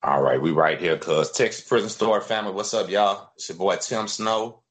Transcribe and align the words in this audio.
All 0.00 0.22
right, 0.22 0.40
we 0.40 0.52
right 0.52 0.80
here, 0.80 0.96
cuz 0.96 1.32
Texas 1.32 1.66
Prison 1.66 1.90
Story 1.90 2.20
family. 2.20 2.52
What's 2.52 2.72
up, 2.72 2.88
y'all? 2.88 3.32
It's 3.34 3.48
your 3.48 3.58
boy 3.58 3.76
Tim 3.76 4.06
Sno. 4.06 4.62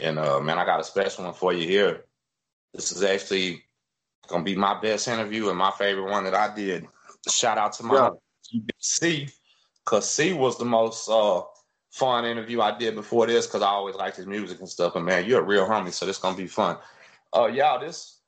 And 0.00 0.20
uh 0.20 0.38
man, 0.38 0.56
I 0.56 0.64
got 0.64 0.78
a 0.78 0.84
special 0.84 1.24
one 1.24 1.34
for 1.34 1.52
you 1.52 1.66
here. 1.66 2.04
This 2.72 2.92
is 2.92 3.02
actually 3.02 3.64
gonna 4.28 4.44
be 4.44 4.54
my 4.54 4.80
best 4.80 5.08
interview 5.08 5.48
and 5.48 5.58
my 5.58 5.72
favorite 5.72 6.12
one 6.12 6.22
that 6.24 6.34
I 6.36 6.54
did. 6.54 6.86
Shout 7.28 7.58
out 7.58 7.72
to 7.74 7.82
my 7.82 8.12
Yeah. 8.52 8.60
C, 8.78 9.28
cause 9.84 10.08
C 10.08 10.32
was 10.32 10.58
the 10.58 10.64
most 10.64 11.08
uh 11.08 11.42
fun 11.90 12.24
interview 12.24 12.60
I 12.60 12.78
did 12.78 12.94
before 12.94 13.26
this, 13.26 13.48
cause 13.48 13.62
I 13.62 13.68
always 13.68 13.96
liked 13.96 14.16
his 14.16 14.28
music 14.28 14.60
and 14.60 14.68
stuff. 14.68 14.94
And 14.94 15.04
man, 15.04 15.26
you're 15.26 15.40
a 15.40 15.44
real 15.44 15.66
homie, 15.66 15.92
so 15.92 16.06
this 16.06 16.18
gonna 16.18 16.36
be 16.36 16.46
fun. 16.46 16.76
Uh 17.36 17.46
y'all, 17.46 17.80
this 17.80 18.20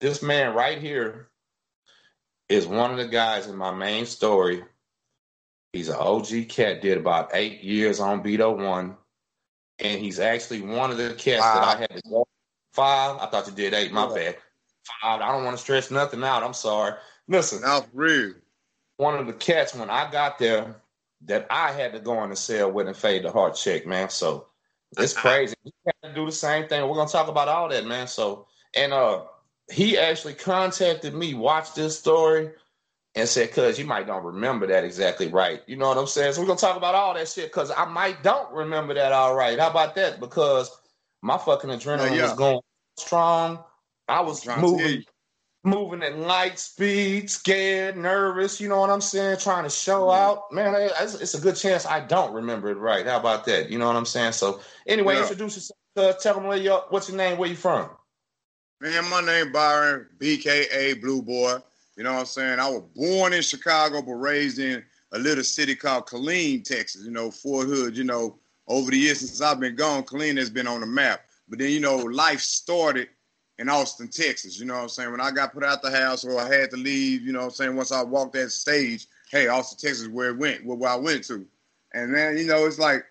this 0.00 0.22
man 0.22 0.54
right 0.54 0.80
here 0.80 1.28
is 2.48 2.66
one 2.66 2.90
of 2.90 2.96
the 2.96 3.06
guys 3.06 3.48
in 3.48 3.56
my 3.56 3.70
main 3.70 4.06
story. 4.06 4.64
He's 5.74 5.88
an 5.88 5.96
OG 5.96 6.48
cat, 6.48 6.82
did 6.82 6.96
about 6.98 7.30
eight 7.34 7.62
years 7.64 7.98
on 7.98 8.22
Beto 8.22 8.56
One. 8.56 8.96
And 9.80 10.00
he's 10.00 10.20
actually 10.20 10.60
one 10.62 10.92
of 10.92 10.98
the 10.98 11.14
cats 11.14 11.42
that 11.42 11.64
I 11.64 11.76
had 11.80 11.90
to 11.90 12.02
go 12.08 12.24
five. 12.72 13.20
I 13.20 13.26
thought 13.26 13.48
you 13.48 13.52
did 13.54 13.74
eight, 13.74 13.92
my 13.92 14.06
Yeah. 14.08 14.14
bad. 14.14 14.36
Five. 15.02 15.20
I 15.20 15.32
don't 15.32 15.42
want 15.44 15.56
to 15.56 15.62
stress 15.62 15.90
nothing 15.90 16.22
out. 16.22 16.44
I'm 16.44 16.54
sorry. 16.54 16.94
Listen, 17.26 17.60
for 17.60 17.84
real. 17.92 18.34
one 18.98 19.16
of 19.16 19.26
the 19.26 19.32
cats 19.32 19.74
when 19.74 19.90
I 19.90 20.08
got 20.12 20.38
there 20.38 20.76
that 21.22 21.48
I 21.50 21.72
had 21.72 21.92
to 21.94 21.98
go 21.98 22.22
in 22.22 22.30
the 22.30 22.36
cell 22.36 22.70
with 22.70 22.86
and 22.86 22.96
fade 22.96 23.24
the 23.24 23.32
heart 23.32 23.56
check, 23.56 23.84
man. 23.84 24.10
So 24.10 24.46
it's 24.96 25.12
crazy. 25.18 25.56
He 25.64 25.72
had 25.86 26.10
to 26.10 26.14
do 26.14 26.26
the 26.26 26.30
same 26.32 26.68
thing. 26.68 26.88
We're 26.88 26.94
gonna 26.94 27.10
talk 27.10 27.26
about 27.26 27.48
all 27.48 27.68
that, 27.70 27.84
man. 27.84 28.06
So 28.06 28.46
and 28.76 28.92
uh 28.92 29.24
he 29.72 29.98
actually 29.98 30.34
contacted 30.34 31.14
me, 31.14 31.34
watched 31.34 31.74
this 31.74 31.98
story, 31.98 32.50
and 33.14 33.28
said, 33.28 33.52
cuz 33.52 33.78
you 33.78 33.84
might 33.84 34.06
don't 34.06 34.24
remember 34.24 34.66
that 34.66 34.84
exactly 34.84 35.28
right. 35.28 35.62
You 35.66 35.76
know 35.76 35.88
what 35.88 35.98
I'm 35.98 36.06
saying? 36.06 36.32
So 36.34 36.40
we're 36.40 36.46
gonna 36.46 36.58
talk 36.58 36.76
about 36.76 36.94
all 36.94 37.14
that 37.14 37.28
shit 37.28 37.46
because 37.46 37.70
I 37.70 37.84
might 37.84 38.22
don't 38.22 38.52
remember 38.52 38.94
that 38.94 39.12
all 39.12 39.34
right. 39.34 39.58
How 39.58 39.70
about 39.70 39.94
that? 39.96 40.20
Because 40.20 40.70
my 41.22 41.38
fucking 41.38 41.70
adrenaline 41.70 42.10
Yeah, 42.10 42.14
yeah. 42.14 42.22
was 42.22 42.32
going 42.34 42.60
strong. 42.98 43.62
I 44.08 44.20
was 44.20 44.46
moving 44.46 45.04
moving 45.64 46.02
at 46.02 46.18
light 46.18 46.58
speed, 46.58 47.30
scared, 47.30 47.96
nervous. 47.96 48.60
You 48.60 48.68
know 48.68 48.80
what 48.80 48.90
I'm 48.90 49.00
saying? 49.00 49.38
Trying 49.38 49.64
to 49.64 49.70
show 49.70 50.10
Yeah. 50.10 50.26
out. 50.28 50.52
Man, 50.52 50.74
it's, 50.76 51.14
it's 51.14 51.34
a 51.34 51.40
good 51.40 51.56
chance 51.56 51.86
I 51.86 52.00
don't 52.00 52.34
remember 52.34 52.68
it 52.70 52.76
right. 52.76 53.06
How 53.06 53.18
about 53.18 53.46
that? 53.46 53.70
You 53.70 53.78
know 53.78 53.86
what 53.86 53.96
I'm 53.96 54.04
saying? 54.04 54.32
So 54.32 54.60
anyway, 54.86 55.18
introduce 55.20 55.56
yourself. 55.56 55.78
Uh, 55.96 56.12
tell 56.12 56.34
them 56.34 56.44
where 56.44 56.58
you 56.58 56.72
what's 56.90 57.08
your 57.08 57.16
name, 57.16 57.38
where 57.38 57.48
you 57.48 57.56
from. 57.56 57.88
Man, 58.80 59.08
my 59.08 59.20
name 59.20 59.52
Byron, 59.52 60.08
BKA 60.18 61.00
Blue 61.00 61.22
Boy. 61.22 61.58
You 61.96 62.04
know 62.04 62.12
what 62.12 62.20
I'm 62.20 62.26
saying? 62.26 62.58
I 62.58 62.68
was 62.68 62.82
born 62.94 63.32
in 63.32 63.42
Chicago, 63.42 64.02
but 64.02 64.14
raised 64.14 64.58
in 64.58 64.84
a 65.12 65.18
little 65.18 65.44
city 65.44 65.76
called 65.76 66.06
Killeen, 66.06 66.64
Texas. 66.64 67.04
You 67.04 67.12
know, 67.12 67.30
Fort 67.30 67.66
Hood. 67.66 67.96
You 67.96 68.04
know, 68.04 68.38
over 68.66 68.90
the 68.90 68.98
years 68.98 69.20
since 69.20 69.40
I've 69.40 69.60
been 69.60 69.76
gone, 69.76 70.02
Killeen 70.02 70.36
has 70.38 70.50
been 70.50 70.66
on 70.66 70.80
the 70.80 70.86
map. 70.86 71.20
But 71.48 71.58
then, 71.58 71.70
you 71.70 71.80
know, 71.80 71.96
life 71.96 72.40
started 72.40 73.08
in 73.58 73.68
Austin, 73.68 74.08
Texas. 74.08 74.58
You 74.58 74.66
know 74.66 74.74
what 74.74 74.82
I'm 74.82 74.88
saying? 74.88 75.10
When 75.10 75.20
I 75.20 75.30
got 75.30 75.52
put 75.52 75.64
out 75.64 75.82
the 75.82 75.90
house 75.90 76.24
or 76.24 76.40
I 76.40 76.52
had 76.52 76.70
to 76.70 76.76
leave, 76.76 77.22
you 77.22 77.32
know 77.32 77.40
what 77.40 77.44
I'm 77.46 77.50
saying? 77.52 77.76
Once 77.76 77.92
I 77.92 78.02
walked 78.02 78.32
that 78.34 78.50
stage, 78.50 79.06
hey, 79.30 79.48
Austin, 79.48 79.78
Texas 79.78 80.08
where 80.08 80.30
it 80.30 80.38
went, 80.38 80.64
where, 80.64 80.90
I 80.90 80.96
went 80.96 81.24
to. 81.24 81.46
And 81.92 82.14
then, 82.14 82.36
you 82.36 82.46
know, 82.46 82.66
it's 82.66 82.78
like 82.78 83.04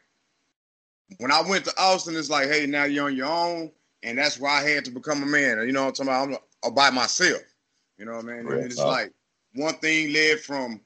when 1.20 1.32
I 1.32 1.42
went 1.42 1.66
to 1.66 1.74
Austin, 1.78 2.16
it's 2.16 2.30
like, 2.30 2.50
hey, 2.50 2.66
now 2.66 2.84
you're 2.84 3.06
on 3.06 3.16
your 3.16 3.28
own. 3.28 3.72
And 4.04 4.18
that's 4.18 4.40
why 4.40 4.62
I 4.62 4.68
had 4.68 4.84
to 4.86 4.92
become 4.92 5.24
a 5.24 5.26
man. 5.26 5.66
You 5.66 5.72
know 5.72 5.86
what 5.86 6.00
I'm 6.00 6.08
talking 6.08 6.32
about? 6.32 6.44
I'm 6.66 6.74
by 6.74 6.90
myself. 6.90 7.42
You 7.98 8.06
know 8.06 8.14
what 8.14 8.26
I 8.26 8.28
mean? 8.28 8.46
Real 8.46 8.60
And 8.62 8.72
it's 8.72 8.76
talk. 8.76 8.88
like 8.88 9.12
one 9.56 9.76
thing 9.76 10.14
led 10.14 10.40
from 10.40 10.82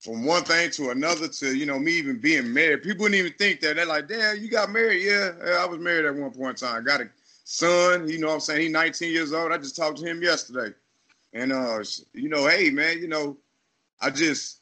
from 0.00 0.24
one 0.24 0.44
thing 0.44 0.70
to 0.72 0.90
another 0.90 1.28
to, 1.28 1.56
you 1.56 1.66
know, 1.66 1.78
me 1.78 1.92
even 1.92 2.20
being 2.20 2.52
married. 2.52 2.82
People 2.82 3.04
wouldn't 3.04 3.18
even 3.18 3.32
think 3.38 3.60
that. 3.60 3.76
They're 3.76 3.86
like, 3.86 4.08
damn, 4.08 4.38
you 4.38 4.48
got 4.50 4.70
married? 4.70 5.02
Yeah, 5.02 5.32
yeah, 5.44 5.52
I 5.60 5.66
was 5.66 5.80
married 5.80 6.04
at 6.06 6.14
one 6.14 6.30
point 6.32 6.62
in 6.62 6.68
time. 6.68 6.84
got 6.84 7.00
a 7.00 7.10
son, 7.44 8.08
you 8.08 8.18
know 8.18 8.28
what 8.28 8.34
I'm 8.34 8.40
saying? 8.40 8.62
He's 8.62 8.70
19 8.72 9.12
years 9.12 9.32
old. 9.32 9.52
I 9.52 9.58
just 9.58 9.76
talked 9.76 9.98
to 9.98 10.06
him 10.06 10.22
yesterday. 10.22 10.74
And 11.32 11.52
uh, 11.52 11.82
you 12.14 12.28
know, 12.28 12.46
hey 12.48 12.70
man, 12.70 12.98
you 12.98 13.08
know, 13.08 13.36
I 14.00 14.10
just 14.10 14.60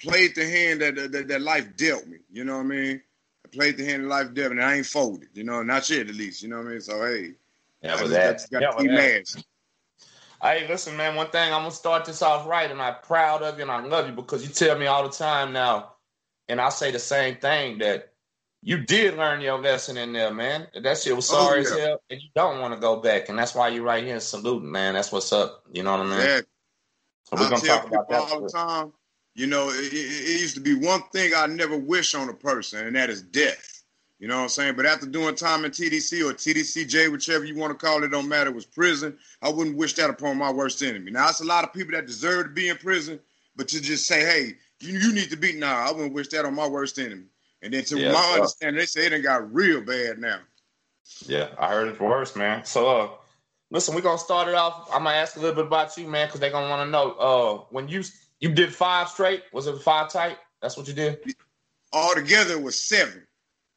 played 0.00 0.34
the 0.34 0.44
hand 0.48 0.80
that 0.82 0.96
that, 0.96 1.28
that 1.28 1.42
life 1.42 1.76
dealt 1.76 2.06
me. 2.06 2.18
You 2.32 2.44
know 2.44 2.54
what 2.56 2.64
I 2.66 2.68
mean? 2.68 3.02
I 3.44 3.48
played 3.48 3.76
the 3.76 3.84
hand 3.84 4.04
that 4.04 4.08
life 4.08 4.34
dealt 4.34 4.52
me, 4.52 4.58
and 4.58 4.64
I 4.66 4.76
ain't 4.76 4.86
folded. 4.86 5.28
You 5.34 5.44
know, 5.44 5.62
not 5.62 5.88
yet 5.90 6.08
at 6.08 6.14
least. 6.14 6.42
You 6.42 6.48
know 6.50 6.58
what 6.58 6.66
I 6.66 6.70
mean? 6.70 6.80
So 6.80 7.04
hey, 7.04 7.34
Yeah, 7.82 7.96
I 7.96 8.04
just 8.04 8.10
that. 8.12 8.42
got, 8.50 8.50
Yeah, 8.58 8.60
got 8.60 8.72
to 8.72 8.76
with 8.76 8.86
keep 8.86 8.92
that. 8.92 9.12
Hey, 10.42 10.68
listen, 10.68 10.96
man. 10.96 11.16
One 11.16 11.30
thing 11.30 11.52
I'm 11.52 11.62
gonna 11.62 11.72
start 11.72 12.04
this 12.04 12.22
off 12.22 12.46
right, 12.46 12.70
and 12.70 12.80
I'm 12.80 12.96
proud 13.02 13.42
of 13.42 13.56
you, 13.58 13.62
and 13.62 13.72
I 13.72 13.80
love 13.84 14.06
you 14.06 14.14
because 14.14 14.44
you 14.46 14.50
tell 14.54 14.78
me 14.78 14.86
all 14.86 15.02
the 15.02 15.10
time 15.10 15.52
now, 15.52 15.94
and 16.48 16.60
I 16.60 16.70
say 16.70 16.92
the 16.92 17.00
same 17.00 17.36
thing 17.38 17.78
that 17.78 18.12
you 18.62 18.78
did 18.78 19.16
learn 19.16 19.40
your 19.42 19.58
lesson 19.58 19.96
in 19.98 20.12
there, 20.12 20.32
man. 20.32 20.68
That 20.82 20.98
shit 20.98 21.16
was 21.16 21.28
Oh, 21.28 21.28
sorry 21.28 21.62
as 21.62 21.72
hell, 21.72 22.02
and 22.10 22.22
you 22.22 22.28
don't 22.36 22.60
want 22.60 22.74
to 22.74 22.80
go 22.80 23.00
back, 23.00 23.28
and 23.30 23.38
that's 23.38 23.54
why 23.56 23.68
you're 23.68 23.84
right 23.84 24.04
here 24.04 24.20
saluting, 24.20 24.70
man. 24.72 24.94
That's 24.94 25.12
what's 25.12 25.32
up. 25.32 25.64
You 25.72 25.82
know 25.82 25.92
what 25.98 26.06
I 26.06 26.18
mean? 26.26 26.28
Yeah, 26.28 26.40
So 27.24 27.36
we're 27.38 27.46
I 27.46 27.50
gonna 27.50 27.62
tell 27.62 27.80
talk 27.80 27.84
about 27.84 28.08
people 28.08 28.10
that. 28.10 28.26
all 28.30 28.40
the 28.40 28.46
time. 28.46 28.92
You 29.34 29.46
know, 29.48 29.70
it, 29.70 29.92
it 29.92 30.40
used 30.40 30.56
to 30.56 30.60
be 30.62 30.74
one 30.74 31.02
thing 31.12 31.32
I 31.36 31.46
never 31.46 31.78
wish 31.78 32.14
on 32.14 32.28
a 32.30 32.34
person, 32.34 32.86
and 32.86 32.96
that 32.96 33.10
is 33.10 33.22
death. 33.22 33.77
You 34.18 34.26
know 34.26 34.36
what 34.36 34.42
I'm 34.42 34.48
saying? 34.48 34.74
But 34.74 34.86
after 34.86 35.06
doing 35.06 35.36
time 35.36 35.64
in 35.64 35.70
TDC 35.70 36.28
or 36.28 36.34
TDCJ, 36.34 37.10
whichever 37.12 37.44
you 37.44 37.54
want 37.54 37.78
to 37.78 37.86
call 37.86 38.02
it, 38.02 38.08
don't 38.08 38.28
matter, 38.28 38.50
it 38.50 38.54
was 38.54 38.66
prison. 38.66 39.16
I 39.42 39.48
wouldn't 39.48 39.76
wish 39.76 39.94
that 39.94 40.10
upon 40.10 40.36
my 40.38 40.50
worst 40.50 40.82
enemy. 40.82 41.12
Now, 41.12 41.28
it's 41.28 41.40
a 41.40 41.44
lot 41.44 41.62
of 41.62 41.72
people 41.72 41.92
that 41.92 42.06
deserve 42.06 42.46
to 42.46 42.52
be 42.52 42.68
in 42.68 42.76
prison, 42.76 43.20
but 43.54 43.68
to 43.68 43.80
just 43.80 44.06
say, 44.06 44.20
hey, 44.20 44.54
you, 44.80 44.98
you 44.98 45.12
need 45.12 45.30
to 45.30 45.36
be, 45.36 45.52
nah, 45.52 45.88
I 45.88 45.92
wouldn't 45.92 46.14
wish 46.14 46.28
that 46.28 46.44
on 46.44 46.54
my 46.54 46.66
worst 46.66 46.98
enemy. 46.98 47.26
And 47.62 47.72
then 47.72 47.84
to 47.84 47.98
Yeah, 47.98 48.12
my 48.12 48.32
understanding, 48.34 48.78
they 48.78 48.86
say 48.86 49.06
it 49.06 49.10
done 49.10 49.22
got 49.22 49.54
real 49.54 49.80
bad 49.80 50.18
now. 50.18 50.40
Yeah, 51.26 51.48
I 51.58 51.68
heard 51.68 51.88
it's 51.88 52.00
worse, 52.00 52.36
man. 52.36 52.64
So, 52.64 52.88
uh, 52.88 53.10
listen, 53.70 53.94
we're 53.94 54.02
gonna 54.02 54.18
start 54.18 54.48
it 54.48 54.54
off. 54.54 54.88
I'm 54.92 55.04
gonna 55.04 55.16
ask 55.16 55.36
a 55.36 55.40
little 55.40 55.54
bit 55.54 55.66
about 55.66 55.96
you, 55.96 56.06
man, 56.06 56.28
because 56.28 56.40
they're 56.40 56.50
gonna 56.50 56.68
want 56.68 56.86
to 56.86 56.90
know. 56.90 57.12
Uh, 57.12 57.64
when 57.70 57.88
you 57.88 58.04
you 58.40 58.50
did 58.50 58.74
five 58.74 59.08
straight, 59.08 59.42
was 59.52 59.66
it 59.66 59.80
five 59.80 60.10
tight? 60.10 60.38
That's 60.60 60.76
what 60.76 60.86
you 60.86 60.94
did. 60.94 61.20
Altogether, 61.92 62.54
it 62.54 62.62
was 62.62 62.78
seven. 62.78 63.26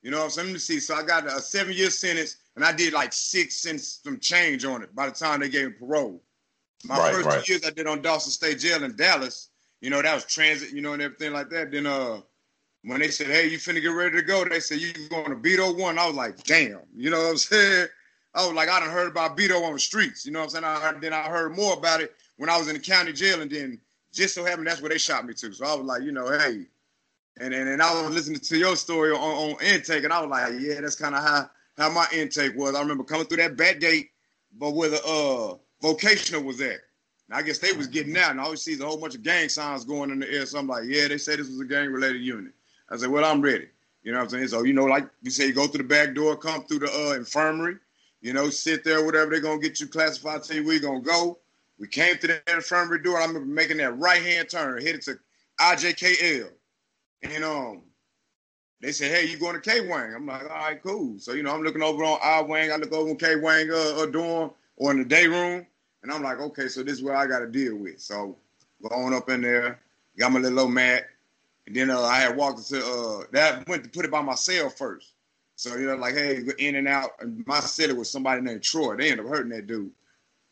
You 0.02 0.12
know 0.12 0.18
what 0.20 0.26
I'm 0.26 0.30
saying? 0.32 0.48
Let 0.50 0.54
me 0.54 0.60
see. 0.60 0.80
So 0.80 0.96
I 0.96 1.04
got 1.04 1.28
a 1.28 1.42
seven 1.42 1.74
year 1.74 1.90
sentence, 1.90 2.38
and 2.56 2.66
I 2.66 2.74
did 2.74 2.94
like 2.94 3.14
six 3.14 3.66
and 3.66 3.80
some 3.80 4.20
change 4.20 4.66
on 4.66 4.84
it 4.84 4.96
by 4.96 5.08
the 5.08 5.14
time 5.14 5.42
they 5.42 5.50
gave 5.50 5.68
me 5.68 5.74
parole. 5.74 6.24
My 6.84 7.00
Right, 7.00 7.02
first 7.02 7.30
right. 7.30 7.46
two 7.46 7.52
years 7.54 7.66
I 7.66 7.72
did 7.72 7.88
on 7.88 8.02
Dawson 8.02 8.32
State 8.32 8.60
Jail 8.60 8.84
in 8.84 8.96
Dallas, 8.96 9.50
you 9.82 9.90
know, 9.90 10.02
that 10.02 10.16
was 10.16 10.26
transit, 10.26 10.72
you 10.72 10.82
know, 10.82 10.94
and 10.94 11.02
everything 11.02 11.34
like 11.34 11.50
that. 11.52 11.72
Then 11.72 11.86
uh 11.88 12.22
when 12.84 13.00
they 13.02 13.10
said, 13.10 13.28
Hey, 13.28 13.48
you 13.50 13.58
finna 13.58 13.82
get 13.82 13.90
ready 13.90 14.18
to 14.18 14.24
go, 14.24 14.46
they 14.46 14.60
said 14.60 14.80
you 14.80 14.94
going 15.10 15.30
to 15.30 15.36
Beto 15.36 15.78
one. 15.78 16.00
I 16.00 16.08
was 16.08 16.16
like, 16.16 16.44
damn, 16.46 16.82
you 16.96 17.10
know 17.10 17.20
what 17.22 17.32
I'm 17.32 17.38
saying? 17.40 17.88
I 18.34 18.46
was 18.46 18.56
like, 18.56 18.70
I 18.70 18.80
done 18.80 18.90
heard 18.90 19.10
about 19.10 19.38
Beto 19.38 19.64
on 19.64 19.74
the 19.74 19.80
streets, 19.80 20.26
you 20.26 20.32
know 20.32 20.40
what 20.40 20.46
I'm 20.46 20.50
saying? 20.52 20.66
I 20.66 20.80
heard, 20.80 21.02
then 21.02 21.14
I 21.14 21.24
heard 21.24 21.56
more 21.56 21.74
about 21.74 22.02
it 22.02 22.16
when 22.38 22.50
I 22.50 22.58
was 22.58 22.68
in 22.70 22.76
the 22.76 22.80
county 22.80 23.14
jail, 23.14 23.42
and 23.42 23.52
then 23.52 23.80
just 24.14 24.36
so 24.36 24.46
happened 24.46 24.68
that's 24.68 24.82
where 24.82 24.90
they 24.90 24.98
shot 24.98 25.26
me 25.26 25.34
to. 25.36 25.54
So 25.54 25.66
I 25.66 25.76
was 25.76 25.86
like, 25.86 26.04
you 26.04 26.12
know, 26.14 26.28
hey, 26.40 26.66
and 27.42 27.54
and, 27.54 27.68
and 27.68 27.82
I 27.82 28.02
was 28.02 28.14
listening 28.14 28.40
to 28.40 28.58
your 28.58 28.76
story 28.76 29.12
on, 29.12 29.18
on 29.20 29.56
intake, 29.64 30.04
and 30.04 30.14
I 30.14 30.22
was 30.22 30.30
like, 30.30 30.62
yeah, 30.62 30.80
that's 30.80 30.96
kind 30.96 31.16
of 31.16 31.24
how 31.24 31.50
how 31.78 31.92
my 31.92 32.06
intake 32.14 32.56
was. 32.56 32.76
I 32.76 32.82
remember 32.82 33.04
coming 33.04 33.26
through 33.26 33.38
that 33.38 33.58
bad 33.58 33.82
gate, 33.82 34.12
but 34.58 34.72
where 34.72 34.90
the 34.90 35.04
uh 35.04 35.58
vocational 35.82 36.44
was 36.44 36.62
at. 36.62 36.78
And 37.30 37.34
I 37.40 37.42
guess 37.42 37.58
they 37.58 37.74
was 37.74 37.88
getting 37.88 38.16
out, 38.18 38.32
and 38.32 38.40
I 38.40 38.44
always 38.44 38.62
see 38.62 38.80
a 38.80 38.86
whole 38.86 38.98
bunch 38.98 39.16
of 39.16 39.24
gang 39.24 39.50
signs 39.50 39.86
going 39.86 40.12
in 40.12 40.20
the 40.20 40.32
air. 40.32 40.46
So 40.46 40.60
I'm 40.60 40.68
like, 40.68 40.84
yeah, 40.86 41.08
they 41.08 41.18
said 41.18 41.40
this 41.40 41.48
was 41.48 41.60
a 41.60 41.66
gang 41.66 41.92
related 41.92 42.22
unit. 42.22 42.54
I 42.90 42.98
said, 42.98 43.10
well, 43.10 43.26
I'm 43.26 43.42
ready. 43.42 43.68
You 44.04 44.12
know 44.12 44.20
what 44.20 44.26
I'm 44.26 44.30
saying? 44.30 44.48
So 44.50 44.64
you 44.64 44.74
know, 44.74 44.86
like 44.86 45.08
you 45.22 45.32
say, 45.32 45.48
you 45.48 45.54
go 45.54 45.68
through 45.68 45.84
the 45.84 45.88
back 45.88 46.14
door, 46.14 46.36
come 46.38 46.64
through 46.66 46.80
the 46.80 46.92
uh, 46.92 47.16
infirmary, 47.16 47.78
you 48.22 48.34
know, 48.34 48.50
sit 48.50 48.84
there, 48.84 49.04
whatever 49.04 49.32
they're 49.32 49.42
gonna 49.42 49.60
get 49.60 49.80
you 49.80 49.88
classified, 49.88 50.42
where 50.48 50.74
you 50.76 50.80
gonna 50.80 51.02
go. 51.02 51.40
We 51.80 51.88
came 51.88 52.18
to 52.20 52.28
the 52.28 52.42
infirmary 52.54 53.02
door. 53.02 53.18
I 53.18 53.26
remember 53.26 53.48
making 53.48 53.78
that 53.78 53.98
right 53.98 54.22
hand 54.22 54.50
turn, 54.50 54.80
headed 54.82 55.02
to 55.04 55.18
IJKL. 55.60 56.50
And 57.24 57.44
um, 57.44 57.82
they 58.82 58.92
said, 58.92 59.12
"Hey, 59.12 59.28
you 59.28 59.38
going 59.38 59.60
to 59.60 59.62
K 59.62 59.88
Wang?" 59.88 60.14
I'm 60.14 60.26
like, 60.26 60.44
"All 60.44 60.50
right, 60.50 60.82
cool." 60.82 61.20
So 61.20 61.34
you 61.34 61.44
know, 61.44 61.54
I'm 61.54 61.64
looking 61.64 61.84
over 61.84 62.04
on 62.04 62.20
I 62.24 62.42
Wang. 62.42 62.72
I 62.72 62.76
look 62.78 62.92
over 62.92 63.10
on 63.10 63.18
K 63.18 63.36
Wang 63.36 63.70
uh, 63.72 64.02
uh, 64.02 64.06
dorm 64.08 64.52
or 64.78 64.92
in 64.92 65.00
the 65.00 65.06
day 65.06 65.28
room, 65.28 65.66
and 66.04 66.12
I'm 66.12 66.24
like, 66.24 66.40
"Okay, 66.40 66.68
so 66.68 66.84
this 66.84 66.96
is 66.98 67.04
what 67.04 67.16
I 67.16 67.28
got 67.28 67.40
to 67.40 67.48
deal 67.48 67.76
with." 67.76 68.00
So 68.02 68.38
going 68.90 69.14
up 69.14 69.30
in 69.30 69.42
there, 69.42 69.80
got 70.18 70.32
my 70.32 70.40
little 70.40 70.62
old 70.62 70.72
mat, 70.72 71.06
and 71.68 71.76
then 71.76 71.92
uh, 71.92 72.02
I 72.02 72.20
had 72.22 72.36
walked 72.36 72.72
into 72.72 72.86
uh, 72.86 73.24
that 73.32 73.68
went 73.68 73.84
to 73.84 73.90
put 73.90 74.06
it 74.06 74.12
by 74.12 74.22
myself 74.22 74.78
first. 74.78 75.14
So 75.56 75.76
you 75.76 75.86
know, 75.86 75.96
like, 75.96 76.16
hey, 76.16 76.44
in 76.58 76.76
and 76.76 76.88
out. 76.88 77.12
And 77.20 77.46
my 77.46 77.60
cellar 77.60 77.94
was 77.94 78.10
somebody 78.10 78.42
named 78.42 78.64
Troy. 78.64 78.96
They 78.96 79.12
ended 79.12 79.26
up 79.26 79.32
hurting 79.32 79.52
that 79.52 79.68
dude. 79.68 79.92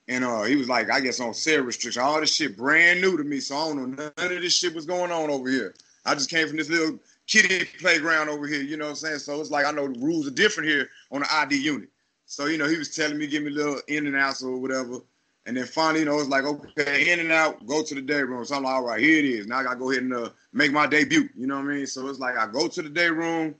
And 0.07 0.23
uh, 0.23 0.43
he 0.43 0.55
was 0.55 0.67
like, 0.69 0.91
I 0.91 0.99
guess 0.99 1.19
on 1.19 1.33
sale 1.33 1.63
restriction. 1.63 2.01
All 2.01 2.19
this 2.19 2.33
shit 2.35 2.57
brand 2.57 3.01
new 3.01 3.17
to 3.17 3.23
me, 3.23 3.39
so 3.39 3.55
I 3.55 3.67
don't 3.67 3.95
know 3.95 4.11
none 4.17 4.33
of 4.33 4.41
this 4.41 4.55
shit 4.55 4.73
was 4.73 4.85
going 4.85 5.11
on 5.11 5.29
over 5.29 5.49
here. 5.49 5.73
I 6.09 6.15
just 6.15 6.29
came 6.29 6.47
from 6.47 6.57
this 6.57 6.69
little 6.69 6.97
kiddie 7.27 7.65
playground 7.79 8.29
over 8.29 8.47
here, 8.47 8.61
you 8.61 8.77
know 8.77 8.85
what 8.85 8.91
I'm 8.91 8.95
saying? 8.95 9.19
So 9.19 9.39
it's 9.39 9.51
like 9.51 9.65
I 9.65 9.71
know 9.71 9.87
the 9.87 9.99
rules 9.99 10.27
are 10.27 10.31
different 10.31 10.69
here 10.69 10.89
on 11.11 11.21
the 11.21 11.33
ID 11.33 11.57
unit. 11.57 11.89
So, 12.25 12.47
you 12.47 12.57
know, 12.57 12.67
he 12.67 12.77
was 12.77 12.95
telling 12.95 13.17
me, 13.17 13.27
give 13.27 13.43
me 13.43 13.51
little 13.51 13.79
in 13.87 14.07
and 14.07 14.15
outs 14.15 14.43
or 14.43 14.57
whatever. 14.57 14.99
And 15.45 15.55
then 15.55 15.65
finally, 15.65 15.99
you 15.99 16.05
know, 16.05 16.19
it's 16.19 16.29
like, 16.29 16.45
okay, 16.45 17.11
in 17.11 17.19
and 17.19 17.31
out, 17.31 17.65
go 17.65 17.83
to 17.83 17.95
the 17.95 18.01
day 18.01 18.21
room. 18.21 18.43
So 18.45 18.55
I'm 18.55 18.63
like, 18.63 18.73
all 18.73 18.83
right, 18.83 18.99
here 18.99 19.19
it 19.19 19.25
is. 19.25 19.47
Now 19.47 19.59
I 19.59 19.63
gotta 19.63 19.79
go 19.79 19.91
ahead 19.91 20.03
and 20.03 20.13
uh, 20.13 20.29
make 20.51 20.71
my 20.71 20.87
debut. 20.87 21.29
You 21.35 21.47
know 21.47 21.55
what 21.55 21.65
I 21.65 21.75
mean? 21.75 21.87
So 21.87 22.07
it's 22.07 22.19
like 22.19 22.37
I 22.37 22.47
go 22.47 22.67
to 22.67 22.81
the 22.81 22.89
day 22.89 23.09
room, 23.09 23.55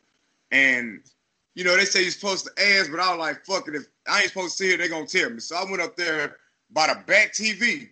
and 0.51 1.01
you 1.55 1.63
know, 1.63 1.75
they 1.75 1.85
say 1.85 2.01
you're 2.01 2.11
supposed 2.11 2.45
to 2.45 2.63
ask, 2.77 2.91
but 2.91 2.99
I 2.99 3.09
was 3.09 3.19
like, 3.19 3.45
fuck 3.45 3.67
it. 3.67 3.75
If 3.75 3.87
I 4.07 4.19
ain't 4.19 4.29
supposed 4.29 4.57
to 4.57 4.63
see 4.63 4.73
it, 4.73 4.77
they're 4.77 4.89
gonna 4.89 5.07
tell 5.07 5.29
me. 5.29 5.39
So 5.39 5.55
I 5.55 5.63
went 5.63 5.81
up 5.81 5.95
there 5.95 6.37
by 6.71 6.87
the 6.87 6.99
back 7.05 7.33
TV 7.33 7.89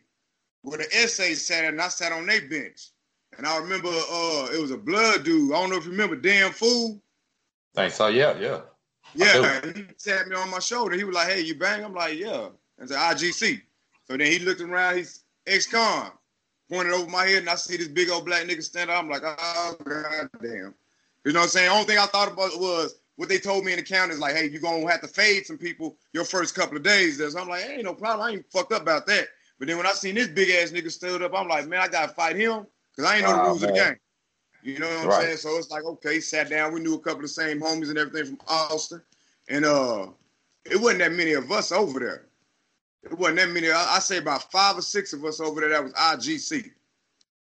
where 0.62 0.78
the 0.78 0.88
essay 0.96 1.34
sat 1.34 1.66
and 1.66 1.82
I 1.82 1.88
sat 1.88 2.12
on 2.12 2.26
their 2.26 2.48
bench. 2.48 2.90
And 3.38 3.46
I 3.46 3.58
remember 3.58 3.90
uh 3.90 4.48
it 4.52 4.60
was 4.60 4.72
a 4.72 4.78
blood 4.78 5.24
dude. 5.24 5.54
I 5.54 5.62
don't 5.62 5.70
know 5.70 5.78
if 5.78 5.86
you 5.86 5.92
remember 5.92 6.16
Damn 6.16 6.52
Fool. 6.52 7.00
Thanks. 7.74 7.96
So 7.96 8.08
yeah, 8.08 8.38
yeah. 8.40 8.62
Yeah, 9.14 9.62
he 9.76 9.84
tapped 9.98 10.28
me 10.28 10.36
on 10.36 10.50
my 10.50 10.60
shoulder. 10.60 10.96
He 10.96 11.04
was 11.04 11.16
like, 11.16 11.30
"Hey, 11.30 11.42
you 11.42 11.56
bang?" 11.56 11.84
I'm 11.84 11.94
like, 11.94 12.18
"Yeah." 12.18 12.50
And 12.78 12.90
said, 12.90 12.98
"IGC." 12.98 13.62
So 14.08 14.18
then 14.18 14.32
he 14.32 14.40
looked 14.40 14.62
around. 14.62 14.98
He's 14.98 15.24
ex-con, 15.46 16.12
pointed 16.70 16.94
over 16.94 17.10
my 17.10 17.26
head, 17.26 17.40
and 17.40 17.50
I 17.50 17.56
see 17.56 17.78
this 17.78 17.88
big 17.88 18.10
old 18.10 18.26
black 18.26 18.44
nigga 18.44 18.64
stand 18.64 18.90
up. 18.90 19.00
I'm 19.00 19.10
like, 19.10 19.24
"Oh 19.26 19.78
god 19.84 20.30
damn!" 20.42 20.76
You 21.26 21.34
know 21.34 21.40
what 21.40 21.46
I'm 21.46 21.50
saying? 21.50 21.70
Only 21.70 21.86
thing 21.86 21.98
I 21.98 22.06
thought 22.06 22.32
about 22.32 22.60
was 22.60 22.96
what 23.16 23.30
they 23.30 23.40
told 23.40 23.66
me 23.66 23.74
in 23.74 23.80
the 23.80 23.84
county 23.84 24.14
is 24.14 24.20
like, 24.20 24.36
"Hey, 24.36 24.50
you're 24.50 24.62
gonna 24.62 24.90
have 24.90 25.02
to 25.02 25.08
fade 25.08 25.46
some 25.46 25.58
people 25.58 25.98
your 26.14 26.26
first 26.26 26.54
couple 26.54 26.78
of 26.78 26.84
days." 26.84 27.18
There, 27.18 27.30
so 27.30 27.40
I'm 27.40 27.50
like, 27.50 27.66
"Ain't 27.66 27.84
no 27.84 27.94
problem. 27.94 28.28
I 28.28 28.32
ain't 28.34 28.52
fucked 28.52 28.72
up 28.72 28.84
about 28.84 29.08
that." 29.08 29.28
But 29.58 29.68
then 29.68 29.78
when 29.78 29.88
I 29.88 29.94
seen 29.94 30.16
this 30.16 30.28
big 30.28 30.50
ass 30.50 30.72
nigga 30.72 30.92
stood 30.92 31.22
up, 31.24 31.34
I'm 31.36 31.48
like, 31.48 31.68
"Man, 31.68 31.82
I 31.82 31.88
gotta 31.88 32.14
fight 32.14 32.36
him 32.36 32.68
because 32.98 33.12
I 33.12 33.18
ain't 33.18 33.26
know 33.26 33.36
the 33.36 33.44
rules 33.44 33.64
of 33.64 33.70
the 33.70 33.76
game." 33.76 33.98
You 34.64 34.80
know 34.80 34.88
what 34.90 35.00
I'm 35.00 35.08
right. 35.08 35.24
saying? 35.24 35.38
So 35.38 35.58
it's 35.58 35.72
like, 35.72 35.86
okay, 35.86 36.20
sat 36.20 36.50
down. 36.50 36.74
We 36.74 36.82
knew 36.82 36.96
a 36.96 37.00
couple 37.00 37.20
of 37.20 37.22
the 37.24 37.28
same 37.30 37.62
homies 37.62 37.90
and 37.90 37.98
everything 37.98 38.36
from 38.36 38.40
Austin. 38.50 39.02
And 39.48 39.64
uh 39.64 40.08
it 40.66 40.82
wasn't 40.82 41.00
that 41.00 41.14
many 41.14 41.34
of 41.34 41.50
us 41.52 41.72
over 41.72 42.00
there. 42.00 42.26
It 43.04 43.18
wasn't 43.18 43.38
that 43.38 43.50
many. 43.50 43.72
I, 43.72 43.96
I 43.96 44.00
say 44.00 44.18
about 44.18 44.52
five 44.52 44.78
or 44.78 44.82
six 44.82 45.14
of 45.14 45.24
us 45.24 45.40
over 45.40 45.62
there 45.62 45.70
that 45.70 45.84
was 45.84 45.94
IGC. 45.94 46.70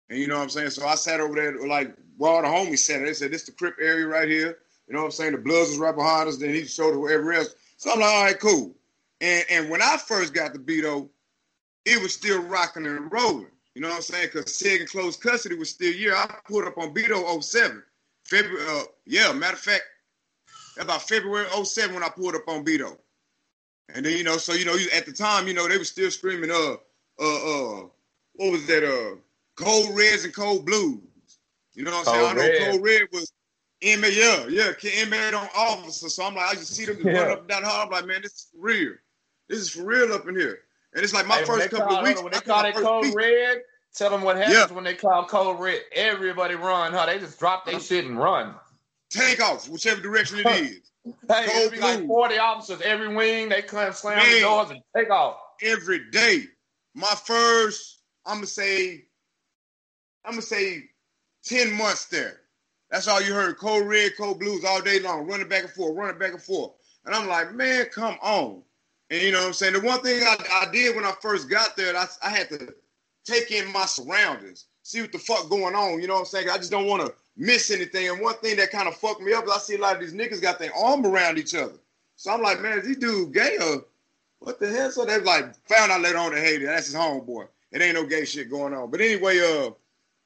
And 0.10 0.20
you 0.20 0.28
know 0.28 0.36
what 0.36 0.44
I'm 0.44 0.50
saying? 0.50 0.72
So 0.72 0.86
I 0.86 0.96
sat 0.96 1.22
over 1.22 1.36
there 1.36 1.66
like 1.66 1.96
where 2.18 2.32
all 2.32 2.42
the 2.42 2.50
homies 2.50 2.80
sat. 2.80 3.06
They 3.06 3.14
said, 3.14 3.32
this 3.32 3.44
the 3.44 3.54
Crip 3.54 3.76
area 3.80 4.08
right 4.08 4.28
here. 4.28 4.60
You 4.88 4.94
know 4.94 5.00
what 5.00 5.06
I'm 5.06 5.12
saying? 5.12 5.32
The 5.32 5.38
Bloods 5.38 5.70
was 5.70 5.80
right 5.80 5.96
behind 5.96 6.28
us. 6.28 6.38
Then 6.38 6.50
he 6.50 6.66
showed 6.66 6.94
whoever 6.94 7.32
else. 7.32 7.56
So 7.78 7.94
I'm 7.94 8.00
like, 8.00 8.10
all 8.10 8.24
right, 8.26 8.40
cool. 8.40 8.76
And 9.22 9.46
and 9.50 9.70
when 9.70 9.82
I 9.82 9.98
first 9.98 10.34
got 10.34 10.52
the 10.52 10.60
Beto, 10.60 11.08
it 11.86 12.02
was 12.02 12.14
still 12.14 12.42
rocking 12.42 12.86
and 12.86 13.12
rolling. 13.12 13.48
You 13.75 13.81
know 13.81 13.89
what 13.89 13.98
I'm 13.98 14.01
saying? 14.01 14.30
Because 14.33 14.56
Sig 14.56 14.81
and 14.81 14.89
close 14.89 15.18
custody 15.18 15.56
was 15.56 15.69
still 15.69 15.92
here. 15.92 16.16
I 16.16 16.33
pulled 16.48 16.66
up 16.66 16.77
on 16.77 16.94
Beto 16.94 17.44
07. 17.44 17.83
February, 18.24 18.66
uh, 18.68 18.83
yeah, 19.06 19.31
matter 19.33 19.54
of 19.54 19.60
fact, 19.60 19.83
about 20.80 21.07
February 21.07 21.45
07 21.63 21.94
when 21.94 22.04
I 22.04 22.10
pulled 22.10 22.36
up 22.36 22.48
on 22.48 22.66
Beto. 22.66 22.98
And 23.94 24.06
then, 24.06 24.18
you 24.18 24.24
know, 24.24 24.38
so, 24.38 24.54
you 24.54 24.66
know, 24.66 24.75
at 24.95 25.06
the 25.06 25.12
time, 25.12 25.48
you 25.48 25.54
know, 25.54 25.68
they 25.68 25.77
were 25.77 25.83
still 25.83 26.10
screaming, 26.10 26.50
uh, 26.50 26.77
uh, 27.22 27.80
uh, 27.81 27.88
what 28.36 28.51
was 28.51 28.66
that, 28.66 28.83
uh, 28.83 29.18
Cold 29.56 29.95
Reds 29.95 30.25
and 30.25 30.33
Cold 30.33 30.66
Blues. 30.66 31.01
You 31.74 31.83
know 31.83 31.92
what 31.92 32.07
I'm 32.07 32.13
saying? 32.13 32.25
I 32.25 32.33
know 32.33 32.72
Cold 32.72 32.83
Red 32.83 33.01
was 33.12 33.31
inmate, 33.81 34.13
yeah, 34.13 34.48
yeah, 34.48 34.72
inmate 35.01 35.33
on 35.33 35.48
officer. 35.56 36.10
So 36.10 36.24
I'm 36.24 36.36
like, 36.36 36.51
I 36.51 36.54
just 36.56 36.74
see 36.75 36.86
them 36.86 36.98
yeah. 37.04 37.12
run 37.22 37.31
up 37.31 37.39
and 37.39 37.48
down 37.48 37.63
the 37.63 37.68
hall. 37.68 37.83
I'm 37.83 37.92
like, 37.92 38.06
man, 38.06 38.22
this 38.22 38.33
is 38.33 38.48
for 38.51 38.62
real. 38.62 38.94
This 39.50 39.60
is 39.60 39.69
for 39.69 39.83
real 39.83 40.13
up 40.13 40.27
in 40.27 40.36
here. 40.36 40.60
And 40.96 41.04
it's 41.04 41.14
like 41.14 41.28
my 41.28 41.40
hey, 41.40 41.46
first 41.46 41.70
couple 41.70 41.88
call, 41.88 41.98
of 41.98 42.04
weeks. 42.06 42.24
When 42.24 42.32
they 42.32 42.40
call 42.40 42.66
it 42.66 42.76
cold 42.76 43.04
week. 43.04 43.16
red, 43.16 43.62
tell 43.94 44.10
them 44.10 44.22
what 44.22 44.38
happens 44.38 44.56
yeah. 44.56 44.74
when 44.74 44.86
they 44.86 44.94
call 44.94 45.26
cold 45.26 45.60
red. 45.60 45.82
Everybody 45.94 46.56
run, 46.56 46.94
huh? 46.94 47.06
They 47.06 47.20
just 47.20 47.38
drop 47.38 47.66
their 47.66 47.82
shit 47.82 48.06
and 48.06 48.18
run. 48.18 48.56
Take 49.10 49.42
off, 49.42 49.68
whichever 49.68 50.02
direction 50.02 50.40
it 50.40 50.48
is. 50.48 50.92
hey, 51.30 51.46
it'd 51.58 51.74
be 51.74 51.80
like 51.80 52.08
40 52.08 52.38
officers 52.38 52.82
every 52.82 53.14
wing. 53.14 53.50
They 53.50 53.62
come 53.62 53.92
slam 53.92 54.18
Man, 54.18 54.34
the 54.36 54.40
doors 54.40 54.72
and 54.72 54.80
take 54.96 55.10
off. 55.10 55.38
Every 55.62 56.10
day. 56.12 56.46
My 56.94 57.14
first, 57.26 58.00
I'm 58.26 58.38
gonna 58.38 58.48
say, 58.48 59.04
I'm 60.24 60.32
gonna 60.32 60.42
say 60.42 60.86
10 61.44 61.74
months 61.74 62.06
there. 62.06 62.40
That's 62.90 63.10
all 63.10 63.22
you 63.22 63.34
heard. 63.34 63.58
Cold 63.58 63.86
red, 63.86 64.14
cold 64.18 64.40
blues 64.40 64.64
all 64.64 64.82
day 64.82 65.00
long, 65.02 65.28
running 65.28 65.50
back 65.50 65.64
and 65.64 65.72
forth, 65.72 65.98
running 65.98 66.18
back 66.18 66.32
and 66.32 66.42
forth. 66.42 66.72
And 67.06 67.14
I'm 67.14 67.28
like, 67.28 67.54
man, 67.54 67.86
come 67.92 68.18
on. 68.22 68.64
And 69.12 69.22
you 69.22 69.31
know 69.31 69.40
what 69.40 69.48
I'm 69.48 69.54
saying? 69.54 69.74
The 69.74 69.81
one 69.81 70.02
thing 70.02 70.24
I, 70.24 70.36
I 70.63 70.72
did 70.72 70.96
when 70.96 71.06
I 71.06 71.13
first 71.22 71.50
got 71.50 71.75
there, 71.78 71.96
I, 71.96 72.07
I 72.24 72.30
had 72.30 72.50
to 72.50 72.74
take 73.24 73.52
in 73.52 73.72
my 73.72 73.86
surroundings, 73.86 74.66
see 74.84 75.02
what 75.02 75.12
the 75.12 75.19
fuck 75.19 75.50
going 75.50 75.75
on. 75.75 76.02
You 76.02 76.07
know 76.07 76.16
what 76.16 76.22
I'm 76.22 76.25
saying? 76.25 76.50
I 76.50 76.57
just 76.57 76.72
don't 76.72 76.88
want 76.88 77.06
to 77.06 77.13
miss 77.38 77.72
anything. 77.72 78.10
And 78.10 78.22
one 78.22 78.36
thing 78.36 78.56
that 78.57 78.72
kind 78.72 78.88
of 78.88 78.96
fucked 78.96 79.22
me 79.22 79.34
up 79.34 79.46
is 79.46 79.52
I 79.52 79.57
see 79.60 79.75
a 79.75 79.80
lot 79.80 79.96
of 79.96 80.02
these 80.02 80.13
niggas 80.13 80.42
got 80.42 80.60
their 80.60 80.75
arm 80.75 81.06
around 81.06 81.38
each 81.38 81.54
other. 81.54 81.74
So 82.16 82.31
I'm 82.31 82.42
like, 82.42 82.62
man, 82.62 82.80
is 82.80 82.86
these 82.86 82.98
dudes 82.98 83.31
gay 83.31 83.57
or 83.62 83.86
what 84.40 84.60
the 84.60 84.69
hell? 84.69 84.92
So 84.92 85.06
they 85.06 85.19
like 85.19 85.56
found 85.68 85.92
out 85.92 86.01
later 86.01 86.18
on 86.18 86.34
they 86.34 86.42
hated 86.42 86.68
that's 86.68 86.88
his 86.88 86.96
homeboy. 86.96 87.48
It 87.72 87.81
ain't 87.81 87.96
no 87.96 88.06
gay 88.06 88.25
shit 88.25 88.50
going 88.50 88.74
on. 88.74 88.90
But 88.90 89.01
anyway, 89.01 89.40
uh, 89.40 89.72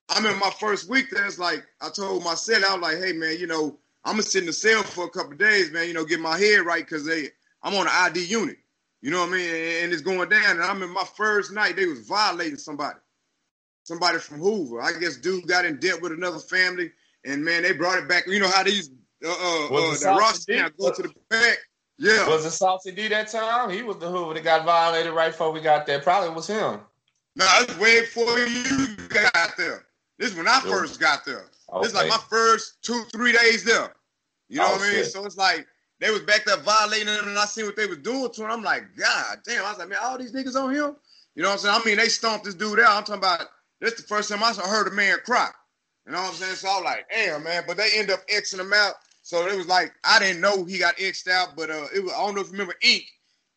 I'm 0.09 0.25
in 0.25 0.37
my 0.39 0.51
first 0.59 0.89
week 0.89 1.09
there. 1.09 1.25
It's 1.25 1.39
like 1.39 1.65
I 1.81 1.89
told 1.89 2.23
my 2.23 2.35
cell, 2.35 2.61
I 2.67 2.75
was 2.75 2.81
like, 2.81 3.03
hey 3.03 3.13
man, 3.13 3.37
you 3.39 3.47
know, 3.47 3.77
I'm 4.05 4.13
gonna 4.13 4.23
sit 4.23 4.43
in 4.43 4.47
the 4.47 4.53
cell 4.53 4.83
for 4.83 5.05
a 5.05 5.09
couple 5.09 5.35
days, 5.35 5.71
man. 5.71 5.87
You 5.87 5.93
know, 5.93 6.05
get 6.05 6.19
my 6.19 6.37
head 6.37 6.65
right 6.65 6.85
because 6.85 7.05
they 7.05 7.29
I'm 7.63 7.73
on 7.75 7.87
an 7.87 7.93
ID 7.93 8.25
unit. 8.25 8.57
You 9.01 9.11
know 9.11 9.21
what 9.21 9.29
I 9.29 9.33
mean? 9.33 9.83
And 9.83 9.93
it's 9.93 10.01
going 10.01 10.29
down. 10.29 10.57
And 10.57 10.63
I'm 10.63 10.83
in 10.83 10.89
my 10.89 11.05
first 11.15 11.51
night, 11.53 11.75
they 11.75 11.85
was 11.85 12.07
violating 12.07 12.57
somebody. 12.57 12.99
Somebody 13.83 14.19
from 14.19 14.39
Hoover. 14.39 14.81
I 14.81 14.91
guess 14.99 15.17
dude 15.17 15.47
got 15.47 15.65
in 15.65 15.79
debt 15.79 16.01
with 16.01 16.11
another 16.11 16.39
family. 16.39 16.91
And 17.25 17.43
man, 17.43 17.63
they 17.63 17.73
brought 17.73 17.97
it 17.97 18.07
back. 18.07 18.27
You 18.27 18.39
know 18.39 18.49
how 18.49 18.63
these 18.63 18.91
uh 19.25 19.29
uh, 19.29 19.65
uh 19.65 19.69
the 19.69 20.15
Ross 20.17 20.45
go 20.45 20.91
to 20.91 21.01
the 21.01 21.13
back. 21.29 21.57
Yeah. 21.97 22.27
Was 22.29 22.45
it 22.45 22.51
Saucy 22.51 22.91
D 22.91 23.07
that 23.09 23.27
time? 23.27 23.69
He 23.69 23.83
was 23.83 23.97
the 23.97 24.09
Hoover 24.09 24.33
that 24.33 24.43
got 24.43 24.65
violated 24.65 25.13
right 25.13 25.31
before 25.31 25.51
we 25.51 25.59
got 25.59 25.85
there. 25.85 25.99
Probably 25.99 26.29
was 26.29 26.47
him. 26.47 26.79
No, 27.35 27.45
it's 27.57 27.77
way 27.77 28.01
before 28.01 28.37
you 28.39 28.95
got 29.09 29.57
there. 29.57 29.85
This 30.17 30.31
is 30.31 30.35
when 30.35 30.47
I 30.47 30.59
first 30.61 30.99
got 30.99 31.25
there. 31.25 31.45
Okay. 31.71 31.81
This 31.81 31.89
is 31.89 31.95
like 31.95 32.09
my 32.09 32.19
first 32.29 32.81
two, 32.81 33.03
three 33.11 33.31
days 33.31 33.63
there. 33.63 33.93
You 34.49 34.57
know 34.57 34.67
oh, 34.67 34.71
what 34.73 34.81
I 34.81 34.93
mean? 34.93 35.05
So 35.05 35.25
it's 35.25 35.37
like 35.37 35.67
they 35.99 36.11
was 36.11 36.21
back 36.21 36.45
there 36.45 36.57
violating 36.57 37.07
him, 37.07 37.27
and 37.27 37.37
I 37.37 37.45
seen 37.45 37.65
what 37.65 37.75
they 37.75 37.85
was 37.85 37.97
doing 37.99 38.31
to 38.31 38.43
him. 38.43 38.51
I'm 38.51 38.63
like, 38.63 38.83
God 38.97 39.39
damn! 39.45 39.65
I 39.65 39.69
was 39.69 39.79
like, 39.79 39.89
man, 39.89 39.99
all 40.01 40.17
these 40.17 40.33
niggas 40.33 40.55
on 40.55 40.73
him. 40.73 40.95
You 41.35 41.43
know 41.43 41.49
what 41.49 41.53
I'm 41.53 41.59
saying? 41.59 41.81
I 41.81 41.85
mean, 41.85 41.97
they 41.97 42.09
stomped 42.09 42.45
this 42.45 42.55
dude 42.55 42.79
out. 42.79 42.97
I'm 42.97 43.03
talking 43.03 43.15
about 43.15 43.47
this 43.79 43.95
the 43.95 44.03
first 44.03 44.29
time 44.29 44.43
I 44.43 44.53
heard 44.53 44.87
a 44.87 44.91
man 44.91 45.17
cry. 45.25 45.49
You 46.05 46.13
know 46.13 46.21
what 46.21 46.29
I'm 46.29 46.35
saying? 46.35 46.55
So 46.55 46.69
I 46.69 46.75
was 46.75 46.85
like, 46.85 47.07
damn, 47.09 47.43
man. 47.43 47.63
But 47.67 47.77
they 47.77 47.89
end 47.95 48.09
up 48.11 48.27
Xing 48.27 48.59
him 48.59 48.73
out. 48.73 48.95
So 49.21 49.47
it 49.47 49.55
was 49.55 49.67
like 49.67 49.93
I 50.03 50.19
didn't 50.19 50.41
know 50.41 50.65
he 50.65 50.79
got 50.79 50.97
Xed 50.97 51.29
out, 51.29 51.49
but 51.55 51.69
uh, 51.69 51.85
it 51.95 52.03
was 52.03 52.13
I 52.13 52.25
don't 52.25 52.35
know 52.35 52.41
if 52.41 52.47
you 52.47 52.53
remember 52.53 52.75
Ink. 52.81 53.03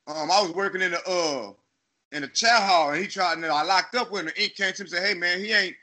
Um, 0.06 0.30
I 0.30 0.42
was 0.42 0.52
working 0.52 0.82
in 0.82 0.90
the 0.90 1.08
uh 1.08 1.52
in 2.12 2.22
the 2.22 2.28
chow 2.28 2.60
hall, 2.60 2.90
and 2.90 3.00
he 3.00 3.08
tried, 3.08 3.38
and 3.38 3.46
I 3.46 3.62
locked 3.62 3.94
up 3.94 4.10
with 4.12 4.20
him. 4.20 4.26
The 4.26 4.42
Ink 4.42 4.54
came 4.54 4.72
to 4.72 4.82
him 4.82 4.84
and 4.84 4.90
said, 4.90 5.06
"Hey, 5.06 5.14
man, 5.14 5.38
he 5.40 5.52
ain't." 5.52 5.76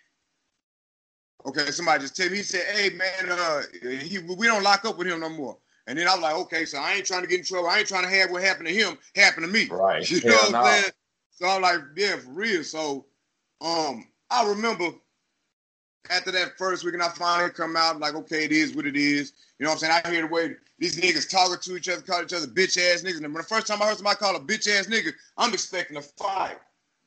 Okay, 1.46 1.72
somebody 1.72 2.02
just 2.02 2.16
tell 2.16 2.30
me. 2.30 2.38
He 2.38 2.44
said, 2.44 2.66
"Hey, 2.76 2.90
man, 2.92 3.32
uh, 3.32 3.64
he 3.82 4.20
we 4.20 4.46
don't 4.46 4.62
lock 4.62 4.86
up 4.86 4.98
with 4.98 5.08
him 5.08 5.22
no 5.22 5.30
more." 5.30 5.58
And 5.90 5.98
then 5.98 6.08
I 6.08 6.14
was 6.14 6.22
like, 6.22 6.36
okay, 6.36 6.66
so 6.66 6.78
I 6.78 6.94
ain't 6.94 7.06
trying 7.08 7.24
to 7.24 7.28
get 7.28 7.40
in 7.40 7.46
trouble. 7.46 7.68
I 7.68 7.80
ain't 7.80 7.88
trying 7.88 8.04
to 8.04 8.10
have 8.10 8.30
what 8.30 8.44
happened 8.44 8.68
to 8.68 8.74
him 8.74 8.96
happen 9.16 9.42
to 9.42 9.50
me. 9.50 9.68
Right. 9.70 10.08
You 10.12 10.22
know 10.30 10.36
what 10.36 10.56
I'm 10.56 10.66
saying? 10.66 10.92
So 11.32 11.48
I'm 11.48 11.64
like, 11.64 11.80
yeah, 11.98 12.18
for 12.18 12.30
real. 12.30 12.64
So 12.64 13.08
um, 13.60 14.06
I 14.30 14.48
remember 14.48 14.92
after 16.12 16.32
that 16.32 16.60
first 16.60 16.86
week, 16.86 16.94
and 16.94 17.02
I 17.02 17.10
finally 17.10 17.50
come 17.50 17.76
out 17.76 18.00
like, 18.00 18.14
okay, 18.14 18.46
it 18.46 18.52
is 18.52 18.76
what 18.76 18.86
it 18.86 18.96
is. 18.96 19.34
You 19.58 19.64
know 19.64 19.72
what 19.72 19.84
I'm 19.84 19.90
saying? 19.90 20.02
I 20.06 20.12
hear 20.12 20.22
the 20.22 20.28
way 20.28 20.56
these 20.78 21.00
niggas 21.00 21.28
talking 21.28 21.58
to 21.60 21.76
each 21.76 21.90
other, 21.90 22.02
call 22.02 22.22
each 22.22 22.34
other 22.34 22.46
bitch 22.46 22.78
ass 22.78 23.02
niggas. 23.02 23.24
And 23.24 23.34
when 23.34 23.42
the 23.42 23.44
first 23.44 23.66
time 23.66 23.82
I 23.82 23.88
heard 23.88 23.98
somebody 23.98 24.18
call 24.18 24.36
a 24.36 24.40
bitch 24.40 24.70
ass 24.70 24.86
nigga, 24.86 25.12
I'm 25.38 25.54
expecting 25.54 25.98
a 25.98 26.04
fight. 26.04 26.58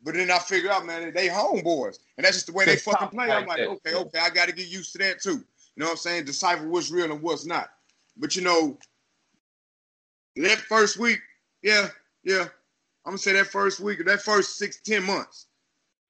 But 0.02 0.14
then 0.14 0.28
I 0.32 0.38
figure 0.38 0.72
out, 0.72 0.84
man, 0.86 1.12
they 1.14 1.28
homeboys. 1.28 2.00
And 2.16 2.24
that's 2.24 2.34
just 2.34 2.48
the 2.48 2.52
way 2.52 2.64
they 2.64 2.76
fucking 2.76 3.08
play. 3.10 3.30
I'm 3.30 3.46
like, 3.46 3.60
okay, 3.60 3.94
okay, 3.94 4.18
I 4.18 4.30
got 4.30 4.48
to 4.48 4.52
get 4.52 4.66
used 4.66 4.90
to 4.92 4.98
that 4.98 5.22
too. 5.22 5.30
You 5.30 5.44
know 5.76 5.86
what 5.86 5.92
I'm 5.92 5.96
saying? 5.98 6.24
Decipher 6.24 6.66
what's 6.66 6.90
real 6.90 7.12
and 7.12 7.22
what's 7.22 7.46
not. 7.46 7.70
But 8.16 8.36
you 8.36 8.42
know, 8.42 8.78
that 10.36 10.58
first 10.58 10.98
week, 10.98 11.20
yeah, 11.62 11.88
yeah. 12.24 12.46
I'm 13.04 13.12
gonna 13.12 13.18
say 13.18 13.32
that 13.32 13.46
first 13.46 13.80
week, 13.80 14.04
that 14.04 14.22
first 14.22 14.58
six, 14.58 14.80
ten 14.80 15.04
months 15.04 15.46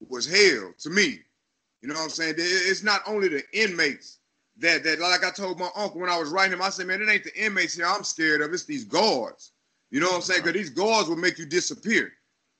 was 0.08 0.26
hell 0.26 0.72
to 0.80 0.90
me. 0.90 1.20
You 1.80 1.88
know 1.88 1.94
what 1.94 2.04
I'm 2.04 2.10
saying? 2.10 2.34
It's 2.38 2.82
not 2.82 3.00
only 3.06 3.28
the 3.28 3.42
inmates 3.52 4.18
that 4.58 4.84
that 4.84 5.00
like 5.00 5.24
I 5.24 5.30
told 5.30 5.58
my 5.58 5.68
uncle 5.74 6.00
when 6.00 6.10
I 6.10 6.18
was 6.18 6.30
writing 6.30 6.52
him, 6.52 6.62
I 6.62 6.70
said, 6.70 6.86
man, 6.86 7.02
it 7.02 7.08
ain't 7.08 7.24
the 7.24 7.44
inmates 7.44 7.74
here 7.74 7.86
I'm 7.86 8.04
scared 8.04 8.42
of, 8.42 8.52
it's 8.52 8.64
these 8.64 8.84
guards. 8.84 9.52
You 9.90 10.00
know 10.00 10.06
what 10.06 10.16
I'm 10.16 10.22
saying? 10.22 10.40
Because 10.40 10.54
these 10.54 10.70
guards 10.70 11.08
will 11.08 11.16
make 11.16 11.38
you 11.38 11.46
disappear. 11.46 12.12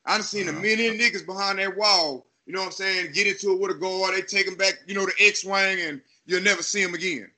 I've 0.05 0.25
seen 0.25 0.49
a 0.49 0.51
uh-huh. 0.51 0.61
million 0.61 0.99
niggas 0.99 1.25
behind 1.25 1.59
that 1.59 1.77
wall, 1.77 2.27
you 2.47 2.53
know 2.53 2.61
what 2.61 2.67
I'm 2.67 2.73
saying, 2.73 3.13
get 3.13 3.27
into 3.27 3.53
it 3.53 3.61
with 3.61 3.71
a 3.71 3.75
guard, 3.75 4.15
they 4.15 4.23
take 4.23 4.47
them 4.47 4.57
back, 4.57 4.81
you 4.87 4.95
know, 4.95 5.07
the 5.07 5.15
X-Wing, 5.21 5.81
and 5.83 6.01
you'll 6.27 6.43
never 6.43 6.63
see 6.63 6.83
them 6.83 6.95
again. 6.95 7.31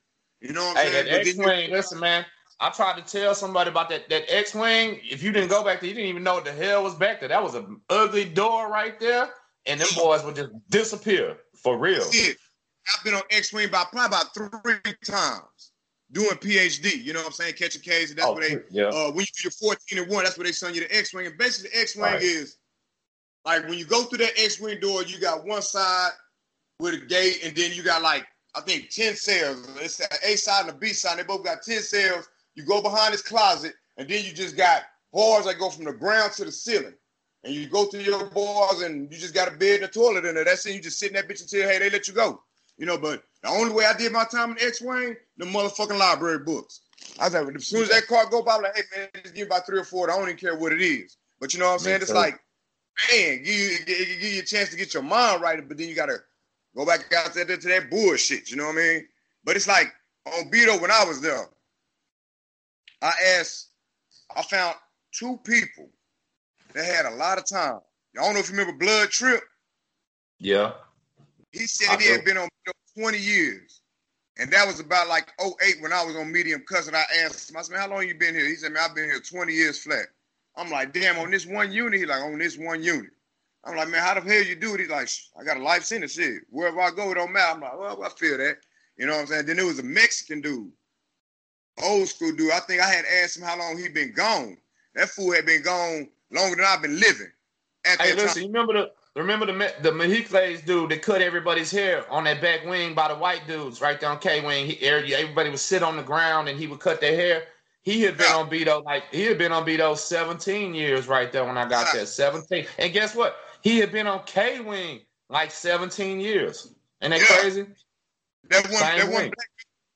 You 0.44 0.52
know 0.52 0.64
what 0.64 0.78
I'm 0.78 0.84
hey, 0.84 0.92
saying? 0.92 1.06
That 1.06 1.26
X-Wing, 1.26 1.70
listen, 1.70 1.98
man, 1.98 2.26
I 2.60 2.70
tried 2.70 3.04
to 3.04 3.18
tell 3.18 3.34
somebody 3.34 3.70
about 3.70 3.88
that 3.88 4.08
that 4.10 4.24
X 4.28 4.54
Wing. 4.54 5.00
If 5.02 5.22
you 5.22 5.32
didn't 5.32 5.48
go 5.48 5.64
back 5.64 5.80
there, 5.80 5.88
you 5.88 5.94
didn't 5.94 6.10
even 6.10 6.22
know 6.22 6.34
what 6.34 6.44
the 6.44 6.52
hell 6.52 6.82
was 6.82 6.94
back 6.94 7.20
there. 7.20 7.30
That 7.30 7.42
was 7.42 7.54
an 7.54 7.80
ugly 7.88 8.26
door 8.26 8.70
right 8.70 8.98
there, 9.00 9.30
and 9.66 9.80
them 9.80 9.88
boys 9.96 10.22
would 10.22 10.36
just 10.36 10.50
disappear 10.68 11.38
for 11.54 11.78
real. 11.78 12.02
I've 12.02 13.04
been 13.04 13.14
on 13.14 13.22
X 13.30 13.52
Wing 13.52 13.68
about 13.68 13.90
probably 13.90 14.18
about 14.18 14.34
three 14.34 14.94
times 15.04 15.72
doing 16.12 16.28
PhD. 16.28 17.02
You 17.02 17.14
know 17.14 17.20
what 17.20 17.26
I'm 17.26 17.32
saying? 17.32 17.54
Catching 17.54 17.80
cases. 17.80 18.14
That's 18.14 18.28
oh, 18.28 18.34
what 18.34 18.42
they. 18.42 18.58
Yeah. 18.70 18.88
Uh, 18.88 19.10
when 19.10 19.20
you 19.20 19.26
do 19.34 19.44
your 19.44 19.50
14 19.50 19.98
and 19.98 20.08
one, 20.12 20.24
that's 20.24 20.36
what 20.36 20.44
they 20.46 20.52
send 20.52 20.76
you 20.76 20.82
the 20.82 20.94
X 20.94 21.14
Wing. 21.14 21.26
And 21.26 21.38
basically, 21.38 21.70
the 21.70 21.80
X 21.80 21.96
Wing 21.96 22.04
right. 22.04 22.22
is 22.22 22.58
like 23.44 23.68
when 23.68 23.78
you 23.78 23.84
go 23.84 24.02
through 24.04 24.18
that 24.18 24.32
X-wing 24.38 24.80
door, 24.80 25.02
you 25.02 25.18
got 25.18 25.46
one 25.46 25.62
side 25.62 26.10
with 26.80 26.94
a 26.94 26.98
gate, 26.98 27.40
and 27.44 27.54
then 27.54 27.72
you 27.72 27.82
got 27.82 28.02
like 28.02 28.26
I 28.54 28.60
think 28.60 28.90
ten 28.90 29.16
cells. 29.16 29.68
It's 29.80 29.96
the 29.96 30.08
A 30.26 30.36
side 30.36 30.66
and 30.66 30.70
the 30.70 30.74
B 30.74 30.88
side. 30.88 31.18
They 31.18 31.24
both 31.24 31.44
got 31.44 31.62
ten 31.62 31.80
cells. 31.80 32.28
You 32.54 32.64
go 32.64 32.80
behind 32.80 33.12
this 33.12 33.22
closet, 33.22 33.74
and 33.96 34.08
then 34.08 34.24
you 34.24 34.32
just 34.32 34.56
got 34.56 34.82
bars 35.12 35.46
that 35.46 35.58
go 35.58 35.70
from 35.70 35.84
the 35.84 35.92
ground 35.92 36.32
to 36.34 36.44
the 36.44 36.52
ceiling. 36.52 36.94
And 37.42 37.52
you 37.52 37.66
go 37.66 37.84
through 37.86 38.00
your 38.00 38.30
bars, 38.30 38.82
and 38.82 39.12
you 39.12 39.18
just 39.18 39.34
got 39.34 39.48
a 39.48 39.56
bed 39.56 39.76
and 39.76 39.84
a 39.84 39.88
toilet 39.88 40.24
in 40.24 40.34
there. 40.34 40.44
That's 40.44 40.64
it. 40.66 40.74
You 40.74 40.80
just 40.80 40.98
sit 40.98 41.08
in 41.10 41.14
that 41.14 41.28
bitch 41.28 41.42
until 41.42 41.68
hey 41.68 41.78
they 41.78 41.90
let 41.90 42.08
you 42.08 42.14
go. 42.14 42.42
You 42.78 42.86
know, 42.86 42.98
but 42.98 43.22
the 43.42 43.48
only 43.48 43.72
way 43.72 43.84
I 43.84 43.96
did 43.96 44.12
my 44.12 44.24
time 44.24 44.52
in 44.52 44.58
X-wing, 44.60 45.14
the 45.36 45.44
motherfucking 45.44 45.98
library 45.98 46.40
books. 46.40 46.80
I 47.20 47.24
was 47.24 47.34
like, 47.34 47.54
as 47.54 47.66
soon 47.66 47.82
as 47.82 47.90
that 47.90 48.06
car 48.06 48.26
go 48.30 48.42
by, 48.42 48.56
I'm 48.56 48.62
like, 48.62 48.76
hey 48.76 48.82
man, 48.96 49.08
just 49.22 49.34
give 49.34 49.42
me 49.42 49.42
about 49.42 49.66
three 49.66 49.78
or 49.78 49.84
four. 49.84 50.10
I 50.10 50.16
don't 50.16 50.28
even 50.28 50.38
care 50.38 50.56
what 50.56 50.72
it 50.72 50.80
is. 50.80 51.16
But 51.38 51.52
you 51.52 51.60
know 51.60 51.66
what 51.66 51.74
I'm 51.74 51.78
saying? 51.80 52.02
It's 52.02 52.12
like, 52.12 52.40
man, 53.12 53.42
give 53.42 53.54
you, 53.54 53.78
give 53.86 54.22
you 54.22 54.40
a 54.40 54.44
chance 54.44 54.70
to 54.70 54.76
get 54.76 54.94
your 54.94 55.02
mind 55.02 55.42
right, 55.42 55.66
but 55.68 55.76
then 55.76 55.88
you 55.88 55.94
gotta 55.94 56.18
go 56.76 56.84
back 56.84 57.12
out 57.16 57.34
there 57.34 57.44
to 57.44 57.56
that 57.56 57.90
bullshit. 57.90 58.50
You 58.50 58.56
know 58.56 58.66
what 58.66 58.76
I 58.76 58.78
mean? 58.78 59.06
But 59.44 59.56
it's 59.56 59.68
like 59.68 59.92
on 60.26 60.50
Beto 60.50 60.80
when 60.80 60.90
I 60.90 61.04
was 61.04 61.20
there, 61.20 61.48
I 63.02 63.12
asked, 63.38 63.68
I 64.34 64.42
found 64.42 64.76
two 65.12 65.38
people 65.44 65.88
that 66.74 66.84
had 66.84 67.06
a 67.06 67.14
lot 67.16 67.38
of 67.38 67.46
time. 67.46 67.80
I 68.18 68.24
don't 68.24 68.34
know 68.34 68.40
if 68.40 68.50
you 68.50 68.56
remember 68.56 68.78
Blood 68.78 69.10
Trip. 69.10 69.42
Yeah. 70.38 70.72
He 71.52 71.66
said 71.66 71.98
I 71.98 72.02
he 72.02 72.08
had 72.08 72.24
been 72.24 72.38
on 72.38 72.48
20 72.98 73.18
years. 73.18 73.80
And 74.38 74.50
that 74.52 74.66
was 74.66 74.80
about 74.80 75.08
like 75.08 75.32
08 75.40 75.80
when 75.80 75.92
I 75.92 76.04
was 76.04 76.16
on 76.16 76.32
Medium 76.32 76.64
Cousin. 76.68 76.94
I 76.94 77.04
asked 77.24 77.50
him, 77.50 77.56
I 77.56 77.62
said, 77.62 77.78
how 77.78 77.88
long 77.88 78.06
you 78.06 78.16
been 78.16 78.34
here? 78.34 78.48
He 78.48 78.56
said, 78.56 78.72
man, 78.72 78.82
I've 78.88 78.96
been 78.96 79.04
here 79.04 79.20
20 79.20 79.52
years 79.52 79.78
flat. 79.78 80.06
I'm 80.56 80.70
like, 80.70 80.92
damn, 80.92 81.18
on 81.18 81.30
this 81.30 81.46
one 81.46 81.72
unit? 81.72 82.00
He's 82.00 82.08
like, 82.08 82.22
on 82.22 82.38
this 82.38 82.58
one 82.58 82.82
unit. 82.82 83.12
I'm 83.66 83.76
like, 83.76 83.88
man, 83.88 84.02
how 84.02 84.14
the 84.14 84.20
hell 84.20 84.42
you 84.42 84.56
do 84.56 84.74
it? 84.74 84.80
He's 84.80 84.90
like, 84.90 85.08
I 85.38 85.44
got 85.44 85.56
a 85.56 85.62
life 85.62 85.84
sentence 85.84 86.12
shit. 86.12 86.42
Wherever 86.50 86.80
I 86.80 86.90
go, 86.90 87.10
it 87.10 87.14
don't 87.14 87.32
matter. 87.32 87.54
I'm 87.54 87.60
like, 87.60 87.78
well, 87.78 88.04
I 88.04 88.08
feel 88.10 88.36
that. 88.38 88.58
You 88.96 89.06
know 89.06 89.14
what 89.14 89.22
I'm 89.22 89.26
saying? 89.26 89.46
Then 89.46 89.56
there 89.56 89.66
was 89.66 89.78
a 89.78 89.84
Mexican 89.84 90.40
dude, 90.40 90.70
old 91.82 92.08
school 92.08 92.32
dude. 92.32 92.52
I 92.52 92.60
think 92.60 92.80
I 92.80 92.88
had 92.88 93.04
asked 93.22 93.36
him 93.36 93.42
how 93.42 93.58
long 93.58 93.78
he'd 93.78 93.94
been 93.94 94.12
gone. 94.12 94.56
That 94.94 95.08
fool 95.08 95.32
had 95.32 95.46
been 95.46 95.62
gone 95.62 96.08
longer 96.30 96.56
than 96.56 96.64
I've 96.64 96.82
been 96.82 97.00
living. 97.00 97.32
hey, 97.84 98.14
listen, 98.14 98.28
time. 98.28 98.42
you 98.42 98.48
remember 98.48 98.72
the 98.72 98.92
remember 99.20 99.46
the 99.46 99.74
the 99.82 99.92
Mexicles 99.92 100.60
dude 100.62 100.90
that 100.90 101.02
cut 101.02 101.22
everybody's 101.22 101.70
hair 101.70 102.10
on 102.10 102.24
that 102.24 102.40
back 102.40 102.64
wing 102.64 102.94
by 102.94 103.08
the 103.08 103.14
white 103.14 103.46
dudes 103.46 103.80
right 103.80 104.00
there 104.00 104.10
on 104.10 104.18
K 104.18 104.44
wing. 104.44 104.76
Everybody 104.80 105.50
would 105.50 105.58
sit 105.58 105.82
on 105.82 105.96
the 105.96 106.02
ground 106.02 106.48
and 106.48 106.58
he 106.58 106.66
would 106.66 106.80
cut 106.80 107.00
their 107.00 107.16
hair. 107.16 107.44
He 107.82 108.02
had 108.02 108.16
been 108.16 108.28
yeah. 108.30 108.36
on 108.36 108.48
Beto 108.48 108.84
like 108.84 109.04
he 109.10 109.22
had 109.24 109.36
been 109.36 109.52
on 109.52 109.66
Beto 109.66 109.96
17 109.96 110.74
years 110.74 111.06
right 111.06 111.30
there 111.30 111.44
when 111.44 111.58
I 111.58 111.68
got 111.68 111.92
there. 111.92 112.06
17. 112.06 112.66
And 112.78 112.92
guess 112.92 113.14
what? 113.14 113.36
He 113.64 113.78
had 113.78 113.90
been 113.90 114.06
on 114.06 114.22
K 114.26 114.60
Wing 114.60 115.00
like 115.30 115.50
17 115.50 116.20
years. 116.20 116.72
Ain't 117.02 117.12
that 117.12 117.20
yeah. 117.20 117.26
crazy? 117.40 117.66
That 118.50 118.64
one, 118.64 118.74
Same 118.74 118.98
that 118.98 119.10
one, 119.10 119.30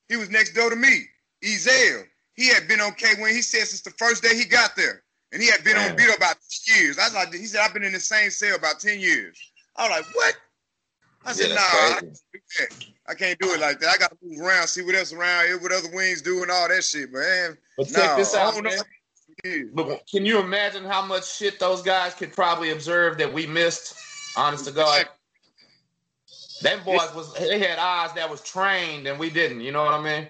he 0.09 0.17
was 0.17 0.31
next 0.31 0.55
door 0.55 0.71
to 0.71 0.77
me. 0.77 1.05
Ezel. 1.45 2.05
He 2.35 2.49
had 2.49 2.67
been 2.67 2.81
on 2.81 2.95
K 2.95 3.09
Wing. 3.21 3.35
He 3.35 3.43
said 3.43 3.67
since 3.67 3.83
the 3.83 3.91
first 3.91 4.23
day 4.23 4.35
he 4.35 4.47
got 4.47 4.75
there, 4.75 5.03
and 5.33 5.43
he 5.43 5.51
had 5.51 5.63
been 5.65 5.77
Damn. 5.77 5.93
on 5.93 5.99
Beto 5.99 6.17
about 6.17 6.37
10 6.67 6.83
years. 6.83 6.99
I 6.99 7.05
was 7.05 7.15
like, 7.15 7.35
he 7.35 7.45
said 7.45 7.61
I've 7.61 7.75
been 7.75 7.85
in 7.85 7.93
the 7.93 8.01
same 8.01 8.31
cell 8.31 8.57
about 8.57 8.81
10 8.81 9.01
years. 9.01 9.39
I 9.77 9.87
was 9.87 9.99
like, 9.99 10.15
what? 10.15 10.35
I 11.27 11.33
said, 11.33 11.51
yeah, 11.51 11.55
nah, 11.57 11.61
I 11.61 12.01
can't, 12.57 12.87
I 13.09 13.15
can't, 13.15 13.39
do 13.39 13.53
it 13.53 13.61
like 13.61 13.81
that. 13.81 13.91
I 13.91 13.99
got 13.99 14.11
to 14.11 14.17
move 14.23 14.41
around, 14.41 14.67
see 14.69 14.83
what 14.83 14.95
else 14.95 15.13
around 15.13 15.47
here, 15.47 15.59
what 15.59 15.73
other 15.73 15.91
wings 15.93 16.23
do, 16.23 16.41
and 16.43 16.51
all 16.51 16.69
that 16.69 16.85
shit. 16.85 17.13
But 17.13 17.19
man, 17.19 17.59
but 17.77 17.89
check 17.89 18.17
this 18.17 18.35
out, 18.35 18.55
man. 18.63 18.79
But 19.73 20.03
can 20.11 20.25
you 20.25 20.41
imagine 20.41 20.85
how 20.85 21.05
much 21.05 21.37
shit 21.37 21.61
those 21.61 21.83
guys 21.83 22.15
could 22.15 22.33
probably 22.33 22.71
observe 22.71 23.19
that 23.19 23.33
we 23.33 23.47
missed? 23.47 23.95
Honest 24.37 24.67
to 24.67 24.73
God, 24.73 25.07
them 26.63 26.81
boys 26.85 27.13
was 27.15 27.33
they 27.35 27.59
had 27.59 27.79
eyes 27.79 28.13
that 28.15 28.29
was 28.31 28.41
trained 28.43 29.07
and 29.07 29.19
we 29.19 29.31
didn't. 29.31 29.61
You 29.61 29.73
know 29.73 29.85
what 29.85 29.95
I 29.95 30.03
mean? 30.03 30.29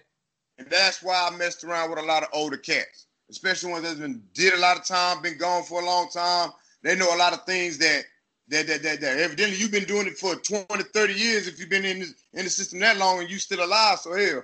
And 0.59 0.69
that's 0.71 1.03
why 1.03 1.29
I 1.31 1.37
messed 1.37 1.65
around 1.65 1.91
with 1.91 1.99
a 1.99 2.03
lot 2.03 2.23
of 2.23 2.29
older 2.33 2.57
cats, 2.57 3.07
especially 3.31 3.73
ones 3.73 3.85
that's 3.85 3.99
been 3.99 4.23
did 4.35 4.55
a 4.55 4.59
lot 4.59 4.77
of 4.77 4.85
time, 4.85 5.23
been 5.23 5.39
gone 5.39 5.63
for 5.63 5.83
a 5.83 5.85
long 5.85 6.09
time. 6.11 6.51
They 6.83 6.97
know 6.97 7.15
a 7.15 7.19
lot 7.19 7.33
of 7.33 7.45
things 7.45 7.79
that 7.79 8.05
that 8.49 8.67
that 8.67 8.83
that, 8.83 9.01
that 9.01 9.19
evidently 9.19 9.57
you've 9.57 9.73
been 9.73 9.85
doing 9.85 10.07
it 10.07 10.19
for 10.19 10.37
20, 10.37 10.67
30 10.83 11.13
years. 11.13 11.49
If 11.49 11.59
you've 11.59 11.71
been 11.71 11.85
in 11.85 12.01
this, 12.01 12.15
in 12.35 12.45
the 12.45 12.51
system 12.51 12.79
that 12.81 12.99
long 12.99 13.21
and 13.21 13.31
you 13.31 13.39
still 13.39 13.65
alive, 13.65 13.99
so 13.99 14.15
hell, 14.15 14.43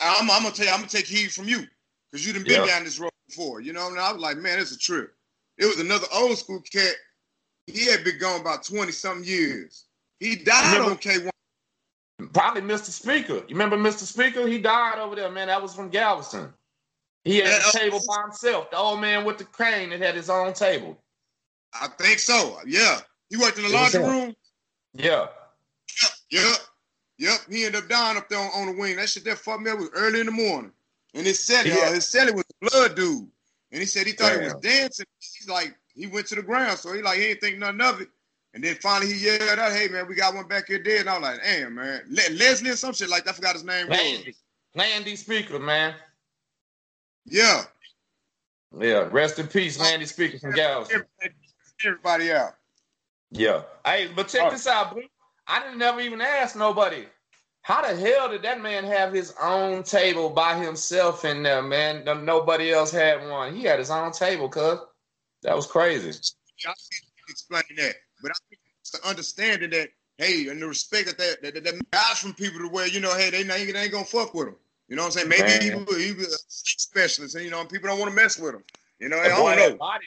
I'm, 0.00 0.30
I'm 0.30 0.42
gonna 0.42 0.54
tell 0.54 0.66
you, 0.66 0.72
I'm 0.72 0.80
gonna 0.80 0.88
take 0.88 1.06
heed 1.06 1.32
from 1.32 1.48
you 1.48 1.64
because 2.10 2.26
you 2.26 2.32
done 2.32 2.44
been 2.44 2.66
down 2.66 2.84
this 2.84 2.98
road 2.98 3.10
before. 3.28 3.60
You 3.60 3.72
know, 3.72 3.88
and 3.88 3.98
I 3.98 4.12
was 4.12 4.20
like, 4.20 4.38
man, 4.38 4.58
it's 4.58 4.72
a 4.72 4.78
trip. 4.78 5.14
It 5.58 5.66
was 5.66 5.80
another 5.80 6.06
old 6.12 6.38
school 6.38 6.60
cat. 6.60 6.94
He 7.66 7.86
had 7.86 8.04
been 8.04 8.18
gone 8.18 8.40
about 8.40 8.62
20 8.62 8.92
something 8.92 9.24
years. 9.24 9.84
He 10.20 10.36
died 10.36 10.72
remember, 10.72 10.92
on 10.92 10.98
K1. 10.98 11.30
Probably 12.32 12.62
Mr. 12.62 12.90
Speaker. 12.90 13.34
You 13.34 13.56
remember 13.56 13.76
Mr. 13.76 14.02
Speaker? 14.02 14.46
He 14.46 14.58
died 14.58 14.98
over 14.98 15.16
there, 15.16 15.30
man. 15.30 15.48
That 15.48 15.60
was 15.60 15.74
from 15.74 15.88
Galveston. 15.88 16.52
He 17.24 17.38
had 17.38 17.60
a 17.60 17.76
table 17.76 18.00
by 18.06 18.22
himself. 18.22 18.70
The 18.70 18.76
old 18.76 19.00
man 19.00 19.24
with 19.24 19.38
the 19.38 19.44
crane 19.44 19.90
that 19.90 20.00
had 20.00 20.14
his 20.14 20.30
own 20.30 20.52
table. 20.52 20.96
I 21.74 21.88
think 21.98 22.20
so. 22.20 22.58
Yeah. 22.66 23.00
He 23.28 23.36
worked 23.36 23.58
in 23.58 23.64
the 23.64 23.70
laundry 23.70 24.00
room. 24.00 24.36
Yeah. 24.94 25.26
Yep. 26.00 26.10
Yep. 26.30 26.56
Yep. 27.18 27.40
He 27.50 27.64
ended 27.64 27.82
up 27.82 27.88
dying 27.88 28.16
up 28.16 28.28
there 28.28 28.38
on, 28.38 28.46
on 28.54 28.66
the 28.66 28.80
wing. 28.80 28.96
That 28.96 29.08
shit 29.08 29.24
that 29.24 29.38
fucked 29.38 29.62
me 29.62 29.70
up 29.70 29.78
was 29.78 29.90
early 29.94 30.20
in 30.20 30.26
the 30.26 30.32
morning. 30.32 30.70
And 31.16 31.26
his 31.26 31.38
celly, 31.38 31.68
yeah. 31.68 31.88
uh, 31.88 31.92
his 31.94 32.04
celly 32.04 32.34
was 32.34 32.44
a 32.62 32.70
blood 32.70 32.94
dude. 32.94 33.26
And 33.72 33.80
he 33.80 33.86
said 33.86 34.06
he 34.06 34.12
thought 34.12 34.32
Damn. 34.32 34.42
he 34.42 34.44
was 34.44 34.54
dancing. 34.62 35.06
He's 35.18 35.48
like, 35.48 35.74
he 35.94 36.06
went 36.06 36.26
to 36.26 36.34
the 36.34 36.42
ground. 36.42 36.78
So 36.78 36.92
he 36.92 37.00
like, 37.00 37.18
he 37.18 37.26
ain't 37.26 37.40
think 37.40 37.58
nothing 37.58 37.80
of 37.80 38.00
it. 38.02 38.08
And 38.52 38.62
then 38.62 38.76
finally 38.76 39.12
he 39.12 39.24
yelled 39.24 39.58
out, 39.58 39.72
hey 39.72 39.88
man, 39.88 40.06
we 40.06 40.14
got 40.14 40.34
one 40.34 40.46
back 40.46 40.68
here 40.68 40.78
dead. 40.78 41.00
And 41.00 41.10
I 41.10 41.14
was 41.14 41.22
like, 41.22 41.42
damn, 41.42 41.74
man. 41.74 42.02
Le- 42.08 42.34
Leslie 42.34 42.70
or 42.70 42.76
some 42.76 42.92
shit 42.92 43.08
like 43.08 43.24
that. 43.24 43.30
I 43.30 43.34
forgot 43.34 43.54
his 43.54 43.64
name. 43.64 43.88
Landy. 43.88 44.34
Landy 44.74 45.16
Speaker, 45.16 45.58
man. 45.58 45.94
Yeah. 47.24 47.62
Yeah. 48.78 49.08
Rest 49.10 49.38
in 49.38 49.46
peace, 49.46 49.80
Landy 49.80 50.04
Speaker 50.04 50.38
from 50.38 50.52
Galveston. 50.52 51.02
Everybody 51.84 52.32
out. 52.32 52.56
Yeah. 53.30 53.62
Hey, 53.86 54.10
but 54.14 54.28
check 54.28 54.42
oh. 54.44 54.50
this 54.50 54.66
out, 54.66 54.92
bro. 54.92 55.02
I 55.46 55.62
didn't 55.62 55.78
never 55.78 56.00
even 56.00 56.20
ask 56.20 56.56
nobody 56.56 57.06
how 57.66 57.82
the 57.82 57.96
hell 57.96 58.28
did 58.28 58.42
that 58.42 58.62
man 58.62 58.84
have 58.84 59.12
his 59.12 59.34
own 59.42 59.82
table 59.82 60.30
by 60.30 60.56
himself 60.56 61.24
in 61.24 61.42
there, 61.42 61.62
man? 61.62 62.04
Nobody 62.04 62.70
else 62.70 62.92
had 62.92 63.28
one. 63.28 63.56
He 63.56 63.64
had 63.64 63.80
his 63.80 63.90
own 63.90 64.12
table, 64.12 64.48
cuz. 64.48 64.78
That 65.42 65.56
was 65.56 65.66
crazy. 65.66 66.10
I 66.10 66.64
can't 66.64 66.76
explain 67.28 67.64
that, 67.78 67.94
but 68.22 68.30
I 68.30 68.34
think 68.48 68.60
it's 68.80 68.92
the 68.92 69.04
understanding 69.04 69.70
that, 69.70 69.88
hey, 70.16 70.46
and 70.46 70.62
the 70.62 70.68
respect 70.68 71.06
that 71.06 71.18
that, 71.18 71.54
that, 71.54 71.64
that 71.64 71.90
guys 71.90 72.20
from 72.20 72.34
people 72.34 72.60
to 72.60 72.68
where, 72.68 72.86
you 72.86 73.00
know, 73.00 73.12
hey, 73.16 73.30
they, 73.30 73.42
they 73.42 73.82
ain't 73.82 73.90
gonna 73.90 74.04
fuck 74.04 74.32
with 74.32 74.46
him. 74.46 74.56
You 74.86 74.94
know 74.94 75.02
what 75.02 75.16
I'm 75.18 75.28
saying? 75.28 75.28
Maybe 75.28 75.74
man. 75.74 75.86
he, 75.88 76.06
he 76.06 76.12
was 76.12 76.34
a 76.34 76.38
specialist, 76.78 77.34
and, 77.34 77.44
you 77.44 77.50
know, 77.50 77.64
people 77.64 77.88
don't 77.88 77.98
want 77.98 78.10
to 78.10 78.14
mess 78.16 78.38
with 78.38 78.54
him. 78.54 78.62
You 79.00 79.08
know, 79.08 79.18
I 79.18 79.26
don't 79.26 79.56
know. 79.56 79.76
Body, 79.76 80.06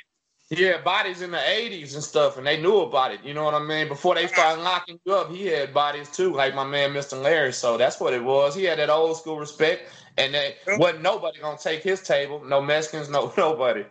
he 0.50 0.64
had 0.64 0.84
bodies 0.84 1.22
in 1.22 1.30
the 1.30 1.38
80s 1.38 1.94
and 1.94 2.04
stuff, 2.04 2.38
and 2.38 2.48
they 2.48 2.60
knew 2.60 2.80
about 2.80 3.14
it. 3.14 3.24
You 3.24 3.36
know 3.36 3.44
what 3.44 3.54
I 3.54 3.60
mean? 3.60 3.88
Before 3.88 4.16
they 4.16 4.26
started 4.26 4.64
locking 4.64 5.00
you 5.06 5.14
up, 5.14 5.30
he 5.30 5.46
had 5.46 5.74
bodies 5.74 6.10
too, 6.10 6.34
like 6.34 6.56
my 6.56 6.64
man, 6.64 6.92
Mr. 6.92 7.22
Larry. 7.22 7.54
So 7.54 7.78
that's 7.78 8.00
what 8.00 8.14
it 8.14 8.24
was. 8.24 8.56
He 8.56 8.64
had 8.64 8.80
that 8.80 8.90
old 8.90 9.16
school 9.18 9.38
respect, 9.38 9.92
and 10.18 10.34
that 10.34 10.56
wasn't 10.80 11.04
nobody 11.04 11.40
gonna 11.40 11.58
take 11.58 11.84
his 11.84 12.02
table. 12.02 12.44
No 12.44 12.62
Mexicans, 12.62 13.10
no 13.10 13.32
nobody. 13.38 13.86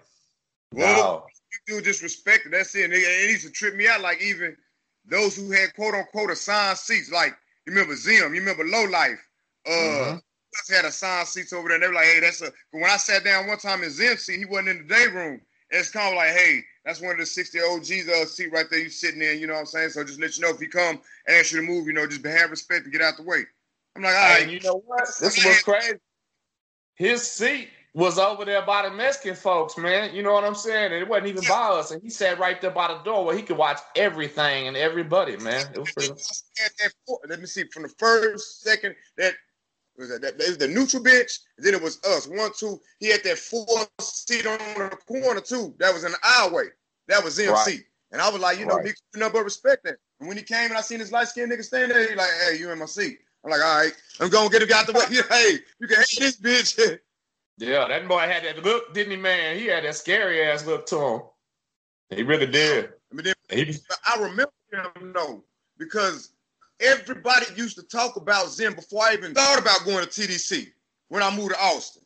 Well, 0.72 1.26
you 1.68 1.76
do 1.76 1.80
disrespect, 1.80 2.46
it. 2.46 2.50
That's 2.50 2.74
it. 2.74 2.86
And 2.86 2.92
it, 2.92 2.98
it 2.98 3.30
used 3.30 3.46
to 3.46 3.52
trip 3.52 3.76
me 3.76 3.86
out. 3.86 4.00
Like 4.00 4.20
even 4.20 4.56
those 5.06 5.36
who 5.36 5.52
had 5.52 5.74
quote 5.76 5.94
unquote 5.94 6.30
assigned 6.30 6.78
seats, 6.78 7.12
like 7.12 7.36
you 7.66 7.72
remember 7.72 7.94
Zim, 7.94 8.34
you 8.34 8.40
remember 8.40 8.64
Low 8.64 8.84
Life. 8.84 9.24
Uh, 9.64 9.70
mm-hmm. 9.70 10.74
had 10.74 10.86
assigned 10.86 11.28
seats 11.28 11.52
over 11.52 11.68
there. 11.68 11.76
And 11.76 11.84
they 11.84 11.88
were 11.88 11.94
like, 11.94 12.06
hey, 12.06 12.20
that's 12.20 12.40
a. 12.40 12.50
But 12.72 12.80
when 12.80 12.90
I 12.90 12.96
sat 12.96 13.22
down 13.22 13.46
one 13.46 13.58
time 13.58 13.84
in 13.84 13.90
Zim's 13.90 14.22
seat, 14.22 14.38
he 14.38 14.44
wasn't 14.44 14.70
in 14.70 14.78
the 14.78 14.94
day 14.94 15.06
room 15.06 15.40
it's 15.70 15.90
kind 15.90 16.08
of 16.08 16.16
like, 16.16 16.30
hey, 16.30 16.62
that's 16.84 17.00
one 17.00 17.12
of 17.12 17.18
the 17.18 17.26
60 17.26 17.60
OGs 17.60 18.08
uh, 18.08 18.24
seat 18.24 18.52
right 18.52 18.66
there 18.70 18.78
you 18.78 18.88
sitting 18.88 19.22
in, 19.22 19.38
you 19.38 19.46
know 19.46 19.54
what 19.54 19.60
I'm 19.60 19.66
saying? 19.66 19.90
So 19.90 20.04
just 20.04 20.20
let 20.20 20.36
you 20.36 20.42
know 20.42 20.50
if 20.50 20.60
you 20.60 20.68
come 20.68 21.00
and 21.26 21.36
ask 21.36 21.52
you 21.52 21.60
to 21.60 21.66
move, 21.66 21.86
you 21.86 21.92
know, 21.92 22.06
just 22.06 22.24
have 22.24 22.50
respect 22.50 22.84
and 22.84 22.92
get 22.92 23.02
out 23.02 23.16
the 23.16 23.22
way. 23.22 23.44
I'm 23.96 24.02
like, 24.02 24.14
all 24.14 24.20
right. 24.20 24.42
And 24.42 24.52
you 24.52 24.60
know 24.60 24.82
what? 24.86 25.06
This 25.20 25.44
was 25.44 25.62
crazy. 25.62 25.98
His 26.94 27.22
seat 27.22 27.68
was 27.94 28.18
over 28.18 28.44
there 28.44 28.64
by 28.64 28.88
the 28.88 28.94
Mexican 28.94 29.34
folks, 29.34 29.76
man. 29.76 30.14
You 30.14 30.22
know 30.22 30.32
what 30.32 30.44
I'm 30.44 30.54
saying? 30.54 30.92
And 30.92 31.02
it 31.02 31.08
wasn't 31.08 31.28
even 31.28 31.42
yeah. 31.42 31.48
by 31.48 31.68
us. 31.78 31.90
And 31.90 32.02
he 32.02 32.10
sat 32.10 32.38
right 32.38 32.60
there 32.60 32.70
by 32.70 32.88
the 32.88 32.98
door 32.98 33.24
where 33.24 33.36
he 33.36 33.42
could 33.42 33.56
watch 33.56 33.78
everything 33.96 34.68
and 34.68 34.76
everybody, 34.76 35.36
man. 35.36 35.66
It 35.74 35.78
was 35.78 35.92
pretty. 35.92 36.12
Let 37.28 37.40
me 37.40 37.46
see. 37.46 37.64
From 37.64 37.82
the 37.82 37.88
first 37.88 38.62
second 38.62 38.94
that 39.16 39.34
was 39.98 40.08
that, 40.08 40.22
that, 40.22 40.38
was 40.38 40.58
the 40.58 40.68
neutral 40.68 41.02
bench. 41.02 41.40
then 41.58 41.74
it 41.74 41.82
was 41.82 42.02
us. 42.04 42.26
One, 42.26 42.50
two. 42.56 42.80
He 43.00 43.08
had 43.10 43.22
that 43.24 43.38
four 43.38 43.66
seat 44.00 44.46
on 44.46 44.58
the 44.58 44.96
corner 45.06 45.40
too. 45.40 45.74
That 45.78 45.92
was 45.92 46.04
in 46.04 46.12
the 46.12 46.18
aisleway. 46.18 46.68
That 47.08 47.24
was 47.24 47.38
MC. 47.38 47.50
Right. 47.50 47.80
And 48.12 48.22
I 48.22 48.30
was 48.30 48.40
like, 48.40 48.58
you 48.58 48.66
know, 48.66 48.76
right. 48.76 48.94
nothing 49.14 49.32
but 49.32 49.44
respect 49.44 49.84
that. 49.84 49.96
And 50.20 50.28
when 50.28 50.36
he 50.36 50.42
came 50.42 50.70
and 50.70 50.78
I 50.78 50.80
seen 50.80 50.98
this 50.98 51.12
light 51.12 51.28
skinned 51.28 51.52
nigga 51.52 51.64
standing 51.64 51.90
there, 51.90 52.08
he 52.08 52.14
like, 52.14 52.30
hey, 52.46 52.58
you 52.58 52.70
in 52.70 52.78
my 52.78 52.86
seat. 52.86 53.18
I'm 53.44 53.50
like, 53.50 53.60
all 53.60 53.78
right, 53.78 53.92
I'm 54.20 54.30
gonna 54.30 54.50
get 54.50 54.62
him 54.62 54.72
out 54.72 54.86
the 54.86 54.92
way. 54.92 55.04
hey, 55.30 55.58
you 55.78 55.86
can 55.86 55.98
hate 55.98 56.18
this 56.18 56.40
bitch. 56.40 56.98
yeah, 57.58 57.86
that 57.86 58.08
boy 58.08 58.20
had 58.20 58.44
that 58.44 58.64
look, 58.64 58.92
didn't 58.94 59.12
he, 59.12 59.16
man? 59.16 59.58
He 59.58 59.66
had 59.66 59.84
that 59.84 59.94
scary 59.94 60.42
ass 60.42 60.66
look 60.66 60.86
to 60.86 61.00
him. 61.00 61.20
He 62.10 62.22
really 62.22 62.46
did. 62.46 62.90
I 63.12 63.14
mean, 63.14 63.74
I 64.04 64.16
remember 64.18 64.52
him 64.72 65.12
though 65.14 65.44
because 65.78 66.30
everybody 66.80 67.46
used 67.56 67.76
to 67.76 67.82
talk 67.82 68.16
about 68.16 68.50
Zim 68.50 68.74
before 68.74 69.04
I 69.04 69.14
even 69.14 69.34
thought 69.34 69.58
about 69.58 69.84
going 69.84 70.04
to 70.04 70.10
TDC 70.10 70.68
when 71.08 71.22
I 71.22 71.34
moved 71.34 71.50
to 71.50 71.60
Austin. 71.60 72.02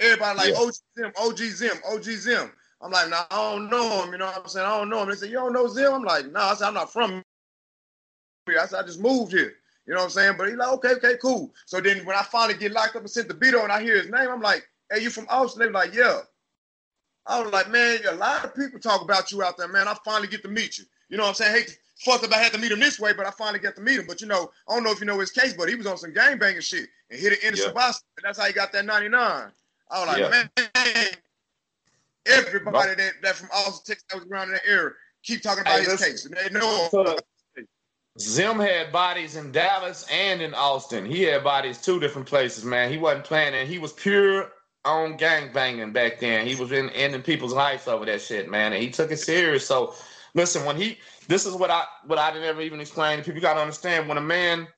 Everybody 0.00 0.38
like 0.38 0.48
yeah. 0.48 0.60
OG 0.60 0.72
Zim, 0.98 1.12
OG 1.16 1.38
Zim, 1.38 1.76
OG 1.88 2.02
Zim. 2.04 2.52
I'm 2.80 2.90
like, 2.90 3.08
nah, 3.08 3.24
I 3.30 3.36
don't 3.36 3.70
know 3.70 4.02
him. 4.02 4.12
You 4.12 4.18
know 4.18 4.26
what 4.26 4.38
I'm 4.38 4.48
saying? 4.48 4.66
I 4.66 4.76
don't 4.76 4.90
know 4.90 5.02
him. 5.02 5.08
They 5.08 5.14
said, 5.14 5.30
you 5.30 5.36
don't 5.36 5.52
know 5.52 5.68
Zim? 5.68 5.92
I'm 5.92 6.02
like, 6.02 6.30
nah. 6.30 6.50
I 6.50 6.54
said, 6.54 6.66
I'm 6.66 6.74
not 6.74 6.92
from 6.92 7.22
here. 8.46 8.58
I 8.60 8.66
said, 8.66 8.80
I 8.80 8.86
just 8.86 9.00
moved 9.00 9.32
here. 9.32 9.54
You 9.86 9.94
know 9.94 10.00
what 10.00 10.04
I'm 10.04 10.10
saying? 10.10 10.34
But 10.36 10.48
he's 10.48 10.56
like, 10.56 10.72
okay, 10.74 10.92
okay, 10.94 11.14
cool. 11.20 11.52
So 11.66 11.80
then 11.80 12.04
when 12.04 12.16
I 12.16 12.22
finally 12.22 12.58
get 12.58 12.72
locked 12.72 12.96
up 12.96 13.02
and 13.02 13.10
sent 13.10 13.28
the 13.28 13.34
beat 13.34 13.54
and 13.54 13.70
I 13.70 13.82
hear 13.82 13.96
his 13.96 14.10
name, 14.10 14.28
I'm 14.30 14.40
like, 14.40 14.66
hey, 14.90 15.02
you 15.02 15.10
from 15.10 15.26
Austin? 15.28 15.60
They 15.60 15.68
are 15.68 15.72
like, 15.72 15.94
yeah. 15.94 16.20
I 17.26 17.40
was 17.42 17.52
like, 17.52 17.70
man, 17.70 18.00
a 18.08 18.14
lot 18.14 18.44
of 18.44 18.54
people 18.54 18.78
talk 18.78 19.02
about 19.02 19.32
you 19.32 19.42
out 19.42 19.56
there, 19.56 19.68
man. 19.68 19.88
I 19.88 19.94
finally 20.04 20.28
get 20.28 20.42
to 20.42 20.48
meet 20.48 20.78
you. 20.78 20.84
You 21.08 21.16
know 21.16 21.24
what 21.24 21.30
I'm 21.30 21.34
saying? 21.34 21.64
Hey, 21.64 21.72
fuck 22.04 22.22
if 22.22 22.32
I 22.32 22.38
had 22.38 22.52
to 22.52 22.58
meet 22.58 22.72
him 22.72 22.80
this 22.80 22.98
way, 22.98 23.12
but 23.12 23.26
I 23.26 23.30
finally 23.30 23.60
get 23.60 23.76
to 23.76 23.82
meet 23.82 23.98
him. 23.98 24.06
But 24.06 24.20
you 24.20 24.26
know, 24.26 24.50
I 24.68 24.74
don't 24.74 24.84
know 24.84 24.90
if 24.90 25.00
you 25.00 25.06
know 25.06 25.18
his 25.18 25.30
case, 25.30 25.54
but 25.54 25.68
he 25.68 25.74
was 25.74 25.86
on 25.86 25.98
some 25.98 26.12
gang 26.12 26.38
banging 26.38 26.60
shit 26.60 26.88
and 27.10 27.20
hit 27.20 27.32
an 27.32 27.38
innocent 27.42 27.68
yeah. 27.68 27.80
Boston. 27.80 28.06
And 28.18 28.24
that's 28.24 28.38
how 28.38 28.46
he 28.46 28.52
got 28.52 28.72
that 28.72 28.84
99. 28.84 29.50
I 29.90 29.98
was 29.98 30.08
like, 30.08 30.18
yeah. 30.18 30.30
man, 30.30 31.06
everybody 32.26 32.88
nope. 32.88 32.96
that, 32.98 33.12
that 33.22 33.34
from 33.34 33.48
Austin, 33.52 33.84
Texas 33.86 34.06
that 34.10 34.18
was 34.18 34.28
around 34.28 34.48
in 34.48 34.54
that 34.54 34.66
area 34.66 34.90
keep 35.24 35.42
talking 35.42 35.62
about 35.62 35.80
hey, 35.80 35.90
his 35.90 36.04
case. 36.04 36.24
And 36.26 36.34
they 36.34 36.58
know 36.58 36.88
so, 36.90 37.16
Zim 38.20 38.60
had 38.60 38.92
bodies 38.92 39.34
in 39.34 39.50
Dallas 39.50 40.06
and 40.10 40.40
in 40.40 40.54
Austin. 40.54 41.04
He 41.04 41.22
had 41.22 41.42
bodies 41.42 41.80
two 41.80 41.98
different 41.98 42.28
places, 42.28 42.64
man. 42.64 42.90
He 42.90 42.98
wasn't 42.98 43.24
playing 43.24 43.54
and 43.54 43.68
he 43.68 43.78
was 43.78 43.92
pure 43.92 44.52
on 44.84 45.16
gang 45.16 45.52
banging 45.52 45.92
back 45.92 46.20
then. 46.20 46.46
He 46.46 46.54
was 46.54 46.70
in 46.70 46.90
ending 46.90 47.22
people's 47.22 47.52
lives 47.52 47.88
over 47.88 48.04
that 48.04 48.20
shit, 48.20 48.48
man. 48.48 48.72
And 48.72 48.80
he 48.82 48.90
took 48.90 49.10
it 49.10 49.16
serious. 49.16 49.66
So 49.66 49.94
listen, 50.34 50.64
when 50.64 50.76
he 50.76 50.98
this 51.28 51.46
is 51.46 51.54
what 51.54 51.70
I 51.70 51.84
what 52.06 52.18
I 52.18 52.32
didn't 52.32 52.48
ever 52.48 52.60
even 52.60 52.80
explain 52.80 53.18
to 53.18 53.24
people. 53.24 53.36
You 53.36 53.42
gotta 53.42 53.60
understand 53.60 54.08
when 54.08 54.18
a 54.18 54.22
man 54.22 54.68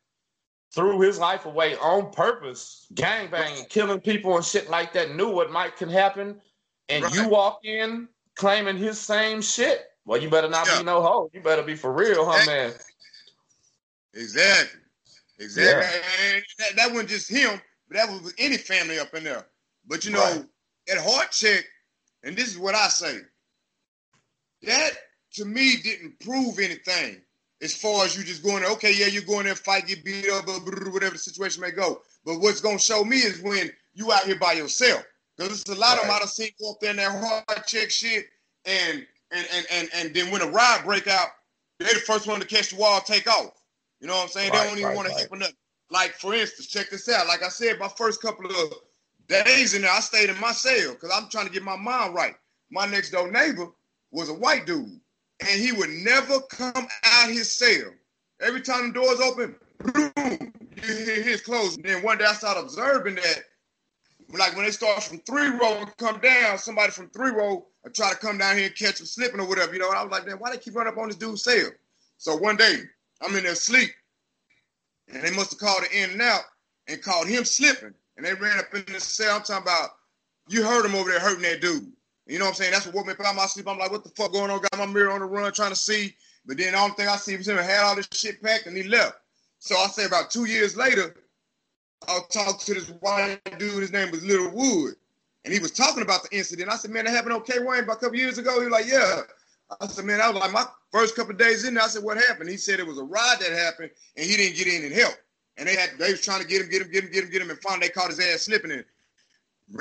threw 0.75 1.01
his 1.01 1.19
life 1.19 1.47
away 1.47 1.77
on 1.77 2.11
purpose, 2.13 2.87
gang 2.95 3.31
banging, 3.31 3.65
killing 3.67 4.01
people 4.01 4.37
and 4.37 4.45
shit 4.45 4.69
like 4.69 4.93
that, 4.93 5.15
knew 5.15 5.31
what 5.31 5.51
might 5.51 5.77
can 5.77 5.89
happen, 5.89 6.41
and 6.89 7.05
right. 7.05 7.15
you 7.15 7.29
walk 7.29 7.61
in 7.65 8.09
claiming 8.35 8.77
his 8.77 8.99
same 8.99 9.41
shit. 9.41 9.87
Well, 10.05 10.21
you 10.21 10.31
better 10.31 10.49
not 10.49 10.69
yeah. 10.69 10.79
be 10.79 10.85
no 10.85 11.03
hoe. 11.03 11.31
You 11.33 11.41
better 11.41 11.63
be 11.63 11.75
for 11.75 11.93
real, 11.93 12.25
huh, 12.31 12.47
man? 12.47 12.73
Exactly. 14.15 14.81
Exactly. 15.39 16.01
Yeah. 16.01 16.41
That, 16.59 16.77
that 16.77 16.91
wasn't 16.93 17.11
just 17.11 17.29
him, 17.29 17.61
but 17.89 17.97
that 17.97 18.09
was 18.09 18.33
any 18.39 18.57
family 18.57 18.99
up 18.99 19.13
in 19.15 19.25
there. 19.25 19.47
But 19.87 20.05
you 20.05 20.13
know, 20.13 20.23
right. 20.23 20.45
that 20.87 20.99
heart 20.99 21.33
check, 21.33 21.65
and 22.23 22.37
this 22.37 22.49
is 22.49 22.59
what 22.59 22.75
I 22.75 22.89
say. 22.89 23.19
That 24.63 24.93
to 25.37 25.45
me 25.45 25.77
didn't 25.83 26.19
prove 26.21 26.59
anything 26.59 27.21
as 27.63 27.75
far 27.75 28.05
as 28.05 28.17
you 28.17 28.25
just 28.25 28.43
going 28.43 28.63
there. 28.63 28.73
Okay, 28.73 28.93
yeah, 28.95 29.07
you're 29.07 29.23
going 29.23 29.45
there, 29.45 29.55
fight, 29.55 29.87
get 29.87 30.05
beat 30.05 30.29
up, 30.31 30.47
whatever 30.47 31.13
the 31.13 31.19
situation 31.19 31.63
may 31.63 31.71
go. 31.71 32.03
But 32.25 32.41
what's 32.41 32.61
gonna 32.61 32.79
show 32.79 33.05
me 33.05 33.17
is 33.17 33.41
when 33.41 33.71
you 33.95 34.13
out 34.13 34.25
here 34.25 34.39
by 34.39 34.53
yourself. 34.53 35.05
Because 35.37 35.63
there's 35.65 35.77
a 35.77 35.81
lot 35.81 35.91
right. 35.91 35.99
of 35.99 36.07
them 36.07 36.17
I 36.17 36.19
done 36.21 36.29
seen 36.29 36.51
go 36.61 36.73
up 36.73 36.81
there 36.81 36.91
in 36.91 36.97
that 36.97 37.13
heart 37.13 37.67
check 37.67 37.91
shit, 37.91 38.27
and 38.65 39.07
and 39.31 39.47
and 39.53 39.67
and 39.71 39.89
and 39.95 40.15
then 40.15 40.31
when 40.31 40.43
a 40.43 40.47
riot 40.47 40.85
break 40.85 41.07
out, 41.07 41.29
they're 41.79 41.93
the 41.93 42.01
first 42.01 42.27
one 42.27 42.41
to 42.41 42.47
catch 42.47 42.71
the 42.71 42.77
wall, 42.77 43.01
take 43.01 43.29
off. 43.29 43.53
You 44.01 44.09
know 44.09 44.15
what 44.15 44.25
I'm 44.25 44.29
saying? 44.29 44.51
Right, 44.51 44.63
they 44.63 44.69
don't 44.69 44.79
even 44.79 44.89
right, 44.89 44.97
want 44.97 45.09
to 45.09 45.15
help 45.15 45.33
nothing. 45.33 45.55
Like 45.91 46.13
for 46.15 46.35
instance, 46.35 46.69
check 46.69 46.91
this 46.91 47.09
out. 47.09 47.27
Like 47.27 47.43
I 47.43 47.49
said, 47.49 47.79
my 47.79 47.89
first 47.89 48.23
couple 48.23 48.47
of 48.47 48.73
days 49.29 49.75
in 49.75 49.83
there, 49.83 49.91
I 49.91 50.01
stayed 50.01 50.31
in 50.31 50.41
my 50.41 50.53
cell 50.53 50.93
because 50.93 51.11
I'm 51.15 51.29
trying 51.29 51.47
to 51.47 51.53
get 51.53 51.63
my 51.63 51.77
mind 51.77 52.15
right. 52.15 52.35
My 52.71 52.87
next 52.87 53.11
door 53.11 53.31
neighbor 53.31 53.69
was 54.11 54.29
a 54.29 54.35
white 54.35 54.67
dude, 54.67 55.01
and 55.41 55.61
he 55.61 55.73
would 55.73 55.91
never 55.91 56.41
come 56.41 56.89
out 57.05 57.31
his 57.31 57.53
cell. 57.53 57.91
Every 58.41 58.61
time 58.61 58.89
the 58.89 58.95
doors 58.95 59.21
open, 59.21 59.57
boom, 59.79 60.53
you 60.77 60.95
hear 60.95 61.23
his 61.23 61.41
clothes. 61.41 61.77
And 61.77 61.85
then 61.85 62.03
one 62.03 62.19
day 62.19 62.25
I 62.25 62.33
started 62.33 62.61
observing 62.61 63.17
that, 63.17 63.45
like 64.33 64.57
when 64.57 64.65
they 64.65 64.71
start 64.71 65.03
from 65.03 65.19
three 65.21 65.49
row 65.49 65.79
and 65.79 65.97
come 65.97 66.19
down, 66.21 66.59
somebody 66.59 66.91
from 66.91 67.09
three 67.11 67.31
row 67.31 67.67
or 67.85 67.91
try 67.91 68.11
to 68.11 68.17
come 68.17 68.39
down 68.39 68.57
here 68.57 68.67
and 68.67 68.77
catch 68.77 69.01
him 69.01 69.07
slipping 69.07 69.41
or 69.41 69.49
whatever, 69.49 69.73
you 69.73 69.79
know. 69.79 69.89
And 69.89 69.99
I 69.99 70.03
was 70.03 70.13
like, 70.13 70.27
man, 70.27 70.37
why 70.39 70.51
they 70.51 70.59
keep 70.59 70.75
running 70.75 70.93
up 70.93 70.99
on 70.99 71.09
this 71.09 71.17
dude's 71.17 71.45
cell? 71.45 71.71
So 72.19 72.37
one 72.37 72.57
day 72.57 72.79
I'm 73.23 73.35
in 73.37 73.45
there 73.45 73.55
sleep, 73.55 73.91
and 75.13 75.23
they 75.23 75.31
must 75.31 75.53
have 75.53 75.61
called 75.61 75.85
it 75.85 75.93
in 75.93 76.11
and 76.13 76.23
out 76.23 76.43
and 76.89 77.01
called 77.03 77.29
him 77.29 77.45
slipping. 77.45 77.95
And 78.17 78.27
they 78.27 78.35
ran 78.35 78.59
up 78.59 78.75
in 78.75 78.85
the 78.93 79.01
cell. 79.01 79.37
I'm 79.37 79.43
talking 79.43 79.63
about, 79.63 79.91
you 80.49 80.65
heard 80.65 80.87
him 80.87 80.95
over 80.95 81.11
there 81.11 81.21
hurting 81.21 81.43
that 81.43 81.61
dude. 81.61 81.93
You 82.27 82.39
know 82.39 82.47
what 82.47 82.51
I'm 82.51 82.55
saying? 82.57 82.73
That's 82.73 82.87
what 82.87 82.95
woke 82.95 83.07
me 83.07 83.13
up 83.13 83.21
out 83.21 83.37
my 83.37 83.47
sleep. 83.47 83.69
I'm 83.69 83.79
like, 83.79 83.93
what 83.93 84.03
the 84.03 84.11
fuck 84.11 84.33
going 84.33 84.51
on? 84.51 84.61
Got 84.61 84.79
my 84.79 84.87
mirror 84.87 85.13
on 85.13 85.21
the 85.21 85.27
run 85.27 85.53
trying 85.53 85.71
to 85.71 85.77
see. 85.77 86.15
But 86.45 86.59
then 86.59 86.73
the 86.73 86.79
only 86.79 86.95
thing 86.95 87.09
I 87.09 87.17
see 87.17 87.37
was 87.37 87.49
him 87.49 87.57
had 87.57 87.85
all 87.85 87.97
this 87.97 88.09
shit 88.13 88.43
packed 88.43 88.67
and 88.67 88.77
he 88.77 88.83
left. 88.83 89.15
So 89.59 89.77
I 89.77 89.87
say 89.87 90.05
about 90.05 90.31
two 90.31 90.45
years 90.45 90.77
later, 90.77 91.15
I 92.09 92.19
talked 92.31 92.67
to 92.67 92.75
this 92.75 92.89
white 93.01 93.41
dude. 93.59 93.81
His 93.81 93.93
name 93.93 94.11
was 94.11 94.25
Little 94.25 94.51
Wood. 94.51 94.95
And 95.45 95.55
he 95.55 95.61
was 95.61 95.71
talking 95.71 96.03
about 96.03 96.25
the 96.25 96.37
incident. 96.37 96.71
I 96.71 96.77
said, 96.77 96.91
man, 96.91 97.05
that 97.05 97.13
happened 97.13 97.35
on 97.35 97.43
K 97.43 97.61
Wayne 97.61 97.85
about 97.85 97.99
a 97.99 98.01
couple 98.01 98.17
years 98.17 98.39
ago. 98.39 98.59
He 98.59 98.67
was 98.67 98.73
like, 98.73 98.87
yeah. 98.87 99.21
I 99.81 99.87
said, 99.87 100.05
man, 100.05 100.19
that 100.19 100.33
was 100.33 100.41
like 100.41 100.53
my 100.53 100.65
first 100.91 101.15
couple 101.15 101.35
days 101.35 101.65
in 101.65 101.75
there. 101.75 101.85
I 101.85 101.89
said, 101.89 102.03
what 102.03 102.17
happened? 102.17 102.51
He 102.51 102.57
said 102.57 102.81
it 102.81 102.87
was 102.87 102.99
a 102.99 103.05
ride 103.05 103.37
that 103.41 103.53
happened 103.53 103.91
and 104.17 104.27
he 104.27 104.37
didn't 104.37 104.57
get 104.57 104.67
in 104.67 104.85
and 104.85 104.95
help. 104.95 105.15
And 105.57 105.69
they 105.69 105.77
had 105.77 105.91
they 105.99 106.11
was 106.11 106.21
trying 106.21 106.43
to 106.43 106.47
get 106.47 106.61
him, 106.61 106.69
get 106.69 106.83
him, 106.83 106.91
get 106.91 107.05
him, 107.05 107.11
get 107.11 107.25
him, 107.25 107.31
get 107.31 107.43
him, 107.43 107.51
and 107.51 107.59
finally 107.61 107.87
they 107.87 107.93
caught 107.93 108.11
his 108.11 108.21
ass 108.21 108.43
slipping 108.43 108.73
and 108.73 108.85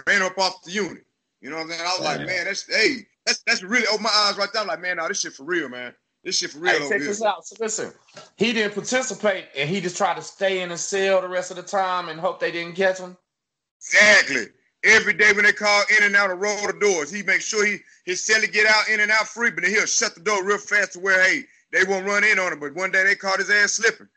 ran 0.08 0.22
up 0.22 0.38
off 0.38 0.64
the 0.64 0.72
unit. 0.72 1.05
You 1.42 1.50
know 1.50 1.58
what 1.58 1.64
I'm 1.64 1.70
saying? 1.70 1.82
I 1.82 1.96
was 1.98 2.02
like, 2.02 2.28
man, 2.28 2.46
that's 2.46 2.74
hey, 2.74 3.06
that's 3.26 3.44
that's 3.46 3.64
really 3.64 3.88
opened 3.88 4.04
my 4.04 4.10
eyes 4.10 4.38
right 4.38 4.50
there. 4.52 4.62
I'm 4.62 4.68
like, 4.68 4.82
man, 4.82 4.98
no, 4.98 5.08
this 5.08 5.20
shit 5.20 5.34
for 5.34 5.44
real, 5.44 5.70
man. 5.70 5.94
This 6.24 6.38
shit 6.38 6.52
for 6.52 6.60
real. 6.60 6.74
Hey, 6.74 6.90
check 6.90 7.00
this 7.02 7.22
out. 7.22 7.46
So 7.46 7.56
listen, 7.60 7.94
he 8.36 8.52
didn't 8.52 8.74
participate 8.74 9.46
and 9.56 9.70
he 9.70 9.80
just 9.80 9.96
tried 9.96 10.16
to 10.16 10.24
stay 10.24 10.62
in 10.62 10.70
the 10.70 10.78
cell 10.78 11.22
the 11.22 11.30
rest 11.30 11.52
of 11.52 11.58
the 11.58 11.64
time 11.64 12.10
and 12.10 12.20
hope 12.20 12.40
they 12.40 12.52
didn't 12.52 12.76
catch 12.76 12.98
him. 12.98 13.16
Exactly. 13.80 14.46
Every 14.84 15.14
day 15.14 15.34
when 15.34 15.46
they 15.46 15.54
call 15.54 15.84
in 15.98 16.04
and 16.04 16.16
out 16.16 16.32
and 16.32 16.42
roll 16.42 16.66
the 16.66 16.74
doors, 16.74 17.12
he 17.12 17.22
makes 17.24 17.46
sure 17.46 17.66
he 17.66 17.78
his 18.06 18.22
celly 18.22 18.52
get 18.52 18.68
out 18.68 18.90
in 18.90 19.00
and 19.00 19.12
out 19.12 19.28
free, 19.28 19.52
but 19.52 19.64
then 19.64 19.72
he'll 19.72 19.86
shut 19.86 20.16
the 20.16 20.22
door 20.22 20.44
real 20.44 20.58
fast 20.58 20.94
to 20.94 21.00
where 21.00 21.24
hey 21.24 21.44
they 21.72 21.84
won't 21.84 22.06
run 22.06 22.24
in 22.24 22.40
on 22.40 22.54
him. 22.54 22.60
But 22.60 22.74
one 22.76 22.92
day 22.92 23.04
they 23.04 23.16
caught 23.16 23.40
his 23.40 23.50
ass 23.50 23.74
slipping, 23.74 24.08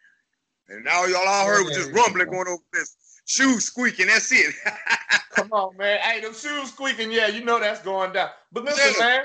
and 0.68 0.85
now 0.85 1.04
y'all 1.04 1.26
all 1.26 1.46
heard 1.46 1.64
was 1.64 1.76
just 1.76 1.92
rumbling 1.92 2.31
going 2.31 2.48
over 2.48 2.62
this 2.72 2.96
shoes 3.29 3.67
squeaking. 3.67 4.09
That's 4.09 4.33
it. 4.33 4.55
Come 5.31 5.53
on, 5.53 5.77
man. 5.77 6.01
Hey, 6.01 6.21
them 6.21 6.35
shoes 6.35 6.71
squeaking. 6.71 7.12
Yeah, 7.12 7.29
you 7.29 7.45
know 7.45 7.61
that's 7.61 7.83
going 7.83 8.12
down. 8.12 8.31
But 8.51 8.64
listen, 8.64 8.95
yeah. 8.99 9.07
man. 9.07 9.21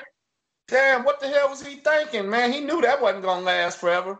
Damn, 0.68 1.04
what 1.04 1.20
the 1.20 1.28
hell 1.28 1.50
was 1.50 1.66
he 1.66 1.76
thinking, 1.78 2.30
man? 2.30 2.54
He 2.54 2.62
knew 2.62 2.82
that 2.82 3.02
wasn't 3.02 3.24
gonna 3.24 3.42
last 3.42 3.80
forever. 3.80 4.20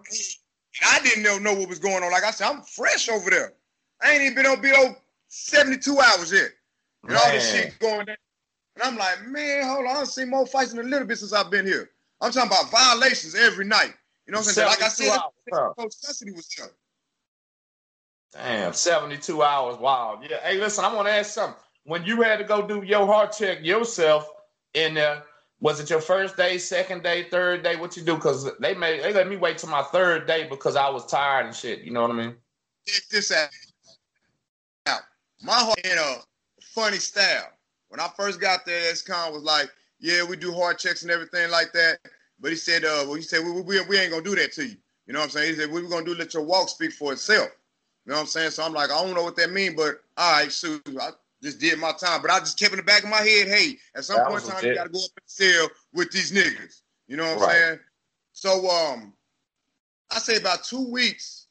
I 0.89 1.00
didn't 1.02 1.24
know, 1.24 1.38
know 1.38 1.54
what 1.54 1.69
was 1.69 1.80
going 1.80 2.04
on. 2.04 2.12
Like 2.12 2.24
I 2.24 2.32
said, 2.32 2.50
I'm 2.50 2.62
fresh 2.63 3.08
over 3.08 3.30
there. 3.30 3.54
I 4.02 4.12
ain't 4.12 4.24
even 4.24 4.36
been 4.36 4.46
on 4.48 4.62
BO 4.62 4.96
72 5.30 5.98
hours 6.00 6.34
yet. 6.34 6.50
And 7.08 7.15
all 7.15 7.32
this 7.32 7.52
shit 7.52 7.80
going 7.80 8.06
down. 8.06 8.17
And 8.76 8.84
I'm 8.84 8.98
like, 8.98 9.26
man, 9.28 9.65
hold 9.65 9.86
on. 9.86 9.98
I've 9.98 10.08
seen 10.08 10.30
more 10.30 10.46
fights 10.46 10.74
in 10.74 10.80
a 10.80 10.84
little 10.84 11.08
bit 11.08 11.19
since 11.19 11.32
I've 11.32 11.52
been 11.52 11.65
here. 11.65 11.91
I'm 12.19 12.32
talking 12.32 12.50
about 12.50 12.72
violations 12.72 13.36
every 13.36 13.65
night. 13.65 13.93
You 14.26 14.34
know 14.34 14.39
what 14.39 14.48
I'm 14.48 14.54
saying? 14.54 14.67
Like 14.67 14.82
I 14.82 14.88
said, 14.89 15.17
hours, 15.78 15.96
custody 16.02 16.32
was 16.32 16.48
there. 16.58 16.67
Damn, 18.34 18.74
72 18.74 19.43
hours. 19.43 19.78
Wow. 19.78 20.19
Yeah. 20.28 20.38
Hey, 20.43 20.60
listen, 20.60 20.84
I 20.84 20.93
want 20.93 21.08
to 21.08 21.13
ask 21.13 21.32
something. 21.32 21.60
When 21.86 22.04
you 22.04 22.22
had 22.22 22.39
to 22.39 22.43
go 22.43 22.65
do 22.65 22.84
your 22.84 23.06
heart 23.06 23.36
check 23.38 23.63
yourself 23.63 24.30
in 24.74 24.96
there, 24.96 25.24
was 25.60 25.80
it 25.80 25.89
your 25.89 26.02
first 26.02 26.36
day, 26.36 26.58
second 26.58 27.04
day, 27.04 27.28
third 27.30 27.63
day? 27.63 27.76
What 27.76 27.96
you 27.96 28.04
do? 28.04 28.15
Because 28.15 28.50
they 28.60 28.74
made 28.74 29.04
they 29.04 29.13
let 29.13 29.30
me 29.30 29.38
wait 29.38 29.58
till 29.58 29.69
my 29.69 29.84
third 29.84 30.26
day 30.28 30.48
because 30.50 30.76
I 30.76 30.89
was 30.89 31.06
tired 31.06 31.46
and 31.46 31.56
shit. 31.56 31.82
You 31.82 31.91
know 31.91 32.02
what 32.02 32.12
I 32.12 32.15
mean? 32.15 32.36
Check 32.86 33.04
this 33.10 33.32
out. 33.32 33.50
Now, 34.86 34.98
my 35.41 35.54
heart 35.54 35.80
in 35.86 35.98
a 35.98 36.15
funny 36.62 36.98
style. 36.98 37.50
When 37.89 38.00
I 38.00 38.10
first 38.17 38.41
got 38.41 38.65
there, 38.65 38.91
S-Con 38.91 39.34
was 39.34 39.43
like, 39.43 39.69
yeah, 40.00 40.24
we 40.24 40.36
do 40.36 40.52
heart 40.52 40.80
checks 40.80 41.04
and 41.04 41.12
everything 41.12 41.52
like 41.52 41.72
that. 41.74 42.00
But 42.39 42.50
he 42.50 42.58
said, 42.58 42.84
uh, 42.84 43.06
well, 43.06 43.13
he 43.13 43.22
said, 43.22 43.46
we, 43.46 43.62
we, 43.62 43.80
we 43.82 43.98
ain't 44.00 44.12
gonna 44.12 44.24
do 44.24 44.36
that 44.36 44.52
to 44.54 44.65
you. 44.65 44.76
You 45.06 45.13
know 45.13 45.19
what 45.19 45.26
I'm 45.26 45.32
saying? 45.32 45.54
He 45.54 45.60
said, 45.60 45.72
we 45.72 45.86
are 45.86 45.88
gonna 45.88 46.06
do 46.06 46.15
let 46.15 46.34
your 46.34 46.43
walk 46.43 46.69
speak 46.69 46.91
for 46.91 47.13
itself. 47.13 47.50
You 48.06 48.12
know 48.12 48.16
what 48.16 48.22
I'm 48.22 48.28
saying? 48.28 48.52
So 48.52 48.63
I'm 48.63 48.74
like, 48.74 48.92
I 48.92 49.02
don't 49.02 49.16
know 49.16 49.24
what 49.24 49.36
that 49.38 49.52
means, 49.52 49.76
but 49.76 50.02
all 50.18 50.39
right, 50.39 50.52
so 50.52 50.80
I 51.00 51.12
just 51.42 51.60
did 51.60 51.80
my 51.80 51.94
time. 51.94 52.22
But 52.22 52.32
I 52.32 52.39
just 52.39 52.60
kept 52.60 52.74
in 52.74 52.78
the 52.78 52.84
back 52.84 53.04
of 53.04 53.10
my 53.10 53.18
head, 53.18 53.48
hey, 53.48 53.78
at 53.96 54.04
some 54.04 54.18
that 54.18 54.28
point 54.28 54.44
in 54.44 54.50
time, 54.50 54.58
legit. 54.58 54.70
you 54.72 54.76
gotta 54.76 54.89
go 54.89 55.00
up 55.00 55.12
and 55.16 55.24
cell 55.26 55.70
with 55.94 56.12
these 56.12 56.32
niggas. 56.32 56.82
You 57.08 57.18
know 57.18 57.36
what 57.36 57.44
I'm 57.44 57.50
saying? 57.50 57.80
So 58.34 58.70
um, 58.70 59.13
I 60.12 60.20
say 60.20 60.38
about 60.38 60.63
two 60.63 60.89
weeks, 60.92 61.48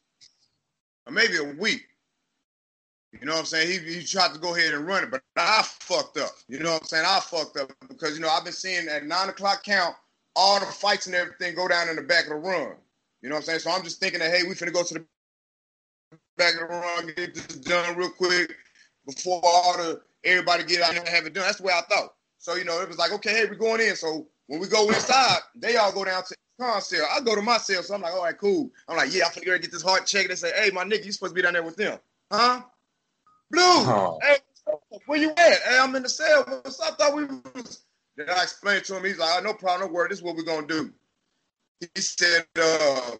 or 1.07 1.13
maybe 1.13 1.37
a 1.37 1.45
week, 1.45 1.87
you 3.19 3.27
know 3.27 3.33
what 3.33 3.41
I'm 3.41 3.47
saying? 3.47 3.69
He, 3.69 3.95
he 3.95 4.05
tried 4.05 4.33
to 4.33 4.41
go 4.41 4.55
ahead 4.55 4.73
and 4.73 4.87
run 4.87 5.05
it, 5.05 5.11
but 5.11 5.23
I 5.37 5.63
fucked 5.63 6.17
up. 6.17 6.31
You 6.49 6.61
know 6.61 6.73
what 6.73 6.83
I'm 6.83 6.89
saying? 6.89 7.05
I 7.07 7.21
fucked 7.21 7.59
up 7.59 7.71
because, 7.89 8.15
you 8.15 8.21
know, 8.23 8.29
I've 8.29 8.45
been 8.45 8.53
seeing 8.53 8.89
at 8.89 9.05
nine 9.05 9.29
o'clock 9.29 9.63
count, 9.65 9.95
all 10.35 10.59
the 10.61 10.67
fights 10.67 11.07
and 11.07 11.15
everything 11.15 11.55
go 11.55 11.69
down 11.69 11.89
in 11.91 11.97
the 11.97 12.03
back 12.03 12.25
of 12.25 12.31
the 12.31 12.37
run. 12.37 12.75
You 13.21 13.29
know 13.29 13.35
what 13.35 13.41
I'm 13.41 13.45
saying? 13.45 13.59
So 13.61 13.71
I'm 13.71 13.85
just 13.85 14.01
thinking 14.01 14.21
that, 14.21 14.35
hey, 14.35 14.45
we 14.45 14.55
finna 14.55 14.73
go 14.73 14.83
to 14.83 14.95
the 14.95 15.05
back 16.43 16.55
of 16.55 16.61
the 16.61 16.75
run, 16.75 17.07
get 17.15 17.35
this 17.35 17.47
done 17.59 17.97
real 17.97 18.11
quick 18.11 18.57
before 19.07 19.41
all 19.45 19.77
the 19.77 20.01
everybody 20.25 20.65
get 20.65 20.83
out 20.83 20.97
and 20.97 21.07
have 21.09 21.27
it 21.27 21.35
done. 21.35 21.45
That's 21.45 21.59
the 21.59 21.65
way 21.65 21.73
I 21.73 21.83
thought. 21.83 22.15
So, 22.39 22.55
you 22.55 22.65
know, 22.65 22.81
it 22.81 22.89
was 22.89 22.99
like, 22.99 23.13
okay, 23.13 23.31
hey, 23.31 23.45
we're 23.45 23.55
going 23.55 23.81
in. 23.81 23.95
So 23.95 24.27
when 24.47 24.61
we 24.61 24.67
go 24.67 24.89
inside, 24.89 25.39
they 25.55 25.77
all 25.77 25.93
go 25.93 26.05
down 26.05 26.25
to 26.25 26.37
car 26.59 26.81
sale. 26.81 27.07
I 27.15 27.21
go 27.21 27.35
to 27.37 27.43
my 27.43 27.59
cell, 27.59 27.83
so 27.83 27.95
I'm 27.95 28.03
like, 28.03 28.13
all 28.13 28.25
right, 28.25 28.37
cool. 28.37 28.71
I'm 28.89 28.97
like, 28.97 29.15
yeah, 29.15 29.27
I'm 29.27 29.33
finna 29.33 29.47
go 29.47 29.59
get 29.59 29.71
this 29.71 29.83
heart 29.83 30.07
check. 30.07 30.29
They 30.29 30.35
say, 30.35 30.51
hey, 30.57 30.71
my 30.71 30.85
nigga, 30.85 31.05
you 31.05 31.13
supposed 31.13 31.33
to 31.33 31.35
be 31.35 31.43
down 31.43 31.53
there 31.53 31.63
with 31.63 31.77
them, 31.77 31.99
huh? 32.31 32.63
Blue, 33.51 33.61
oh. 33.63 34.19
hey, 34.23 34.37
where 35.07 35.21
you 35.21 35.31
at? 35.31 35.37
Hey, 35.37 35.79
I'm 35.81 35.95
in 35.95 36.03
the 36.03 36.09
cell. 36.09 36.45
What's 36.47 36.81
up? 36.81 36.95
I 36.95 37.05
thought 37.05 37.17
we 37.17 37.25
was. 37.25 37.85
Then 38.17 38.29
I 38.29 38.43
explained 38.43 38.85
to 38.85 38.97
him. 38.97 39.05
He's 39.05 39.19
like, 39.19 39.31
oh, 39.39 39.43
no 39.43 39.55
problem, 39.55 39.89
no 39.89 39.95
worry. 39.95 40.09
This 40.09 40.19
is 40.19 40.25
what 40.25 40.37
we're 40.37 40.43
gonna 40.43 40.67
do. 40.67 40.93
He 41.81 42.01
said, 42.01 42.47
uh, 42.61 43.17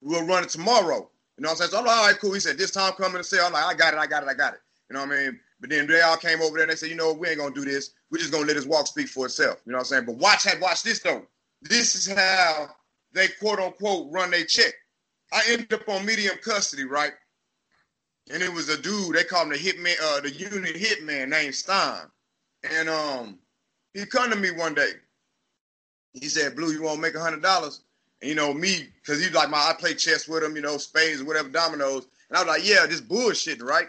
we'll 0.00 0.26
run 0.26 0.44
it 0.44 0.50
tomorrow. 0.50 1.10
You 1.36 1.42
know 1.42 1.48
what 1.48 1.52
I'm 1.52 1.56
saying? 1.56 1.70
So 1.70 1.78
I'm 1.78 1.84
like, 1.84 1.96
all 1.96 2.06
right, 2.06 2.18
cool. 2.18 2.32
He 2.32 2.40
said, 2.40 2.58
this 2.58 2.70
time 2.70 2.92
coming 2.92 3.18
to 3.18 3.24
sale. 3.24 3.46
I'm 3.46 3.52
like, 3.52 3.64
I 3.64 3.74
got 3.74 3.94
it, 3.94 3.98
I 3.98 4.06
got 4.06 4.22
it, 4.22 4.28
I 4.28 4.34
got 4.34 4.54
it. 4.54 4.60
You 4.88 4.94
know 4.94 5.00
what 5.00 5.12
I 5.12 5.22
mean? 5.24 5.40
But 5.60 5.70
then 5.70 5.86
they 5.86 6.00
all 6.02 6.16
came 6.16 6.42
over 6.42 6.56
there 6.56 6.64
and 6.64 6.72
they 6.72 6.76
said, 6.76 6.90
you 6.90 6.96
know, 6.96 7.12
we 7.12 7.28
ain't 7.28 7.38
gonna 7.38 7.54
do 7.54 7.64
this. 7.64 7.90
We're 8.10 8.18
just 8.18 8.32
gonna 8.32 8.46
let 8.46 8.56
his 8.56 8.66
walk 8.66 8.86
speak 8.86 9.08
for 9.08 9.26
itself. 9.26 9.60
You 9.66 9.72
know 9.72 9.78
what 9.78 9.82
I'm 9.82 9.86
saying? 9.86 10.04
But 10.06 10.16
watch 10.16 10.46
watch 10.60 10.82
this 10.82 11.00
though. 11.00 11.26
This 11.62 11.94
is 11.94 12.12
how 12.12 12.68
they 13.12 13.28
quote 13.28 13.58
unquote 13.58 14.12
run 14.12 14.30
their 14.30 14.44
check. 14.44 14.74
I 15.32 15.42
ended 15.48 15.72
up 15.72 15.88
on 15.88 16.04
medium 16.04 16.36
custody, 16.44 16.84
right? 16.84 17.12
And 18.30 18.42
it 18.42 18.52
was 18.52 18.68
a 18.68 18.80
dude, 18.80 19.16
they 19.16 19.24
called 19.24 19.48
him 19.48 19.52
the 19.52 19.58
hitman, 19.58 19.94
uh, 20.02 20.20
the 20.20 20.30
unit 20.30 20.76
hitman 20.76 21.28
named 21.28 21.54
Stein. 21.54 22.02
And 22.70 22.88
um, 22.88 23.38
he 23.92 24.06
come 24.06 24.30
to 24.30 24.36
me 24.36 24.50
one 24.50 24.74
day. 24.74 24.92
He 26.12 26.28
said, 26.28 26.56
Blue, 26.56 26.72
you 26.72 26.82
want 26.82 26.96
to 26.96 27.02
make 27.02 27.14
a 27.14 27.20
hundred 27.20 27.42
dollars? 27.42 27.82
And 28.20 28.28
you 28.28 28.34
know, 28.34 28.54
me, 28.54 28.88
because 29.00 29.22
he's 29.22 29.34
like 29.34 29.50
my 29.50 29.58
I 29.58 29.74
play 29.78 29.94
chess 29.94 30.28
with 30.28 30.42
him, 30.42 30.56
you 30.56 30.62
know, 30.62 30.78
spades 30.78 31.20
or 31.20 31.24
whatever, 31.24 31.48
dominoes. 31.48 32.06
And 32.28 32.36
I 32.36 32.40
was 32.42 32.48
like, 32.48 32.68
yeah, 32.68 32.86
this 32.86 33.00
bullshit, 33.00 33.62
right? 33.62 33.88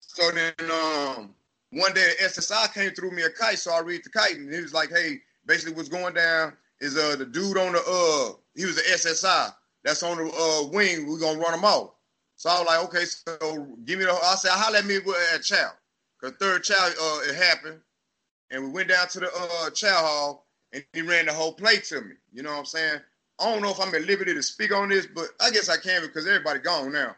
So 0.00 0.30
then 0.30 0.54
um 0.70 1.34
one 1.70 1.92
day 1.92 2.12
SSI 2.22 2.72
came 2.72 2.92
through 2.92 3.10
me 3.10 3.22
a 3.22 3.30
kite, 3.30 3.58
so 3.58 3.72
I 3.72 3.80
read 3.80 4.02
the 4.04 4.10
kite, 4.10 4.36
and 4.36 4.52
he 4.52 4.60
was 4.60 4.72
like, 4.72 4.90
hey, 4.90 5.20
basically 5.46 5.74
what's 5.74 5.88
going 5.88 6.14
down 6.14 6.54
is 6.80 6.96
uh 6.96 7.16
the 7.16 7.26
dude 7.26 7.58
on 7.58 7.72
the 7.72 7.78
uh 7.80 8.36
he 8.54 8.64
was 8.64 8.76
the 8.76 8.82
SSI 8.82 9.52
that's 9.84 10.02
on 10.02 10.18
the 10.18 10.32
uh 10.32 10.68
wing, 10.68 11.08
we're 11.08 11.18
gonna 11.18 11.38
run 11.38 11.54
him 11.54 11.64
off. 11.64 11.90
So 12.36 12.50
I 12.50 12.58
was 12.58 12.66
like, 12.66 12.84
okay, 12.84 13.04
so 13.04 13.66
give 13.84 13.98
me 13.98 14.04
the 14.04 14.12
I 14.12 14.34
said, 14.36 14.52
how 14.52 14.70
let 14.70 14.84
me 14.86 14.96
at 15.34 15.42
chow. 15.42 15.70
Cause 16.20 16.32
third 16.38 16.64
chow 16.64 16.74
uh 16.74 17.20
it 17.28 17.34
happened. 17.34 17.80
And 18.50 18.64
we 18.64 18.70
went 18.70 18.88
down 18.88 19.08
to 19.08 19.20
the 19.20 19.30
uh 19.34 19.70
chow 19.70 19.96
hall 19.96 20.45
and 20.76 20.84
he 20.92 21.02
ran 21.02 21.26
the 21.26 21.32
whole 21.32 21.52
play 21.52 21.78
to 21.78 22.02
me. 22.02 22.14
You 22.32 22.42
know 22.42 22.50
what 22.50 22.58
I'm 22.58 22.64
saying? 22.66 23.00
I 23.40 23.50
don't 23.50 23.62
know 23.62 23.70
if 23.70 23.80
I'm 23.80 23.94
at 23.94 24.06
liberty 24.06 24.34
to 24.34 24.42
speak 24.42 24.74
on 24.74 24.90
this, 24.90 25.06
but 25.06 25.28
I 25.40 25.50
guess 25.50 25.68
I 25.68 25.78
can 25.78 26.02
because 26.02 26.26
everybody 26.26 26.60
gone 26.60 26.92
now. 26.92 27.16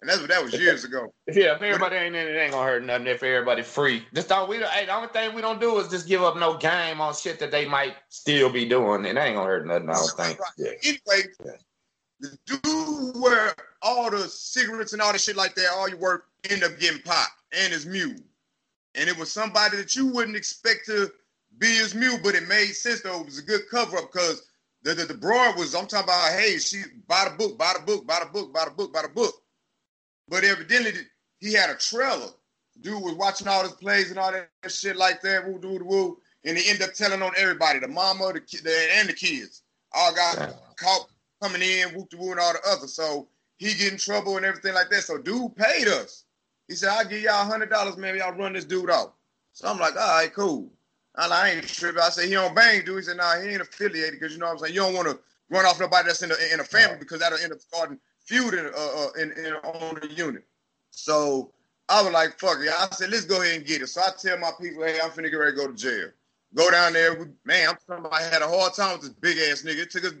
And 0.00 0.08
that's 0.08 0.20
what 0.20 0.30
that 0.30 0.42
was 0.42 0.54
years 0.54 0.84
ago. 0.84 1.12
Yeah, 1.28 1.54
if 1.54 1.62
everybody 1.62 1.96
ain't 1.96 2.16
in 2.16 2.26
it, 2.26 2.36
ain't 2.36 2.52
gonna 2.52 2.68
hurt 2.68 2.84
nothing 2.84 3.06
if 3.06 3.22
everybody 3.22 3.62
free. 3.62 4.04
Just 4.14 4.30
don't 4.30 4.48
we 4.48 4.56
hey, 4.56 4.86
the 4.86 4.94
only 4.94 5.08
thing 5.08 5.34
we 5.34 5.42
don't 5.42 5.60
do 5.60 5.78
is 5.78 5.88
just 5.88 6.08
give 6.08 6.22
up 6.22 6.36
no 6.36 6.56
game 6.56 7.00
on 7.00 7.14
shit 7.14 7.38
that 7.38 7.50
they 7.50 7.66
might 7.66 7.96
still 8.08 8.50
be 8.50 8.64
doing, 8.66 9.04
and 9.04 9.16
that 9.16 9.26
ain't 9.26 9.36
gonna 9.36 9.46
hurt 9.46 9.66
nothing, 9.66 9.90
I 9.90 9.92
don't 9.92 10.16
think. 10.16 10.40
Right. 10.40 10.50
Yeah. 10.56 10.70
Anyway, 10.82 11.28
yeah. 11.44 11.52
the 12.20 12.38
dude 12.46 13.22
where 13.22 13.54
all 13.82 14.10
the 14.10 14.26
cigarettes 14.26 14.94
and 14.94 15.02
all 15.02 15.12
the 15.12 15.18
shit 15.18 15.36
like 15.36 15.54
that, 15.56 15.68
all 15.74 15.88
your 15.88 15.98
work 15.98 16.28
end 16.48 16.64
up 16.64 16.78
getting 16.80 17.02
popped 17.02 17.42
and 17.52 17.72
his 17.72 17.84
mule. 17.84 18.16
And 18.94 19.08
it 19.08 19.16
was 19.18 19.30
somebody 19.30 19.76
that 19.76 19.94
you 19.94 20.06
wouldn't 20.06 20.36
expect 20.36 20.86
to 20.86 21.12
be 21.60 21.66
his 21.66 21.94
mule, 21.94 22.18
but 22.22 22.34
it 22.34 22.48
made 22.48 22.72
sense 22.72 23.02
though. 23.02 23.20
It 23.20 23.26
was 23.26 23.38
a 23.38 23.42
good 23.42 23.62
cover 23.70 23.98
up 23.98 24.10
because 24.12 24.42
the, 24.82 24.94
the, 24.94 25.04
the 25.04 25.14
broad 25.14 25.58
was, 25.58 25.74
I'm 25.74 25.86
talking 25.86 26.04
about, 26.04 26.32
hey, 26.32 26.58
she 26.58 26.82
buy 27.06 27.28
the 27.30 27.36
book, 27.36 27.58
buy 27.58 27.74
the 27.78 27.84
book, 27.84 28.06
buy 28.06 28.20
the 28.24 28.30
book, 28.30 28.52
buy 28.52 28.64
the 28.64 28.70
book, 28.70 28.92
buy 28.92 29.02
the 29.02 29.08
book. 29.08 29.34
But 30.26 30.42
evidently, 30.42 30.92
he 31.38 31.52
had 31.52 31.70
a 31.70 31.74
trailer. 31.74 32.28
Dude 32.80 33.02
was 33.02 33.14
watching 33.14 33.46
all 33.46 33.62
his 33.62 33.72
plays 33.72 34.10
and 34.10 34.18
all 34.18 34.32
that 34.32 34.48
shit 34.68 34.96
like 34.96 35.20
that, 35.20 35.46
woo, 35.46 35.60
woo, 35.62 35.84
woo. 35.84 36.18
And 36.44 36.56
he 36.56 36.70
ended 36.70 36.88
up 36.88 36.94
telling 36.94 37.20
on 37.20 37.32
everybody, 37.36 37.78
the 37.78 37.88
mama, 37.88 38.32
the, 38.32 38.40
the 38.62 38.88
and 38.94 39.08
the 39.08 39.12
kids, 39.12 39.62
all 39.92 40.14
got 40.14 40.38
yeah. 40.38 40.52
caught 40.76 41.06
coming 41.42 41.60
in, 41.60 41.88
whoop, 41.90 42.08
the 42.08 42.16
woo, 42.16 42.30
and 42.30 42.40
all 42.40 42.54
the 42.54 42.70
other. 42.70 42.86
So 42.86 43.28
he 43.58 43.74
get 43.74 43.92
in 43.92 43.98
trouble 43.98 44.38
and 44.38 44.46
everything 44.46 44.72
like 44.72 44.88
that. 44.90 45.02
So 45.02 45.18
dude 45.18 45.54
paid 45.56 45.88
us. 45.88 46.24
He 46.68 46.74
said, 46.74 46.88
I'll 46.88 47.04
give 47.04 47.20
y'all 47.20 47.44
hundred 47.44 47.68
dollars, 47.68 47.98
man. 47.98 48.16
Y'all 48.16 48.32
run 48.32 48.54
this 48.54 48.64
dude 48.64 48.88
off. 48.88 49.10
So 49.52 49.68
I'm 49.68 49.78
like, 49.78 49.96
all 49.96 50.08
right, 50.08 50.32
cool. 50.32 50.72
I, 51.20 51.28
I 51.28 51.50
ain't 51.50 51.68
tripping. 51.68 52.00
I 52.00 52.08
said, 52.08 52.26
he 52.26 52.32
don't 52.32 52.54
bang, 52.54 52.84
dude. 52.84 52.96
He 52.96 53.02
said, 53.02 53.18
nah, 53.18 53.40
he 53.40 53.50
ain't 53.50 53.60
affiliated 53.60 54.18
because 54.18 54.32
you 54.32 54.38
know 54.38 54.46
what 54.46 54.52
I'm 54.52 54.58
saying. 54.58 54.74
You 54.74 54.80
don't 54.80 54.94
want 54.94 55.08
to 55.08 55.18
run 55.50 55.66
off 55.66 55.78
nobody 55.78 56.06
that's 56.06 56.22
in 56.22 56.30
a, 56.30 56.34
in 56.52 56.60
a 56.60 56.64
family 56.64 56.96
because 56.98 57.20
that'll 57.20 57.38
end 57.38 57.52
up 57.52 57.60
starting 57.60 57.98
feuding 58.24 58.66
uh, 58.66 58.70
uh, 58.78 59.08
in, 59.20 59.32
in 59.32 59.52
on 59.54 59.98
the 60.00 60.08
unit. 60.14 60.44
So 60.90 61.52
I 61.88 62.02
was 62.02 62.12
like, 62.12 62.38
fuck 62.38 62.58
it. 62.60 62.70
I 62.70 62.88
said, 62.94 63.10
let's 63.10 63.26
go 63.26 63.42
ahead 63.42 63.56
and 63.56 63.66
get 63.66 63.82
it. 63.82 63.88
So 63.88 64.00
I 64.00 64.10
tell 64.18 64.38
my 64.38 64.50
people, 64.60 64.82
hey, 64.84 64.98
I'm 65.02 65.10
finna 65.10 65.30
get 65.30 65.36
ready 65.36 65.52
to 65.52 65.56
go 65.56 65.66
to 65.66 65.74
jail. 65.74 66.08
Go 66.54 66.70
down 66.70 66.92
there. 66.94 67.28
Man, 67.44 67.68
I'm 67.68 67.76
talking 67.86 68.04
about 68.06 68.14
I 68.14 68.22
had 68.22 68.42
a 68.42 68.48
hard 68.48 68.74
time 68.74 68.92
with 68.92 69.02
this 69.02 69.10
big 69.10 69.38
ass 69.38 69.62
nigga. 69.62 69.82
It 69.82 69.90
took 69.90 70.04
us 70.04 70.14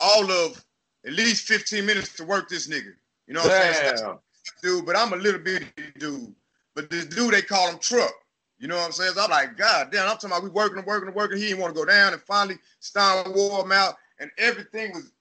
all 0.00 0.30
of 0.30 0.64
at 1.06 1.12
least 1.12 1.46
15 1.46 1.84
minutes 1.84 2.14
to 2.14 2.24
work 2.24 2.48
this 2.48 2.68
nigga. 2.68 2.92
You 3.26 3.34
know 3.34 3.42
what 3.42 3.50
Damn. 3.50 3.90
I'm 3.92 3.96
saying? 3.98 4.18
Dude, 4.62 4.86
but 4.86 4.96
I'm 4.96 5.12
a 5.12 5.16
little 5.16 5.40
bitty 5.40 5.66
dude. 5.98 6.34
But 6.74 6.90
this 6.90 7.06
dude, 7.06 7.34
they 7.34 7.42
call 7.42 7.70
him 7.70 7.78
Truck. 7.78 8.12
You 8.58 8.68
know 8.68 8.76
what 8.76 8.86
I'm 8.86 8.92
saying? 8.92 9.12
So 9.14 9.22
I'm 9.22 9.30
like, 9.30 9.56
God 9.56 9.88
damn, 9.92 10.08
I'm 10.08 10.16
talking 10.16 10.30
about 10.30 10.44
we 10.44 10.50
working 10.50 10.78
and 10.78 10.86
working 10.86 11.08
and 11.08 11.16
working. 11.16 11.38
He 11.38 11.48
didn't 11.48 11.60
want 11.60 11.74
to 11.74 11.80
go 11.80 11.84
down. 11.84 12.12
And 12.12 12.22
finally, 12.22 12.56
Stein 12.80 13.32
wore 13.34 13.62
him 13.62 13.72
out 13.72 13.96
and 14.18 14.30
everything 14.38 14.92
was 14.92 15.12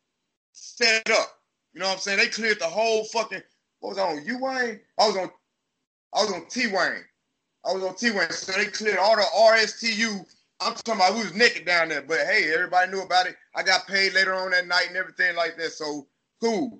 set 0.53 1.09
up. 1.09 1.39
You 1.73 1.81
know 1.81 1.87
what 1.87 1.93
I'm 1.93 1.99
saying? 1.99 2.19
They 2.19 2.27
cleared 2.27 2.59
the 2.59 2.65
whole 2.65 3.03
fucking. 3.05 3.41
What 3.79 3.89
was 3.89 3.97
I 3.97 4.09
on? 4.09 4.25
U 4.25 4.39
Wayne? 4.39 4.79
I 4.97 5.07
was 5.07 5.17
on. 5.17 5.29
I 6.13 6.23
was 6.23 6.33
on 6.33 6.47
T 6.47 6.67
Wayne. 6.67 7.03
I 7.65 7.73
was 7.73 7.83
on 7.83 7.95
T 7.95 8.11
Wayne. 8.11 8.29
So 8.31 8.53
they 8.53 8.67
cleared 8.67 8.97
all 8.97 9.17
the 9.17 9.23
RSTU. 9.37 10.25
I'm 10.61 10.73
talking 10.73 10.93
about 10.93 11.15
we 11.15 11.19
was 11.19 11.33
naked 11.33 11.65
down 11.65 11.89
there, 11.89 12.01
but 12.01 12.19
hey, 12.19 12.53
everybody 12.53 12.89
knew 12.89 13.01
about 13.01 13.27
it. 13.27 13.35
I 13.53 13.63
got 13.63 13.87
paid 13.87 14.13
later 14.13 14.33
on 14.33 14.51
that 14.51 14.67
night 14.67 14.87
and 14.87 14.95
everything 14.95 15.35
like 15.35 15.57
that. 15.57 15.73
So 15.73 16.07
cool. 16.41 16.79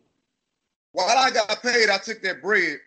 While 0.93 1.09
I 1.09 1.29
got 1.29 1.61
paid, 1.61 1.89
I 1.89 1.97
took 1.97 2.21
that 2.21 2.41
bread 2.41 2.77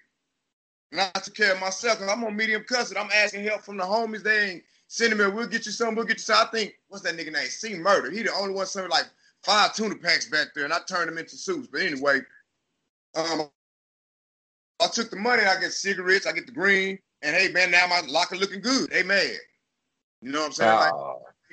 and 0.93 1.01
I 1.01 1.11
took 1.21 1.35
care 1.35 1.53
of 1.53 1.61
myself 1.61 1.99
because 1.99 2.13
I'm 2.13 2.25
on 2.25 2.37
medium 2.37 2.65
custody. 2.65 2.99
I'm 2.99 3.11
asking 3.15 3.45
help 3.45 3.63
from 3.63 3.77
the 3.77 3.85
homies. 3.85 4.23
They 4.23 4.51
ain't 4.51 4.63
sending 4.87 5.19
me. 5.19 5.27
We'll 5.29 5.47
get 5.47 5.67
you 5.67 5.73
some. 5.73 5.95
We'll 5.95 6.07
get 6.07 6.17
you 6.17 6.23
some. 6.23 6.47
I 6.47 6.51
think 6.51 6.75
what's 6.89 7.05
that 7.05 7.17
nigga 7.17 7.33
name? 7.33 7.49
C 7.49 7.75
Murder. 7.75 8.11
He 8.11 8.23
the 8.23 8.33
only 8.33 8.55
one 8.55 8.67
sending 8.67 8.91
like 8.91 9.07
five 9.43 9.75
tuna 9.75 9.97
packs 9.97 10.29
back 10.31 10.49
there, 10.55 10.65
and 10.65 10.73
I 10.73 10.79
turned 10.89 11.09
them 11.09 11.19
into 11.19 11.37
suits. 11.37 11.69
But 11.71 11.83
anyway, 11.83 12.21
um, 13.15 13.51
I 14.81 14.87
took 14.87 15.11
the 15.11 15.17
money. 15.17 15.43
I 15.43 15.61
get 15.61 15.73
cigarettes. 15.73 16.27
I 16.27 16.33
get 16.33 16.47
the 16.47 16.53
green. 16.53 16.99
And 17.23 17.35
hey, 17.35 17.51
man, 17.51 17.71
now 17.71 17.87
my 17.89 18.01
locker 18.09 18.37
looking 18.37 18.61
good. 18.61 18.91
They 18.91 19.03
mad. 19.03 19.37
You 20.23 20.33
know 20.33 20.41
what 20.41 20.47
I'm 20.47 20.53
saying? 20.53 20.79
Like, 20.79 20.93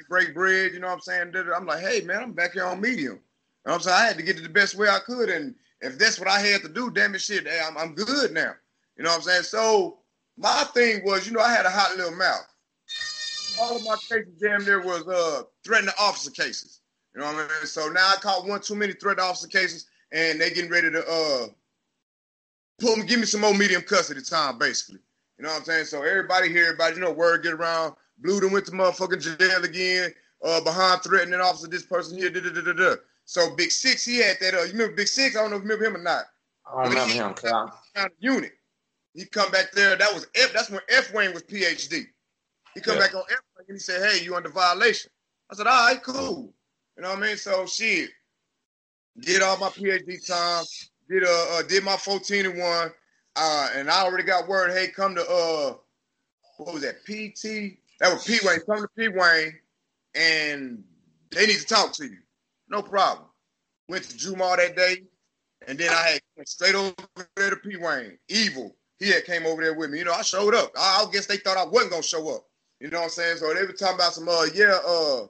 break 0.10 0.34
bread. 0.34 0.74
You 0.74 0.80
know 0.80 0.88
what 0.88 0.94
I'm 0.94 1.02
saying? 1.02 1.34
I'm 1.56 1.66
like, 1.66 1.82
hey, 1.82 2.02
man, 2.02 2.22
I'm 2.22 2.34
back 2.34 2.54
here 2.54 2.66
on 2.66 2.80
medium. 2.80 3.14
You 3.14 3.72
know 3.72 3.74
what 3.74 3.74
I'm 3.76 3.82
saying? 3.82 3.98
I 3.98 4.06
had 4.06 4.18
to 4.18 4.24
get 4.24 4.38
it 4.38 4.44
the 4.44 4.50
best 4.50 4.76
way 4.76 4.88
I 4.88 5.00
could. 5.00 5.30
And 5.30 5.56
if 5.82 5.98
that's 5.98 6.20
what 6.20 6.30
I 6.30 6.40
had 6.40 6.62
to 6.62 6.70
do, 6.70 6.92
damn 6.92 7.16
it, 7.16 7.22
shit, 7.22 7.48
hey, 7.48 7.62
I'm, 7.66 7.78
I'm 7.78 7.96
good 7.96 8.32
now. 8.32 8.54
You 8.98 9.04
know 9.04 9.12
what 9.12 9.18
I'm 9.18 9.22
saying? 9.24 9.44
So 9.44 10.00
my 10.38 10.64
thing 10.74 11.04
was, 11.06 11.28
you 11.28 11.34
know, 11.34 11.42
I 11.42 11.52
had 11.52 11.66
a 11.66 11.70
hot 11.70 11.96
little 11.98 12.16
mouth. 12.16 12.48
All 13.60 13.76
of 13.76 13.84
my 13.84 13.96
cases 14.10 14.34
damn 14.42 14.66
near 14.66 14.82
was 14.82 15.08
uh 15.08 15.44
threatening 15.64 15.94
officer 16.00 16.32
cases. 16.32 16.82
You 17.14 17.22
know 17.22 17.28
what 17.28 17.36
I 17.36 17.40
mean? 17.40 17.66
So 17.66 17.88
now 17.90 18.10
I 18.10 18.16
caught 18.18 18.46
one 18.46 18.60
too 18.62 18.76
many 18.76 18.94
threat 18.94 19.20
officer 19.20 19.48
cases, 19.48 19.88
and 20.12 20.40
they 20.40 20.50
getting 20.50 20.72
ready 20.72 20.92
to 20.92 21.00
uh 21.08 21.48
pull 22.80 22.98
me, 22.98 23.06
give 23.06 23.20
me 23.20 23.26
some 23.26 23.42
more 23.42 23.54
medium 23.54 23.82
custody 23.82 24.22
time, 24.22 24.58
basically. 24.58 25.00
You 25.38 25.44
know 25.44 25.52
what 25.52 25.60
I'm 25.60 25.66
saying? 25.66 25.86
So 25.86 26.04
everybody 26.04 26.50
here, 26.50 26.66
everybody, 26.66 26.96
you 26.96 27.02
know, 27.02 27.12
word 27.12 27.44
get 27.44 27.54
around. 27.54 27.96
Blue 28.20 28.40
them 28.40 28.52
went 28.52 28.66
to 28.66 28.72
motherfucking 28.72 29.38
jail 29.40 29.64
again, 29.64 30.14
uh, 30.44 30.62
behind 30.62 31.02
threatening 31.04 31.42
officer, 31.42 31.68
this 31.68 31.86
person 31.86 32.18
here, 32.18 32.30
da 32.30 32.40
da 32.42 32.50
da 32.62 32.74
da. 32.74 32.96
So 33.26 33.56
Big 33.56 33.72
Six, 33.72 34.06
he 34.06 34.18
had 34.18 34.38
that. 34.42 34.54
Uh, 34.54 34.64
you 34.64 34.72
remember 34.74 34.96
Big 34.96 35.08
Six? 35.08 35.36
I 35.36 35.42
don't 35.42 35.52
know 35.52 35.58
if 35.58 35.64
you 35.64 35.70
remember 35.70 35.86
him 35.86 35.96
or 36.02 36.04
not. 36.04 36.26
I 36.66 36.84
remember 36.84 37.14
him. 37.14 37.36
Kind 37.96 38.12
unit. 38.20 38.54
He 39.16 39.26
come 39.26 39.50
back 39.52 39.72
there. 39.72 39.96
That 39.96 40.14
was 40.14 40.28
F. 40.36 40.52
That's 40.54 40.70
when 40.70 40.82
F 40.90 41.14
Wayne 41.14 41.34
was 41.34 41.44
PhD. 41.44 42.06
He 42.74 42.82
come 42.82 42.96
yeah. 42.96 43.02
back 43.02 43.16
on 43.16 43.24
F 43.32 43.40
Wayne 43.58 43.66
and 43.70 43.76
he 43.76 43.80
said, 43.80 44.10
"Hey, 44.10 44.24
you 44.24 44.36
under 44.36 44.50
violation." 44.50 45.10
I 45.50 45.56
said, 45.56 45.68
"All 45.68 45.88
right, 45.88 46.04
cool." 46.04 46.54
You 46.98 47.04
know 47.04 47.10
what 47.10 47.20
I 47.20 47.22
mean? 47.22 47.38
So 47.38 47.66
shit, 47.66 48.10
did 49.20 49.42
all 49.42 49.58
my 49.58 49.70
PhD 49.70 50.26
time, 50.26 50.66
did 51.10 51.24
uh, 51.24 51.48
uh 51.52 51.62
did 51.64 51.84
my 51.84 51.96
14 51.96 52.46
and 52.46 52.60
one, 52.60 52.92
uh, 53.36 53.70
and 53.74 53.90
I 53.90 54.04
already 54.04 54.24
got 54.24 54.48
word, 54.48 54.72
hey, 54.72 54.88
come 54.88 55.16
to 55.16 55.22
uh 55.22 55.74
what 56.58 56.74
was 56.74 56.84
that, 56.84 57.04
PT? 57.06 57.78
That 58.00 58.14
was 58.14 58.26
P 58.26 58.40
Wayne, 58.46 58.60
come 58.66 58.82
to 58.82 58.90
P 58.98 59.08
Wayne, 59.10 59.54
and 60.14 60.84
they 61.32 61.46
need 61.46 61.58
to 61.58 61.66
talk 61.66 61.94
to 61.94 62.06
you. 62.06 62.18
No 62.70 62.82
problem. 62.82 63.28
Went 63.88 64.06
to 64.06 64.18
Jumar 64.18 64.58
that 64.58 64.76
day, 64.76 65.04
and 65.68 65.78
then 65.78 65.92
I 65.92 66.20
had 66.38 66.48
straight 66.48 66.76
over 66.76 66.94
there 67.36 67.50
to 67.50 67.56
P 67.58 67.78
Wayne. 67.78 68.18
Evil. 68.28 68.76
He 69.00 69.10
had 69.10 69.26
came 69.26 69.46
over 69.46 69.62
there 69.62 69.74
with 69.74 69.90
me. 69.90 70.00
You 70.00 70.06
know, 70.06 70.14
I 70.14 70.22
showed 70.22 70.56
up. 70.56 70.72
I, 70.78 71.06
I 71.06 71.12
guess 71.12 71.26
they 71.26 71.38
thought 71.38 71.58
I 71.58 71.66
wasn't 71.66 71.92
gonna 71.92 72.04
show 72.04 72.36
up. 72.36 72.46
You 72.80 72.90
know 72.90 73.00
what 73.00 73.06
I'm 73.06 73.10
saying? 73.10 73.38
So 73.38 73.54
they 73.54 73.62
were 73.62 73.74
talking 73.74 73.96
about 73.96 74.14
some 74.14 74.30
uh 74.30 74.46
yeah, 74.54 74.78
uh 74.88 75.28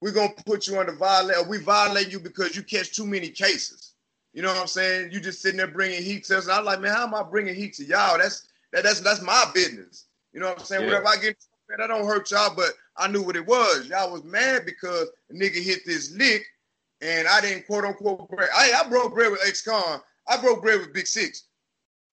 we're 0.00 0.12
gonna 0.12 0.32
put 0.46 0.66
you 0.66 0.78
under 0.78 0.92
violate. 0.92 1.48
We 1.48 1.58
violate 1.58 2.10
you 2.10 2.20
because 2.20 2.56
you 2.56 2.62
catch 2.62 2.94
too 2.94 3.06
many 3.06 3.30
cases. 3.30 3.92
You 4.32 4.42
know 4.42 4.48
what 4.48 4.60
I'm 4.60 4.66
saying? 4.66 5.12
You 5.12 5.20
just 5.20 5.40
sitting 5.40 5.58
there 5.58 5.68
bringing 5.68 6.02
heat 6.02 6.24
to 6.24 6.38
us. 6.38 6.44
And 6.44 6.52
I'm 6.52 6.64
like, 6.64 6.80
man, 6.80 6.92
how 6.92 7.04
am 7.06 7.14
I 7.14 7.22
bringing 7.22 7.54
heat 7.54 7.74
to 7.74 7.84
y'all? 7.84 8.18
That's 8.18 8.48
that, 8.72 8.82
that's 8.82 9.00
that's 9.00 9.22
my 9.22 9.44
business. 9.54 10.06
You 10.32 10.40
know 10.40 10.48
what 10.48 10.60
I'm 10.60 10.64
saying? 10.64 10.82
Yeah. 10.82 10.88
Whatever 10.88 11.08
I 11.08 11.16
get, 11.16 11.36
man, 11.68 11.78
that 11.78 11.86
don't 11.86 12.06
hurt 12.06 12.30
y'all, 12.32 12.54
but 12.54 12.72
I 12.96 13.08
knew 13.08 13.22
what 13.22 13.36
it 13.36 13.46
was. 13.46 13.86
Y'all 13.88 14.12
was 14.12 14.24
mad 14.24 14.66
because 14.66 15.08
nigga 15.32 15.62
hit 15.62 15.86
this 15.86 16.12
lick 16.12 16.44
and 17.00 17.28
I 17.28 17.40
didn't 17.40 17.66
quote 17.66 17.84
unquote 17.84 18.28
break. 18.28 18.48
I, 18.56 18.72
I 18.84 18.88
broke 18.88 19.14
bread 19.14 19.30
with 19.30 19.46
X-Con. 19.46 20.00
I 20.28 20.40
broke 20.40 20.62
bread 20.62 20.80
with 20.80 20.92
Big 20.92 21.06
Six. 21.06 21.44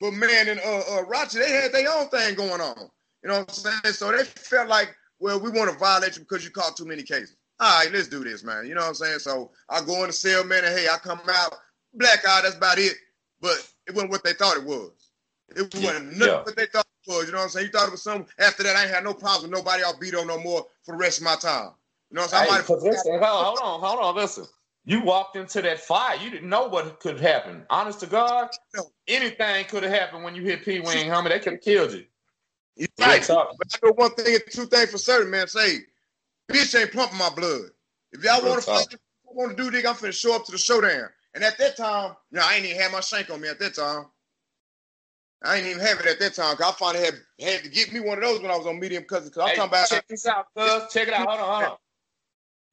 But 0.02 0.14
man, 0.14 0.48
in 0.48 0.60
uh, 0.60 0.82
uh 0.92 1.04
Roger, 1.04 1.40
they 1.40 1.52
had 1.52 1.72
their 1.72 1.88
own 1.90 2.10
thing 2.10 2.34
going 2.36 2.60
on. 2.60 2.90
You 3.24 3.30
know 3.30 3.40
what 3.40 3.50
I'm 3.50 3.82
saying? 3.84 3.94
So 3.94 4.12
they 4.12 4.24
felt 4.24 4.68
like, 4.68 4.96
well, 5.20 5.40
we 5.40 5.52
want 5.52 5.72
to 5.72 5.78
violate 5.78 6.18
you 6.18 6.24
because 6.24 6.44
you 6.44 6.50
caught 6.50 6.76
too 6.76 6.86
many 6.86 7.04
cases. 7.04 7.36
All 7.60 7.84
right, 7.84 7.94
let's 7.94 8.08
do 8.08 8.24
this, 8.24 8.44
man. 8.44 8.66
You 8.66 8.74
know 8.74 8.82
what 8.82 8.88
I'm 8.88 8.96
saying? 8.96 9.20
So 9.20 9.52
I 9.70 9.82
go 9.86 10.02
in 10.02 10.08
the 10.08 10.14
cell, 10.14 10.44
man, 10.44 10.66
and 10.66 10.76
hey, 10.76 10.88
I 10.92 10.98
come 10.98 11.22
out 11.32 11.54
black 11.94 12.28
eye. 12.28 12.42
That's 12.42 12.56
about 12.56 12.80
it. 12.80 12.96
But 13.40 13.58
it 13.88 13.94
wasn't 13.94 14.12
what 14.12 14.24
they 14.24 14.34
thought 14.34 14.58
it 14.58 14.64
was. 14.64 14.92
It 15.56 15.74
wasn't 15.76 16.18
nothing 16.18 16.28
yeah. 16.28 16.42
what 16.42 16.56
they 16.56 16.66
thought 16.66 16.88
it 17.08 17.12
was. 17.12 17.26
You 17.28 17.34
know 17.34 17.38
what 17.38 17.44
I'm 17.44 17.50
saying? 17.50 17.68
You 17.68 17.72
thought 17.72 17.88
it 17.88 17.92
was 17.92 18.02
something. 18.02 18.28
After 18.40 18.64
that, 18.64 18.76
I 18.76 18.84
ain't 18.84 18.92
had 18.92 19.04
no 19.04 19.14
problems 19.14 19.44
with 19.44 19.52
nobody. 19.52 19.84
I'll 19.84 20.00
beat 20.00 20.16
on 20.16 20.26
no 20.26 20.40
more 20.40 20.66
for 20.84 20.94
the 20.94 20.98
rest 20.98 21.20
of 21.20 21.26
my 21.26 21.36
time. 21.36 21.72
You 22.10 22.16
know 22.16 22.22
what 22.24 22.34
I'm 22.34 22.48
saying? 22.48 22.64
Hey, 22.80 22.90
listen, 22.90 23.20
hold 23.22 23.60
on, 23.62 23.80
hold 23.80 24.00
on, 24.00 24.16
listen. 24.16 24.46
You 24.86 25.02
walked 25.02 25.36
into 25.36 25.62
that 25.62 25.80
fire. 25.80 26.18
You 26.18 26.30
didn't 26.30 26.50
know 26.50 26.68
what 26.68 27.00
could 27.00 27.20
happen. 27.20 27.64
Honest 27.70 28.00
to 28.00 28.08
God, 28.08 28.50
anything 29.08 29.66
could 29.66 29.84
have 29.84 29.92
happened 29.92 30.24
when 30.24 30.36
you 30.36 30.42
hit 30.42 30.66
P 30.66 30.80
Wing, 30.80 31.10
homie. 31.10 31.30
They 31.30 31.40
could 31.40 31.54
have 31.54 31.62
killed 31.62 31.94
you. 31.94 32.06
You're 32.76 32.88
right. 33.00 33.26
But 33.28 33.48
I 33.74 33.86
know 33.86 33.94
one 33.94 34.12
thing 34.16 34.34
and 34.34 34.44
two 34.50 34.66
things 34.66 34.92
for 34.92 34.98
certain, 34.98 35.30
man. 35.30 35.48
Say, 35.48 35.80
bitch 36.52 36.80
ain't 36.80 36.94
pumping 36.94 37.18
my 37.18 37.30
blood. 37.30 37.70
If 38.12 38.24
y'all 38.24 38.44
want 38.44 38.62
to 38.62 38.66
fight, 38.66 38.88
want 39.26 39.56
to 39.56 39.64
do 39.64 39.72
this, 39.72 39.86
I'm 39.86 39.96
finna 39.96 40.14
show 40.14 40.36
up 40.36 40.46
to 40.46 40.52
the 40.52 40.58
showdown. 40.58 41.10
And 41.34 41.44
at 41.44 41.58
that 41.60 41.78
time, 41.78 42.16
you 42.32 42.40
know, 42.40 42.46
I 42.46 42.56
ain't 42.56 42.66
even 42.66 42.82
had 42.82 42.92
my 42.92 43.00
shank 43.00 43.30
on 43.30 43.40
me 43.40 43.48
at 43.48 43.60
that 43.60 43.76
time. 43.76 44.06
I 45.44 45.58
ain't 45.58 45.66
even 45.66 45.82
have 45.82 46.00
it 46.00 46.06
at 46.06 46.20
that 46.20 46.36
time. 46.36 46.56
Cause 46.56 46.74
I 46.74 46.78
finally 46.78 47.06
had 47.06 47.16
had 47.40 47.64
to 47.64 47.70
get 47.70 47.92
me 47.92 48.00
one 48.00 48.18
of 48.18 48.24
those 48.24 48.42
when 48.42 48.52
I 48.52 48.58
was 48.58 48.68
on 48.68 48.80
medium 48.80 49.04
cousin. 49.04 49.32
Cause 49.32 49.44
I'm 49.44 49.50
hey, 49.50 49.56
talking 49.56 49.70
about 49.70 49.90
check 49.90 50.08
this 50.08 50.28
out, 50.28 50.48
cuz. 50.56 50.84
Check 50.94 51.08
it 51.08 51.14
out. 51.14 51.28
Hold 51.28 51.40
on, 51.40 51.56
hold 51.56 51.72
on. 51.72 51.78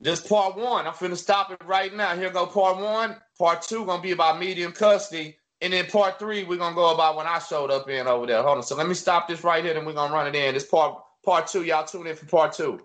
This 0.00 0.20
part 0.20 0.56
one. 0.56 0.86
I'm 0.86 0.92
finna 0.92 1.16
stop 1.16 1.50
it 1.50 1.60
right 1.64 1.94
now. 1.94 2.14
Here 2.16 2.30
go 2.30 2.46
part 2.46 2.78
one. 2.78 3.16
Part 3.36 3.62
two 3.62 3.84
gonna 3.84 4.02
be 4.02 4.12
about 4.12 4.38
medium 4.38 4.72
custody. 4.72 5.36
And 5.60 5.72
then 5.72 5.86
part 5.86 6.20
three, 6.20 6.44
we're 6.44 6.58
gonna 6.58 6.76
go 6.76 6.94
about 6.94 7.16
when 7.16 7.26
I 7.26 7.40
showed 7.40 7.70
up 7.72 7.88
in 7.88 8.06
over 8.06 8.26
there. 8.26 8.42
Hold 8.42 8.58
on. 8.58 8.62
So 8.62 8.76
let 8.76 8.86
me 8.86 8.94
stop 8.94 9.26
this 9.26 9.42
right 9.42 9.64
here 9.64 9.76
and 9.76 9.86
we're 9.86 9.94
gonna 9.94 10.14
run 10.14 10.28
it 10.28 10.36
in. 10.36 10.54
This 10.54 10.66
part 10.66 11.02
part 11.24 11.48
two. 11.48 11.64
Y'all 11.64 11.84
tune 11.84 12.06
in 12.06 12.14
for 12.14 12.26
part 12.26 12.52
two. 12.52 12.80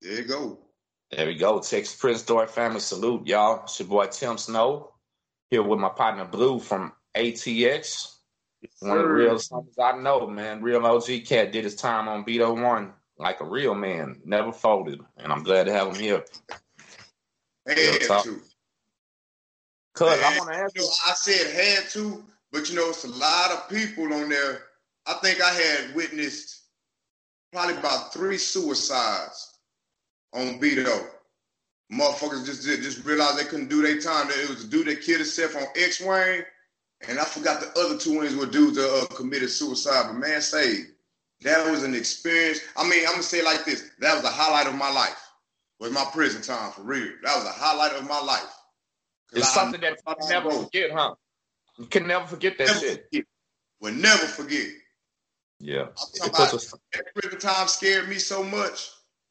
There 0.00 0.12
you 0.12 0.24
go. 0.24 0.58
There 1.10 1.26
we 1.26 1.34
go. 1.34 1.58
Texas 1.58 1.96
Prison 1.96 2.22
Story 2.22 2.46
family 2.46 2.80
salute, 2.80 3.26
y'all. 3.26 3.64
It's 3.64 3.78
your 3.80 3.88
boy 3.88 4.06
Tim 4.06 4.38
Sno 4.38 4.92
here 5.50 5.62
with 5.62 5.80
my 5.80 5.88
partner 5.88 6.24
Blue 6.24 6.60
from 6.60 6.92
ATX. 7.16 8.16
One 8.78 8.96
of 8.96 9.02
the 9.02 9.08
real 9.08 9.40
songs 9.40 9.74
I 9.76 9.98
know, 9.98 10.28
man. 10.28 10.62
Real 10.62 10.86
OG 10.86 11.24
cat 11.26 11.50
did 11.50 11.64
his 11.64 11.74
time 11.74 12.06
on 12.06 12.24
Beto 12.24 12.60
One 12.62 12.92
like 13.22 13.40
a 13.40 13.44
real 13.44 13.74
man, 13.74 14.20
never 14.24 14.52
folded, 14.52 15.00
and 15.16 15.32
I'm 15.32 15.42
glad 15.42 15.64
to 15.64 15.72
have 15.72 15.88
him 15.88 15.94
here. 15.94 16.24
Had 17.66 18.00
to. 18.00 18.40
Cause 19.94 20.20
I 20.22 20.38
want 20.38 20.52
to 20.52 20.58
ask 20.58 20.76
you. 20.76 20.82
Know, 20.82 20.88
I 21.06 21.12
said 21.14 21.54
had 21.54 21.88
to, 21.90 22.24
but 22.50 22.68
you 22.68 22.76
know, 22.76 22.88
it's 22.88 23.04
a 23.04 23.08
lot 23.08 23.52
of 23.52 23.68
people 23.68 24.12
on 24.12 24.28
there. 24.28 24.64
I 25.06 25.14
think 25.14 25.40
I 25.40 25.52
had 25.52 25.94
witnessed 25.94 26.62
probably 27.52 27.76
about 27.76 28.12
three 28.12 28.38
suicides 28.38 29.58
on 30.32 30.58
Beto. 30.58 31.06
Motherfuckers 31.92 32.46
just 32.46 32.64
just 32.64 33.04
realized 33.04 33.38
they 33.38 33.44
couldn't 33.44 33.68
do 33.68 33.82
their 33.82 34.00
time. 34.00 34.28
It 34.30 34.48
was 34.48 34.64
a 34.64 34.68
dude 34.68 34.86
that 34.88 35.02
killed 35.02 35.18
himself 35.18 35.56
on 35.56 35.64
X-Wing, 35.76 36.42
and 37.06 37.18
I 37.18 37.24
forgot 37.24 37.60
the 37.60 37.78
other 37.78 37.98
two 37.98 38.18
wings 38.18 38.34
were 38.34 38.46
dudes 38.46 38.76
that 38.76 39.06
uh, 39.10 39.14
committed 39.14 39.50
suicide. 39.50 40.06
But 40.06 40.14
man, 40.14 40.40
say 40.40 40.86
that 41.44 41.70
was 41.70 41.82
an 41.82 41.94
experience. 41.94 42.60
I 42.76 42.88
mean, 42.88 43.04
I'm 43.06 43.12
gonna 43.12 43.22
say 43.22 43.42
like 43.42 43.64
this: 43.64 43.90
that 44.00 44.14
was 44.14 44.22
the 44.22 44.30
highlight 44.30 44.66
of 44.66 44.74
my 44.74 44.90
life. 44.90 45.18
Was 45.80 45.90
my 45.90 46.04
prison 46.12 46.42
time 46.42 46.70
for 46.72 46.82
real. 46.82 47.12
That 47.24 47.34
was 47.34 47.44
the 47.44 47.50
highlight 47.50 47.92
of 47.92 48.06
my 48.08 48.20
life. 48.20 48.54
It's 49.32 49.48
I, 49.56 49.60
something 49.60 49.80
that 49.80 49.98
you 50.06 50.28
never 50.28 50.50
forget, 50.50 50.90
huh? 50.92 51.14
You 51.78 51.86
can 51.86 52.06
never 52.06 52.26
forget 52.26 52.58
that 52.58 52.68
never 52.68 52.78
shit. 52.78 53.06
Forget. 53.10 53.24
Will 53.80 53.92
never 53.92 54.26
forget. 54.26 54.68
Yeah. 55.58 55.86
About 56.24 56.52
that 56.52 57.04
prison 57.14 57.38
time 57.38 57.68
scared 57.68 58.08
me 58.08 58.16
so 58.16 58.44
much. 58.44 58.90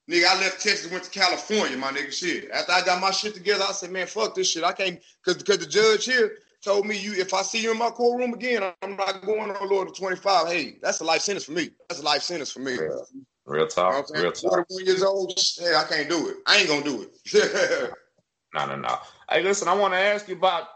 Nigga, 0.10 0.26
I 0.26 0.40
left 0.40 0.62
Texas, 0.62 0.92
went 0.92 1.04
to 1.06 1.10
California, 1.12 1.78
my 1.78 1.92
nigga. 1.92 2.12
Shit. 2.12 2.50
After 2.52 2.72
I 2.72 2.82
got 2.82 3.00
my 3.00 3.12
shit 3.12 3.34
together, 3.34 3.64
I 3.68 3.72
said, 3.72 3.92
man, 3.92 4.08
fuck 4.08 4.36
this 4.36 4.50
shit. 4.50 4.64
I 4.64 4.74
can't, 4.74 5.00
cause, 5.24 5.42
cause 5.44 5.60
the 5.60 5.66
judge 5.66 6.06
here, 6.06 6.38
told 6.62 6.86
me 6.86 6.98
you 6.98 7.14
if 7.14 7.34
I 7.34 7.42
see 7.42 7.62
you 7.62 7.72
in 7.72 7.78
my 7.78 7.90
courtroom 7.90 8.34
again, 8.34 8.64
I'm 8.82 8.96
not 8.96 9.26
going 9.26 9.52
on 9.52 9.70
lower 9.70 9.86
to 9.86 9.92
25. 9.92 10.48
Hey, 10.48 10.78
that's 10.82 11.00
a 11.00 11.04
life 11.04 11.22
sentence 11.22 11.46
for 11.46 11.54
me. 11.54 11.70
That's 11.90 12.02
a 12.02 12.04
life 12.04 12.22
sentence 12.22 12.52
for 12.52 12.60
me. 12.60 12.78
Real, 12.78 13.06
real 13.46 13.68
talk. 13.68 14.08
You 14.10 14.16
know 14.16 14.22
real 14.24 14.32
talk. 14.32 14.68
41 14.70 14.86
years 14.86 15.04
old, 15.04 15.34
hey, 15.60 15.76
I 15.76 15.84
can't 15.84 16.10
do 16.10 16.30
it. 16.30 16.38
I 16.48 16.58
ain't 16.58 16.70
gonna 16.70 16.84
do 16.84 17.04
it. 17.04 17.92
no, 18.54 18.66
no, 18.66 18.76
no. 18.76 18.98
Hey, 19.30 19.44
listen, 19.44 19.68
I 19.68 19.76
want 19.76 19.94
to 19.94 20.00
ask 20.00 20.28
you 20.28 20.36
about 20.36 20.68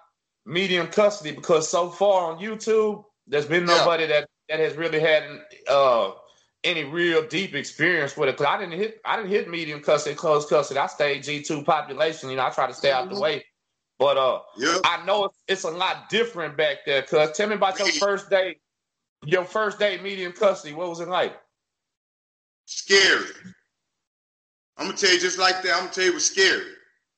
medium 0.46 0.88
custody 0.88 1.32
because 1.32 1.68
so 1.68 1.90
far 1.90 2.32
on 2.32 2.40
YouTube, 2.40 3.04
there's 3.28 3.46
been 3.46 3.66
nobody 3.66 4.04
yeah. 4.04 4.22
that 4.22 4.30
that 4.50 4.60
has 4.60 4.76
really 4.76 5.00
had 5.00 5.24
uh, 5.68 6.12
any 6.64 6.84
real 6.84 7.28
deep 7.28 7.56
experience 7.56 8.16
with 8.16 8.30
it. 8.30 8.38
Cause 8.38 8.48
I 8.48 8.58
didn't 8.58 8.78
hit 8.78 9.02
I 9.06 9.16
didn't 9.16 9.32
hit 9.32 9.50
medium 9.50 9.82
custody, 9.82 10.16
close 10.16 10.46
custody. 10.48 10.80
I 10.80 10.88
stayed 10.88 11.24
G 11.24 11.42
two 11.42 11.64
population. 11.64 12.30
You 12.30 12.38
know, 12.38 12.46
I 12.46 12.50
try 12.50 12.68
to 12.68 12.74
stay 12.74 12.90
mm-hmm. 12.90 12.98
out 12.98 13.10
the 13.10 13.16
mm-hmm. 13.16 13.24
way. 13.24 13.46
But 13.98 14.18
uh, 14.18 14.42
yep. 14.58 14.82
I 14.84 15.06
know 15.06 15.30
it's, 15.48 15.64
a 15.64 15.70
lot 15.70 16.10
different 16.10 16.58
back 16.58 16.80
there. 16.86 17.02
Cause 17.02 17.32
tell 17.32 17.48
me 17.48 17.56
about 17.56 17.80
your 17.80 17.88
first 17.94 18.30
day, 18.30 18.58
your 19.24 19.46
first 19.46 19.80
day 19.80 20.00
medium 20.02 20.34
custody. 20.34 20.74
What 20.74 20.90
was 20.90 21.00
it 21.00 21.08
like? 21.08 21.36
Scary. 22.66 23.32
I'm 24.78 24.88
gonna 24.88 24.98
tell 24.98 25.14
you 25.14 25.20
just 25.20 25.40
like 25.40 25.62
that. 25.64 25.74
I'm 25.74 25.84
gonna 25.84 25.92
tell 25.92 26.04
you 26.04 26.12
it 26.12 26.16
was 26.16 26.26
scary. 26.26 26.72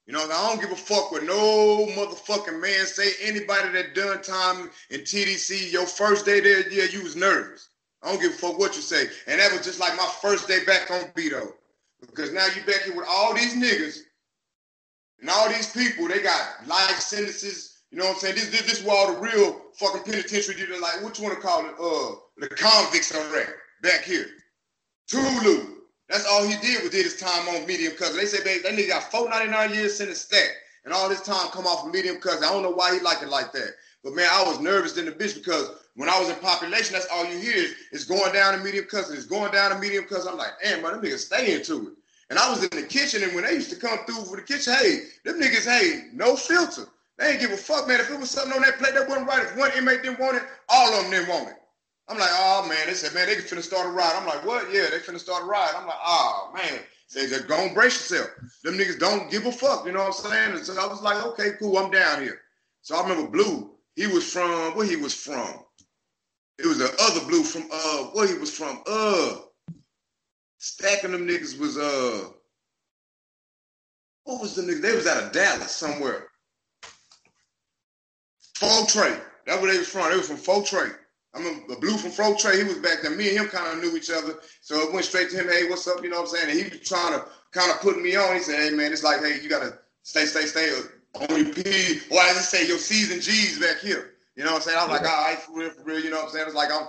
You 0.06 0.14
know, 0.14 0.24
I 0.24 0.50
don't 0.50 0.62
give 0.62 0.72
a 0.72 0.76
fuck 0.76 1.12
what 1.12 1.24
no 1.24 1.86
motherfucking 1.88 2.62
man 2.62 2.86
say. 2.86 3.12
Anybody 3.22 3.70
that 3.74 3.96
done 3.96 4.22
time 4.22 4.70
in 4.90 5.02
TDC, 5.02 5.72
your 5.72 5.86
first 5.86 6.26
day 6.26 6.40
there, 6.40 6.70
yeah, 6.72 6.86
you 6.86 7.04
was 7.04 7.16
nervous. 7.16 7.70
I 8.04 8.12
don't 8.12 8.22
give 8.22 8.32
a 8.32 8.36
fuck 8.36 8.58
what 8.58 8.76
you 8.76 8.82
say. 8.82 9.08
And 9.26 9.40
that 9.40 9.52
was 9.52 9.66
just 9.66 9.80
like 9.80 9.98
my 9.98 10.10
first 10.22 10.48
day 10.48 10.64
back 10.66 10.92
on 10.92 11.12
Beto. 11.16 11.52
Because 12.00 12.32
now 12.32 12.46
you 12.56 12.62
back 12.66 12.84
here 12.84 12.96
with 12.96 13.08
all 13.10 13.34
these 13.34 13.56
niggas 13.56 14.00
and 15.20 15.30
all 15.30 15.50
these 15.50 15.72
people, 15.72 16.08
they 16.08 16.22
got 16.22 16.68
life 16.68 17.00
sentences. 17.00 17.82
You 17.92 17.98
know 17.98 18.06
what 18.06 18.16
I'm 18.16 18.20
saying? 18.20 18.36
This, 18.36 18.50
this, 18.50 18.62
this 18.64 18.82
is 18.82 18.88
all 18.88 19.14
the 19.14 19.20
real 19.20 19.62
fucking 19.76 20.04
penitentiary 20.04 20.56
did 20.56 20.70
like, 20.82 21.02
what 21.04 21.18
you 21.18 21.24
want 21.24 21.36
to 21.36 21.42
call 21.42 21.66
it? 21.66 21.74
Uh, 21.80 22.16
the 22.38 22.50
convicts 22.50 23.16
are 23.16 23.40
at 23.40 23.50
back 23.82 24.04
here. 24.04 24.28
Tulu. 25.08 25.76
That's 26.10 26.26
all 26.26 26.48
he 26.48 26.56
did 26.58 26.84
was 26.84 26.92
did 26.92 27.04
his 27.04 27.18
time 27.18 27.48
on 27.50 27.66
medium 27.66 27.94
cousin. 27.94 28.18
They 28.18 28.26
said 28.26 28.46
they, 28.46 28.60
that 28.60 28.74
nigga 28.74 28.90
got 28.90 29.12
499 29.12 29.78
years 29.78 29.98
sentence 29.98 30.22
stack. 30.22 30.50
And 30.86 30.94
all 30.94 31.10
this 31.10 31.22
time 31.22 31.50
come 31.50 31.66
off 31.66 31.86
of 31.86 31.94
medium 31.94 32.18
cousin. 32.18 32.46
I 32.46 32.52
don't 32.52 32.64
know 32.64 32.72
why 32.72 32.94
he 32.94 33.02
like 33.02 33.22
it 33.22 33.30
like 33.30 33.52
that. 33.54 33.72
But 34.04 34.14
man, 34.14 34.30
I 34.32 34.44
was 34.44 34.60
nervous 34.62 34.98
in 34.98 35.06
the 35.06 35.12
bitch 35.12 35.36
because 35.36 35.70
when 35.96 36.08
I 36.08 36.18
was 36.20 36.30
in 36.30 36.36
population, 36.36 36.94
that's 36.94 37.08
all 37.12 37.26
you 37.26 37.38
hear 37.38 37.56
is, 37.56 37.76
is 37.92 38.06
going 38.06 38.32
down 38.32 38.58
to 38.58 38.64
medium 38.64 38.86
cousin. 38.86 39.18
It's 39.18 39.26
going 39.26 39.52
down 39.52 39.72
to 39.72 39.80
medium 39.80 40.06
cousin. 40.06 40.32
I'm 40.32 40.38
like, 40.38 40.54
damn, 40.64 40.82
man, 40.82 40.94
them 40.94 41.02
niggas 41.02 41.26
stay 41.26 41.54
into 41.54 41.88
it. 41.88 41.94
And 42.30 42.38
I 42.38 42.50
was 42.50 42.64
in 42.64 42.70
the 42.70 42.86
kitchen, 42.86 43.24
and 43.24 43.34
when 43.34 43.46
they 43.46 43.54
used 43.54 43.70
to 43.70 43.78
come 43.78 44.00
through 44.06 44.26
for 44.26 44.36
the 44.36 44.44
kitchen, 44.44 44.74
hey, 44.74 45.04
them 45.24 45.40
niggas, 45.40 45.66
hey, 45.66 46.10
no 46.14 46.36
filter. 46.36 46.88
They 47.18 47.32
ain't 47.32 47.40
give 47.40 47.52
a 47.52 47.58
fuck, 47.58 47.88
man. 47.88 48.00
If 48.00 48.12
it 48.12 48.20
was 48.20 48.30
something 48.30 48.54
on 48.54 48.62
that 48.62 48.78
plate 48.78 48.94
that 48.94 49.08
wasn't 49.08 49.28
right, 49.28 49.44
if 49.44 49.58
one 49.58 49.72
inmate 49.78 50.04
didn't 50.04 50.20
want 50.20 50.38
it, 50.38 50.44
all 50.70 50.94
of 50.94 51.04
them 51.04 51.12
didn't 51.12 51.30
want 51.30 51.50
it. 51.50 51.56
I'm 52.10 52.18
like, 52.18 52.30
oh 52.32 52.66
man, 52.70 52.88
they 52.88 52.94
said, 52.94 53.14
man, 53.14 53.28
they 53.28 53.36
finna 53.36 53.62
start 53.62 53.88
a 53.88 53.90
ride. 53.90 54.14
I'm 54.16 54.26
like, 54.26 54.46
what? 54.46 54.72
Yeah, 54.72 54.88
they 54.90 55.00
finna 55.00 55.20
start 55.20 55.44
a 55.44 55.46
ride. 55.46 55.74
I'm 55.76 55.86
like, 55.86 56.00
oh 56.06 56.52
man. 56.56 56.80
They 57.14 57.26
said, 57.28 57.48
go 57.48 57.56
and 57.58 57.74
brace 57.74 58.12
yourself. 58.12 58.30
Them 58.64 58.78
niggas 58.78 59.00
don't 59.00 59.32
give 59.32 59.46
a 59.46 59.52
fuck, 59.52 59.86
you 59.86 59.94
know 59.94 60.00
what 60.00 60.26
I'm 60.26 60.32
saying? 60.32 60.56
And 60.56 60.66
so 60.66 60.74
I 60.74 60.88
was 60.88 61.02
like, 61.02 61.26
okay, 61.26 61.52
cool, 61.58 61.78
I'm 61.78 61.90
down 61.90 62.22
here. 62.22 62.42
So 62.82 62.98
I 62.98 63.02
remember 63.02 63.30
Blue, 63.30 63.72
he 63.96 64.08
was 64.08 64.30
from 64.30 64.76
where 64.76 64.86
he 64.86 64.98
was 64.98 65.14
from. 65.14 65.64
It 66.60 66.66
was 66.66 66.78
the 66.80 66.94
other 67.02 67.26
Blue 67.26 67.44
from 67.44 67.70
uh 67.72 68.06
where 68.14 68.28
he 68.28 68.38
was 68.38 68.56
from. 68.56 68.82
Uh 68.88 69.38
stacking 70.58 71.12
them 71.12 71.28
niggas 71.28 71.60
was 71.60 71.78
uh 71.78 72.30
what 74.24 74.42
was 74.42 74.56
the 74.56 74.62
nigga? 74.62 74.82
They 74.82 74.96
was 74.96 75.08
out 75.08 75.24
of 75.24 75.32
Dallas 75.32 75.72
somewhere. 75.72 76.28
Folk 78.56 78.90
Trade. 78.90 79.22
That's 79.46 79.62
where 79.62 79.72
they 79.72 79.80
was 79.80 79.88
from. 79.88 80.10
They 80.10 80.18
was 80.18 80.28
from 80.28 80.38
Folk 80.38 80.66
Trade. 80.66 80.92
I'm 81.34 81.46
a, 81.46 81.74
a 81.74 81.80
blue 81.80 81.98
from 81.98 82.12
Folk 82.12 82.38
Trade. 82.38 82.58
He 82.58 82.64
was 82.66 82.80
back 82.80 83.02
there. 83.02 83.12
Me 83.12 83.30
and 83.30 83.38
him 83.38 83.48
kind 83.48 83.72
of 83.72 83.82
knew 83.82 83.96
each 83.96 84.10
other. 84.10 84.36
So 84.60 84.82
it 84.82 84.92
went 84.92 85.06
straight 85.06 85.30
to 85.30 85.38
him, 85.38 85.48
hey, 85.48 85.70
what's 85.70 85.88
up? 85.88 86.04
You 86.04 86.10
know 86.10 86.18
what 86.22 86.30
I'm 86.30 86.36
saying? 86.36 86.50
And 86.50 86.60
he 86.60 86.64
was 86.78 86.88
trying 86.88 87.14
to 87.14 87.26
kind 87.52 87.72
of 87.72 87.80
put 87.80 88.02
me 88.02 88.16
on. 88.16 88.36
He 88.36 88.42
said, 88.42 88.60
hey 88.60 88.76
man, 88.76 88.92
it's 88.92 89.04
like, 89.04 89.22
hey, 89.22 89.40
you 89.42 89.50
gotta 89.50 89.80
stay, 90.04 90.26
stay, 90.26 90.42
stay 90.42 90.72
on 91.16 91.46
your 91.46 91.54
P. 91.54 92.02
Or 92.12 92.20
as 92.22 92.38
I 92.38 92.42
say, 92.42 92.68
your 92.68 92.80
C's 92.80 93.12
and 93.12 93.22
G's 93.22 93.60
back 93.60 93.80
here. 93.80 94.16
You 94.36 94.44
know 94.44 94.52
what 94.52 94.58
I'm 94.58 94.62
saying? 94.64 94.78
I 94.78 94.84
was 94.88 95.02
like, 95.02 95.10
all 95.10 95.24
right, 95.24 95.40
for 95.40 95.58
real, 95.58 95.70
for 95.70 95.84
real. 95.84 96.00
You 96.02 96.10
know 96.10 96.18
what 96.18 96.26
I'm 96.26 96.32
saying? 96.32 96.46
It's 96.48 96.56
like 96.56 96.72
I'm 96.72 96.88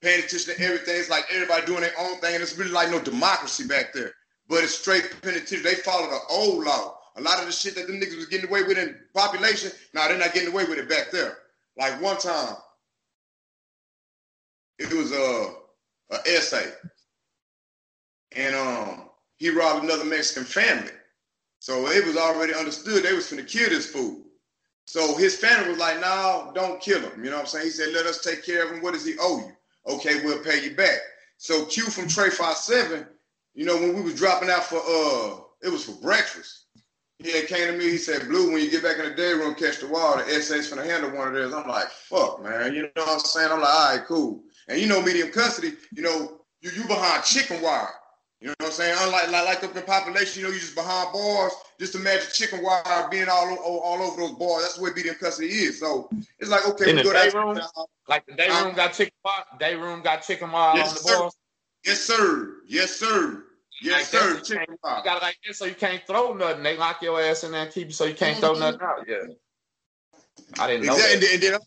paying 0.00 0.24
attention 0.24 0.54
to 0.54 0.62
everything. 0.62 0.96
It's 0.98 1.10
like 1.10 1.26
everybody 1.32 1.66
doing 1.66 1.82
their 1.82 1.98
own 1.98 2.18
thing, 2.18 2.34
and 2.34 2.42
it's 2.42 2.56
really 2.56 2.70
like 2.70 2.90
no 2.90 3.00
democracy 3.00 3.66
back 3.66 3.92
there. 3.92 4.12
But 4.48 4.64
it's 4.64 4.74
straight 4.74 5.10
penitentiary. 5.22 5.62
They 5.62 5.74
follow 5.76 6.08
the 6.08 6.20
old 6.30 6.64
law. 6.64 6.98
A 7.16 7.20
lot 7.20 7.38
of 7.40 7.46
the 7.46 7.52
shit 7.52 7.74
that 7.74 7.86
them 7.86 8.00
niggas 8.00 8.16
was 8.16 8.26
getting 8.26 8.48
away 8.48 8.62
with 8.62 8.78
in 8.78 8.96
population, 9.14 9.72
now 9.92 10.02
nah, 10.02 10.08
they're 10.08 10.18
not 10.18 10.32
getting 10.32 10.50
away 10.50 10.64
with 10.64 10.78
it 10.78 10.88
back 10.88 11.10
there. 11.10 11.38
Like 11.76 12.00
one 12.00 12.18
time, 12.18 12.56
it 14.78 14.92
was 14.92 15.12
a, 15.12 15.52
an 16.14 16.20
essay, 16.26 16.72
and 18.32 18.54
um, 18.54 19.10
he 19.36 19.50
robbed 19.50 19.84
another 19.84 20.04
Mexican 20.04 20.44
family. 20.44 20.92
So 21.58 21.88
it 21.88 22.06
was 22.06 22.16
already 22.16 22.54
understood 22.54 23.02
they 23.02 23.12
was 23.12 23.30
finna 23.30 23.46
kill 23.46 23.68
this 23.68 23.90
fool. 23.90 24.22
So 24.86 25.16
his 25.16 25.36
family 25.36 25.70
was 25.70 25.78
like, 25.78 26.00
"No, 26.00 26.52
don't 26.54 26.80
kill 26.80 27.00
him." 27.00 27.22
You 27.22 27.30
know 27.30 27.36
what 27.36 27.42
I'm 27.42 27.46
saying? 27.48 27.66
He 27.66 27.70
said, 27.70 27.92
"Let 27.92 28.06
us 28.06 28.22
take 28.22 28.44
care 28.44 28.64
of 28.64 28.72
him. 28.72 28.82
What 28.82 28.94
does 28.94 29.04
he 29.04 29.16
owe 29.20 29.38
you? 29.38 29.56
Okay, 29.88 30.24
we'll 30.24 30.42
pay 30.42 30.62
you 30.62 30.74
back." 30.74 30.98
So 31.38 31.64
Q 31.66 31.84
from 31.84 32.08
Trey 32.08 32.30
Five 32.30 32.56
Seven, 32.56 33.06
you 33.54 33.64
know, 33.64 33.76
when 33.76 33.94
we 33.94 34.02
was 34.02 34.14
dropping 34.14 34.50
out 34.50 34.64
for 34.64 34.78
uh, 34.78 35.40
it 35.62 35.70
was 35.70 35.84
for 35.84 36.00
breakfast. 36.00 36.66
He 37.18 37.32
had 37.32 37.48
came 37.48 37.66
to 37.66 37.76
me. 37.76 37.84
He 37.84 37.98
said, 37.98 38.28
"Blue, 38.28 38.52
when 38.52 38.62
you 38.62 38.70
get 38.70 38.82
back 38.82 38.98
in 38.98 39.04
the 39.04 39.14
day 39.14 39.32
room, 39.32 39.54
catch 39.54 39.78
the 39.78 39.88
wall. 39.88 40.16
The 40.16 40.24
SA's 40.40 40.70
finna 40.70 40.84
handle 40.84 41.10
one 41.10 41.28
of 41.28 41.34
those." 41.34 41.52
I'm 41.52 41.68
like, 41.68 41.90
"Fuck, 41.90 42.42
man." 42.42 42.74
You 42.74 42.82
know 42.82 42.90
what 42.94 43.14
I'm 43.14 43.20
saying? 43.20 43.52
I'm 43.52 43.60
like, 43.60 43.74
"All 43.74 43.96
right, 43.96 44.06
cool." 44.06 44.42
And 44.68 44.80
you 44.80 44.86
know, 44.86 45.02
medium 45.02 45.30
custody. 45.30 45.74
You 45.92 46.02
know, 46.02 46.40
you 46.60 46.70
you 46.70 46.84
behind 46.86 47.24
chicken 47.24 47.60
wire. 47.60 47.90
You 48.40 48.48
know 48.48 48.54
what 48.58 48.68
I'm 48.68 48.72
saying? 48.72 48.96
Unlike 48.98 49.30
like, 49.32 49.44
like 49.44 49.64
up 49.64 49.76
in 49.76 49.82
population, 49.82 50.40
you 50.40 50.48
know, 50.48 50.54
you 50.54 50.60
just 50.60 50.74
behind 50.74 51.12
bars. 51.12 51.52
Just 51.78 51.94
imagine 51.94 52.26
chicken 52.32 52.62
wire 52.62 53.08
being 53.10 53.28
all, 53.28 53.54
all, 53.58 53.80
all 53.80 54.02
over 54.02 54.22
those 54.22 54.32
bars. 54.32 54.62
That's 54.62 54.78
where 54.78 54.94
medium 54.94 55.16
custody 55.16 55.48
is. 55.48 55.78
So 55.78 56.08
it's 56.38 56.50
like 56.50 56.66
okay, 56.68 56.90
in 56.90 56.96
we 56.96 57.02
the 57.02 57.12
day 57.12 57.30
room, 57.34 57.58
like 58.08 58.24
the 58.24 58.34
day 58.34 58.48
um, 58.48 58.66
room 58.66 58.74
got 58.74 58.94
chicken 58.94 59.12
wire. 59.22 59.44
Day 59.58 59.74
room 59.74 60.02
got 60.02 60.22
chicken 60.22 60.50
wire 60.50 60.76
yes, 60.76 60.88
on 60.88 60.94
the 60.94 61.00
sir. 61.00 61.18
bars. 61.18 61.36
Yes, 61.84 62.00
sir. 62.00 62.54
Yes, 62.66 62.96
sir. 62.96 63.44
Yes, 63.82 64.12
like 64.12 64.22
sir. 64.22 64.40
Chicken 64.40 64.76
wire. 64.82 64.98
You 64.98 65.04
got 65.04 65.16
it 65.18 65.22
like 65.22 65.38
this, 65.46 65.58
so 65.58 65.66
you 65.66 65.74
can't 65.74 66.02
throw 66.06 66.32
nothing. 66.32 66.62
They 66.62 66.78
lock 66.78 67.02
your 67.02 67.20
ass 67.20 67.44
in 67.44 67.52
there 67.52 67.64
and 67.64 67.72
keep 67.72 67.88
you, 67.88 67.92
so 67.92 68.06
you 68.06 68.14
can't 68.14 68.38
throw 68.38 68.54
nothing 68.54 68.80
out. 68.80 69.04
Yeah. 69.06 69.16
I 70.58 70.66
didn't 70.66 70.86
know 70.86 70.94
exactly. 70.94 71.02
that. 71.02 71.12
And 71.12 71.22
then, 71.22 71.34
and 71.34 71.42
then 71.42 71.54
I 71.54 71.58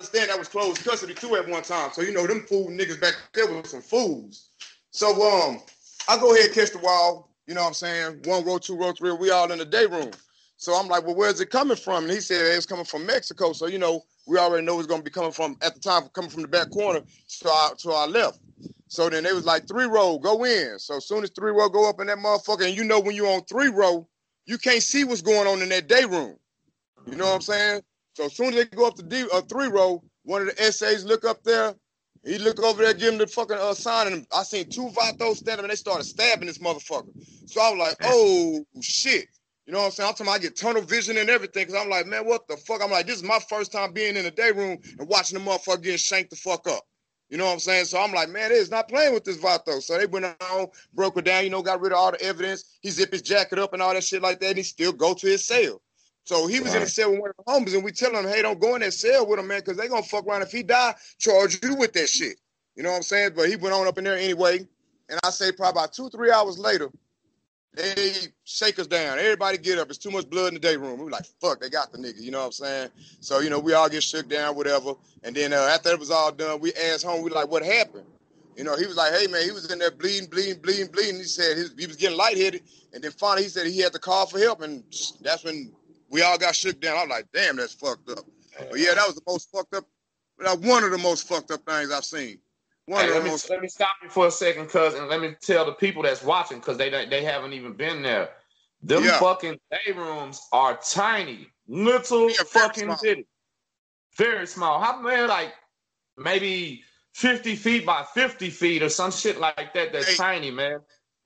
understand 0.00 0.30
that 0.30 0.38
was 0.40 0.48
closed 0.48 0.84
custody 0.84 1.14
too 1.14 1.36
at 1.36 1.48
one 1.48 1.62
time. 1.62 1.90
So 1.92 2.02
you 2.02 2.12
know 2.12 2.26
them 2.26 2.46
fool 2.48 2.66
niggas 2.68 3.00
back 3.00 3.14
there 3.32 3.46
were 3.46 3.62
some 3.62 3.80
fools. 3.80 4.48
So 4.90 5.22
um 5.22 5.60
I 6.08 6.18
go 6.18 6.34
ahead 6.34 6.52
catch 6.52 6.70
the 6.70 6.78
wall. 6.78 7.30
You 7.46 7.54
know 7.54 7.62
what 7.62 7.68
I'm 7.68 7.74
saying? 7.74 8.20
One 8.24 8.44
row, 8.44 8.58
two 8.58 8.76
row, 8.76 8.92
three. 8.92 9.12
We 9.12 9.30
all 9.30 9.50
in 9.52 9.58
the 9.58 9.64
day 9.64 9.86
room. 9.86 10.10
So 10.56 10.74
I'm 10.74 10.88
like, 10.88 11.04
well, 11.04 11.14
where's 11.16 11.40
it 11.40 11.50
coming 11.50 11.76
from? 11.76 12.04
And 12.04 12.12
he 12.12 12.20
said 12.20 12.40
it's 12.56 12.66
coming 12.66 12.84
from 12.84 13.06
Mexico. 13.06 13.52
So 13.52 13.66
you 13.66 13.78
know, 13.78 14.02
we 14.26 14.38
already 14.38 14.64
know 14.64 14.78
it's 14.78 14.86
gonna 14.88 15.02
be 15.02 15.10
coming 15.10 15.32
from 15.32 15.56
at 15.62 15.74
the 15.74 15.80
time 15.80 16.08
coming 16.12 16.30
from 16.30 16.42
the 16.42 16.48
back 16.48 16.70
corner 16.70 17.00
to 17.40 17.50
our 17.50 17.74
to 17.76 17.92
our 17.92 18.08
left. 18.08 18.40
So 18.88 19.08
then 19.10 19.24
they 19.24 19.32
was 19.32 19.44
like 19.44 19.66
three 19.68 19.86
row, 19.86 20.18
go 20.18 20.44
in. 20.44 20.78
So 20.78 20.96
as 20.96 21.06
soon 21.06 21.24
as 21.24 21.30
three 21.30 21.52
row 21.52 21.68
go 21.68 21.88
up 21.88 22.00
in 22.00 22.06
that 22.06 22.18
motherfucker, 22.18 22.66
and 22.66 22.76
you 22.76 22.84
know 22.84 23.00
when 23.00 23.16
you're 23.16 23.32
on 23.32 23.44
three 23.44 23.68
row, 23.68 24.08
you 24.46 24.58
can't 24.58 24.82
see 24.82 25.04
what's 25.04 25.22
going 25.22 25.46
on 25.46 25.62
in 25.62 25.68
that 25.70 25.88
day 25.88 26.04
room. 26.04 26.36
You 27.10 27.16
know 27.16 27.26
what 27.26 27.34
I'm 27.34 27.40
saying? 27.40 27.82
So 28.14 28.26
as 28.26 28.36
soon 28.36 28.48
as 28.48 28.54
they 28.54 28.64
go 28.64 28.86
up 28.86 28.96
to 28.96 29.02
D, 29.02 29.26
uh, 29.32 29.42
three 29.42 29.68
row, 29.68 30.02
one 30.24 30.42
of 30.42 30.56
the 30.56 30.72
SAs 30.72 31.04
look 31.04 31.24
up 31.24 31.42
there, 31.44 31.74
he 32.26 32.38
looked 32.38 32.58
over 32.58 32.82
there, 32.82 32.92
give 32.92 33.12
him 33.12 33.18
the 33.18 33.26
fucking 33.26 33.56
uh, 33.56 33.72
sign, 33.72 34.12
and 34.12 34.26
I 34.36 34.42
seen 34.42 34.68
two 34.68 34.88
Vatos 34.88 35.36
standing, 35.36 35.64
and 35.64 35.70
they 35.70 35.76
started 35.76 36.04
stabbing 36.04 36.46
this 36.48 36.58
motherfucker. 36.58 37.12
So 37.48 37.60
I 37.60 37.70
was 37.70 37.78
like, 37.78 37.96
oh 38.02 38.64
shit. 38.80 39.28
You 39.66 39.72
know 39.72 39.80
what 39.80 39.86
I'm 39.86 39.90
saying? 39.92 40.08
I'm 40.08 40.14
talking 40.14 40.26
about 40.26 40.36
I 40.36 40.42
get 40.42 40.56
tunnel 40.56 40.82
vision 40.82 41.16
and 41.16 41.28
everything, 41.28 41.66
because 41.66 41.80
I'm 41.80 41.90
like, 41.90 42.06
man, 42.06 42.24
what 42.24 42.46
the 42.46 42.56
fuck? 42.56 42.82
I'm 42.82 42.90
like, 42.90 43.06
this 43.06 43.16
is 43.16 43.22
my 43.24 43.38
first 43.48 43.72
time 43.72 43.92
being 43.92 44.16
in 44.16 44.24
the 44.24 44.30
day 44.30 44.52
room 44.52 44.78
and 44.98 45.08
watching 45.08 45.38
the 45.38 45.44
motherfucker 45.44 45.82
getting 45.82 45.98
shanked 45.98 46.30
the 46.30 46.36
fuck 46.36 46.68
up. 46.68 46.84
You 47.28 47.38
know 47.38 47.46
what 47.46 47.54
I'm 47.54 47.58
saying? 47.58 47.86
So 47.86 48.00
I'm 48.00 48.12
like, 48.12 48.28
man, 48.28 48.52
it's 48.52 48.70
not 48.70 48.88
playing 48.88 49.12
with 49.12 49.24
this 49.24 49.38
Vato. 49.38 49.82
So 49.82 49.98
they 49.98 50.06
went 50.06 50.26
on, 50.26 50.68
broke 50.94 51.16
it 51.16 51.24
down, 51.24 51.42
you 51.42 51.50
know, 51.50 51.62
got 51.62 51.80
rid 51.80 51.92
of 51.92 51.98
all 51.98 52.12
the 52.12 52.22
evidence. 52.22 52.78
He 52.82 52.90
zipped 52.90 53.12
his 53.12 53.22
jacket 53.22 53.58
up 53.58 53.72
and 53.72 53.82
all 53.82 53.92
that 53.94 54.04
shit 54.04 54.22
like 54.22 54.38
that, 54.40 54.50
and 54.50 54.56
he 54.58 54.62
still 54.62 54.92
go 54.92 55.14
to 55.14 55.26
his 55.26 55.44
cell. 55.44 55.82
So 56.26 56.48
he 56.48 56.58
was 56.58 56.70
right. 56.70 56.78
in 56.78 56.82
the 56.82 56.90
cell 56.90 57.10
with 57.12 57.20
one 57.20 57.30
of 57.30 57.36
the 57.36 57.70
homies, 57.70 57.74
and 57.74 57.84
we 57.84 57.92
tell 57.92 58.14
him, 58.14 58.26
hey, 58.26 58.42
don't 58.42 58.60
go 58.60 58.74
in 58.74 58.80
that 58.80 58.92
cell 58.92 59.26
with 59.26 59.38
him, 59.38 59.46
man, 59.46 59.60
because 59.60 59.76
they 59.76 59.86
gonna 59.88 60.02
fuck 60.02 60.26
around. 60.26 60.42
If 60.42 60.50
he 60.50 60.64
die, 60.64 60.94
charge 61.18 61.58
you 61.62 61.76
with 61.76 61.92
that 61.92 62.08
shit. 62.08 62.36
You 62.74 62.82
know 62.82 62.90
what 62.90 62.96
I'm 62.96 63.02
saying? 63.02 63.30
But 63.34 63.48
he 63.48 63.56
went 63.56 63.74
on 63.74 63.86
up 63.86 63.96
in 63.96 64.04
there 64.04 64.16
anyway. 64.16 64.66
And 65.08 65.20
I 65.22 65.30
say 65.30 65.52
probably 65.52 65.80
about 65.80 65.92
two, 65.92 66.10
three 66.10 66.32
hours 66.32 66.58
later, 66.58 66.90
they 67.74 68.12
shake 68.44 68.78
us 68.80 68.88
down. 68.88 69.18
Everybody 69.18 69.56
get 69.56 69.78
up. 69.78 69.88
It's 69.88 69.98
too 69.98 70.10
much 70.10 70.28
blood 70.28 70.48
in 70.48 70.54
the 70.54 70.60
day 70.60 70.76
room. 70.76 70.98
We 70.98 71.04
were 71.04 71.10
like, 71.10 71.26
fuck, 71.40 71.60
they 71.60 71.70
got 71.70 71.92
the 71.92 71.98
nigga. 71.98 72.20
You 72.20 72.32
know 72.32 72.40
what 72.40 72.46
I'm 72.46 72.52
saying? 72.52 72.88
So, 73.20 73.38
you 73.38 73.48
know, 73.48 73.60
we 73.60 73.74
all 73.74 73.88
get 73.88 74.02
shook 74.02 74.28
down, 74.28 74.56
whatever. 74.56 74.94
And 75.22 75.36
then 75.36 75.52
uh, 75.52 75.70
after 75.72 75.90
it 75.90 76.00
was 76.00 76.10
all 76.10 76.32
done, 76.32 76.58
we 76.58 76.72
asked 76.72 77.04
home, 77.04 77.22
we 77.22 77.30
like, 77.30 77.48
what 77.48 77.64
happened? 77.64 78.06
You 78.56 78.64
know, 78.64 78.76
he 78.76 78.86
was 78.86 78.96
like, 78.96 79.12
hey, 79.12 79.26
man, 79.28 79.44
he 79.44 79.52
was 79.52 79.70
in 79.70 79.78
there 79.78 79.90
bleeding, 79.90 80.28
bleeding, 80.28 80.60
bleeding, 80.60 80.88
bleeding. 80.88 81.16
He 81.16 81.24
said 81.24 81.56
his, 81.56 81.74
he 81.78 81.86
was 81.86 81.96
getting 81.96 82.16
lightheaded. 82.16 82.62
And 82.94 83.04
then 83.04 83.12
finally 83.12 83.44
he 83.44 83.48
said 83.48 83.66
he 83.66 83.78
had 83.78 83.92
to 83.92 83.98
call 84.00 84.26
for 84.26 84.38
help. 84.38 84.62
And 84.62 84.82
that's 85.20 85.44
when 85.44 85.70
we 86.10 86.22
all 86.22 86.38
got 86.38 86.54
shook 86.54 86.80
down. 86.80 86.96
I 86.96 87.02
was 87.02 87.10
like, 87.10 87.26
damn, 87.32 87.56
that's 87.56 87.74
fucked 87.74 88.10
up. 88.10 88.24
But 88.58 88.78
yeah, 88.78 88.94
that 88.94 89.06
was 89.06 89.16
the 89.16 89.22
most 89.26 89.50
fucked 89.50 89.74
up, 89.74 89.84
one 90.60 90.84
of 90.84 90.90
the 90.90 90.98
most 90.98 91.28
fucked 91.28 91.50
up 91.50 91.64
things 91.66 91.92
I've 91.92 92.04
seen. 92.04 92.38
One 92.86 93.04
hey, 93.04 93.12
let 93.12 93.24
me 93.24 93.30
most... 93.30 93.50
let 93.50 93.60
me 93.60 93.68
stop 93.68 93.96
you 94.02 94.08
for 94.08 94.28
a 94.28 94.30
second, 94.30 94.68
cuz, 94.68 94.94
and 94.94 95.08
let 95.08 95.20
me 95.20 95.34
tell 95.42 95.66
the 95.66 95.72
people 95.72 96.02
that's 96.02 96.22
watching, 96.22 96.60
cause 96.60 96.78
they 96.78 96.88
they 96.88 97.24
haven't 97.24 97.52
even 97.52 97.72
been 97.72 98.02
there. 98.02 98.30
Them 98.82 99.04
yeah. 99.04 99.18
fucking 99.18 99.58
day 99.70 99.92
rooms 99.92 100.40
are 100.52 100.78
tiny, 100.88 101.48
little 101.66 102.30
yeah, 102.30 102.36
fucking 102.46 102.94
city. 102.96 103.26
very 104.16 104.46
small. 104.46 104.80
How 104.80 105.00
many 105.00 105.26
like 105.26 105.52
maybe 106.16 106.84
fifty 107.12 107.56
feet 107.56 107.84
by 107.84 108.04
fifty 108.14 108.50
feet 108.50 108.82
or 108.82 108.88
some 108.88 109.10
shit 109.10 109.40
like 109.40 109.74
that? 109.74 109.92
That's 109.92 110.10
hey. 110.10 110.16
tiny, 110.16 110.50
man. 110.52 110.78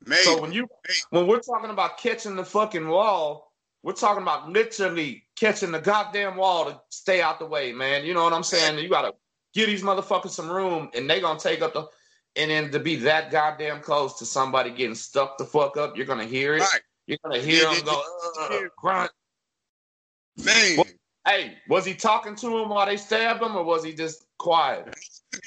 Maybe. 0.06 0.22
So 0.22 0.40
when 0.40 0.52
you 0.52 0.62
Maybe. 0.62 0.98
when 1.10 1.26
we're 1.26 1.40
talking 1.40 1.70
about 1.70 1.98
catching 1.98 2.36
the 2.36 2.44
fucking 2.44 2.88
wall, 2.88 3.49
we're 3.82 3.92
talking 3.92 4.22
about 4.22 4.50
literally 4.50 5.24
catching 5.36 5.72
the 5.72 5.80
goddamn 5.80 6.36
wall 6.36 6.66
to 6.66 6.80
stay 6.90 7.22
out 7.22 7.38
the 7.38 7.46
way, 7.46 7.72
man. 7.72 8.04
You 8.04 8.14
know 8.14 8.24
what 8.24 8.32
I'm 8.32 8.42
saying? 8.42 8.78
You 8.78 8.88
gotta 8.88 9.14
give 9.54 9.66
these 9.66 9.82
motherfuckers 9.82 10.30
some 10.30 10.50
room, 10.50 10.90
and 10.94 11.08
they 11.08 11.20
gonna 11.20 11.38
take 11.38 11.62
up 11.62 11.74
the. 11.74 11.86
And 12.36 12.50
then 12.50 12.70
to 12.70 12.78
be 12.78 12.94
that 12.96 13.32
goddamn 13.32 13.80
close 13.80 14.18
to 14.20 14.24
somebody 14.24 14.70
getting 14.70 14.94
stuck 14.94 15.36
the 15.36 15.44
fuck 15.44 15.76
up, 15.76 15.96
you're 15.96 16.06
gonna 16.06 16.26
hear 16.26 16.56
it. 16.56 16.60
Right. 16.60 16.80
You're 17.06 17.18
gonna 17.24 17.40
hear 17.40 17.64
yeah, 17.64 17.74
them 17.74 17.84
go 17.84 18.02
uh, 18.40 18.58
grunt. 18.76 19.10
Man, 20.44 20.84
hey, 21.26 21.56
was 21.68 21.84
he 21.84 21.94
talking 21.94 22.36
to 22.36 22.58
him 22.58 22.68
while 22.68 22.86
they 22.86 22.96
stabbed 22.96 23.42
him, 23.42 23.56
or 23.56 23.64
was 23.64 23.82
he 23.82 23.92
just 23.92 24.26
quiet? 24.38 24.94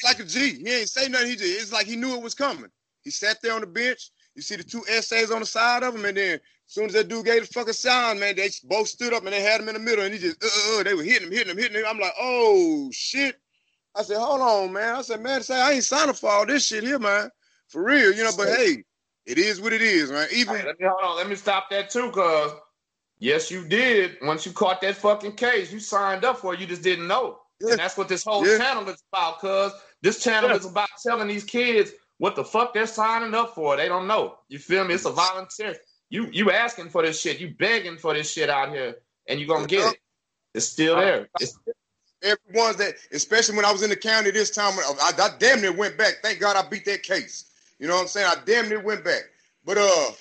Like 0.04 0.20
a 0.20 0.26
G. 0.26 0.56
He 0.56 0.70
ain't 0.70 0.90
say 0.90 1.08
nothing. 1.08 1.28
He 1.28 1.36
just 1.36 1.62
it's 1.62 1.74
like 1.74 1.86
he 1.86 1.96
knew 1.96 2.14
it 2.16 2.22
was 2.22 2.34
coming. 2.34 2.70
He 3.04 3.12
sat 3.12 3.38
there 3.42 3.54
on 3.54 3.62
the 3.62 3.68
bench. 3.68 4.12
You 4.36 4.42
see 4.42 4.56
the 4.56 4.64
two 4.64 4.84
essays 4.90 5.32
on 5.32 5.42
the 5.42 5.46
side 5.46 5.84
of 5.84 5.96
him, 5.96 6.06
and 6.06 6.18
then 6.18 6.34
as 6.34 6.42
soon 6.66 6.86
as 6.86 6.94
that 6.94 7.08
dude 7.08 7.26
gave 7.26 7.48
the 7.48 7.54
fucking 7.54 7.74
sound, 7.74 8.20
man, 8.20 8.36
they 8.36 8.50
both 8.64 8.88
stood 8.88 9.14
up 9.14 9.24
and 9.24 9.34
they 9.34 9.42
had 9.42 9.62
him 9.62 9.68
in 9.68 9.76
the 9.76 9.80
middle, 9.80 10.04
and 10.04 10.14
he 10.14 10.20
just 10.20 10.44
uh, 10.44 10.48
uh, 10.48 10.80
uh 10.80 10.84
they 10.84 10.94
were 10.94 11.04
hitting 11.04 11.28
him, 11.28 11.34
hitting 11.34 11.52
him, 11.52 11.58
hitting 11.58 11.78
him. 11.78 11.86
I'm 11.88 12.00
like, 12.00 12.14
oh 12.20 12.90
shit. 12.92 13.36
I 13.96 14.02
said, 14.02 14.18
hold 14.18 14.42
on, 14.42 14.74
man. 14.74 14.96
I 14.96 15.02
said, 15.04 15.22
man, 15.22 15.44
say 15.44 15.56
I 15.56 15.74
ain't 15.74 15.84
signing 15.84 16.16
for 16.16 16.32
all 16.32 16.48
this 16.48 16.66
shit 16.66 16.84
here, 16.84 16.98
man. 16.98 17.30
For 17.68 17.84
real, 17.84 18.12
you 18.12 18.24
know, 18.24 18.32
but 18.36 18.48
hey, 18.48 18.84
it 19.26 19.38
is 19.38 19.62
what 19.62 19.72
it 19.72 19.82
is, 19.82 20.12
man. 20.12 20.28
Even 20.34 20.56
let 20.66 20.80
me 20.80 20.88
hold 20.88 21.02
on, 21.04 21.18
let 21.18 21.30
me 21.30 21.36
stop 21.36 21.70
that 21.70 21.90
too, 21.90 22.10
cause 22.12 22.52
yes, 23.20 23.52
you 23.52 23.68
did. 23.68 24.18
Once 24.24 24.46
you 24.46 24.52
caught 24.52 24.82
that 24.82 24.96
fucking 24.96 25.34
case, 25.34 25.72
you 25.72 25.80
signed 25.80 26.26
up 26.26 26.38
for 26.38 26.54
it, 26.54 26.60
you 26.60 26.66
just 26.66 26.82
didn't 26.82 27.08
know. 27.08 27.40
Yeah. 27.62 27.72
And 27.72 27.80
that's 27.80 27.98
what 27.98 28.10
this 28.10 28.24
whole 28.24 28.48
yeah. 28.48 28.58
channel 28.58 28.88
is 28.90 29.04
about, 29.12 29.40
cuz 29.40 29.74
this 30.02 30.24
channel 30.24 30.50
yeah. 30.50 30.56
is 30.56 30.66
about 30.66 30.90
telling 31.06 31.28
these 31.28 31.44
kids 31.44 31.92
what 32.18 32.36
the 32.36 32.44
fuck 32.44 32.74
they're 32.74 32.88
signing 32.88 33.34
up 33.34 33.56
for. 33.56 33.76
They 33.76 33.88
don't 33.88 34.08
know. 34.08 34.38
You 34.48 34.60
feel 34.60 34.86
me? 34.86 34.94
It's 34.94 35.06
a 35.06 35.12
volunteer. 35.12 35.76
You 36.10 36.30
you 36.32 36.52
asking 36.52 36.90
for 36.90 37.02
this 37.02 37.20
shit, 37.20 37.40
you 37.40 37.54
begging 37.58 37.98
for 37.98 38.14
this 38.14 38.32
shit 38.32 38.50
out 38.50 38.70
here, 38.70 38.96
and 39.28 39.40
you're 39.40 39.48
gonna 39.48 39.68
get 39.68 39.94
it. 39.94 40.00
It's 40.54 40.68
still 40.68 40.96
there. 40.96 41.28
It's 41.40 41.58
Everyone's 42.24 42.78
that, 42.78 42.96
especially 43.12 43.58
when 43.58 43.66
I 43.66 43.72
was 43.72 43.84
in 43.84 43.90
the 43.90 43.98
county 43.98 44.32
this 44.32 44.50
time, 44.50 44.74
I, 44.80 45.12
I 45.20 45.30
damn 45.40 45.60
near 45.60 45.74
went 45.74 45.98
back. 45.98 46.16
Thank 46.24 46.40
God 46.40 46.56
I 46.56 46.68
beat 46.70 46.86
that 46.86 47.04
case. 47.04 47.52
You 47.80 47.88
know 47.88 47.96
what 47.96 48.04
I'm 48.04 48.08
saying? 48.08 48.28
I 48.28 48.36
damn 48.46 48.70
near 48.70 48.80
went 48.80 49.04
back. 49.04 49.24
But 49.66 49.78
uh, 49.78 50.12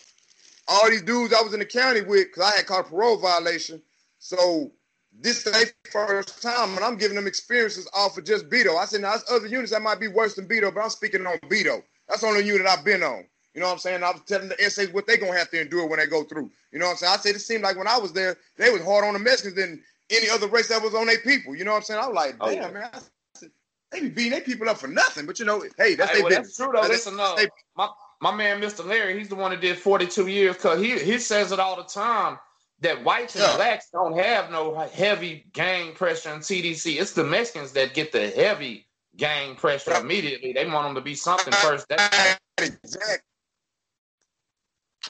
all 0.67 0.91
these 0.91 1.03
dudes 1.03 1.33
I 1.33 1.43
was 1.43 1.53
in 1.53 1.61
the 1.61 1.65
county 1.65 2.01
with, 2.01 2.27
because 2.27 2.43
I 2.43 2.57
had 2.57 2.67
caught 2.67 2.87
a 2.87 2.89
parole 2.89 3.19
violation. 3.19 3.81
So 4.19 4.73
this 5.21 5.47
is 5.47 5.53
their 5.53 5.67
first 5.91 6.43
time, 6.43 6.75
and 6.75 6.85
I'm 6.85 6.97
giving 6.97 7.17
them 7.17 7.27
experiences 7.27 7.89
off 7.95 8.17
of 8.17 8.25
just 8.25 8.49
Beto. 8.49 8.77
I 8.77 8.87
said, 8.87 9.03
now 9.03 9.11
there's 9.11 9.31
other 9.31 9.47
units 9.47 9.73
that 9.73 9.83
might 9.83 10.01
be 10.01 10.09
worse 10.09 10.35
than 10.35 10.49
Beto, 10.49 10.75
but 10.75 10.83
I'm 10.83 10.91
speaking 10.91 11.27
on 11.27 11.39
Beto. 11.49 11.83
That's 12.09 12.23
the 12.23 12.27
only 12.27 12.45
unit 12.45 12.67
I've 12.67 12.85
been 12.85 13.03
on. 13.03 13.25
You 13.55 13.61
know 13.61 13.67
what 13.67 13.75
I'm 13.75 13.79
saying? 13.79 14.03
I 14.03 14.11
was 14.11 14.23
telling 14.27 14.49
the 14.49 14.61
essays 14.63 14.91
what 14.91 15.07
they're 15.07 15.19
gonna 15.19 15.37
have 15.37 15.51
to 15.51 15.61
endure 15.61 15.87
when 15.87 15.99
they 15.99 16.07
go 16.07 16.25
through. 16.25 16.51
You 16.73 16.79
know 16.79 16.87
what 16.87 16.93
I'm 16.93 16.97
saying? 16.97 17.13
I 17.13 17.17
said 17.19 17.35
it 17.35 17.41
seemed 17.41 17.63
like 17.63 17.77
when 17.77 17.87
I 17.87 17.99
was 17.99 18.13
there, 18.13 18.37
they 18.57 18.71
was 18.71 18.83
hard 18.83 19.05
on 19.05 19.13
the 19.13 19.19
Mexicans 19.19 19.57
than 19.57 19.83
any 20.11 20.29
other 20.31 20.47
race 20.47 20.69
that 20.69 20.83
was 20.83 20.95
on 20.95 21.07
their 21.07 21.19
people. 21.19 21.55
You 21.55 21.65
know 21.65 21.73
what 21.73 21.79
I'm 21.79 21.83
saying? 21.83 22.01
I 22.01 22.07
was 22.07 22.15
like, 22.15 22.39
damn, 22.39 22.49
oh, 22.49 22.51
yeah. 22.51 22.71
man. 22.71 22.91
they 23.91 24.01
be 24.01 24.09
beating 24.09 24.33
their 24.33 24.41
people 24.41 24.69
up 24.71 24.79
for 24.79 24.89
nothing. 24.89 25.27
But 25.27 25.39
you 25.39 25.45
know, 25.45 25.63
hey, 25.77 25.95
that's 25.95 26.13
hey, 26.13 26.23
well, 26.23 26.31
That's 26.31 26.57
true 26.57 26.71
though. 26.73 26.81
Listen, 26.81 27.21
uh, 27.21 27.35
they, 27.35 27.49
my 27.77 27.89
my 28.23 28.35
man, 28.35 28.61
Mr. 28.61 28.87
Larry, 28.87 29.19
he's 29.19 29.29
the 29.29 29.35
one 29.35 29.51
that 29.51 29.61
did 29.61 29.77
42 29.77 30.29
years. 30.29 30.57
Cause 30.57 30.81
he 30.81 30.99
he 30.99 31.19
says 31.19 31.53
it 31.53 31.61
all 31.61 31.77
the 31.77 31.85
time 31.85 32.39
that 32.83 33.05
whites 33.05 33.35
and 33.35 33.45
yeah. 33.45 33.57
blacks 33.57 33.89
don't 33.93 34.19
have 34.19 34.51
no 34.51 34.75
heavy 34.93 35.47
gang 35.53 35.93
pressure 35.95 36.33
in 36.33 36.41
TDC. 36.41 37.01
It's 37.01 37.13
the 37.13 37.25
Mexicans 37.25 37.73
that 37.73 37.95
get 37.95 38.13
the 38.13 38.29
heavy 38.29 38.87
gang 39.17 39.55
pressure 39.55 39.95
immediately. 39.95 40.53
They 40.53 40.67
want 40.67 40.89
them 40.89 40.95
to 40.97 41.01
be 41.01 41.15
something 41.15 41.53
first. 41.55 41.89
That's 41.89 42.39
exactly. 42.59 43.19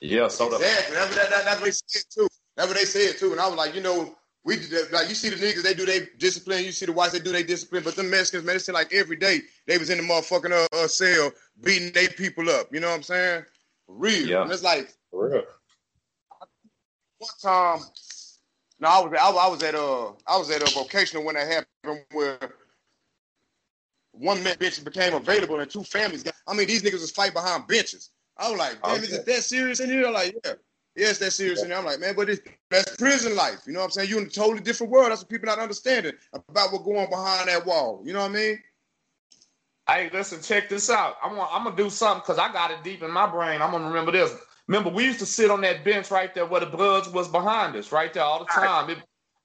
Yeah, 0.01 0.29
so 0.29 0.47
exactly. 0.47 0.97
That's, 0.97 1.15
that, 1.17 1.31
that, 1.31 1.45
that's 1.45 1.61
what 1.61 1.67
they 1.67 1.71
said 1.73 2.03
too. 2.11 2.29
That's 2.57 2.69
what 2.69 2.77
they 2.77 2.85
said 2.85 3.19
too. 3.19 3.33
And 3.33 3.41
I 3.41 3.49
was 3.49 3.57
like, 3.57 3.75
you 3.75 3.83
know, 3.83 4.17
we 4.45 4.57
like 4.91 5.09
you 5.09 5.15
see 5.15 5.29
the 5.29 5.37
niggas 5.37 5.63
they 5.63 5.75
do 5.75 5.87
they 5.87 6.09
discipline. 6.19 6.65
You 6.65 6.73
see 6.73 6.87
the 6.87 6.93
whites 6.93 7.13
they 7.13 7.21
do 7.21 7.33
they 7.33 7.43
discipline. 7.43 7.85
But 7.85 7.97
the 7.97 8.03
Mexicans, 8.03 8.45
man, 8.45 8.57
it 8.57 8.61
seemed 8.61 8.75
like 8.75 8.93
every 8.93 9.17
day 9.17 9.41
they 9.67 9.79
was 9.79 9.91
in 9.91 9.99
the 9.99 10.05
motherfucking 10.05 10.53
uh, 10.53 10.77
uh 10.77 10.89
cell 10.89 11.31
beating 11.63 11.93
they 11.93 12.09
people 12.09 12.51
up. 12.51 12.73
You 12.73 12.81
know 12.81 12.89
what 12.89 12.97
I'm 12.97 13.03
saying? 13.03 13.45
For 13.87 13.95
real. 13.95 14.29
Yeah. 14.29 14.43
And 14.43 14.53
it's 14.53 14.63
like 14.63 14.93
For 15.11 15.31
real. 15.31 15.43
One 17.23 17.31
time, 17.41 17.81
no, 18.81 18.89
I 18.89 19.01
was 19.01 19.13
I, 19.13 19.31
I 19.31 19.49
was 19.49 19.63
at 19.63 19.75
uh 19.77 20.09
I 20.27 20.37
was 20.37 20.51
at 20.51 20.61
a 20.61 20.71
vocational 20.73 21.23
when 21.25 21.37
that 21.37 21.47
happened 21.47 22.05
where 22.11 22.39
one 24.11 24.43
bench 24.43 24.85
became 24.85 25.15
available 25.15 25.61
and 25.61 25.71
two 25.71 25.85
families 25.85 26.25
got. 26.25 26.35
I 26.49 26.55
mean, 26.55 26.67
these 26.67 26.83
niggas 26.83 27.01
was 27.01 27.13
fight 27.13 27.33
behind 27.33 27.69
benches. 27.69 28.11
I 28.37 28.51
was 28.51 28.59
like, 28.59 28.83
damn, 28.83 28.97
okay. 28.97 29.03
is 29.03 29.13
it 29.13 29.27
that 29.27 29.45
serious 29.45 29.79
in 29.79 29.89
here? 29.89 30.11
Like, 30.11 30.37
yeah. 30.45 30.55
Yes, 30.97 31.19
that's 31.19 31.37
serious. 31.37 31.61
Yeah. 31.61 31.67
And 31.67 31.75
I'm 31.75 31.85
like, 31.85 32.01
man, 32.01 32.15
but 32.17 32.29
it's, 32.29 32.43
that's 32.71 32.97
prison 32.97 33.37
life. 33.37 33.61
You 33.67 33.73
know 33.73 33.79
what 33.79 33.85
I'm 33.87 33.91
saying? 33.93 34.11
You're 34.11 34.21
in 34.21 34.27
a 34.27 34.31
totally 34.31 34.61
different 34.61 34.93
world. 34.93 35.13
That's 35.13 35.23
what 35.23 35.31
people 35.31 35.47
not 35.47 35.61
understanding 35.61 36.15
about 36.33 36.73
what 36.73 36.85
going 36.85 36.99
on 36.99 37.09
behind 37.09 37.49
that 37.49 37.65
wall. 37.65 38.03
You 38.05 38.15
know 38.15 38.21
what 38.21 38.33
I 38.33 38.35
mean? 38.35 38.59
Hey, 39.89 40.11
listen, 40.13 40.43
check 40.43 40.69
this 40.69 40.91
out. 40.91 41.17
I'm 41.23 41.37
gonna, 41.37 41.49
I'm 41.51 41.65
gonna 41.65 41.77
do 41.77 41.89
something 41.89 42.21
because 42.21 42.39
I 42.39 42.53
got 42.53 42.73
it 42.73 42.83
deep 42.83 43.03
in 43.03 43.13
my 43.13 43.31
brain. 43.31 43.63
I'm 43.63 43.71
gonna 43.71 43.87
remember 43.87 44.11
this. 44.11 44.35
Remember, 44.69 44.91
we 44.91 45.05
used 45.05 45.19
to 45.19 45.27
sit 45.27 45.51
on 45.51 45.61
that 45.63 45.85
bench 45.85 46.11
right 46.11 46.35
there 46.35 46.47
where 46.47 46.61
the 46.61 46.67
Bloods 46.67 47.09
was 47.09 47.29
behind 47.29 47.77
us, 47.77 47.93
right 47.93 48.13
there 48.13 48.23
all 48.23 48.41
the 48.41 48.47
time. 48.47 48.91
It, 48.91 48.99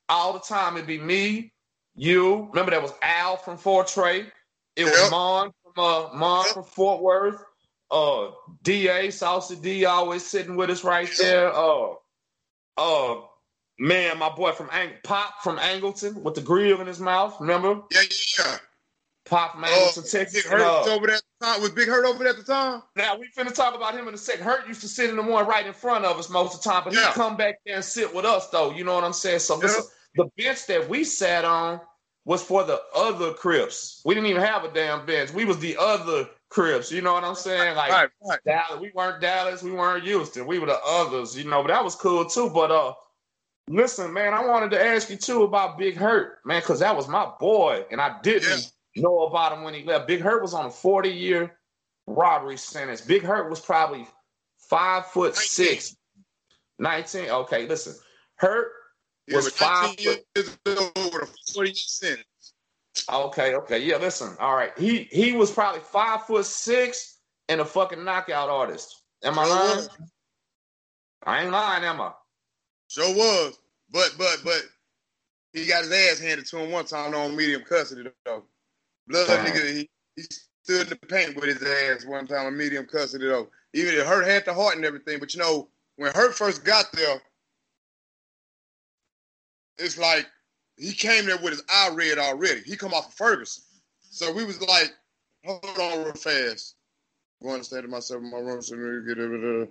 all 0.09 0.34
the 0.34 0.39
time, 0.39 0.76
it'd 0.76 0.88
be 0.88 0.99
me, 0.99 1.51
you. 1.95 2.47
Remember, 2.49 2.72
that 2.72 2.82
was 2.82 2.93
Al 3.01 3.38
from 3.38 3.57
Fort 3.57 3.88
Trey. 3.88 4.22
It 4.76 4.86
yep. 4.86 4.93
was 4.93 5.11
Mon 5.11 5.51
from 5.63 5.84
uh, 5.84 6.09
Mon 6.13 6.45
yep. 6.45 6.53
from 6.53 6.63
Fort 6.63 7.01
Worth 7.01 7.43
uh 7.91 8.32
DA, 8.63 9.11
Saucy 9.11 9.55
D 9.55 9.86
always 9.86 10.26
sitting 10.26 10.55
with 10.55 10.70
us 10.70 10.84
right 10.84 11.09
there. 11.20 11.51
Uh 11.53 11.93
uh 12.78 13.22
man, 13.80 14.18
my 14.20 14.30
boy 14.30 14.51
from 14.51 14.70
Ang- 14.72 14.93
Pop 15.03 15.41
from 15.41 15.57
Angleton 15.57 16.22
with 16.22 16.36
the 16.36 16.41
grill 16.41 16.82
in 16.82 16.88
his 16.88 16.99
mouth, 16.99 17.38
remember? 17.39 17.82
Yeah, 17.91 18.01
yeah. 18.01 18.07
Yeah. 18.39 18.57
Pop 19.26 19.53
from 19.53 19.63
Angleton, 19.63 19.99
uh, 19.99 20.18
Texas. 20.18 20.43
Big 20.43 20.51
Hurt 20.51 20.61
uh, 20.61 20.93
over 20.93 21.07
there 21.07 21.20
time. 21.42 21.62
Was 21.62 21.72
Big 21.72 21.88
Hurt 21.88 22.06
over 22.06 22.20
there 22.20 22.34
at 22.34 22.38
the 22.38 22.44
time? 22.44 22.82
Now 22.96 23.18
we 23.18 23.28
finna 23.38 23.54
talk 23.54 23.76
about 23.76 23.94
him 23.94 24.08
in 24.08 24.14
a 24.14 24.18
second. 24.18 24.44
Hurt 24.44 24.68
used 24.68 24.82
to 24.82 24.88
sit 24.88 25.10
in 25.10 25.16
the 25.16 25.22
one 25.22 25.48
right 25.48 25.66
in 25.66 25.74
front 25.74 26.06
of 26.06 26.18
us 26.18 26.30
most 26.30 26.56
of 26.56 26.64
the 26.64 26.70
time, 26.70 26.84
but 26.84 26.94
yeah. 26.94 27.08
he'd 27.08 27.14
come 27.14 27.38
back 27.38 27.60
there 27.66 27.76
and 27.76 27.86
sit 27.86 28.14
with 28.14 28.26
us 28.26 28.50
though. 28.50 28.72
You 28.72 28.84
know 28.84 28.96
what 28.96 29.04
I'm 29.04 29.14
saying? 29.14 29.40
So 29.40 29.62
yeah. 29.62 29.74
the 30.16 30.30
bench 30.38 30.66
that 30.68 30.88
we 30.88 31.04
sat 31.04 31.46
on 31.46 31.80
was 32.26 32.44
for 32.44 32.64
the 32.64 32.82
other 32.94 33.34
Crips. 33.34 34.02
We 34.04 34.14
didn't 34.14 34.30
even 34.30 34.42
have 34.42 34.66
a 34.66 34.72
damn 34.72 35.06
bench. 35.06 35.32
We 35.32 35.46
was 35.46 35.60
the 35.60 35.78
other 35.80 36.28
Crips. 36.50 36.92
You 36.92 37.02
know 37.02 37.14
what 37.14 37.24
I'm 37.24 37.36
saying? 37.36 37.76
Like 37.76 37.92
right, 37.92 38.10
right. 38.28 38.40
Dallas, 38.46 38.82
we 38.82 38.92
weren't 38.94 39.22
Dallas, 39.22 39.64
we 39.64 39.72
weren't 39.72 40.04
Houston, 40.04 40.46
we 40.46 40.60
were 40.60 40.68
the 40.68 40.80
others. 40.86 41.38
You 41.38 41.50
know, 41.50 41.62
but 41.62 41.70
that 41.70 41.84
was 41.84 41.96
cool 41.96 42.26
too. 42.26 42.50
But 42.50 42.72
uh, 42.72 42.94
listen, 43.70 44.14
man, 44.14 44.34
I 44.34 44.46
wanted 44.46 44.72
to 44.72 44.84
ask 44.84 45.10
you 45.10 45.16
too 45.16 45.44
about 45.44 45.78
Big 45.78 45.96
Hurt, 45.96 46.40
man, 46.46 46.62
because 46.62 46.80
that 46.80 46.96
was 46.96 47.08
my 47.08 47.32
boy, 47.40 47.86
and 47.92 48.02
I 48.02 48.20
didn't 48.22 48.50
yeah. 48.50 48.58
Know 49.02 49.26
about 49.26 49.54
him 49.54 49.64
when 49.64 49.74
he 49.74 49.84
left. 49.84 50.08
Big 50.08 50.22
Hurt 50.22 50.41
was 50.41 50.54
on 50.54 50.66
a 50.66 50.72
40 50.72 51.10
year 51.10 51.58
robbery 52.06 52.58
sentence. 52.58 53.02
Big 53.02 53.24
Hurt 53.24 53.50
was 53.50 53.60
probably 53.60 54.08
five 54.58 55.06
foot 55.08 55.34
19. 55.36 55.41
six. 55.48 55.95
19. 56.80 57.30
Okay, 57.30 57.68
listen. 57.68 57.95
Hurt 58.36 58.72
was 59.32 59.45
yeah, 59.45 59.68
five 59.68 59.89
foot. 60.00 60.26
Years 60.36 60.58
over 60.95 61.28
40 61.54 61.74
sentence. 61.74 62.54
Okay, 63.12 63.56
okay. 63.56 63.80
Yeah, 63.80 63.98
listen. 63.98 64.36
All 64.39 64.56
right. 64.56 64.72
He 64.78 65.08
he 65.12 65.34
was 65.34 65.52
probably 65.52 65.82
five 65.82 66.24
foot 66.26 66.45
six 66.45 67.20
and 67.48 67.62
a 67.62 67.66
fucking 67.66 68.04
knockout 68.04 68.50
artist. 68.50 69.04
Am 69.24 69.38
I 69.38 69.45
lying? 69.45 69.88
I 71.24 71.43
ain't 71.43 71.52
lying, 71.52 71.84
am 71.84 72.02
I? 72.02 72.12
Sure 72.88 73.14
was. 73.16 73.60
But 73.91 74.16
but 74.18 74.39
but 74.43 74.64
he 75.54 75.66
got 75.66 75.84
his 75.84 75.91
ass 75.91 76.20
handed 76.20 76.45
to 76.48 76.60
him 76.60 76.72
one 76.72 76.86
time 76.86 77.14
on 77.14 77.36
medium 77.36 77.64
custody 77.64 78.10
though. 78.26 78.43
Blood 79.08 79.28
Damn. 79.28 79.45
nigga, 79.45 79.74
he, 79.74 79.89
he 80.16 80.24
stood 80.64 80.84
in 80.84 80.89
the 80.89 81.08
paint 81.08 81.36
with 81.36 81.45
his 81.45 81.64
ass 81.64 82.05
one 82.05 82.28
time 82.28 82.47
A 82.47 82.51
medium 82.51 82.86
custody 82.86 83.28
though. 83.28 83.49
Even 83.74 83.93
it 83.93 84.05
hurt 84.05 84.26
had 84.26 84.45
the 84.45 84.53
heart 84.53 84.76
and 84.76 84.86
everything, 84.86 85.20
but 85.20 85.34
you 85.34 85.39
know, 85.39 85.70
when 85.97 86.14
Hurt 86.14 86.36
first 86.36 86.64
got 86.64 86.86
there, 86.93 87.22
it's 89.78 89.97
like 89.97 90.28
he 90.78 90.93
came 90.93 91.26
there 91.26 91.38
with 91.38 91.53
his 91.53 91.64
eye 91.70 91.89
red 91.93 92.18
already. 92.18 92.62
He 92.62 92.76
come 92.76 92.93
off 92.93 93.08
of 93.08 93.14
Ferguson. 93.14 93.64
So 94.10 94.32
we 94.32 94.45
was 94.45 94.62
like, 94.62 94.93
hold 95.45 95.64
on 95.66 96.05
real 96.05 96.14
fast. 96.14 96.76
I'm 97.41 97.49
going 97.49 97.60
to 97.60 97.66
stay 97.66 97.82
to 97.82 97.88
myself 97.88 98.22
in 98.22 98.32
my 98.32 98.38
room 98.38 98.62
so 98.62 98.76
we 98.76 99.08
get 99.08 99.16
to 99.16 99.68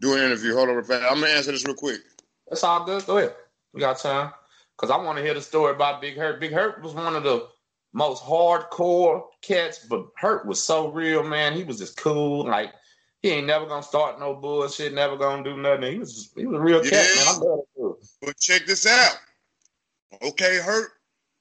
do 0.00 0.14
an 0.14 0.22
interview. 0.22 0.54
Hold 0.54 0.68
on 0.68 0.76
real 0.76 0.84
fast. 0.84 1.04
I'm 1.10 1.20
gonna 1.20 1.32
answer 1.32 1.52
this 1.52 1.64
real 1.64 1.74
quick. 1.74 2.00
That's 2.48 2.62
all 2.64 2.84
good. 2.84 3.04
Go 3.06 3.18
ahead. 3.18 3.34
We 3.72 3.80
got 3.80 3.98
time. 3.98 4.32
Cause 4.76 4.90
I 4.90 4.96
want 4.96 5.18
to 5.18 5.24
hear 5.24 5.34
the 5.34 5.42
story 5.42 5.74
about 5.74 6.00
Big 6.00 6.16
Hurt. 6.16 6.38
Big 6.38 6.52
Hurt 6.52 6.80
was 6.82 6.94
one 6.94 7.16
of 7.16 7.24
the 7.24 7.48
most 7.92 8.22
hardcore 8.22 9.24
cats, 9.42 9.86
but 9.88 10.06
Hurt 10.16 10.46
was 10.46 10.62
so 10.62 10.88
real, 10.88 11.22
man. 11.22 11.54
He 11.54 11.64
was 11.64 11.78
just 11.78 11.96
cool. 11.96 12.46
Like 12.46 12.72
he 13.22 13.30
ain't 13.30 13.46
never 13.46 13.66
gonna 13.66 13.82
start 13.82 14.20
no 14.20 14.34
bullshit, 14.34 14.94
never 14.94 15.16
gonna 15.16 15.42
do 15.42 15.56
nothing. 15.56 15.92
He 15.92 15.98
was 15.98 16.30
he 16.36 16.46
was 16.46 16.58
a 16.58 16.62
real 16.62 16.84
yeah. 16.84 16.90
cat, 16.90 17.16
man. 17.16 17.26
I 17.28 17.38
love 17.38 17.60
it. 17.76 18.08
But 18.22 18.38
check 18.38 18.66
this 18.66 18.86
out. 18.86 19.16
Okay, 20.22 20.58
hurt. 20.58 20.92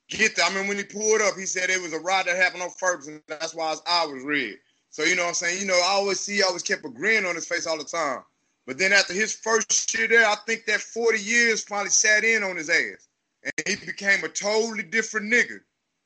Get 0.09 0.35
that. 0.37 0.51
I 0.51 0.55
mean, 0.55 0.67
when 0.67 0.77
he 0.77 0.83
pulled 0.83 1.21
up, 1.21 1.35
he 1.35 1.45
said 1.45 1.69
it 1.69 1.81
was 1.81 1.93
a 1.93 1.99
ride 1.99 2.27
that 2.27 2.37
happened 2.37 2.63
on 2.63 2.69
Ferguson. 2.69 3.15
And 3.15 3.23
that's 3.27 3.53
why 3.53 3.71
his 3.71 3.81
eye 3.85 4.05
was 4.05 4.23
red. 4.23 4.55
So 4.89 5.03
you 5.03 5.15
know 5.15 5.23
what 5.23 5.29
I'm 5.29 5.33
saying? 5.35 5.61
You 5.61 5.67
know, 5.67 5.79
I 5.83 5.89
always 5.89 6.19
see, 6.19 6.41
I 6.41 6.45
always 6.47 6.63
kept 6.63 6.85
a 6.85 6.89
grin 6.89 7.25
on 7.25 7.35
his 7.35 7.45
face 7.45 7.67
all 7.67 7.77
the 7.77 7.83
time. 7.83 8.23
But 8.65 8.77
then 8.77 8.93
after 8.93 9.13
his 9.13 9.33
first 9.33 9.93
year 9.97 10.07
there, 10.07 10.25
I 10.25 10.35
think 10.45 10.65
that 10.65 10.81
40 10.81 11.19
years 11.19 11.63
finally 11.63 11.89
sat 11.89 12.23
in 12.23 12.43
on 12.43 12.55
his 12.57 12.69
ass. 12.69 13.07
And 13.43 13.53
he 13.79 13.85
became 13.85 14.23
a 14.23 14.27
totally 14.27 14.83
different 14.83 15.31
nigga. 15.31 15.59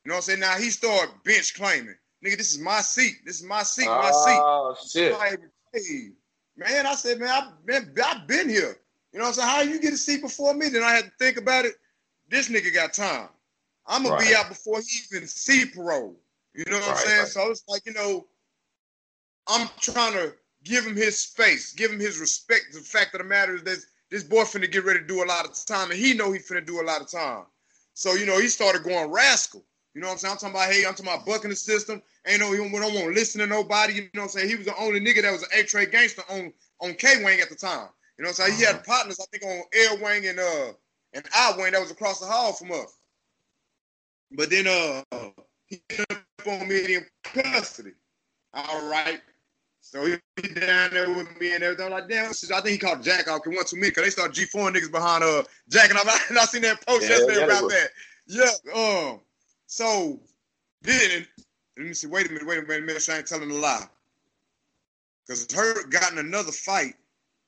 You 0.04 0.10
know 0.10 0.14
what 0.14 0.18
I'm 0.18 0.22
saying? 0.22 0.40
Now 0.40 0.56
he 0.56 0.70
started 0.70 1.14
bench 1.24 1.54
claiming. 1.54 1.94
Nigga, 2.24 2.38
this 2.38 2.52
is 2.52 2.60
my 2.60 2.80
seat. 2.80 3.16
This 3.24 3.40
is 3.40 3.46
my 3.46 3.62
seat, 3.62 3.86
my 3.86 4.10
seat. 4.10 4.38
oh, 4.40 4.76
seat. 4.80 4.98
shit. 4.98 5.12
Like, 5.12 5.40
hey, 5.72 6.10
man, 6.56 6.86
I 6.86 6.94
said, 6.94 7.18
man, 7.18 7.28
I've 7.28 7.66
been, 7.66 7.94
I've 8.04 8.26
been 8.26 8.48
here. 8.48 8.76
You 9.12 9.18
know 9.18 9.26
what 9.26 9.28
I'm 9.28 9.34
saying? 9.34 9.48
How 9.48 9.60
you 9.62 9.80
get 9.80 9.92
a 9.92 9.96
seat 9.96 10.22
before 10.22 10.54
me? 10.54 10.68
Then 10.68 10.82
I 10.82 10.92
had 10.92 11.04
to 11.04 11.12
think 11.18 11.36
about 11.36 11.64
it 11.64 11.74
this 12.32 12.48
nigga 12.48 12.72
got 12.72 12.94
time. 12.94 13.28
I'm 13.86 14.04
gonna 14.04 14.16
be 14.16 14.34
out 14.34 14.48
before 14.48 14.80
he 14.80 15.00
even 15.10 15.28
see 15.28 15.66
parole. 15.66 16.16
You 16.54 16.64
know 16.68 16.78
what 16.78 16.88
right, 16.88 16.90
I'm 16.90 16.96
saying? 16.96 17.18
Right. 17.20 17.28
So 17.28 17.50
it's 17.50 17.64
like, 17.68 17.84
you 17.84 17.92
know, 17.92 18.26
I'm 19.48 19.68
trying 19.80 20.14
to 20.14 20.34
give 20.64 20.86
him 20.86 20.96
his 20.96 21.18
space, 21.18 21.72
give 21.72 21.90
him 21.90 22.00
his 22.00 22.18
respect. 22.18 22.66
The 22.72 22.80
fact 22.80 23.14
of 23.14 23.18
the 23.18 23.24
matter 23.24 23.56
is 23.56 23.62
that 23.64 23.78
this 24.10 24.22
boy 24.22 24.42
finna 24.42 24.70
get 24.70 24.84
ready 24.84 25.00
to 25.00 25.06
do 25.06 25.22
a 25.22 25.26
lot 25.26 25.44
of 25.44 25.54
time, 25.66 25.90
and 25.90 25.98
he 25.98 26.14
know 26.14 26.32
he 26.32 26.38
finna 26.38 26.64
do 26.64 26.80
a 26.80 26.84
lot 26.84 27.00
of 27.00 27.10
time. 27.10 27.44
So, 27.94 28.14
you 28.14 28.24
know, 28.24 28.38
he 28.40 28.48
started 28.48 28.82
going 28.82 29.10
rascal. 29.10 29.64
You 29.94 30.00
know 30.00 30.08
what 30.08 30.14
I'm 30.14 30.18
saying? 30.18 30.32
I'm 30.32 30.38
talking 30.38 30.56
about, 30.56 30.72
hey, 30.72 30.86
I'm 30.86 30.94
talking 30.94 31.12
about 31.12 31.26
bucking 31.26 31.50
the 31.50 31.56
system. 31.56 32.02
Ain't 32.26 32.40
no, 32.40 32.50
he 32.50 32.56
don't 32.58 32.72
want 32.72 32.92
to 32.94 33.08
listen 33.08 33.40
to 33.40 33.46
nobody. 33.46 33.94
You 33.94 34.02
know 34.02 34.08
what 34.14 34.22
I'm 34.22 34.28
saying? 34.28 34.48
He 34.48 34.56
was 34.56 34.66
the 34.66 34.76
only 34.76 35.00
nigga 35.00 35.22
that 35.22 35.32
was 35.32 35.42
an 35.42 35.50
Eight-Trey 35.52 35.86
gangster 35.86 36.22
on, 36.30 36.52
on 36.80 36.94
K-Wing 36.94 37.40
at 37.40 37.50
the 37.50 37.56
time. 37.56 37.88
You 38.18 38.24
know 38.24 38.30
what 38.30 38.40
I'm 38.40 38.46
saying? 38.46 38.58
He 38.58 38.64
had 38.64 38.76
uh-huh. 38.76 38.84
partners, 38.86 39.18
I 39.20 39.24
think, 39.36 39.44
on 39.44 39.62
L 39.88 39.98
Wing 40.02 40.26
and 40.26 40.38
uh 40.38 40.72
and 41.14 41.24
I 41.34 41.54
went 41.58 41.72
that 41.72 41.80
was 41.80 41.90
across 41.90 42.20
the 42.20 42.26
hall 42.26 42.52
from 42.52 42.72
us. 42.72 42.96
But 44.30 44.50
then 44.50 44.66
uh 44.66 45.02
he 45.66 45.82
up 46.10 46.22
on 46.46 46.68
me 46.68 46.94
in 46.94 47.06
custody. 47.24 47.92
All 48.54 48.88
right. 48.88 49.20
So 49.80 50.06
he 50.06 50.48
down 50.48 50.90
there 50.92 51.10
with 51.10 51.38
me 51.40 51.54
and 51.54 51.64
everything. 51.64 51.86
I'm 51.86 51.92
like, 51.92 52.08
damn, 52.08 52.30
I 52.30 52.32
think 52.32 52.66
he 52.66 52.78
called 52.78 53.02
Jack 53.02 53.28
off 53.28 53.42
because 53.42 53.56
one 53.56 53.66
too 53.66 53.76
many 53.76 53.90
because 53.90 54.04
they 54.04 54.10
started 54.10 54.36
G4 54.36 54.74
niggas 54.74 54.92
behind 54.92 55.24
uh 55.24 55.42
Jack 55.68 55.90
and 55.90 55.98
I 55.98 56.18
and 56.28 56.38
I 56.38 56.44
seen 56.44 56.62
that 56.62 56.86
post 56.86 57.02
yeah, 57.02 57.16
yesterday 57.16 57.38
yeah, 57.40 57.44
about 57.44 57.70
that. 57.70 57.88
Yeah. 58.26 58.72
Um 58.74 59.20
so 59.72 60.20
then 60.82 61.26
let 61.76 61.86
me 61.86 61.94
see, 61.94 62.06
wait 62.06 62.26
a 62.26 62.32
minute, 62.32 62.46
wait 62.46 62.58
a 62.58 62.62
minute, 62.62 62.84
minute, 62.84 63.08
I 63.08 63.18
ain't 63.18 63.26
telling 63.26 63.50
a 63.50 63.54
lie. 63.54 63.86
Cause 65.28 65.46
her 65.54 65.86
got 65.86 66.12
in 66.12 66.18
another 66.18 66.52
fight 66.52 66.94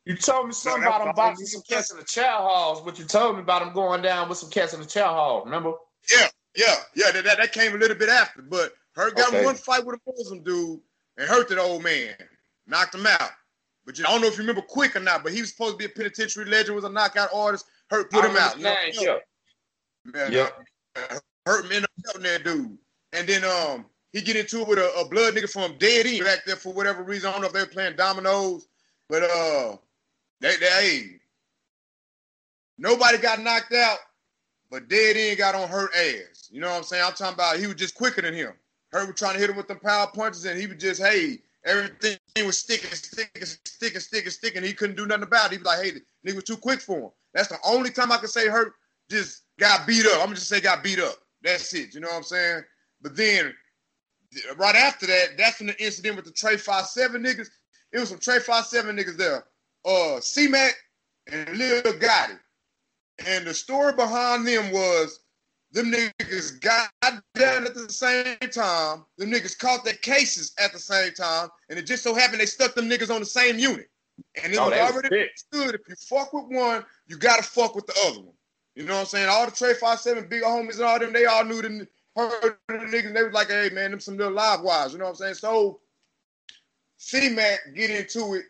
you 0.05 0.17
told 0.17 0.47
me 0.47 0.53
something 0.53 0.83
about 0.83 1.07
him 1.07 1.15
boxing 1.15 1.47
some 1.47 1.63
cats 1.63 1.91
in 1.91 1.97
the 1.97 2.05
chow 2.05 2.43
halls, 2.43 2.83
but 2.83 2.99
you 2.99 3.05
told 3.07 3.37
me 3.37 3.43
about 3.43 3.63
him 3.63 3.73
going 3.73 4.03
down 4.03 4.29
with 4.29 4.37
some 4.37 4.51
cats 4.51 4.75
in 4.75 4.81
the 4.81 4.87
chow 4.87 5.15
hall, 5.15 5.43
remember? 5.45 5.73
Yeah, 6.11 6.29
yeah, 6.55 6.75
yeah. 6.95 7.11
That, 7.11 7.25
that, 7.25 7.39
that 7.39 7.53
came 7.53 7.75
a 7.75 7.79
little 7.79 7.97
bit 7.97 8.11
after, 8.11 8.43
but 8.43 8.75
Hurt 8.95 9.17
got 9.17 9.29
okay. 9.29 9.45
one 9.45 9.55
fight 9.55 9.85
with 9.85 9.97
a 9.97 10.01
Muslim 10.07 10.43
dude 10.43 10.81
and 11.17 11.29
hurt 11.29 11.49
the 11.49 11.59
old 11.59 11.83
man, 11.83 12.15
knocked 12.67 12.95
him 12.95 13.07
out. 13.07 13.31
But 13.87 13.99
you, 13.99 14.05
I 14.07 14.11
don't 14.11 14.21
know 14.21 14.27
if 14.27 14.35
you 14.35 14.41
remember 14.41 14.63
quick 14.63 14.95
or 14.95 15.01
not, 15.01 15.23
but 15.23 15.33
he 15.33 15.41
was 15.41 15.51
supposed 15.51 15.73
to 15.73 15.79
be 15.79 15.87
a 15.87 15.89
penitentiary 15.89 16.45
legend, 16.47 16.77
was 16.77 16.85
a 16.85 16.91
knockout 16.91 17.31
artist. 17.35 17.67
Hurt 17.89 18.11
put 18.11 18.25
him 18.25 18.37
out. 18.37 18.59
Yeah. 18.59 18.77
Yeah. 18.93 20.29
yeah. 20.31 20.49
Hurt 21.47 21.65
ended 21.67 21.85
up 22.09 22.21
that 22.23 22.45
dude. 22.45 22.79
And 23.13 23.29
then 23.29 23.45
um 23.45 23.87
he 24.13 24.21
get 24.21 24.37
into 24.37 24.61
it 24.61 24.69
with 24.69 24.79
a, 24.79 24.93
a 25.01 25.09
blood 25.09 25.35
nigga 25.35 25.51
from 25.51 25.77
Dead 25.79 26.07
End 26.07 26.25
back 26.25 26.45
there 26.47 26.57
for 26.57 26.73
whatever 26.73 27.03
reason. 27.03 27.29
I 27.29 27.33
don't 27.33 27.43
know 27.43 27.49
if 27.49 27.53
they 27.53 27.61
were 27.61 27.67
playing 27.67 27.97
dominoes, 27.97 28.69
but 29.09 29.23
uh 29.23 29.77
they, 30.41 30.57
they, 30.57 30.67
hey, 30.67 31.21
nobody 32.79 33.19
got 33.19 33.41
knocked 33.41 33.73
out, 33.73 33.99
but 34.71 34.89
Dead 34.89 35.17
End 35.17 35.39
got 35.39 35.55
on 35.55 35.69
Hurt 35.69 35.95
ass. 35.95 36.49
You 36.51 36.61
know 36.61 36.71
what 36.71 36.79
I'm 36.79 36.83
saying? 36.85 37.05
I'm 37.05 37.13
talking 37.13 37.35
about 37.35 37.59
he 37.59 37.67
was 37.67 37.77
just 37.77 37.95
quicker 37.95 38.23
than 38.23 38.35
him. 38.35 38.53
Hurt 38.93 39.09
was 39.09 39.19
trying 39.19 39.35
to 39.35 39.41
hit 39.41 39.51
him 39.51 39.57
with 39.57 39.69
the 39.69 39.75
power 39.75 40.07
punches, 40.15 40.45
and 40.45 40.59
he 40.59 40.67
was 40.67 40.77
just, 40.77 41.03
hey, 41.03 41.41
everything 41.65 42.17
he 42.35 42.43
was 42.45 42.59
sticking, 42.59 42.91
sticking, 42.91 43.45
sticking, 43.45 44.01
sticking, 44.01 44.31
sticking. 44.31 44.63
He 44.63 44.73
couldn't 44.73 44.97
do 44.97 45.07
nothing 45.07 45.25
about 45.25 45.47
it. 45.47 45.53
He 45.53 45.59
was 45.59 45.67
like, 45.67 45.85
hey, 45.85 45.93
nigga 46.27 46.37
was 46.37 46.45
too 46.45 46.57
quick 46.57 46.81
for 46.81 46.99
him. 46.99 47.11
That's 47.33 47.49
the 47.49 47.59
only 47.65 47.91
time 47.91 48.13
I 48.13 48.19
can 48.19 48.29
say 48.29 48.49
Hurt 48.49 48.75
just 49.11 49.43
got 49.59 49.87
beat 49.87 50.07
up. 50.07 50.23
I'm 50.23 50.35
just 50.35 50.49
say 50.49 50.61
got 50.61 50.85
beat 50.85 51.01
up. 51.01 51.17
That's 51.45 51.73
it. 51.75 51.95
You 51.95 52.01
know 52.01 52.09
what 52.09 52.17
I'm 52.17 52.23
saying? 52.25 52.63
But 53.03 53.17
then 53.17 53.55
right 54.57 54.75
after 54.75 55.07
that, 55.07 55.37
that's 55.39 55.61
when 55.61 55.69
the 55.69 55.85
incident 55.85 56.17
with 56.17 56.25
the 56.25 56.33
Trey 56.33 56.57
Five 56.57 56.87
Seven 56.87 57.23
niggas. 57.23 57.49
It 57.93 58.01
was 58.01 58.09
some 58.09 58.19
Trey 58.19 58.41
Five 58.41 58.65
Seven 58.65 58.97
niggas 58.97 59.17
there. 59.17 59.45
Uh, 59.85 60.19
C 60.21 60.49
Mac 60.49 60.75
and 61.31 61.57
Lil 61.57 61.83
Gotti. 61.83 62.39
And 63.27 63.47
the 63.47 63.55
story 63.55 63.93
behind 63.93 64.47
them 64.49 64.73
was 64.73 65.21
them 65.71 65.93
niggas 65.93 66.61
got 66.61 66.89
down 67.35 67.67
at 67.67 67.75
the 67.75 67.93
same 67.93 68.37
time. 68.51 69.05
Them 69.19 69.31
niggas 69.31 69.59
caught 69.59 69.85
their 69.85 69.95
cases 69.95 70.53
at 70.59 70.73
the 70.73 70.79
same 70.79 71.13
time. 71.13 71.49
And 71.69 71.79
it 71.79 71.83
just 71.83 72.03
so 72.03 72.15
happened 72.15 72.41
they 72.41 72.47
stuck 72.47 72.75
them 72.75 72.89
niggas 72.89 73.15
on 73.15 73.21
the 73.21 73.27
same 73.27 73.59
unit. 73.59 73.89
And 74.43 74.53
it 74.53 74.57
oh, 74.57 74.71
was 74.71 74.79
already 74.79 75.09
understood 75.09 75.75
if 75.75 75.81
you 75.89 75.95
fuck 76.09 76.33
with 76.33 76.47
one, 76.49 76.85
you 77.07 77.19
gotta 77.19 77.43
fuck 77.43 77.75
with 77.75 77.87
the 77.87 77.95
other 78.07 78.21
one. 78.21 78.35
You 78.75 78.85
know 78.85 78.95
what 78.95 79.01
I'm 79.01 79.07
saying? 79.07 79.29
All 79.29 79.47
the 79.47 79.53
Trey 79.53 79.75
Five 79.75 80.01
Seven 80.01 80.27
big 80.29 80.43
homies 80.43 80.77
and 80.77 80.83
all 80.83 80.99
them, 80.99 81.13
they 81.13 81.27
all 81.27 81.45
knew 81.45 81.63
them 81.63 81.87
heard 82.17 82.57
the 82.69 82.75
niggas, 82.75 83.15
they 83.15 83.23
was 83.23 83.33
like, 83.33 83.49
hey 83.49 83.71
man, 83.73 83.91
them 83.91 84.01
some 84.01 84.17
little 84.17 84.33
live 84.33 84.61
wires, 84.63 84.93
you 84.93 84.99
know 84.99 85.05
what 85.05 85.11
I'm 85.13 85.17
saying? 85.17 85.35
So 85.35 85.81
C 86.97 87.29
Mac 87.31 87.61
get 87.75 87.91
into 87.91 88.35
it 88.35 88.45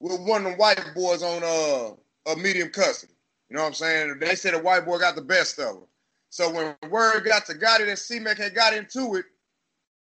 with 0.00 0.20
one 0.20 0.44
of 0.46 0.52
the 0.52 0.58
white 0.58 0.80
boys 0.94 1.22
on 1.22 1.42
uh, 1.42 2.32
a 2.32 2.36
medium 2.36 2.68
custody. 2.70 3.12
You 3.48 3.56
know 3.56 3.62
what 3.62 3.68
I'm 3.68 3.74
saying? 3.74 4.18
They 4.20 4.34
said 4.34 4.54
the 4.54 4.58
white 4.58 4.84
boy 4.84 4.98
got 4.98 5.16
the 5.16 5.22
best 5.22 5.58
of 5.58 5.74
them. 5.74 5.84
So 6.30 6.52
when 6.52 6.76
word 6.90 7.24
got 7.24 7.46
to 7.46 7.54
Gotti 7.54 7.86
that 7.86 7.98
C 7.98 8.18
Mac 8.18 8.36
had 8.36 8.54
got 8.54 8.74
into 8.74 9.14
it, 9.16 9.24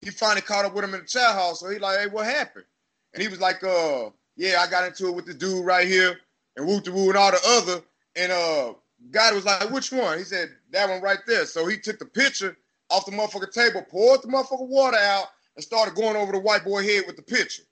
he 0.01 0.09
finally 0.09 0.41
caught 0.41 0.66
up 0.66 0.74
with 0.74 0.86
him 0.86 0.93
in 0.93 1.01
the 1.01 1.07
chat 1.07 1.36
house. 1.36 1.59
So 1.59 1.70
he 1.70 1.80
like, 1.80 1.99
hey, 1.99 2.07
what 2.07 2.26
happened? 2.26 2.66
And 3.14 3.22
he 3.22 3.28
was 3.28 3.41
like, 3.41 3.64
uh, 3.64 4.09
yeah, 4.38 4.59
I 4.61 4.70
got 4.70 4.86
into 4.86 5.07
it 5.07 5.16
with 5.16 5.26
the 5.26 5.34
dude 5.34 5.66
right 5.66 5.88
here 5.88 6.20
and 6.55 6.68
the 6.68 6.91
woo 6.91 7.09
and 7.09 7.18
all 7.18 7.32
the 7.32 7.41
other. 7.47 7.82
And 8.16 8.32
uh 8.32 8.74
Gotti 9.12 9.36
was 9.36 9.45
like, 9.45 9.70
which 9.70 9.91
one? 9.91 10.18
He 10.18 10.24
said, 10.24 10.49
that 10.72 10.89
one 10.89 11.01
right 11.01 11.20
there. 11.28 11.45
So 11.45 11.68
he 11.68 11.78
took 11.78 11.99
the 11.99 12.06
picture 12.06 12.58
off 12.89 13.06
the 13.06 13.12
motherfucker 13.12 13.51
table, 13.51 13.86
poured 13.89 14.22
the 14.22 14.28
motherfucker 14.28 14.68
water 14.68 14.97
out, 14.97 15.28
and 15.56 15.64
started 15.64 15.95
going 15.95 16.16
over 16.16 16.32
the 16.32 16.39
white 16.39 16.64
boy 16.64 16.84
head 16.84 17.04
with 17.06 17.16
the 17.16 17.22
picture. 17.22 17.64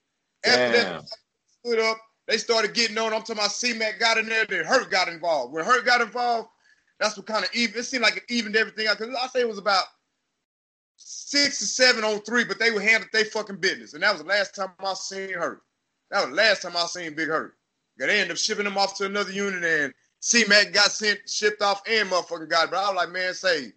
After 0.44 0.72
Damn. 0.72 0.72
that, 0.72 1.04
stood 1.64 1.78
up, 1.78 1.98
they 2.28 2.36
started 2.38 2.74
getting 2.74 2.98
on. 2.98 3.12
I'm 3.12 3.20
talking 3.20 3.36
about 3.36 3.52
C-Mac 3.52 3.98
got 3.98 4.18
in 4.18 4.28
there, 4.28 4.44
then 4.44 4.64
Hurt 4.64 4.90
got 4.90 5.08
involved. 5.08 5.52
When 5.52 5.64
Hurt 5.64 5.84
got 5.84 6.00
involved, 6.00 6.48
that's 7.00 7.16
what 7.16 7.26
kind 7.26 7.44
of 7.44 7.50
even, 7.54 7.78
it 7.80 7.84
seemed 7.84 8.02
like 8.02 8.16
it 8.16 8.24
evened 8.28 8.56
everything 8.56 8.86
out. 8.86 8.98
Because 8.98 9.14
I 9.14 9.26
say 9.28 9.40
it 9.40 9.48
was 9.48 9.58
about 9.58 9.84
six 10.96 11.60
or 11.62 11.66
seven 11.66 12.04
on 12.04 12.20
three, 12.20 12.44
but 12.44 12.58
they 12.58 12.70
were 12.70 12.80
handle 12.80 13.08
their 13.12 13.24
fucking 13.24 13.56
business. 13.56 13.94
And 13.94 14.02
that 14.02 14.12
was 14.12 14.22
the 14.22 14.28
last 14.28 14.54
time 14.54 14.70
I 14.78 14.94
seen 14.94 15.32
Hurt. 15.32 15.62
That 16.10 16.20
was 16.20 16.30
the 16.30 16.36
last 16.36 16.62
time 16.62 16.76
I 16.76 16.86
seen 16.86 17.14
Big 17.14 17.28
Hurt. 17.28 17.54
They 17.98 18.08
ended 18.08 18.32
up 18.32 18.36
shipping 18.36 18.66
him 18.66 18.78
off 18.78 18.96
to 18.98 19.06
another 19.06 19.32
unit, 19.32 19.64
and 19.64 19.92
C-Mac 20.22 20.72
got 20.72 20.92
sent, 20.92 21.18
shipped 21.28 21.62
off, 21.62 21.82
and 21.88 22.08
motherfucking 22.08 22.48
got. 22.48 22.70
But 22.70 22.78
I 22.78 22.88
was 22.88 22.96
like, 22.96 23.10
man, 23.10 23.34
say, 23.34 23.72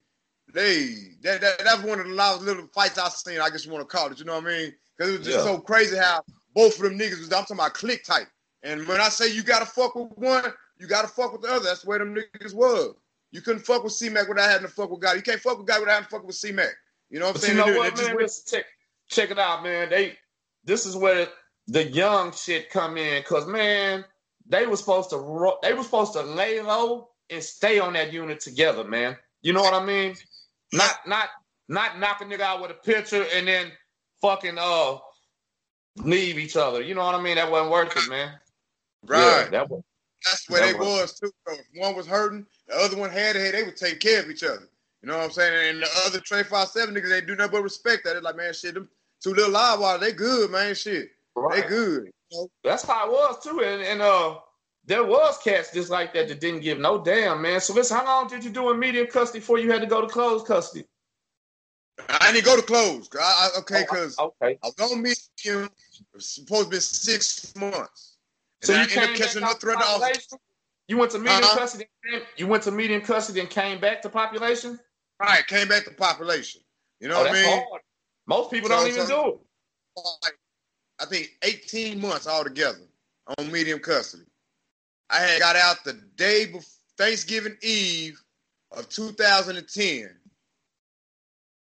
they 0.53 0.95
that, 1.23 1.41
that 1.41 1.63
that's 1.63 1.81
one 1.81 1.99
of 1.99 2.07
the 2.07 2.13
last 2.13 2.43
little 2.43 2.67
fights 2.67 2.99
I've 2.99 3.11
seen. 3.11 3.41
I 3.41 3.49
guess 3.49 3.65
you 3.65 3.71
want 3.71 3.87
to 3.87 3.97
call 3.97 4.11
it. 4.11 4.19
You 4.19 4.25
know 4.25 4.35
what 4.35 4.45
I 4.45 4.47
mean? 4.47 4.73
Because 4.95 5.13
it 5.13 5.17
was 5.17 5.27
just 5.27 5.39
yeah. 5.39 5.43
so 5.43 5.57
crazy 5.57 5.97
how 5.97 6.21
both 6.53 6.75
of 6.75 6.83
them 6.83 6.99
niggas 6.99 7.19
was. 7.19 7.33
I'm 7.33 7.41
talking 7.41 7.57
about 7.57 7.73
click 7.73 8.03
type. 8.03 8.27
And 8.61 8.87
when 8.87 9.01
I 9.01 9.09
say 9.09 9.31
you 9.31 9.41
gotta 9.41 9.65
fuck 9.65 9.95
with 9.95 10.11
one, 10.15 10.53
you 10.77 10.87
gotta 10.87 11.07
fuck 11.07 11.33
with 11.33 11.41
the 11.41 11.49
other. 11.49 11.65
That's 11.65 11.83
where 11.83 11.97
them 11.97 12.15
niggas 12.15 12.53
was. 12.53 12.93
You 13.31 13.41
couldn't 13.41 13.63
fuck 13.63 13.83
with 13.83 13.93
C 13.93 14.09
Mac 14.09 14.27
without 14.29 14.49
having 14.49 14.67
to 14.67 14.73
fuck 14.73 14.91
with 14.91 15.01
God. 15.01 15.15
You 15.15 15.23
can't 15.23 15.41
fuck 15.41 15.57
with 15.57 15.67
God 15.67 15.79
without 15.79 15.95
having 15.95 16.09
to 16.09 16.11
fuck 16.11 16.27
with 16.27 16.35
C 16.35 16.51
Mac. 16.51 16.69
You 17.09 17.19
know 17.19 17.25
what 17.25 17.37
I'm 17.37 17.41
saying? 17.41 17.57
You 17.57 17.65
know 17.65 17.77
what, 17.79 17.97
man? 17.97 18.17
Just 18.19 18.51
check, 18.51 18.65
check 19.09 19.31
it 19.31 19.39
out, 19.39 19.63
man. 19.63 19.89
They 19.89 20.15
this 20.63 20.85
is 20.85 20.95
where 20.95 21.27
the 21.67 21.85
young 21.85 22.31
shit 22.33 22.69
come 22.69 22.97
in, 22.97 23.23
cause 23.23 23.47
man, 23.47 24.05
they 24.47 24.65
were 24.65 24.77
supposed 24.77 25.09
to 25.11 25.57
they 25.61 25.73
were 25.73 25.83
supposed 25.83 26.13
to 26.13 26.21
lay 26.21 26.61
low 26.61 27.09
and 27.29 27.43
stay 27.43 27.79
on 27.79 27.93
that 27.93 28.13
unit 28.13 28.39
together, 28.39 28.83
man. 28.83 29.17
You 29.41 29.53
know 29.53 29.61
what 29.61 29.73
I 29.73 29.83
mean? 29.83 30.15
Not 30.71 30.95
not 31.07 31.29
not 31.67 31.99
knock 31.99 32.21
a 32.21 32.25
nigga 32.25 32.41
out 32.41 32.61
with 32.61 32.71
a 32.71 32.75
picture 32.75 33.25
and 33.33 33.47
then 33.47 33.71
fucking 34.21 34.57
uh 34.59 34.97
leave 35.97 36.37
each 36.37 36.55
other. 36.55 36.81
You 36.81 36.95
know 36.95 37.05
what 37.05 37.15
I 37.15 37.21
mean? 37.21 37.35
That 37.35 37.49
wasn't 37.49 37.71
worth 37.71 37.95
it, 37.95 38.09
man. 38.09 38.33
Right. 39.03 39.43
Yeah, 39.45 39.49
that 39.51 39.69
was, 39.69 39.83
That's 40.25 40.49
where 40.49 40.61
that 40.61 40.73
they 40.73 40.79
was, 40.79 40.87
was 40.87 41.19
too. 41.19 41.31
if 41.47 41.65
one 41.75 41.95
was 41.95 42.07
hurting, 42.07 42.45
the 42.67 42.75
other 42.75 42.97
one 42.97 43.09
had 43.09 43.35
it. 43.35 43.51
They 43.53 43.63
would 43.63 43.77
take 43.77 43.99
care 43.99 44.21
of 44.21 44.29
each 44.29 44.43
other. 44.43 44.67
You 45.01 45.09
know 45.09 45.17
what 45.17 45.25
I'm 45.25 45.31
saying? 45.31 45.75
And 45.75 45.83
the 45.83 45.89
other 46.07 46.19
Trey 46.19 46.43
Five 46.43 46.67
Seven 46.69 46.95
niggas, 46.95 47.09
they 47.09 47.21
do 47.21 47.35
nothing 47.35 47.51
but 47.51 47.63
respect 47.63 48.03
that. 48.05 48.15
It's 48.15 48.25
like, 48.25 48.35
man, 48.35 48.53
shit, 48.53 48.73
them 48.73 48.89
two 49.23 49.33
little 49.33 49.51
live 49.51 49.79
wires, 49.79 50.01
they 50.01 50.11
good, 50.11 50.49
man. 50.49 50.73
Shit, 50.73 51.09
right. 51.35 51.61
they 51.61 51.67
good. 51.67 52.09
That's 52.63 52.83
how 52.85 53.07
it 53.07 53.11
was 53.11 53.43
too. 53.43 53.61
And, 53.61 53.81
and 53.81 54.01
uh, 54.01 54.37
there 54.85 55.03
was 55.03 55.37
cats 55.43 55.71
just 55.73 55.89
like 55.89 56.13
that 56.13 56.27
that 56.27 56.39
didn't 56.39 56.61
give 56.61 56.79
no 56.79 57.03
damn, 57.03 57.41
man. 57.41 57.59
So 57.59 57.73
listen, 57.73 57.97
how 57.97 58.05
long 58.05 58.27
did 58.27 58.43
you 58.43 58.49
do 58.49 58.69
in 58.71 58.79
medium 58.79 59.07
custody 59.07 59.39
before 59.39 59.59
you 59.59 59.71
had 59.71 59.81
to 59.81 59.87
go 59.87 60.01
to 60.01 60.07
closed 60.07 60.45
custody? 60.45 60.85
I 62.09 62.31
didn't 62.31 62.45
go 62.45 62.55
to 62.57 62.61
close. 62.61 63.09
I, 63.17 63.49
I, 63.55 63.59
okay, 63.59 63.81
because 63.81 64.15
oh, 64.19 64.33
okay. 64.41 64.57
I 64.63 64.67
was 64.77 64.91
on 64.91 65.01
medium. 65.01 65.69
Supposed 66.17 66.65
to 66.65 66.69
be 66.69 66.79
six 66.79 67.55
months. 67.55 68.17
So 68.61 68.79
you 68.79 68.87
came 68.87 69.15
catching 69.15 69.43
up 69.43 69.61
throughout 69.61 69.79
the 69.79 70.37
You 70.87 70.97
went 70.97 71.11
to 71.11 71.19
medium 71.19 71.43
uh-huh. 71.43 71.57
custody. 71.57 71.85
You 72.37 72.47
went 72.47 72.63
to 72.63 72.71
medium 72.71 73.01
custody 73.01 73.39
and 73.39 73.49
came 73.49 73.79
back 73.79 74.01
to 74.01 74.09
population. 74.09 74.79
Right, 75.21 75.45
came 75.47 75.67
back 75.67 75.85
to 75.85 75.91
population. 75.91 76.61
You 76.99 77.07
know 77.07 77.17
oh, 77.17 77.21
what 77.23 77.31
I 77.31 77.33
mean? 77.33 77.45
Hard. 77.45 77.81
Most 78.27 78.51
people 78.51 78.69
so, 78.69 78.75
don't 78.75 78.87
even 78.87 79.05
so, 79.05 79.23
do 79.23 79.29
it. 79.29 80.07
Like, 80.23 80.33
I 80.99 81.05
think 81.05 81.31
18 81.43 81.99
months 81.99 82.27
altogether 82.27 82.87
on 83.37 83.51
medium 83.51 83.79
custody. 83.79 84.23
I 85.09 85.19
had 85.19 85.39
got 85.39 85.55
out 85.55 85.83
the 85.83 85.93
day 86.15 86.45
before 86.45 86.61
Thanksgiving 86.97 87.57
Eve 87.61 88.21
of 88.71 88.89
2010. 88.89 90.09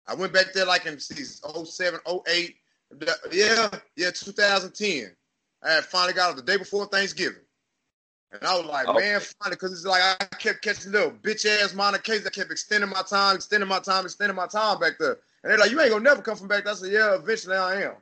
I 0.05 0.15
went 0.15 0.33
back 0.33 0.53
there 0.53 0.65
like 0.65 0.85
in 0.85 0.99
07, 0.99 1.99
08. 2.27 2.55
Yeah, 3.31 3.69
yeah, 3.95 4.11
2010. 4.11 5.15
I 5.63 5.71
had 5.71 5.85
finally 5.85 6.13
got 6.13 6.31
out 6.31 6.35
the 6.35 6.43
day 6.43 6.57
before 6.57 6.85
Thanksgiving. 6.87 7.41
And 8.31 8.43
I 8.43 8.57
was 8.57 8.65
like, 8.65 8.87
okay. 8.87 8.99
man, 8.99 9.21
finally, 9.39 9.55
because 9.55 9.71
it's 9.71 9.85
like 9.85 10.01
I 10.01 10.25
kept 10.37 10.63
catching 10.63 10.91
little 10.91 11.11
bitch 11.11 11.45
ass 11.45 11.73
minor 11.73 11.99
cases. 11.99 12.25
I 12.25 12.31
kept 12.31 12.51
extending 12.51 12.89
my 12.89 13.03
time, 13.03 13.35
extending 13.35 13.69
my 13.69 13.79
time, 13.79 14.05
extending 14.05 14.35
my 14.35 14.47
time 14.47 14.79
back 14.79 14.93
there. 14.99 15.19
And 15.43 15.51
they're 15.51 15.57
like, 15.57 15.71
you 15.71 15.79
ain't 15.79 15.91
gonna 15.91 16.03
never 16.03 16.21
come 16.21 16.35
from 16.35 16.47
back 16.47 16.63
there. 16.63 16.73
I 16.73 16.75
said, 16.75 16.91
yeah, 16.91 17.15
eventually 17.15 17.55
I 17.55 17.83
am. 17.83 17.93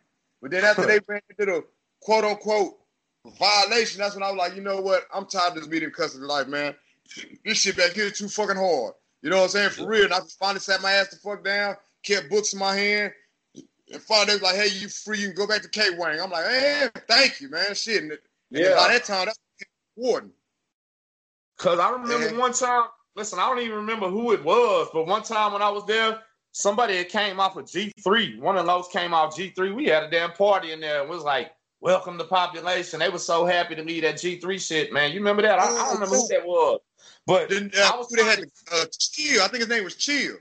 But 0.41 0.51
then 0.51 0.63
after 0.63 0.85
they 0.85 0.99
went 1.07 1.23
into 1.29 1.51
the 1.51 1.65
quote 2.01 2.23
unquote 2.23 2.77
violation, 3.37 3.99
that's 3.99 4.15
when 4.15 4.23
I 4.23 4.31
was 4.31 4.37
like, 4.37 4.55
you 4.55 4.61
know 4.61 4.81
what? 4.81 5.03
I'm 5.13 5.25
tired 5.25 5.49
of 5.49 5.55
this 5.55 5.67
medium 5.67 5.91
custody 5.91 6.25
life, 6.25 6.47
man. 6.47 6.75
This 7.45 7.59
shit 7.59 7.77
back 7.77 7.91
here 7.91 8.05
is 8.05 8.17
too 8.17 8.29
fucking 8.29 8.55
hard. 8.55 8.93
You 9.21 9.29
know 9.29 9.37
what 9.37 9.43
I'm 9.43 9.49
saying? 9.49 9.69
For 9.71 9.87
real. 9.87 10.05
And 10.05 10.13
I 10.13 10.19
finally 10.39 10.59
sat 10.59 10.81
my 10.81 10.91
ass 10.91 11.09
the 11.09 11.17
fuck 11.17 11.43
down, 11.43 11.75
kept 12.03 12.29
books 12.29 12.53
in 12.53 12.59
my 12.59 12.75
hand, 12.75 13.13
and 13.93 14.01
finally 14.01 14.27
they 14.27 14.33
was 14.33 14.41
like, 14.41 14.55
hey, 14.55 14.69
you 14.69 14.87
free, 14.89 15.19
you 15.19 15.27
can 15.27 15.35
go 15.35 15.47
back 15.47 15.61
to 15.61 15.69
K 15.69 15.81
Wang. 15.97 16.19
I'm 16.19 16.31
like, 16.31 16.45
hey, 16.45 16.89
thank 17.07 17.41
you, 17.41 17.49
man. 17.49 17.75
Shit. 17.75 18.03
And 18.03 18.17
yeah. 18.49 18.75
by 18.75 18.87
that 18.89 19.05
time, 19.05 19.25
that's 19.25 19.39
important. 19.95 20.33
Cause 21.57 21.77
I 21.77 21.91
remember 21.91 22.39
one 22.39 22.53
time, 22.53 22.85
listen, 23.15 23.37
I 23.37 23.47
don't 23.47 23.59
even 23.59 23.77
remember 23.77 24.09
who 24.09 24.31
it 24.31 24.43
was, 24.43 24.87
but 24.93 25.05
one 25.05 25.21
time 25.21 25.53
when 25.53 25.61
I 25.61 25.69
was 25.69 25.85
there, 25.85 26.19
somebody 26.51 26.97
that 26.97 27.09
came 27.09 27.39
off 27.39 27.57
of 27.57 27.65
G3. 27.65 28.39
One 28.39 28.57
of 28.57 28.65
those 28.65 28.87
came 28.89 29.13
off 29.13 29.35
G3. 29.35 29.75
We 29.75 29.85
had 29.85 30.03
a 30.03 30.09
damn 30.09 30.31
party 30.31 30.71
in 30.71 30.79
there. 30.79 31.01
It 31.01 31.09
was 31.09 31.23
like, 31.23 31.51
welcome 31.81 32.17
to 32.17 32.23
population. 32.23 32.99
They 32.99 33.09
were 33.09 33.17
so 33.17 33.45
happy 33.45 33.75
to 33.75 33.83
leave 33.83 34.03
that 34.03 34.15
G3 34.15 34.65
shit, 34.65 34.93
man. 34.93 35.11
You 35.11 35.19
remember 35.19 35.41
that? 35.41 35.59
I, 35.59 35.63
I 35.63 35.67
don't 35.67 35.93
remember 35.95 36.15
who 36.15 36.27
that 36.29 36.45
was. 36.45 36.79
But 37.25 37.49
then, 37.49 37.71
uh, 37.77 37.91
I 37.93 37.97
was 37.97 38.07
they 38.09 38.23
had 38.23 38.39
uh, 38.71 38.85
Chill. 38.97 39.41
I 39.41 39.47
think 39.47 39.59
his 39.59 39.69
name 39.69 39.83
was 39.83 39.95
Chill. 39.95 40.35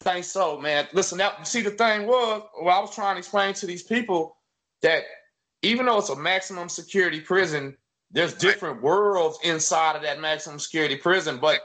Think 0.00 0.24
so, 0.24 0.58
man. 0.58 0.86
Listen, 0.92 1.18
that 1.18 1.46
see 1.46 1.60
the 1.60 1.70
thing 1.70 2.06
was, 2.06 2.42
well, 2.60 2.76
I 2.76 2.80
was 2.80 2.94
trying 2.94 3.16
to 3.16 3.18
explain 3.18 3.54
to 3.54 3.66
these 3.66 3.82
people 3.82 4.36
that 4.82 5.02
even 5.62 5.86
though 5.86 5.98
it's 5.98 6.08
a 6.08 6.16
maximum 6.16 6.68
security 6.68 7.20
prison, 7.20 7.76
there's 8.10 8.34
different 8.34 8.76
right. 8.76 8.84
worlds 8.84 9.38
inside 9.42 9.96
of 9.96 10.02
that 10.02 10.20
maximum 10.20 10.58
security 10.58 10.96
prison, 10.96 11.38
but 11.38 11.60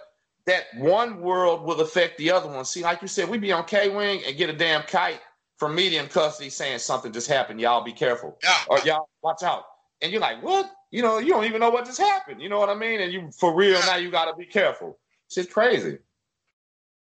that 0.46 0.66
one 0.78 1.22
world 1.22 1.64
will 1.64 1.80
affect 1.82 2.18
the 2.18 2.32
other 2.32 2.50
one. 2.50 2.66
See, 2.66 2.84
like 2.84 3.02
you 3.02 3.08
said, 3.08 3.30
we 3.30 3.38
be 3.38 3.52
on 3.52 3.66
K 3.66 3.90
Wing 3.90 4.22
and 4.26 4.38
get 4.38 4.50
a 4.50 4.54
damn 4.54 4.84
kite 4.84 5.22
from 5.58 5.76
medium 5.76 6.08
custody 6.08 6.50
saying 6.50 6.80
something 6.80 7.14
just 7.14 7.28
happened. 7.28 7.62
Y'all 7.62 7.84
be 7.84 7.94
careful. 7.94 8.38
Yeah. 8.44 8.54
Or 8.68 8.80
y'all 8.80 9.10
watch 9.22 9.44
out. 9.44 9.64
And 10.02 10.12
you're 10.12 10.22
like, 10.22 10.44
what? 10.44 10.70
You 10.92 11.02
know, 11.02 11.20
you 11.20 11.30
don't 11.30 11.46
even 11.46 11.62
know 11.62 11.70
what 11.70 11.86
just 11.86 12.00
happened. 12.00 12.42
You 12.42 12.50
know 12.50 12.60
what 12.60 12.70
I 12.70 12.76
mean? 12.76 13.02
And 13.02 13.12
you 13.12 13.30
for 13.32 13.56
real 13.56 13.80
yeah. 13.80 13.86
now 13.86 13.96
you 13.96 14.12
gotta 14.12 14.36
be 14.36 14.46
careful. 14.46 15.00
Shit's 15.32 15.52
crazy. 15.52 15.98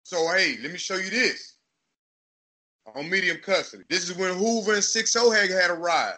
So 0.05 0.17
hey, 0.33 0.57
let 0.63 0.73
me 0.73 0.79
show 0.79 0.97
you 0.97 1.11
this. 1.11 1.57
On 2.95 3.11
medium 3.11 3.37
custody. 3.45 3.85
This 3.91 4.09
is 4.09 4.17
when 4.17 4.35
Hoover 4.35 4.73
and 4.73 4.83
Six 4.83 5.15
O 5.17 5.31
had 5.31 5.51
had 5.51 5.71
a 5.71 5.75
ride. 5.75 6.17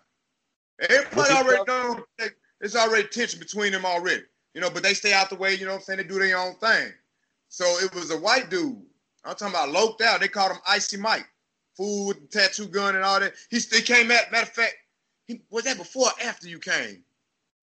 Everybody 0.88 1.34
already 1.34 1.64
know 1.66 2.04
it's 2.61 2.76
already 2.76 3.08
tension 3.08 3.40
between 3.40 3.72
them 3.72 3.84
already. 3.84 4.22
You 4.54 4.61
know, 4.61 4.70
but 4.70 4.82
they 4.82 4.94
stay 4.94 5.12
out 5.12 5.30
the 5.30 5.36
way, 5.36 5.54
you 5.54 5.64
know 5.64 5.72
what 5.72 5.78
I'm 5.78 5.82
saying? 5.82 5.96
They 5.98 6.04
do 6.04 6.18
their 6.18 6.38
own 6.38 6.54
thing. 6.56 6.92
So 7.51 7.64
it 7.84 7.94
was 7.94 8.11
a 8.11 8.18
white 8.18 8.48
dude. 8.48 8.80
I'm 9.24 9.34
talking 9.34 9.55
about 9.55 9.70
loped 9.70 10.01
out. 10.01 10.20
They 10.20 10.28
called 10.28 10.53
him 10.53 10.59
Icy 10.66 10.96
Mike 10.96 11.28
fool 11.76 12.09
with 12.09 12.20
the 12.20 12.26
tattoo 12.26 12.66
gun 12.66 12.94
and 12.94 13.05
all 13.05 13.20
that. 13.20 13.34
He, 13.51 13.59
he 13.59 13.82
came 13.82 14.11
at 14.11 14.32
matter 14.32 14.44
of 14.44 14.48
fact, 14.51 14.74
he, 15.26 15.42
was 15.51 15.64
that 15.64 15.76
before 15.76 16.07
or 16.07 16.26
after 16.26 16.48
you 16.48 16.59
came? 16.59 17.03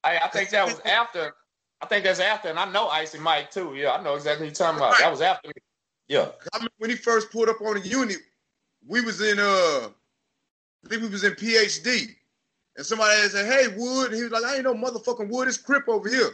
I, 0.03 0.17
I 0.17 0.27
think 0.27 0.49
that 0.51 0.65
was 0.65 0.79
after. 0.81 1.33
I 1.81 1.85
think 1.85 2.03
that's 2.03 2.19
after, 2.19 2.49
and 2.49 2.57
I 2.57 2.65
know 2.71 2.87
Icy 2.87 3.19
Mike 3.19 3.51
too. 3.51 3.75
Yeah, 3.75 3.91
I 3.91 4.01
know 4.01 4.15
exactly 4.15 4.47
what 4.47 4.59
you're 4.59 4.67
talking 4.67 4.79
about. 4.79 4.93
Right. 4.93 5.01
That 5.01 5.11
was 5.11 5.21
after 5.21 5.49
me. 5.49 5.53
Yeah. 6.07 6.29
I 6.53 6.59
mean, 6.59 6.69
when 6.77 6.89
he 6.89 6.95
first 6.95 7.31
pulled 7.31 7.49
up 7.49 7.61
on 7.61 7.75
the 7.75 7.87
unit, 7.87 8.17
we 8.87 9.01
was 9.01 9.21
in 9.21 9.37
uh, 9.39 9.89
I 10.83 10.87
think 10.89 11.03
we 11.03 11.09
was 11.09 11.23
in 11.23 11.33
PhD, 11.33 12.15
and 12.77 12.85
somebody 12.85 13.15
said, 13.29 13.45
"Hey, 13.45 13.67
Wood," 13.75 14.07
and 14.07 14.15
he 14.15 14.23
was 14.23 14.31
like, 14.31 14.43
"I 14.43 14.55
ain't 14.55 14.63
no 14.63 14.73
motherfucking 14.73 15.29
Wood. 15.29 15.47
It's 15.47 15.57
Crip 15.57 15.87
over 15.87 16.09
here," 16.09 16.31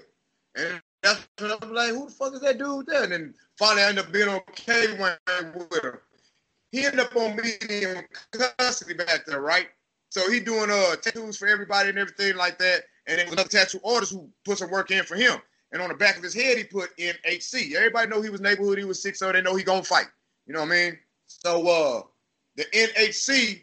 and 0.55 0.81
that's 1.03 1.27
when 1.37 1.51
I'm 1.61 1.73
like, 1.73 1.89
"Who 1.89 2.05
the 2.05 2.11
fuck 2.11 2.33
is 2.33 2.41
that 2.41 2.57
dude 2.57 2.87
there?" 2.87 3.03
And 3.03 3.11
then 3.11 3.33
finally, 3.57 3.83
I 3.83 3.89
ended 3.89 4.05
up 4.05 4.11
being 4.11 4.29
Wayne 4.29 5.53
with 5.53 5.83
him. 5.83 5.99
He 6.71 6.85
ended 6.85 7.01
up 7.01 7.15
on 7.15 7.35
medium 7.35 8.03
custody 8.57 8.95
back 8.95 9.25
there, 9.27 9.41
right? 9.41 9.67
So 10.09 10.29
he 10.31 10.39
doing 10.39 10.71
uh 10.71 10.95
tattoos 10.95 11.37
for 11.37 11.47
everybody 11.47 11.89
and 11.89 11.97
everything 11.97 12.35
like 12.35 12.57
that. 12.59 12.83
And 13.05 13.19
then 13.19 13.27
another 13.27 13.49
tattoo 13.49 13.79
artist 13.85 14.13
who 14.13 14.29
put 14.45 14.57
some 14.57 14.71
work 14.71 14.89
in 14.91 15.03
for 15.03 15.15
him. 15.15 15.39
And 15.71 15.81
on 15.81 15.89
the 15.89 15.95
back 15.95 16.17
of 16.17 16.23
his 16.23 16.33
head, 16.35 16.57
he 16.57 16.63
put 16.63 16.95
NHC. 16.97 17.73
Everybody 17.73 18.09
know 18.09 18.21
he 18.21 18.29
was 18.29 18.41
neighborhood. 18.41 18.77
He 18.77 18.85
was 18.85 19.01
six, 19.01 19.19
so 19.19 19.31
they 19.31 19.41
know 19.41 19.55
he 19.55 19.63
gonna 19.63 19.83
fight. 19.83 20.07
You 20.45 20.53
know 20.53 20.61
what 20.61 20.71
I 20.71 20.75
mean? 20.75 20.99
So 21.27 21.67
uh, 21.67 22.01
the 22.55 22.65
NHC, 22.65 23.61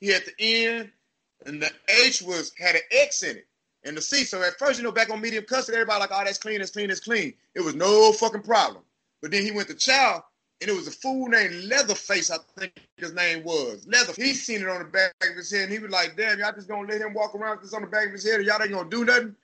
he 0.00 0.08
had 0.08 0.22
the 0.24 0.34
N, 0.38 0.92
and 1.46 1.62
the 1.62 1.70
H 2.06 2.22
was 2.22 2.52
had 2.58 2.74
an 2.74 2.82
X 2.90 3.22
in 3.22 3.36
it, 3.36 3.46
and 3.84 3.96
the 3.96 4.02
C. 4.02 4.24
So 4.24 4.42
at 4.42 4.58
first, 4.58 4.78
you 4.78 4.84
know, 4.84 4.92
back 4.92 5.10
on 5.10 5.20
medium 5.20 5.44
custody, 5.44 5.76
everybody 5.76 6.00
like, 6.00 6.10
oh, 6.12 6.22
that's 6.24 6.38
clean, 6.38 6.58
that's 6.58 6.70
clean, 6.70 6.88
that's 6.88 7.00
clean. 7.00 7.34
It 7.54 7.60
was 7.60 7.74
no 7.74 8.12
fucking 8.12 8.42
problem. 8.42 8.82
But 9.22 9.30
then 9.30 9.42
he 9.42 9.50
went 9.50 9.68
to 9.68 9.74
chow, 9.74 10.24
and 10.60 10.70
it 10.70 10.76
was 10.76 10.88
a 10.88 10.92
fool 10.92 11.28
named 11.28 11.64
Leatherface, 11.64 12.30
I 12.30 12.36
think 12.58 12.72
his 12.96 13.14
name 13.14 13.44
was. 13.44 13.86
Leather. 13.86 14.12
He 14.14 14.34
seen 14.34 14.62
it 14.62 14.68
on 14.68 14.80
the 14.80 14.88
back 14.88 15.14
of 15.22 15.36
his 15.36 15.50
head, 15.50 15.64
and 15.64 15.72
he 15.72 15.78
was 15.78 15.90
like, 15.90 16.16
damn, 16.16 16.38
y'all 16.38 16.52
just 16.52 16.68
gonna 16.68 16.88
let 16.88 17.00
him 17.00 17.14
walk 17.14 17.34
around 17.34 17.56
with 17.56 17.62
this 17.62 17.74
on 17.74 17.82
the 17.82 17.88
back 17.88 18.06
of 18.06 18.12
his 18.12 18.24
head, 18.24 18.36
and 18.36 18.44
y'all 18.44 18.62
ain't 18.62 18.72
gonna 18.72 18.88
do 18.88 19.04
nothing? 19.04 19.34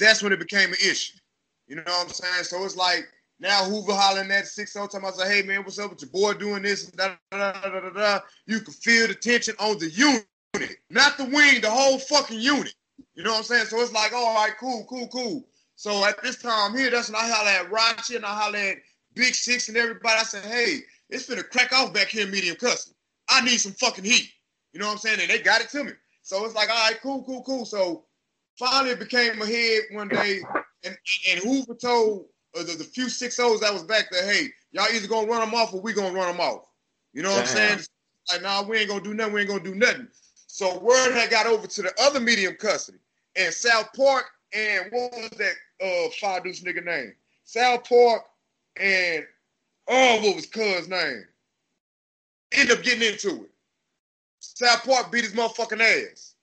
That's 0.00 0.22
when 0.22 0.32
it 0.32 0.38
became 0.38 0.70
an 0.70 0.78
issue. 0.84 1.18
You 1.66 1.76
know 1.76 1.82
what 1.84 2.06
I'm 2.06 2.12
saying? 2.12 2.44
So 2.44 2.64
it's 2.64 2.76
like 2.76 3.08
now 3.40 3.64
Hoover 3.64 3.92
hollering 3.92 4.30
at 4.30 4.46
six 4.46 4.76
all 4.76 4.88
time. 4.88 5.04
I 5.04 5.10
say, 5.10 5.36
hey 5.36 5.46
man, 5.46 5.62
what's 5.62 5.78
up 5.78 5.90
with 5.90 6.02
your 6.02 6.10
boy 6.10 6.34
doing 6.34 6.62
this? 6.62 6.86
Da, 6.86 7.14
da, 7.30 7.52
da, 7.52 7.80
da, 7.80 7.90
da, 7.90 8.20
You 8.46 8.60
can 8.60 8.72
feel 8.74 9.08
the 9.08 9.14
tension 9.14 9.54
on 9.58 9.78
the 9.78 9.90
unit, 9.90 10.76
not 10.90 11.16
the 11.18 11.24
wing, 11.24 11.60
the 11.60 11.70
whole 11.70 11.98
fucking 11.98 12.40
unit. 12.40 12.74
You 13.14 13.22
know 13.22 13.30
what 13.30 13.38
I'm 13.38 13.44
saying? 13.44 13.66
So 13.66 13.80
it's 13.80 13.92
like, 13.92 14.12
all 14.12 14.34
right, 14.34 14.52
cool, 14.58 14.86
cool, 14.88 15.08
cool. 15.08 15.44
So 15.76 16.04
at 16.04 16.22
this 16.22 16.36
time 16.36 16.76
here, 16.76 16.90
that's 16.90 17.10
when 17.10 17.16
I 17.16 17.28
holler 17.28 17.50
at 17.50 17.70
Rachi 17.70 18.16
and 18.16 18.24
I 18.24 18.34
holler 18.34 18.58
at 18.58 18.76
Big 19.14 19.34
Six 19.34 19.68
and 19.68 19.76
everybody. 19.76 20.18
I 20.18 20.22
said, 20.22 20.44
hey, 20.44 20.78
it's 21.10 21.28
finna 21.28 21.48
crack 21.48 21.72
off 21.72 21.92
back 21.92 22.08
here 22.08 22.26
medium 22.26 22.56
custody. 22.56 22.96
I 23.28 23.42
need 23.42 23.58
some 23.58 23.72
fucking 23.72 24.04
heat. 24.04 24.30
You 24.72 24.80
know 24.80 24.86
what 24.86 24.92
I'm 24.92 24.98
saying? 24.98 25.20
And 25.20 25.30
they 25.30 25.38
got 25.38 25.60
it 25.60 25.68
to 25.70 25.84
me. 25.84 25.92
So 26.22 26.44
it's 26.44 26.54
like, 26.54 26.70
all 26.70 26.88
right, 26.88 27.00
cool, 27.02 27.22
cool, 27.24 27.42
cool. 27.42 27.64
So 27.64 28.04
finally 28.58 28.92
it 28.92 29.00
became 29.00 29.40
a 29.42 29.46
head 29.46 29.82
one 29.90 30.08
day, 30.08 30.40
and, 30.84 30.96
and 31.30 31.40
Hoover 31.40 31.74
told 31.74 32.26
uh, 32.58 32.62
the, 32.62 32.76
the 32.76 32.84
few 32.84 33.08
six 33.08 33.38
O's 33.38 33.60
that 33.60 33.72
was 33.72 33.82
back 33.82 34.10
there, 34.10 34.30
hey, 34.30 34.48
y'all 34.70 34.86
either 34.94 35.08
gonna 35.08 35.26
run 35.26 35.40
them 35.40 35.54
off 35.54 35.74
or 35.74 35.80
we 35.80 35.92
gonna 35.92 36.14
run 36.14 36.28
them 36.28 36.40
off. 36.40 36.64
You 37.12 37.22
know 37.22 37.30
what 37.30 37.44
Damn. 37.46 37.56
I'm 37.56 37.78
saying? 37.78 37.78
Like, 38.30 38.42
nah, 38.42 38.62
we 38.62 38.78
ain't 38.78 38.88
gonna 38.88 39.02
do 39.02 39.14
nothing. 39.14 39.34
We 39.34 39.40
ain't 39.40 39.50
gonna 39.50 39.64
do 39.64 39.74
nothing. 39.74 40.08
So 40.52 40.78
word 40.80 41.14
had 41.14 41.30
got 41.30 41.46
over 41.46 41.66
to 41.66 41.80
the 41.80 41.94
other 41.98 42.20
medium 42.20 42.56
custody, 42.56 42.98
and 43.36 43.54
South 43.54 43.88
Park 43.96 44.26
and 44.52 44.84
what 44.92 45.10
was 45.12 45.30
that 45.38 45.54
uh 45.82 46.10
five 46.20 46.44
deuce 46.44 46.60
nigga 46.60 46.84
name? 46.84 47.14
South 47.44 47.88
Park 47.88 48.24
and 48.76 49.24
oh, 49.88 50.20
what 50.20 50.36
was 50.36 50.44
Cuz 50.44 50.88
name? 50.88 51.24
End 52.52 52.70
up 52.70 52.82
getting 52.82 53.14
into 53.14 53.44
it. 53.44 53.50
South 54.40 54.84
Park 54.84 55.10
beat 55.10 55.24
his 55.24 55.32
motherfucking 55.32 55.80
ass. 55.80 56.34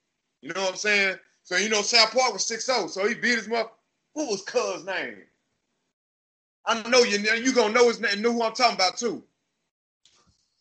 You 0.41 0.53
know 0.53 0.62
what 0.62 0.72
I'm 0.72 0.78
saying? 0.78 1.18
So 1.43 1.57
you 1.57 1.70
know 1.70 1.84
South 1.84 2.12
Park 2.12 2.34
was 2.34 2.49
6-0, 2.49 2.89
so 2.89 3.07
he 3.07 3.14
beat 3.14 3.38
his 3.38 3.47
mother. 3.47 3.70
What 4.14 4.32
was 4.32 4.41
Cuz 4.41 4.86
name? 4.86 5.22
I 6.66 6.82
know 6.89 7.03
you 7.03 7.20
you 7.20 7.53
gonna 7.53 7.74
know 7.76 7.88
his 7.88 7.99
name, 7.99 8.24
know 8.24 8.34
who 8.34 8.41
I'm 8.41 8.53
talking 8.53 8.74
about 8.74 8.97
too. 8.97 9.22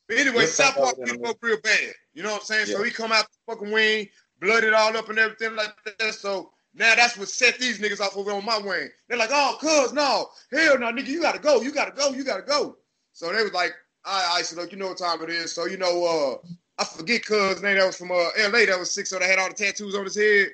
But 0.07 0.19
anyway, 0.19 0.45
South 0.45 0.75
Park 0.75 0.97
beat 1.03 1.15
him 1.15 1.25
up 1.25 1.39
real 1.41 1.59
bad. 1.63 1.95
You 2.19 2.25
know 2.25 2.33
what 2.33 2.41
I'm 2.41 2.47
saying? 2.47 2.67
Yeah. 2.67 2.75
So 2.75 2.83
he 2.83 2.91
come 2.91 3.13
out 3.13 3.27
the 3.31 3.55
fucking 3.55 3.71
wing, 3.71 4.09
blooded 4.41 4.75
all 4.75 4.97
up 4.97 5.09
and 5.09 5.21
everything 5.21 5.55
like 5.55 5.73
that. 5.85 6.15
So 6.15 6.51
now 6.75 6.97
that's 6.97 7.17
what 7.17 7.29
set 7.29 7.61
these 7.61 7.79
niggas 7.79 8.01
off 8.01 8.17
over 8.17 8.33
on 8.33 8.45
my 8.45 8.59
wing. 8.59 8.89
They're 9.07 9.17
like, 9.17 9.31
oh, 9.33 9.57
cuz, 9.61 9.93
no, 9.93 10.27
hell 10.51 10.81
no, 10.81 10.87
nigga, 10.91 11.07
you 11.07 11.23
gotta 11.23 11.39
go, 11.39 11.61
you 11.61 11.71
gotta 11.71 11.93
go, 11.93 12.11
you 12.11 12.25
gotta 12.25 12.43
go. 12.43 12.77
So 13.13 13.33
they 13.33 13.41
was 13.45 13.53
like, 13.53 13.71
I, 14.05 14.39
I 14.39 14.43
said, 14.43 14.59
look, 14.59 14.73
you 14.73 14.79
know 14.79 14.89
what 14.89 14.99
time 14.99 15.23
it 15.23 15.31
is. 15.31 15.53
So 15.53 15.67
you 15.67 15.77
know, 15.77 16.41
uh, 16.43 16.49
I 16.77 16.85
forget 16.87 17.25
cuz 17.25 17.63
name 17.63 17.77
that 17.77 17.87
was 17.87 17.97
from 17.97 18.11
uh, 18.11 18.31
L.A. 18.37 18.67
That 18.67 18.81
was 18.81 18.91
six, 18.91 19.11
so 19.11 19.21
they 19.21 19.29
had 19.29 19.39
all 19.39 19.51
the 19.51 19.55
tattoos 19.55 19.95
on 19.95 20.03
his 20.03 20.17
head. 20.17 20.49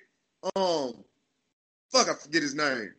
Um, 0.54 1.02
fuck, 1.90 2.10
I 2.10 2.12
forget 2.12 2.42
his 2.42 2.54
name. 2.54 2.92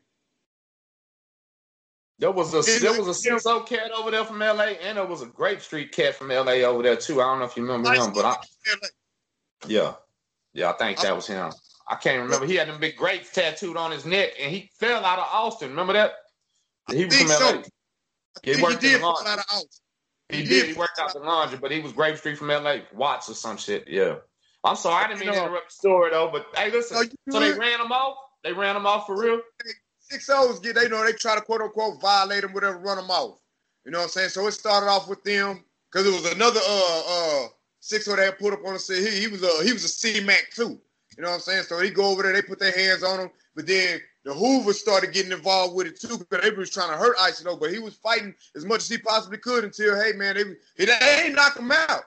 There 2.17 2.31
was 2.31 2.53
a 2.53 2.79
there 2.79 2.97
was 2.97 3.07
a 3.07 3.13
six 3.13 3.43
cat 3.65 3.91
over 3.91 4.09
there 4.09 4.23
from 4.23 4.39
LA, 4.39 4.75
and 4.81 4.97
there 4.97 5.05
was 5.05 5.21
a 5.21 5.25
Grape 5.25 5.61
Street 5.61 5.91
cat 5.91 6.15
from 6.15 6.29
LA 6.29 6.63
over 6.63 6.81
there 6.81 6.95
too. 6.95 7.21
I 7.21 7.25
don't 7.25 7.39
know 7.39 7.45
if 7.45 7.57
you 7.57 7.63
remember 7.63 7.93
him, 7.93 8.13
but 8.13 8.25
I, 8.25 8.35
yeah, 9.67 9.95
yeah, 10.53 10.69
I 10.69 10.73
think 10.73 10.99
that 11.01 11.15
was 11.15 11.27
him. 11.27 11.51
I 11.87 11.95
can't 11.95 12.23
remember. 12.23 12.45
He 12.45 12.55
had 12.55 12.69
them 12.69 12.79
big 12.79 12.95
grapes 12.95 13.31
tattooed 13.31 13.77
on 13.77 13.91
his 13.91 14.05
neck, 14.05 14.31
and 14.39 14.51
he 14.51 14.71
fell 14.79 15.03
out 15.03 15.19
of 15.19 15.25
Austin. 15.31 15.69
Remember 15.69 15.93
that? 15.93 16.13
He 16.91 17.05
was 17.05 17.15
from 17.17 17.27
LA. 17.27 17.35
So. 17.35 17.63
He 18.43 18.61
worked 18.61 18.81
he 18.81 18.93
in 18.93 19.01
the 19.01 19.07
laundry. 19.07 19.43
He, 20.29 20.37
he 20.37 20.43
did. 20.43 20.49
did. 20.49 20.65
He 20.67 20.73
worked 20.73 20.99
out 20.99 21.13
the 21.13 21.19
laundry, 21.19 21.57
but 21.57 21.71
he 21.71 21.81
was 21.81 21.91
Grape 21.91 22.17
Street 22.17 22.37
from 22.37 22.47
LA, 22.47 22.77
Watts 22.93 23.29
or 23.29 23.33
some 23.33 23.57
shit. 23.57 23.87
Yeah. 23.87 24.15
I'm 24.63 24.75
sorry, 24.75 25.05
I 25.05 25.07
didn't 25.07 25.19
mean 25.19 25.33
to 25.33 25.43
interrupt 25.43 25.69
the 25.69 25.75
story 25.75 26.09
though. 26.11 26.29
But 26.31 26.47
hey, 26.55 26.71
listen. 26.71 27.09
so 27.29 27.39
they 27.39 27.51
ran 27.51 27.79
him 27.79 27.91
off. 27.91 28.17
They 28.43 28.51
ran 28.51 28.75
him 28.75 28.85
off 28.85 29.05
for 29.05 29.19
real. 29.19 29.41
Six 30.09 30.29
O's 30.29 30.59
get 30.59 30.75
they 30.75 30.87
know 30.87 31.03
they 31.03 31.13
try 31.13 31.35
to 31.35 31.41
quote 31.41 31.61
unquote 31.61 31.99
violate 31.99 32.41
them, 32.41 32.53
whatever, 32.53 32.77
run 32.77 32.97
them 32.97 33.09
off. 33.09 33.39
You 33.85 33.91
know 33.91 33.99
what 33.99 34.05
I'm 34.05 34.09
saying? 34.09 34.29
So 34.29 34.47
it 34.47 34.51
started 34.51 34.87
off 34.87 35.07
with 35.07 35.23
them 35.23 35.63
because 35.91 36.07
it 36.07 36.13
was 36.13 36.31
another 36.31 36.59
uh 36.63 37.01
uh 37.07 37.47
six 37.79 38.07
O 38.07 38.15
that 38.15 38.39
put 38.39 38.53
up 38.53 38.65
on 38.65 38.73
the 38.73 38.79
city. 38.79 39.09
He, 39.09 39.21
he 39.21 39.27
was 39.27 39.43
a 39.43 39.63
he 39.63 39.73
was 39.73 39.83
a 39.83 39.87
C 39.87 40.21
Mac 40.21 40.51
too. 40.53 40.79
You 41.17 41.23
know 41.23 41.29
what 41.29 41.35
I'm 41.35 41.41
saying? 41.41 41.63
So 41.63 41.79
he 41.79 41.89
go 41.89 42.05
over 42.11 42.23
there, 42.23 42.33
they 42.33 42.41
put 42.41 42.59
their 42.59 42.71
hands 42.71 43.03
on 43.03 43.19
him, 43.19 43.29
but 43.55 43.65
then 43.65 43.99
the 44.25 44.33
Hoover 44.33 44.73
started 44.73 45.13
getting 45.13 45.31
involved 45.31 45.75
with 45.75 45.87
it 45.87 45.99
too 45.99 46.17
because 46.17 46.41
they 46.41 46.49
was 46.49 46.69
trying 46.69 46.91
to 46.91 46.97
hurt 46.97 47.15
Isidore, 47.27 47.57
but 47.57 47.71
he 47.71 47.79
was 47.79 47.95
fighting 47.95 48.35
as 48.55 48.65
much 48.65 48.79
as 48.79 48.89
he 48.89 48.97
possibly 48.97 49.37
could 49.37 49.63
until, 49.63 49.95
hey 50.01 50.11
man, 50.13 50.35
they, 50.35 50.85
they 50.85 51.23
ain't 51.23 51.35
knock 51.35 51.57
him 51.57 51.71
out. 51.71 52.01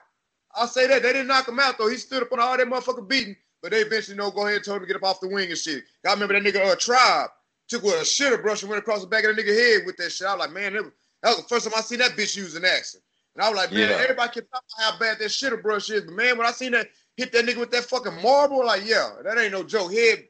I'll 0.53 0.67
say 0.67 0.85
that 0.87 1.01
they 1.01 1.13
didn't 1.13 1.27
knock 1.27 1.47
him 1.47 1.59
out 1.59 1.77
though. 1.77 1.89
He 1.89 1.97
stood 1.97 2.21
up 2.21 2.31
on 2.31 2.39
all 2.39 2.55
that 2.55 2.67
motherfucker 2.67 3.07
beating, 3.07 3.35
but 3.61 3.71
they 3.71 3.79
eventually 3.79 4.15
you 4.15 4.21
know 4.21 4.31
go 4.31 4.41
ahead 4.45 4.57
and 4.57 4.65
told 4.65 4.77
him 4.77 4.83
to 4.83 4.87
get 4.87 4.95
up 4.95 5.03
off 5.03 5.21
the 5.21 5.27
wing 5.27 5.49
and 5.49 5.57
shit. 5.57 5.83
I 6.07 6.13
remember 6.13 6.39
that 6.39 6.43
nigga 6.43 6.71
uh, 6.71 6.75
Tribe 6.75 7.29
took 7.69 7.83
with 7.83 7.95
a 7.95 8.03
shitter 8.03 8.41
brush 8.41 8.61
and 8.61 8.69
went 8.69 8.81
across 8.81 9.01
the 9.01 9.07
back 9.07 9.23
of 9.23 9.35
the 9.35 9.41
nigga 9.41 9.55
head 9.55 9.85
with 9.85 9.97
that 9.97 10.11
shit. 10.11 10.27
I 10.27 10.35
was 10.35 10.39
like, 10.39 10.53
man, 10.53 10.73
that 10.73 10.83
was 11.23 11.37
the 11.37 11.43
first 11.43 11.65
time 11.65 11.73
I 11.77 11.81
seen 11.81 11.99
that 11.99 12.11
bitch 12.11 12.35
use 12.35 12.55
an 12.55 12.65
accent. 12.65 13.03
And 13.35 13.43
I 13.43 13.49
was 13.49 13.57
like, 13.57 13.71
man, 13.71 13.89
yeah. 13.89 13.95
everybody 14.01 14.31
can 14.33 14.47
talk 14.47 14.63
about 14.77 14.93
how 14.93 14.99
bad 14.99 15.19
that 15.19 15.29
shitter 15.29 15.61
brush 15.61 15.89
is, 15.89 16.03
but 16.03 16.15
man, 16.15 16.37
when 16.37 16.47
I 16.47 16.51
seen 16.51 16.71
that 16.71 16.89
hit 17.15 17.31
that 17.31 17.45
nigga 17.45 17.57
with 17.57 17.71
that 17.71 17.85
fucking 17.85 18.21
marble, 18.21 18.65
like, 18.65 18.85
yeah, 18.85 19.11
that 19.23 19.37
ain't 19.37 19.51
no 19.51 19.63
joke. 19.63 19.93
Head 19.93 20.25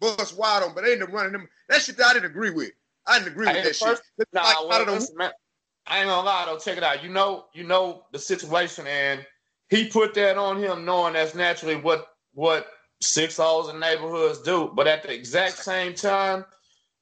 bust 0.00 0.36
wide 0.36 0.62
on, 0.62 0.74
but 0.74 0.84
they 0.84 0.92
ain't 0.92 1.12
running 1.12 1.32
them. 1.32 1.48
That 1.68 1.82
shit 1.82 1.96
that 1.98 2.06
I 2.06 2.12
didn't 2.14 2.30
agree 2.30 2.50
with. 2.50 2.70
I 3.06 3.18
didn't 3.18 3.32
agree 3.32 3.46
with 3.46 3.64
that 3.64 3.76
first, 3.76 4.02
shit. 4.18 4.28
Nah, 4.32 4.42
like, 4.42 4.68
well, 4.68 4.94
listen, 4.94 5.16
man, 5.16 5.30
I 5.86 6.00
ain't 6.00 6.08
gonna 6.08 6.26
lie 6.26 6.44
though. 6.46 6.58
Check 6.58 6.76
it 6.76 6.82
out. 6.82 7.02
You 7.02 7.10
know, 7.10 7.46
you 7.54 7.64
know 7.64 8.04
the 8.12 8.18
situation, 8.18 8.86
and 8.86 9.26
he 9.68 9.88
put 9.88 10.14
that 10.14 10.36
on 10.36 10.62
him, 10.62 10.84
knowing 10.84 11.14
that's 11.14 11.34
naturally 11.34 11.76
what 11.76 12.08
what 12.34 12.68
six 13.00 13.36
holes 13.36 13.68
in 13.68 13.80
neighborhoods 13.80 14.40
do. 14.42 14.70
But 14.74 14.86
at 14.86 15.02
the 15.02 15.12
exact 15.12 15.58
same 15.58 15.94
time, 15.94 16.44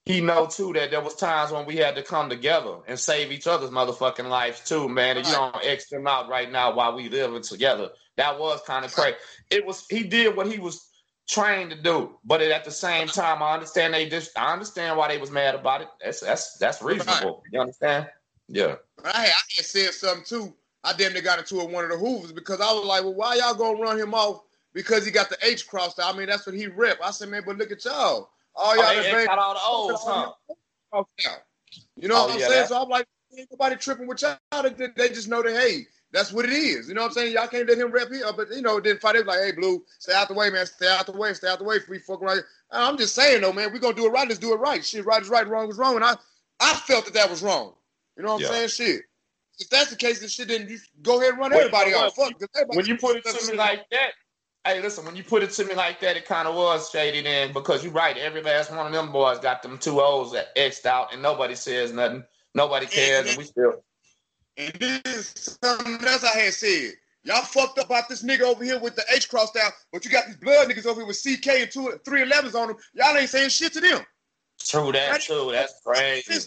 he 0.07 0.20
know 0.20 0.46
too 0.46 0.72
that 0.72 0.92
there 0.92 1.00
was 1.00 1.16
times 1.16 1.50
when 1.50 1.66
we 1.66 1.76
had 1.76 1.96
to 1.96 2.02
come 2.02 2.30
together 2.30 2.76
and 2.86 2.98
save 2.98 3.32
each 3.32 3.48
other's 3.48 3.70
motherfucking 3.70 4.28
lives 4.28 4.61
too, 4.61 4.88
man. 4.88 5.16
And 5.16 5.26
you 5.26 5.32
don't 5.32 5.57
X 5.64 5.88
them 5.88 6.07
out 6.07 6.28
right 6.28 6.50
now 6.50 6.74
while 6.74 6.94
we 6.94 7.09
living 7.09 7.42
together. 7.42 7.90
That 8.16 8.38
was 8.38 8.61
kind 8.64 8.84
of 8.84 8.94
crazy. 8.94 9.16
It 9.50 9.66
was 9.66 9.84
he 9.90 10.04
did 10.04 10.36
what 10.36 10.46
he 10.46 10.61
was 10.61 10.88
trained 11.28 11.70
to 11.70 11.76
do, 11.76 12.16
but 12.24 12.40
at 12.40 12.64
the 12.64 12.70
same 12.70 13.09
time, 13.09 13.42
I 13.42 13.54
understand 13.54 13.92
they 13.92 14.09
just 14.09 14.38
I 14.38 14.52
understand 14.52 14.96
why 14.96 15.09
they 15.09 15.18
was 15.18 15.32
mad 15.32 15.57
about 15.57 15.82
it. 15.82 15.88
That's 16.02 16.20
that's 16.20 16.57
that's 16.59 16.80
reasonable. 16.80 17.42
You 17.52 17.61
understand? 17.61 18.09
Yeah. 18.48 18.76
I, 19.04 19.11
I 19.11 19.22
had 19.24 19.64
said 19.64 19.92
something 19.92 20.24
too. 20.24 20.54
I 20.84 20.92
damn 20.92 21.14
near 21.14 21.22
got 21.22 21.40
into 21.40 21.61
it 21.61 21.68
one 21.68 21.82
of 21.82 21.90
the 21.90 21.98
Hoovers 21.98 22.30
because 22.30 22.61
I 22.61 22.72
was 22.72 22.84
like, 22.84 23.02
well, 23.02 23.14
why 23.14 23.34
y'all 23.34 23.54
gonna 23.54 23.80
run 23.80 23.98
him 23.98 24.14
off 24.14 24.42
because 24.72 25.04
he 25.04 25.11
got 25.11 25.30
the 25.30 25.38
H 25.42 25.66
crossed 25.66 25.98
out? 25.98 26.14
I 26.14 26.16
mean, 26.16 26.28
that's 26.28 26.46
what 26.46 26.54
he 26.54 26.68
rep. 26.68 26.98
I 27.02 27.11
said, 27.11 27.28
man, 27.28 27.42
but 27.44 27.59
look 27.59 27.72
at 27.72 27.84
y'all. 27.84 28.30
All 28.57 28.76
y'all 28.76 28.84
oh, 28.86 29.02
they 29.02 29.26
got 29.26 29.38
all 29.38 29.54
the 29.54 29.61
O's, 29.62 30.02
huh? 30.02 31.04
You 31.96 32.09
know 32.09 32.16
oh, 32.16 32.24
what 32.24 32.34
I'm 32.34 32.40
yeah, 32.40 32.48
saying? 32.48 32.66
So 32.68 32.82
I'm 32.82 32.88
like, 32.88 33.07
ain't 33.38 33.48
nobody 33.50 33.76
tripping 33.76 34.07
with 34.07 34.22
y'all. 34.22 34.38
They, 34.62 34.88
they 34.96 35.09
just 35.09 35.28
know 35.28 35.42
that 35.42 35.52
hey, 35.52 35.86
that's 36.12 36.32
what 36.32 36.46
it 36.46 36.52
is. 36.52 36.88
You 36.88 36.94
know 36.94 37.02
what 37.02 37.09
I'm 37.09 37.12
saying? 37.12 37.34
Y'all 37.34 37.48
can't 37.48 37.68
let 37.68 37.78
him 37.78 37.90
rep 37.90 38.11
here, 38.11 38.24
but 38.34 38.48
you 38.50 38.62
know, 38.62 38.80
then 38.80 38.98
fight 38.98 39.16
it 39.16 39.26
like, 39.26 39.40
hey, 39.40 39.52
Blue, 39.52 39.84
stay 39.98 40.14
out 40.14 40.28
the 40.28 40.34
way, 40.34 40.48
man. 40.50 40.64
Stay 40.66 40.88
out 40.88 41.07
the 41.07 41.12
way, 41.12 41.32
stay 41.34 41.48
out 41.48 41.59
the 41.59 41.64
way. 41.64 41.78
Free 41.80 41.98
fuck 41.98 42.22
right. 42.22 42.40
I'm 42.70 42.96
just 42.96 43.14
saying 43.14 43.42
though, 43.42 43.52
man, 43.52 43.72
we 43.72 43.78
gonna 43.78 43.94
do 43.94 44.07
it 44.07 44.11
right. 44.11 44.26
Let's 44.26 44.40
do 44.40 44.52
it 44.54 44.61
right. 44.61 44.84
Shit, 44.84 45.04
right 45.04 45.20
is 45.20 45.28
right, 45.28 45.46
wrong 45.46 45.68
is 45.68 45.76
wrong. 45.76 45.96
And 45.96 46.04
I, 46.04 46.14
I 46.61 46.74
felt 46.74 47.04
that 47.04 47.14
that 47.14 47.28
was 47.28 47.42
wrong. 47.42 47.74
You 48.16 48.22
know 48.22 48.34
what 48.34 48.42
I'm 48.42 48.48
saying? 48.48 48.68
Shit. 48.68 49.02
If 49.59 49.70
that's 49.70 49.90
the 49.90 49.96
case, 49.96 50.20
then 50.20 50.28
shit, 50.28 50.48
then 50.48 50.68
you 50.68 50.78
go 51.02 51.18
ahead 51.18 51.30
and 51.30 51.38
run 51.38 51.52
everybody 51.52 51.94
off. 51.94 52.14
Fuck. 52.14 52.34
When 52.68 52.84
you 52.86 52.96
put 52.96 53.16
it 53.16 53.24
to 53.24 53.52
me 53.52 53.57
like 53.57 53.88
that, 53.90 54.11
Hey, 54.66 54.82
listen, 54.82 55.04
when 55.04 55.14
you 55.14 55.22
put 55.22 55.44
it 55.44 55.52
to 55.52 55.64
me 55.64 55.76
like 55.76 56.00
that, 56.00 56.16
it 56.16 56.24
kind 56.24 56.48
of 56.48 56.56
was 56.56 56.90
shady 56.90 57.22
then 57.22 57.52
because 57.52 57.84
you're 57.84 57.92
right. 57.92 58.16
Every 58.16 58.42
last 58.42 58.72
one 58.72 58.84
of 58.84 58.92
them 58.92 59.12
boys 59.12 59.38
got 59.38 59.62
them 59.62 59.78
two 59.78 60.00
O's 60.00 60.32
that 60.32 60.48
X'd 60.56 60.88
out 60.88 61.12
and 61.12 61.22
nobody 61.22 61.54
says 61.54 61.92
nothing. 61.92 62.24
Nobody 62.52 62.86
cares, 62.86 63.28
and 63.28 63.38
we 63.38 63.44
still. 63.44 63.84
And 64.56 64.72
this 64.72 65.56
something 65.62 66.04
else 66.04 66.24
I 66.24 66.36
had 66.36 66.52
said. 66.52 66.94
Y'all 67.22 67.42
fucked 67.42 67.78
up 67.78 67.86
about 67.86 68.08
this 68.08 68.24
nigga 68.24 68.40
over 68.40 68.64
here 68.64 68.80
with 68.80 68.96
the 68.96 69.04
H 69.14 69.28
crossed 69.28 69.56
out, 69.56 69.72
but 69.92 70.04
you 70.04 70.10
got 70.10 70.26
these 70.26 70.36
blood 70.36 70.68
niggas 70.68 70.86
over 70.86 71.00
here 71.00 71.06
with 71.06 71.22
CK 71.22 71.46
and 71.48 71.70
two, 71.70 72.00
311s 72.04 72.54
on 72.56 72.68
them. 72.68 72.76
Y'all 72.94 73.16
ain't 73.16 73.30
saying 73.30 73.50
shit 73.50 73.72
to 73.74 73.80
them. 73.80 74.04
True 74.58 74.90
that, 74.90 75.20
true. 75.20 75.52
That's 75.52 75.80
crazy. 75.84 76.32
You 76.32 76.38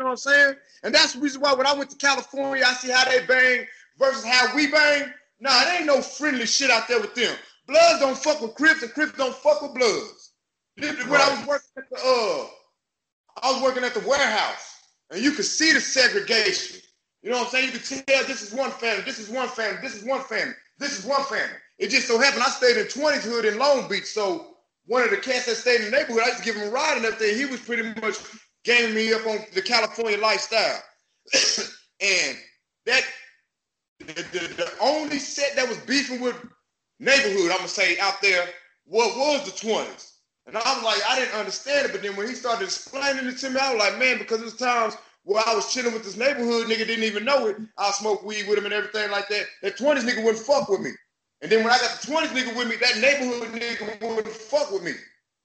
know 0.00 0.04
what 0.06 0.10
I'm 0.10 0.16
saying? 0.16 0.54
And 0.82 0.92
that's 0.92 1.12
the 1.12 1.20
reason 1.20 1.40
why 1.42 1.54
when 1.54 1.66
I 1.66 1.74
went 1.74 1.90
to 1.90 1.96
California, 1.96 2.64
I 2.66 2.72
see 2.74 2.90
how 2.90 3.04
they 3.04 3.24
bang 3.24 3.66
versus 3.98 4.24
how 4.24 4.52
we 4.56 4.68
bang. 4.68 5.12
Nah, 5.38 5.62
it 5.62 5.78
ain't 5.78 5.86
no 5.86 6.00
friendly 6.00 6.46
shit 6.46 6.70
out 6.70 6.88
there 6.88 7.00
with 7.00 7.14
them. 7.14 7.36
Bloods 7.68 8.00
don't 8.00 8.18
fuck 8.18 8.40
with 8.40 8.54
Crips, 8.54 8.82
and 8.82 8.92
Crips 8.92 9.16
don't 9.16 9.34
fuck 9.34 9.62
with 9.62 9.74
Bloods. 9.74 10.32
When 10.78 10.96
right. 11.08 11.20
I 11.20 11.36
was 11.36 11.46
working 11.46 11.70
at 11.76 11.90
the 11.90 11.96
uh, 11.96 12.46
I 13.42 13.52
was 13.52 13.62
working 13.62 13.84
at 13.84 13.94
the 13.94 14.00
warehouse, 14.08 14.80
and 15.10 15.22
you 15.22 15.32
could 15.32 15.44
see 15.44 15.72
the 15.72 15.80
segregation. 15.80 16.80
You 17.22 17.30
know 17.30 17.38
what 17.38 17.46
I'm 17.46 17.50
saying? 17.50 17.66
You 17.66 17.72
could 17.72 18.06
tell 18.06 18.24
this 18.24 18.42
is 18.42 18.52
one 18.52 18.70
family, 18.70 19.02
this 19.02 19.18
is 19.18 19.28
one 19.28 19.48
family, 19.48 19.78
this 19.82 19.94
is 19.94 20.04
one 20.04 20.22
family, 20.22 20.54
this 20.78 20.98
is 20.98 21.04
one 21.04 21.22
family. 21.24 21.56
It 21.78 21.90
just 21.90 22.08
so 22.08 22.18
happened 22.18 22.42
I 22.42 22.48
stayed 22.48 22.76
in 22.76 22.86
20th 22.86 23.22
Hood 23.22 23.44
in 23.44 23.58
Long 23.58 23.88
Beach, 23.88 24.06
so 24.06 24.54
one 24.86 25.02
of 25.02 25.10
the 25.10 25.18
cats 25.18 25.46
that 25.46 25.56
stayed 25.56 25.82
in 25.82 25.90
the 25.90 25.96
neighborhood, 25.96 26.22
I 26.22 26.28
used 26.28 26.38
to 26.38 26.44
give 26.44 26.56
him 26.56 26.68
a 26.68 26.70
ride 26.70 26.96
and 26.96 27.06
everything. 27.06 27.36
He 27.36 27.44
was 27.44 27.60
pretty 27.60 27.82
much 28.00 28.16
gaming 28.64 28.94
me 28.94 29.12
up 29.12 29.26
on 29.26 29.38
the 29.54 29.62
California 29.62 30.18
lifestyle. 30.18 30.82
and 32.00 32.38
that 32.86 33.02
the, 34.00 34.06
the, 34.06 34.54
the, 34.56 34.72
only 34.80 35.18
set 35.18 35.54
that 35.56 35.68
was 35.68 35.76
beefing 35.78 36.20
with 36.20 36.36
neighborhood, 36.98 37.50
I'm 37.50 37.58
gonna 37.58 37.68
say 37.68 37.98
out 37.98 38.20
there, 38.22 38.46
what 38.84 39.16
was 39.16 39.44
the 39.44 39.66
20s. 39.66 40.12
And 40.46 40.56
I'm 40.56 40.82
like, 40.82 41.00
I 41.06 41.18
didn't 41.18 41.34
understand 41.34 41.86
it, 41.86 41.92
but 41.92 42.02
then 42.02 42.16
when 42.16 42.26
he 42.26 42.34
started 42.34 42.64
explaining 42.64 43.26
it 43.26 43.36
to 43.38 43.50
me, 43.50 43.60
I 43.60 43.74
was 43.74 43.78
like, 43.78 43.98
man, 43.98 44.16
because 44.16 44.40
there's 44.40 44.56
times 44.56 44.96
where 45.24 45.42
I 45.46 45.54
was 45.54 45.72
chilling 45.72 45.92
with 45.92 46.04
this 46.04 46.16
neighborhood 46.16 46.68
nigga, 46.68 46.86
didn't 46.86 47.04
even 47.04 47.26
know 47.26 47.48
it. 47.48 47.56
I 47.76 47.90
smoked 47.90 48.24
weed 48.24 48.48
with 48.48 48.56
him 48.56 48.64
and 48.64 48.72
everything 48.72 49.10
like 49.10 49.28
that. 49.28 49.44
That 49.62 49.76
20s 49.76 50.08
nigga 50.08 50.24
wouldn't 50.24 50.42
fuck 50.42 50.70
with 50.70 50.80
me. 50.80 50.92
And 51.42 51.52
then 51.52 51.62
when 51.62 51.72
I 51.72 51.78
got 51.78 52.00
the 52.00 52.06
20s 52.10 52.28
nigga 52.28 52.56
with 52.56 52.66
me, 52.66 52.76
that 52.76 52.96
neighborhood 52.96 53.48
nigga 53.52 54.00
wouldn't 54.00 54.34
fuck 54.34 54.72
with 54.72 54.82
me. 54.82 54.92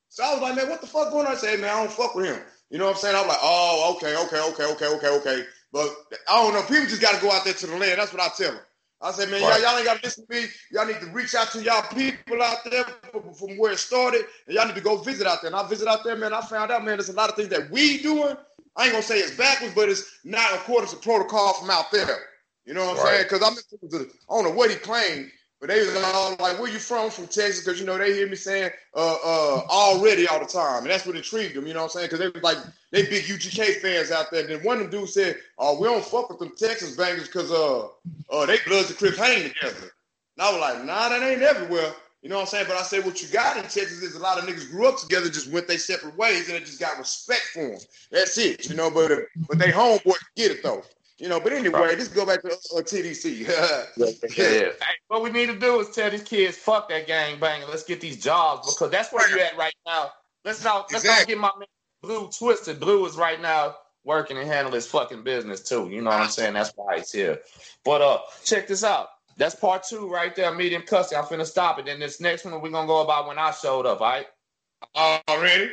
So 0.08 0.24
I 0.24 0.32
was 0.32 0.42
like, 0.42 0.56
man, 0.56 0.70
what 0.70 0.80
the 0.80 0.88
fuck 0.88 1.12
going 1.12 1.26
on? 1.28 1.34
I 1.34 1.36
said, 1.36 1.60
man, 1.60 1.70
I 1.70 1.84
don't 1.84 1.92
fuck 1.92 2.16
with 2.16 2.28
him. 2.28 2.40
You 2.70 2.78
know 2.78 2.86
what 2.86 2.96
I'm 2.96 3.02
saying? 3.02 3.16
I'm 3.16 3.28
like, 3.28 3.40
oh, 3.42 3.94
okay, 3.98 4.16
okay, 4.16 4.40
okay, 4.52 4.72
okay, 4.72 4.96
okay, 4.96 5.18
okay. 5.18 5.46
But 5.74 5.90
I 6.30 6.36
don't 6.36 6.54
know. 6.54 6.62
People 6.62 6.86
just 6.86 7.02
got 7.02 7.16
to 7.16 7.22
go 7.22 7.32
out 7.32 7.44
there 7.44 7.54
to 7.54 7.68
the 7.68 7.76
land. 7.76 8.00
That's 8.00 8.14
what 8.14 8.22
I 8.22 8.30
tell 8.38 8.54
them. 8.54 8.62
I 9.04 9.12
said, 9.12 9.30
man, 9.30 9.42
right. 9.42 9.62
y'all, 9.62 9.72
y'all 9.72 9.78
ain't 9.78 9.86
got 9.86 9.98
to 9.98 10.04
listen 10.04 10.26
to 10.26 10.34
me. 10.34 10.46
Y'all 10.72 10.86
need 10.86 11.00
to 11.02 11.08
reach 11.08 11.36
out 11.36 11.52
to 11.52 11.62
y'all 11.62 11.84
people 11.94 12.42
out 12.42 12.60
there 12.70 12.86
from, 13.12 13.34
from 13.34 13.58
where 13.58 13.74
it 13.74 13.80
started, 13.80 14.26
and 14.48 14.56
y'all 14.56 14.66
need 14.66 14.76
to 14.76 14.82
go 14.82 14.98
visit 14.98 15.28
out 15.28 15.42
there. 15.42 15.50
And 15.52 15.56
I 15.56 15.68
visit 15.68 15.88
out 15.88 16.04
there, 16.04 16.16
man. 16.16 16.34
I 16.34 16.42
found 16.42 16.72
out, 16.72 16.86
man, 16.86 16.98
there's 16.98 17.10
a 17.10 17.14
lot 17.14 17.30
of 17.30 17.36
things 17.36 17.50
that 17.50 17.70
we 17.70 18.02
doing. 18.02 18.36
I 18.76 18.86
ain't 18.86 18.94
gonna 18.94 19.04
say 19.04 19.20
it's 19.20 19.38
backwards, 19.38 19.76
but 19.76 19.90
it's 19.90 20.20
not 20.24 20.54
according 20.54 20.90
to 20.90 20.96
protocol 20.96 21.54
from 21.54 21.70
out 21.70 21.92
there. 21.92 22.18
You 22.66 22.74
know 22.74 22.86
what 22.86 22.98
I'm 23.00 23.06
right. 23.06 23.14
saying? 23.16 23.26
Because 23.30 23.44
I'm, 23.44 24.00
I 24.02 24.34
don't 24.34 24.46
know 24.46 24.52
what 24.52 24.72
he 24.72 24.78
claimed, 24.78 25.30
but 25.64 25.70
they 25.70 25.80
was 25.80 25.96
all 25.96 26.36
like, 26.42 26.60
"Where 26.60 26.70
you 26.70 26.78
from?" 26.78 27.10
From 27.10 27.26
Texas, 27.26 27.64
because 27.64 27.80
you 27.80 27.86
know 27.86 27.98
they 27.98 28.12
hear 28.14 28.28
me 28.28 28.36
saying 28.36 28.70
uh, 28.94 29.16
uh, 29.24 29.62
already 29.70 30.28
all 30.28 30.42
the 30.42 30.46
time, 30.46 30.82
and 30.82 30.92
that's 30.92 31.06
what 31.06 31.16
intrigued 31.16 31.56
them. 31.56 31.66
You 31.66 31.74
know 31.74 31.84
what 31.84 31.96
I'm 31.96 32.02
saying? 32.02 32.08
Because 32.08 32.20
they 32.20 32.28
was 32.28 32.44
like 32.44 32.58
they 32.92 33.04
big 33.04 33.24
UGK 33.24 33.76
fans 33.76 34.12
out 34.12 34.30
there. 34.30 34.42
And 34.42 34.50
then 34.50 34.60
one 34.66 34.82
of 34.82 34.92
them 34.92 35.00
dudes 35.00 35.14
said, 35.14 35.38
"Oh, 35.58 35.80
we 35.80 35.88
don't 35.88 36.04
fuck 36.04 36.30
with 36.30 36.40
them 36.40 36.52
Texas 36.58 36.98
bangers 36.98 37.28
because 37.28 37.50
uh, 37.50 37.88
uh, 38.30 38.46
they 38.46 38.58
Bloods 38.68 38.90
and 38.90 39.00
Crips 39.00 39.18
hang 39.18 39.42
together." 39.42 39.94
And 40.38 40.46
I 40.46 40.52
was 40.52 40.60
like, 40.60 40.84
"Nah, 40.84 41.08
that 41.08 41.24
ain't 41.24 41.42
everywhere." 41.42 41.94
You 42.22 42.28
know 42.28 42.36
what 42.36 42.42
I'm 42.42 42.48
saying? 42.48 42.66
But 42.68 42.76
I 42.76 42.84
say 42.84 43.00
what 43.00 43.22
you 43.22 43.30
got 43.30 43.56
in 43.56 43.64
Texas 43.64 44.04
is 44.04 44.16
a 44.16 44.20
lot 44.20 44.38
of 44.38 44.44
niggas 44.44 44.70
grew 44.70 44.90
up 44.90 44.98
together, 44.98 45.30
just 45.30 45.50
went 45.50 45.70
their 45.70 45.78
separate 45.78 46.18
ways, 46.18 46.50
and 46.50 46.58
they 46.58 46.60
just 46.60 46.82
got 46.82 46.98
respect 46.98 47.52
for 47.54 47.70
them. 47.70 47.80
That's 48.12 48.38
it, 48.38 48.70
you 48.70 48.76
know. 48.76 48.92
But 48.92 49.28
but 49.48 49.60
they 49.60 49.72
homeboy 49.72 50.12
get 50.36 50.52
it 50.52 50.62
though. 50.62 50.84
You 51.20 51.30
know, 51.30 51.40
but 51.40 51.54
anyway, 51.54 51.80
right. 51.80 51.98
just 51.98 52.16
go 52.16 52.26
back 52.26 52.42
to 52.42 52.50
uh, 52.50 52.82
TDC. 52.82 53.48
yeah. 54.38 54.46
Hey, 54.46 54.72
what 55.08 55.22
we 55.22 55.30
need 55.30 55.46
to 55.46 55.58
do 55.58 55.80
is 55.80 55.90
tell 55.92 56.10
these 56.10 56.24
kids, 56.24 56.58
fuck 56.58 56.90
that 56.90 57.06
gang 57.06 57.40
banging. 57.40 57.68
Let's 57.70 57.84
get 57.84 58.02
these 58.02 58.22
jobs 58.22 58.74
because 58.74 58.92
that's 58.92 59.14
where 59.14 59.30
you're 59.30 59.40
at 59.40 59.56
right 59.56 59.76
now. 59.86 60.12
Let's 60.44 60.64
not 60.64 60.92
let's 60.92 61.04
exactly. 61.04 61.36
not 61.36 61.42
get 61.42 61.56
my 61.56 61.60
man 61.60 61.68
Blue 62.02 62.30
twisted. 62.38 62.80
Blue 62.80 63.06
is 63.06 63.16
right 63.16 63.42
now 63.42 63.76
working 64.04 64.38
and 64.38 64.48
handling 64.48 64.76
his 64.76 64.88
fucking 64.88 65.24
business 65.24 65.62
too. 65.62 65.88
You 65.90 66.02
know 66.02 66.10
what 66.10 66.20
I'm 66.20 66.30
saying? 66.30 66.54
That's 66.54 66.74
why 66.76 66.98
he's 66.98 67.12
here. 67.12 67.40
But 67.86 68.02
uh, 68.02 68.20
check 68.44 68.68
this 68.68 68.84
out. 68.84 69.08
That's 69.38 69.56
part 69.56 69.84
two 69.84 70.10
right 70.10 70.36
there, 70.36 70.54
medium 70.54 70.82
custody. 70.82 71.20
I'm 71.20 71.26
finna 71.26 71.46
stop 71.46 71.80
it. 71.80 71.86
Then 71.86 72.00
this 72.00 72.20
next 72.20 72.44
one 72.44 72.60
we're 72.62 72.70
gonna 72.70 72.88
go 72.88 73.02
about 73.02 73.28
when 73.28 73.40
I 73.40 73.52
showed 73.52 73.86
up, 73.86 74.02
all 74.02 74.08
right? 74.08 74.28
Already? 75.30 75.72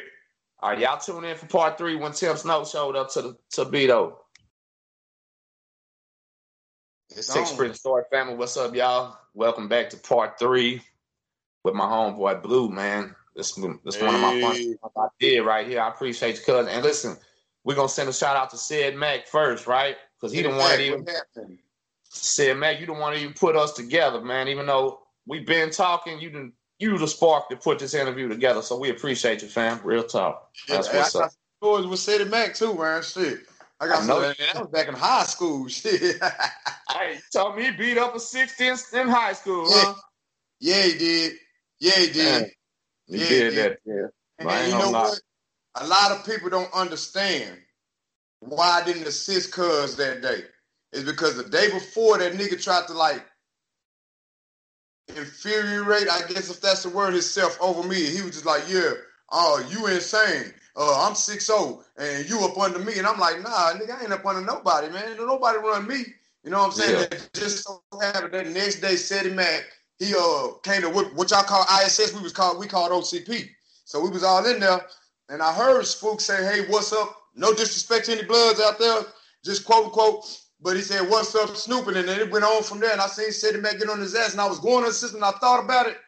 All 0.61 0.71
right, 0.71 0.79
y'all 0.79 0.99
tune 0.99 1.25
in 1.25 1.37
for 1.37 1.47
part 1.47 1.77
three 1.77 1.97
when 1.97 2.13
Tim 2.13 2.37
Sno 2.37 2.65
showed 2.65 2.95
up 2.95 3.11
to 3.13 3.23
the 3.23 3.37
to 3.53 3.65
Beto. 3.65 4.15
Six 7.11 7.53
Prison 7.53 7.75
Story 7.75 8.05
family, 8.11 8.35
what's 8.35 8.57
up, 8.57 8.75
y'all? 8.75 9.19
Welcome 9.35 9.67
back 9.69 9.91
to 9.91 9.97
part 9.97 10.39
three 10.39 10.81
with 11.65 11.75
my 11.75 11.85
homeboy 11.85 12.41
Blue, 12.41 12.71
man. 12.71 13.17
This, 13.35 13.53
this 13.85 13.97
hey. 13.97 14.07
one 14.07 14.15
of 14.15 14.21
my 14.21 14.41
fun 14.41 14.79
I 14.97 15.09
did 15.19 15.41
right 15.41 15.67
here. 15.67 15.81
I 15.81 15.89
appreciate 15.89 16.37
you, 16.37 16.45
cousin. 16.45 16.73
And 16.73 16.85
listen, 16.85 17.17
we're 17.65 17.75
gonna 17.75 17.89
send 17.89 18.09
a 18.09 18.13
shout 18.13 18.37
out 18.37 18.51
to 18.51 18.57
Sid 18.57 18.95
Mack 18.95 19.27
first, 19.27 19.67
right? 19.67 19.97
Because 20.17 20.33
he 20.33 20.41
didn't 20.41 20.59
want 20.59 20.75
to 20.75 20.87
even 20.87 21.07
Sid 22.05 22.57
Mack, 22.57 22.81
you 22.81 22.87
don't 22.87 23.01
want 23.01 23.17
to 23.17 23.23
even 23.23 23.35
put 23.35 23.57
us 23.57 23.73
together, 23.73 24.21
man. 24.21 24.47
Even 24.47 24.67
though 24.67 25.01
we've 25.27 25.47
been 25.47 25.71
talking, 25.71 26.21
you 26.21 26.31
didn't 26.31 26.55
you 26.79 26.97
the 26.97 27.09
spark 27.09 27.49
to 27.51 27.57
put 27.57 27.81
this 27.81 27.93
interview 27.93 28.29
together. 28.29 28.63
So 28.63 28.79
we 28.79 28.91
appreciate 28.91 29.43
you, 29.43 29.49
fam. 29.49 29.81
Real 29.83 30.05
talk. 30.05 30.55
That's 30.69 30.89
yeah, 30.89 30.99
what's 30.99 31.17
I 31.17 31.25
up. 31.25 31.33
Stories 31.57 31.87
with 31.87 31.99
Sid 31.99 32.31
Mack 32.31 32.55
too, 32.55 32.75
man. 32.75 33.03
Shit. 33.03 33.41
I 33.81 33.87
got 33.87 34.03
I 34.03 34.07
some, 34.07 34.23
that 34.23 34.61
was 34.61 34.69
back 34.69 34.89
in 34.89 34.95
high 34.95 35.25
school. 35.25 35.67
Shit. 35.69 36.23
hey, 36.91 37.19
told 37.33 37.57
me 37.57 37.65
he 37.65 37.71
beat 37.71 37.99
up 37.99 38.15
a 38.15 38.21
60 38.21 38.67
in, 38.67 38.77
in 38.93 39.09
high 39.09 39.33
school, 39.33 39.65
yeah. 39.71 39.85
huh? 39.85 39.95
Yeah, 40.61 40.83
he 40.83 40.99
did. 40.99 41.33
Yeah, 41.81 41.99
he 41.99 42.07
did. 42.13 42.43
Man, 42.43 42.51
he 43.07 43.17
yeah, 43.17 43.29
did, 43.29 43.55
that, 43.55 43.79
yeah. 43.87 44.07
And 44.39 44.73
you 44.73 44.79
know 44.79 44.91
what? 44.91 45.21
A 45.77 45.87
lot 45.87 46.13
of 46.13 46.27
people 46.27 46.51
don't 46.51 46.73
understand 46.75 47.57
why 48.41 48.81
I 48.81 48.85
didn't 48.85 49.07
assist 49.07 49.53
Cuz 49.53 49.97
that 49.97 50.21
day. 50.21 50.43
It's 50.93 51.05
because 51.05 51.37
the 51.37 51.49
day 51.49 51.71
before 51.71 52.19
that 52.19 52.33
nigga 52.35 52.63
tried 52.63 52.87
to 52.89 52.93
like 52.93 53.25
infuriate, 55.17 56.09
I 56.11 56.27
guess 56.29 56.51
if 56.51 56.61
that's 56.61 56.83
the 56.83 56.91
word, 56.91 57.13
himself 57.13 57.57
over 57.61 57.87
me. 57.87 58.05
He 58.05 58.21
was 58.23 58.33
just 58.33 58.47
like, 58.47 58.65
yeah, 58.69 58.93
oh, 59.31 59.65
you 59.71 59.87
insane 59.87 60.53
uh, 60.81 61.07
I'm 61.07 61.13
6'0 61.13 61.85
and 61.99 62.29
you 62.29 62.41
up 62.41 62.57
under 62.57 62.79
me. 62.79 62.97
And 62.97 63.07
I'm 63.07 63.21
like, 63.21 63.43
nah, 63.43 63.75
nigga, 63.75 63.99
I 63.99 64.03
ain't 64.03 64.13
up 64.13 64.25
under 64.25 64.41
nobody, 64.41 64.89
man. 64.89 65.15
Nobody 65.19 65.59
run 65.59 65.87
me. 65.87 66.05
You 66.43 66.51
know 66.51 66.61
what 66.61 66.67
I'm 66.67 66.73
saying? 66.73 67.09
Yeah. 67.13 67.19
Just 67.35 67.65
so 67.65 67.83
happened 68.01 68.33
that 68.33 68.47
next 68.47 68.81
day, 68.81 68.97
Seti 68.97 69.31
Mac, 69.31 69.65
he 69.99 70.15
uh 70.19 70.53
came 70.63 70.81
to 70.81 70.89
what, 70.89 71.15
what 71.15 71.31
y'all 71.31 71.43
call 71.43 71.67
ISS, 71.85 72.15
we 72.15 72.23
was 72.23 72.33
called 72.33 72.59
we 72.59 72.67
called 72.67 72.93
OCP. 72.93 73.51
So 73.85 74.01
we 74.01 74.09
was 74.09 74.25
all 74.25 74.47
in 74.47 74.59
there, 74.59 74.81
and 75.29 75.43
I 75.43 75.53
heard 75.53 75.85
Spook 75.85 76.21
say, 76.23 76.43
hey, 76.45 76.67
what's 76.71 76.95
up? 76.95 77.15
No 77.35 77.53
disrespect 77.53 78.07
to 78.07 78.13
any 78.13 78.23
bloods 78.23 78.61
out 78.61 78.79
there, 78.79 79.03
just 79.45 79.67
quote 79.67 79.87
unquote. 79.87 80.25
But 80.63 80.77
he 80.77 80.83
said, 80.83 81.09
what's 81.11 81.35
up, 81.35 81.57
snooping? 81.57 81.97
And 81.97 82.09
then 82.09 82.21
it 82.21 82.31
went 82.31 82.45
on 82.45 82.63
from 82.63 82.81
there. 82.81 82.93
And 82.93 83.01
I 83.01 83.07
seen 83.07 83.33
Seti 83.33 83.59
Mac 83.59 83.79
get 83.79 83.91
on 83.91 84.01
his 84.01 84.15
ass, 84.15 84.33
and 84.33 84.41
I 84.41 84.49
was 84.49 84.59
going 84.61 84.85
to 84.85 84.91
the 84.91 84.95
system, 84.95 85.23
and 85.23 85.35
I 85.35 85.39
thought 85.39 85.65
about 85.65 85.87
it. 85.87 85.99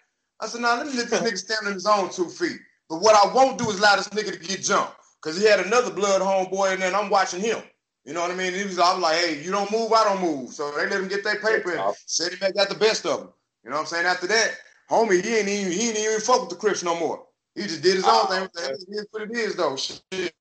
I 0.41 0.47
said, 0.47 0.62
nah, 0.62 0.75
let 0.75 0.87
me 0.87 0.95
let 0.95 1.11
this 1.11 1.20
nigga 1.23 1.39
stand 1.39 1.66
on 1.66 1.75
his 1.75 1.87
own 1.87 2.11
two 2.11 2.29
feet. 2.29 2.59
But 2.93 3.01
what 3.01 3.16
I 3.16 3.34
won't 3.34 3.57
do 3.57 3.70
is 3.70 3.78
allow 3.78 3.97
this 3.97 4.11
nigga 4.11 4.32
to 4.32 4.38
get 4.38 4.62
jumped. 4.62 4.93
Cause 5.22 5.38
he 5.38 5.49
had 5.49 5.61
another 5.61 5.90
blood 5.90 6.20
homeboy 6.20 6.74
and 6.74 6.82
then 6.82 6.95
I'm 6.95 7.09
watching 7.09 7.40
him. 7.40 7.62
You 8.05 8.12
know 8.12 8.20
what 8.20 8.30
I 8.30 8.34
mean? 8.34 8.53
He 8.53 8.64
was, 8.64 8.78
I 8.78 8.93
was 8.93 9.03
like, 9.03 9.16
hey, 9.16 9.43
you 9.43 9.51
don't 9.51 9.72
move, 9.72 9.95
I 9.95 10.05
don't 10.05 10.20
move. 10.20 10.51
So 10.51 10.70
they 10.72 10.82
let 10.82 11.01
him 11.01 11.09
get 11.09 11.24
their 11.24 11.36
paper 11.36 11.74
and 11.74 11.95
said 12.05 12.32
he 12.32 12.53
got 12.53 12.68
the 12.68 12.74
best 12.74 13.07
of 13.07 13.20
them. 13.20 13.28
You 13.64 13.70
know 13.70 13.76
what 13.76 13.82
I'm 13.82 13.86
saying? 13.86 14.05
After 14.05 14.26
that, 14.26 14.51
homie, 14.90 15.24
he 15.24 15.36
ain't 15.36 15.49
even 15.49 15.72
he 15.72 15.88
ain't 15.88 15.99
even 15.99 16.20
fuck 16.20 16.43
with 16.43 16.51
the 16.51 16.57
Crips 16.57 16.82
no 16.82 16.99
more. 17.01 17.24
He 17.55 17.62
just 17.62 17.82
did 17.82 17.95
his 17.95 18.05
own 18.05 18.26
thing. 18.26 18.47
It 18.59 18.88
is 18.90 19.07
what 19.11 19.22
it 19.22 19.30
is 19.30 19.57
though. 19.57 19.74
Shit. 19.76 20.34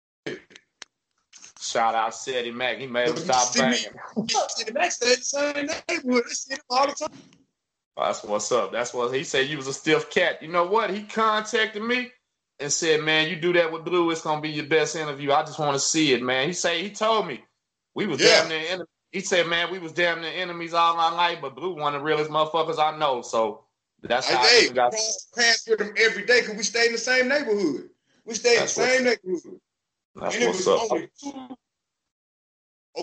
Shout 1.57 1.95
out 1.95 2.13
City 2.13 2.51
Mac. 2.51 2.79
He 2.79 2.87
made 2.87 3.07
him 3.07 3.15
stop 3.15 3.55
banging. 3.55 3.77
City 4.49 4.73
Mac 4.73 4.91
stayed 4.91 5.13
in 5.13 5.19
the 5.19 5.23
same 5.23 5.69
neighborhood. 5.87 6.23
I 6.29 6.33
see 6.33 6.55
him 6.55 6.59
all 6.69 6.87
the 6.87 6.95
time. 6.95 7.17
That's 7.95 8.25
what's 8.25 8.51
up. 8.51 8.73
That's 8.73 8.93
what 8.93 9.13
he 9.13 9.23
said. 9.23 9.47
You 9.47 9.55
was 9.55 9.67
a 9.67 9.73
stiff 9.73 10.09
cat. 10.09 10.41
You 10.41 10.49
know 10.49 10.65
what? 10.65 10.89
He 10.89 11.03
contacted 11.03 11.83
me 11.83 12.11
and 12.61 12.71
said, 12.71 13.01
"Man, 13.01 13.29
you 13.29 13.35
do 13.35 13.53
that 13.53 13.71
with 13.71 13.83
Blue, 13.83 14.11
it's 14.11 14.21
gonna 14.21 14.41
be 14.41 14.49
your 14.49 14.65
best 14.65 14.95
interview. 14.95 15.31
I 15.31 15.43
just 15.43 15.59
want 15.59 15.73
to 15.73 15.79
see 15.79 16.13
it, 16.13 16.21
man." 16.21 16.47
He 16.47 16.53
say 16.53 16.81
he 16.83 16.89
told 16.89 17.27
me 17.27 17.43
we 17.93 18.07
was 18.07 18.21
yeah. 18.21 18.41
damn 18.41 18.49
near 18.49 18.65
enemies. 18.67 18.87
He 19.11 19.21
said, 19.21 19.47
"Man, 19.47 19.71
we 19.71 19.79
was 19.79 19.91
damn 19.91 20.21
near 20.21 20.31
enemies 20.33 20.73
all 20.73 20.97
our 20.97 21.13
life, 21.13 21.39
but 21.41 21.55
Blue 21.55 21.75
one 21.75 21.95
of 21.95 22.01
the 22.01 22.05
realest 22.05 22.31
motherfuckers 22.31 22.79
I 22.79 22.97
know." 22.97 23.21
So 23.21 23.65
that's 24.01 24.29
how 24.29 24.43
hey, 24.43 24.69
I 24.69 24.73
got 24.73 24.93
pass 25.35 25.67
with 25.67 25.81
him 25.81 25.93
every 25.97 26.25
day 26.25 26.41
because 26.41 26.55
we 26.55 26.63
stayed 26.63 26.87
in 26.87 26.91
the 26.93 26.97
same 26.97 27.27
neighborhood. 27.27 27.89
We 28.25 28.35
stayed 28.35 28.57
in 28.57 28.63
the 28.63 28.67
same 28.67 29.03
neighborhood. 29.03 29.59
That's 30.15 30.35
and 30.35 30.45
what's 30.45 30.67
up. 30.67 30.89
Two, 31.21 31.57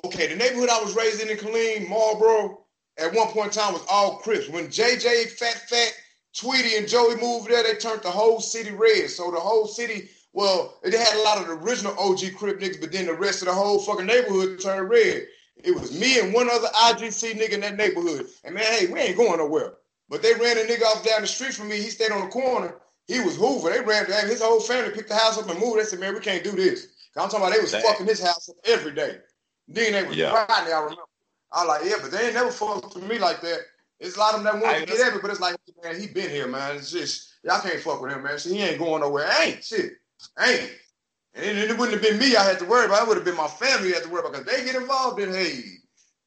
okay, 0.05 0.29
the 0.29 0.37
neighborhood 0.37 0.69
I 0.71 0.83
was 0.83 0.95
raised 0.95 1.23
in 1.23 1.31
in 1.31 1.37
Killeen, 1.37 1.89
Marlboro, 1.89 2.65
at 2.99 3.15
one 3.15 3.29
point 3.29 3.57
in 3.57 3.63
time 3.63 3.73
was 3.73 3.85
all 3.91 4.19
Crips. 4.19 4.49
When 4.49 4.69
JJ 4.69 5.31
Fat 5.31 5.69
Fat 5.69 5.93
Tweety 6.37 6.77
and 6.77 6.89
Joey 6.89 7.17
moved 7.17 7.49
there, 7.49 7.63
they 7.63 7.75
turned 7.75 8.03
the 8.03 8.11
whole 8.11 8.41
city 8.41 8.71
red. 8.71 9.11
So 9.11 9.31
the 9.31 9.41
whole 9.41 9.67
city, 9.67 10.09
well, 10.33 10.79
they 10.83 10.97
had 10.97 11.17
a 11.17 11.23
lot 11.23 11.39
of 11.39 11.47
the 11.47 11.55
original 11.55 11.99
OG 11.99 12.35
Crip 12.37 12.61
niggas, 12.61 12.81
but 12.81 12.93
then 12.93 13.07
the 13.07 13.15
rest 13.15 13.43
of 13.43 13.49
the 13.49 13.55
whole 13.55 13.79
fucking 13.81 14.07
neighborhood 14.07 14.61
turned 14.61 14.89
red. 14.89 15.27
It 15.57 15.75
was 15.75 15.99
me 15.99 16.21
and 16.21 16.33
one 16.33 16.49
other 16.49 16.69
IGC 16.69 17.33
nigga 17.35 17.53
in 17.53 17.61
that 17.63 17.77
neighborhood. 17.77 18.27
And 18.45 18.55
man, 18.55 18.65
hey, 18.65 18.87
we 18.87 19.01
ain't 19.01 19.17
going 19.17 19.39
nowhere. 19.39 19.75
But 20.09 20.23
they 20.23 20.35
ran 20.35 20.57
a 20.57 20.63
nigga 20.63 20.85
off 20.85 21.05
down 21.05 21.23
the 21.23 21.27
street 21.27 21.55
from 21.55 21.69
me. 21.69 21.77
He 21.77 21.91
stayed 21.91 22.13
on 22.13 22.23
the 22.23 22.29
corner. 22.29 22.77
He 23.07 23.21
was 23.21 23.37
Hoover. 23.37 23.71
They 23.71 23.81
ran 23.81 24.07
his 24.07 24.43
whole 24.43 24.61
family 24.61 24.91
picked 24.91 25.09
the 25.09 25.17
house 25.17 25.39
up 25.39 25.49
and 25.49 25.59
moved. 25.59 25.79
They 25.79 25.85
said, 25.85 25.99
man, 25.99 26.15
we 26.15 26.21
can't 26.21 26.45
do 26.45 26.53
this. 26.53 26.89
I'm 27.17 27.29
talking 27.29 27.47
about 27.47 27.55
they 27.55 27.61
was 27.61 27.73
Dang. 27.73 27.83
fucking 27.83 28.07
his 28.07 28.23
house 28.23 28.49
up 28.49 28.57
every 28.65 28.93
day. 28.93 29.19
Then 29.67 29.93
they 29.93 30.05
was 30.05 30.17
yeah. 30.17 30.33
riding, 30.33 30.73
I 30.73 30.79
remember. 30.79 31.03
I 31.53 31.65
was 31.65 31.69
like, 31.69 31.91
yeah, 31.91 31.97
but 32.01 32.11
they 32.11 32.27
ain't 32.27 32.35
never 32.35 32.51
fucked 32.51 32.95
with 32.95 33.09
me 33.09 33.19
like 33.19 33.41
that. 33.41 33.59
It's 34.01 34.17
a 34.17 34.19
lot 34.19 34.35
of 34.35 34.43
them 34.43 34.55
that 34.55 34.63
want 34.63 34.79
to 34.79 34.87
get 34.87 35.07
at 35.07 35.15
me, 35.15 35.21
but 35.21 35.31
it's 35.31 35.41
like, 35.41 35.57
man, 35.83 36.01
he 36.01 36.07
been 36.07 36.31
here, 36.31 36.47
man. 36.47 36.77
It's 36.77 36.91
just 36.91 37.35
y'all 37.43 37.61
can't 37.61 37.81
fuck 37.81 38.01
with 38.01 38.13
him, 38.13 38.23
man. 38.23 38.39
So 38.39 38.51
he 38.51 38.63
ain't 38.63 38.79
going 38.79 39.01
nowhere. 39.01 39.29
Ain't 39.41 39.65
shit. 39.65 39.93
Ain't. 40.41 40.73
And 41.35 41.59
it, 41.59 41.71
it, 41.71 41.79
wouldn't 41.79 42.03
have 42.03 42.03
been 42.03 42.19
me 42.19 42.37
I 42.37 42.45
had 42.45 42.59
to 42.61 42.65
worry 42.65 42.87
about. 42.87 43.03
It 43.03 43.09
would 43.09 43.17
have 43.17 43.25
been 43.25 43.37
my 43.37 43.47
family 43.47 43.93
I 43.93 43.97
had 43.97 44.05
to 44.05 44.09
worry 44.09 44.21
about 44.21 44.33
because 44.33 44.47
they 44.47 44.65
get 44.65 44.81
involved 44.81 45.21
in 45.21 45.33
hey, 45.33 45.63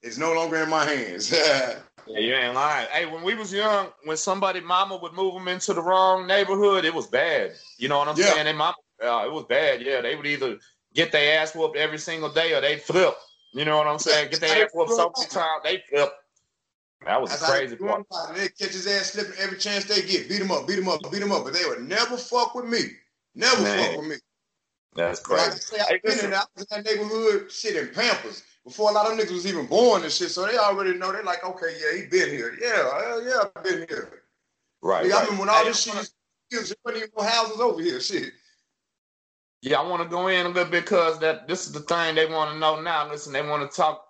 it's 0.01 0.17
no 0.17 0.33
longer 0.33 0.57
in 0.57 0.69
my 0.69 0.85
hands. 0.85 1.31
yeah, 1.47 1.77
you 2.07 2.33
ain't 2.33 2.55
lying. 2.55 2.87
Hey, 2.91 3.05
when 3.05 3.23
we 3.23 3.35
was 3.35 3.53
young, 3.53 3.89
when 4.03 4.17
somebody 4.17 4.59
mama 4.59 4.97
would 4.97 5.13
move 5.13 5.33
them 5.33 5.47
into 5.47 5.73
the 5.73 5.81
wrong 5.81 6.27
neighborhood, 6.27 6.85
it 6.85 6.93
was 6.93 7.07
bad. 7.07 7.51
You 7.77 7.89
know 7.89 7.97
what 7.97 8.07
I'm 8.07 8.17
yeah. 8.17 8.33
saying? 8.33 8.47
And 8.47 8.57
mama, 8.57 8.75
uh, 9.03 9.23
it 9.25 9.31
was 9.31 9.45
bad. 9.49 9.81
Yeah, 9.81 10.01
they 10.01 10.15
would 10.15 10.27
either 10.27 10.57
get 10.93 11.11
their 11.11 11.41
ass 11.41 11.55
whooped 11.55 11.77
every 11.77 11.99
single 11.99 12.31
day 12.31 12.53
or 12.53 12.61
they 12.61 12.77
flip. 12.77 13.15
You 13.53 13.65
know 13.65 13.77
what 13.77 13.87
I'm 13.87 13.99
saying? 13.99 14.31
Get 14.31 14.39
their 14.41 14.65
ass 14.65 14.71
whooped 14.73 14.91
so 14.91 15.11
many 15.15 15.29
times, 15.29 15.61
they 15.63 15.83
flip. 15.89 16.13
That 17.05 17.19
was 17.19 17.31
That's 17.31 17.51
crazy 17.51 17.75
part. 17.75 18.05
They 18.35 18.47
catch 18.49 18.73
his 18.73 18.85
ass 18.85 19.13
slipping 19.13 19.33
every 19.39 19.57
chance 19.57 19.85
they 19.85 20.01
get. 20.01 20.29
Beat 20.29 20.41
him 20.41 20.51
up, 20.51 20.67
beat 20.67 20.77
him 20.77 20.87
up, 20.87 21.01
beat 21.11 21.21
him 21.21 21.31
up. 21.31 21.43
But 21.43 21.53
they 21.53 21.65
would 21.65 21.87
never 21.87 22.15
fuck 22.15 22.53
with 22.53 22.65
me. 22.65 22.79
Never 23.33 23.61
Man. 23.63 23.87
fuck 23.87 23.97
with 23.97 24.09
me. 24.09 24.15
That's 24.93 25.19
crazy. 25.19 25.43
Like 25.43 25.53
I 25.53 25.55
say, 25.55 25.79
I've 25.79 26.03
been 26.03 26.19
in, 26.19 26.25
in 26.25 26.31
that 26.69 26.85
neighborhood 26.85 27.51
shit 27.51 27.75
in 27.75 27.93
Pampers 27.93 28.43
before 28.65 28.91
a 28.91 28.93
lot 28.93 29.11
of 29.11 29.17
niggas 29.17 29.31
was 29.31 29.47
even 29.47 29.65
born 29.65 30.03
and 30.03 30.11
shit. 30.11 30.29
So 30.29 30.45
they 30.45 30.57
already 30.57 30.97
know. 30.97 31.11
They're 31.11 31.23
like, 31.23 31.43
okay, 31.43 31.75
yeah, 31.79 32.01
he 32.01 32.07
been 32.07 32.29
here. 32.29 32.57
Yeah, 32.61 33.07
hell 33.07 33.23
yeah, 33.23 33.43
I've 33.55 33.63
been 33.63 33.85
here. 33.89 34.23
Right. 34.81 35.05
Like, 35.05 35.13
right. 35.13 35.27
I 35.27 35.29
mean, 35.29 35.39
when 35.39 35.49
all 35.49 35.65
this 35.65 35.81
shit 35.81 35.95
is, 35.95 36.13
there 36.51 36.75
wasn't 36.83 37.03
even 37.03 37.09
no 37.17 37.23
houses 37.23 37.59
over 37.59 37.81
here. 37.81 37.99
Shit. 38.01 38.33
Yeah, 39.61 39.79
I 39.79 39.87
want 39.87 40.03
to 40.03 40.09
go 40.09 40.27
in 40.27 40.45
a 40.45 40.49
little 40.49 40.69
bit 40.69 40.83
because 40.83 41.19
that 41.19 41.47
this 41.47 41.65
is 41.67 41.71
the 41.71 41.81
thing 41.81 42.15
they 42.15 42.25
want 42.25 42.51
to 42.51 42.59
know 42.59 42.81
now. 42.81 43.09
Listen, 43.09 43.31
they 43.31 43.47
want 43.47 43.69
to 43.69 43.75
talk. 43.75 44.05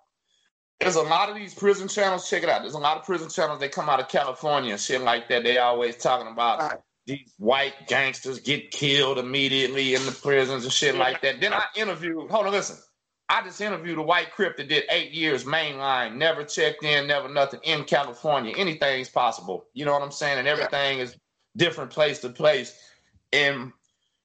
There's 0.80 0.96
a 0.96 1.02
lot 1.02 1.28
of 1.28 1.36
these 1.36 1.54
prison 1.54 1.86
channels. 1.88 2.28
Check 2.28 2.42
it 2.42 2.48
out. 2.48 2.62
There's 2.62 2.74
a 2.74 2.78
lot 2.78 2.96
of 2.96 3.04
prison 3.04 3.28
channels. 3.28 3.60
They 3.60 3.68
come 3.68 3.88
out 3.88 4.00
of 4.00 4.08
California 4.08 4.72
and 4.72 4.80
shit 4.80 5.00
like 5.00 5.28
that. 5.28 5.44
They 5.44 5.58
always 5.58 5.96
talking 5.96 6.30
about 6.30 6.58
right. 6.58 6.78
these 7.06 7.32
white 7.38 7.86
gangsters 7.86 8.40
get 8.40 8.70
killed 8.72 9.18
immediately 9.18 9.94
in 9.94 10.04
the 10.06 10.12
prisons 10.12 10.64
and 10.64 10.72
shit 10.72 10.96
like 10.96 11.22
that. 11.22 11.40
Then 11.40 11.52
I 11.52 11.64
interviewed. 11.76 12.30
Hold 12.30 12.46
on, 12.46 12.52
listen. 12.52 12.78
I 13.28 13.42
just 13.42 13.60
interviewed 13.60 13.98
a 13.98 14.02
white 14.02 14.32
crip 14.32 14.58
that 14.58 14.68
did 14.68 14.84
eight 14.90 15.12
years 15.12 15.44
mainline, 15.44 16.16
never 16.16 16.44
checked 16.44 16.84
in, 16.84 17.06
never 17.06 17.28
nothing 17.28 17.60
in 17.62 17.84
California. 17.84 18.52
Anything's 18.58 19.08
possible. 19.08 19.66
You 19.72 19.86
know 19.86 19.92
what 19.92 20.02
I'm 20.02 20.10
saying? 20.10 20.38
And 20.38 20.48
everything 20.48 20.98
is 20.98 21.16
different 21.56 21.90
place 21.90 22.18
to 22.20 22.28
place. 22.28 22.76
And 23.32 23.72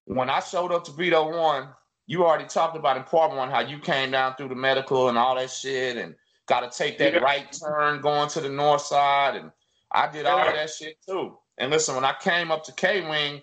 when 0.06 0.30
I 0.30 0.40
showed 0.42 0.72
up 0.72 0.84
to 0.86 0.92
Beto 0.92 1.38
One, 1.38 1.70
you 2.08 2.26
already 2.26 2.46
talked 2.46 2.76
about 2.76 2.98
in 2.98 3.04
part 3.04 3.36
one 3.36 3.50
how 3.50 3.60
you 3.60 3.80
came 3.80 4.12
down 4.12 4.36
through 4.36 4.48
the 4.50 4.56
medical 4.56 5.10
and 5.10 5.18
all 5.18 5.36
that 5.36 5.52
shit 5.52 5.98
and 5.98 6.16
got 6.48 6.70
to 6.70 6.78
take 6.78 6.98
that 6.98 7.14
yeah. 7.14 7.20
right 7.20 7.46
turn 7.52 8.02
going 8.02 8.30
to 8.30 8.42
the 8.42 8.50
north 8.50 8.82
side. 8.82 9.36
And 9.36 9.52
I 9.92 10.12
did 10.12 10.26
all 10.26 10.38
that 10.38 10.70
shit 10.70 10.98
too. 11.08 11.38
And 11.58 11.72
listen, 11.72 11.96
when 11.96 12.06
I 12.06 12.14
came 12.20 12.52
up 12.52 12.64
to 12.66 12.72
K 12.74 13.02
Wing, 13.08 13.42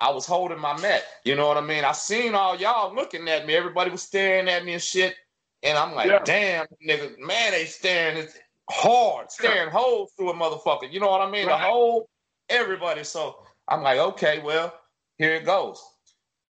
I 0.00 0.10
was 0.10 0.26
holding 0.26 0.58
my 0.58 0.78
Met. 0.80 1.04
You 1.24 1.36
know 1.36 1.46
what 1.46 1.56
I 1.56 1.60
mean? 1.60 1.84
I 1.84 1.92
seen 1.92 2.34
all 2.34 2.56
y'all 2.56 2.94
looking 2.94 3.28
at 3.28 3.46
me. 3.46 3.54
Everybody 3.54 3.90
was 3.90 4.02
staring 4.02 4.48
at 4.48 4.64
me 4.64 4.74
and 4.74 4.82
shit. 4.82 5.14
And 5.62 5.78
I'm 5.78 5.94
like, 5.94 6.08
yeah. 6.08 6.22
damn, 6.24 6.66
nigga, 6.86 7.18
man, 7.20 7.52
they 7.52 7.66
staring 7.66 8.16
it's 8.16 8.36
hard, 8.68 9.30
staring 9.30 9.70
holes 9.70 10.12
through 10.16 10.30
a 10.30 10.34
motherfucker. 10.34 10.92
You 10.92 10.98
know 10.98 11.08
what 11.08 11.20
I 11.20 11.30
mean? 11.30 11.46
Right. 11.46 11.58
The 11.58 11.64
whole 11.64 12.08
everybody. 12.48 13.04
So 13.04 13.36
I'm 13.68 13.82
like, 13.82 13.98
okay, 13.98 14.40
well, 14.44 14.74
here 15.18 15.36
it 15.36 15.44
goes 15.44 15.80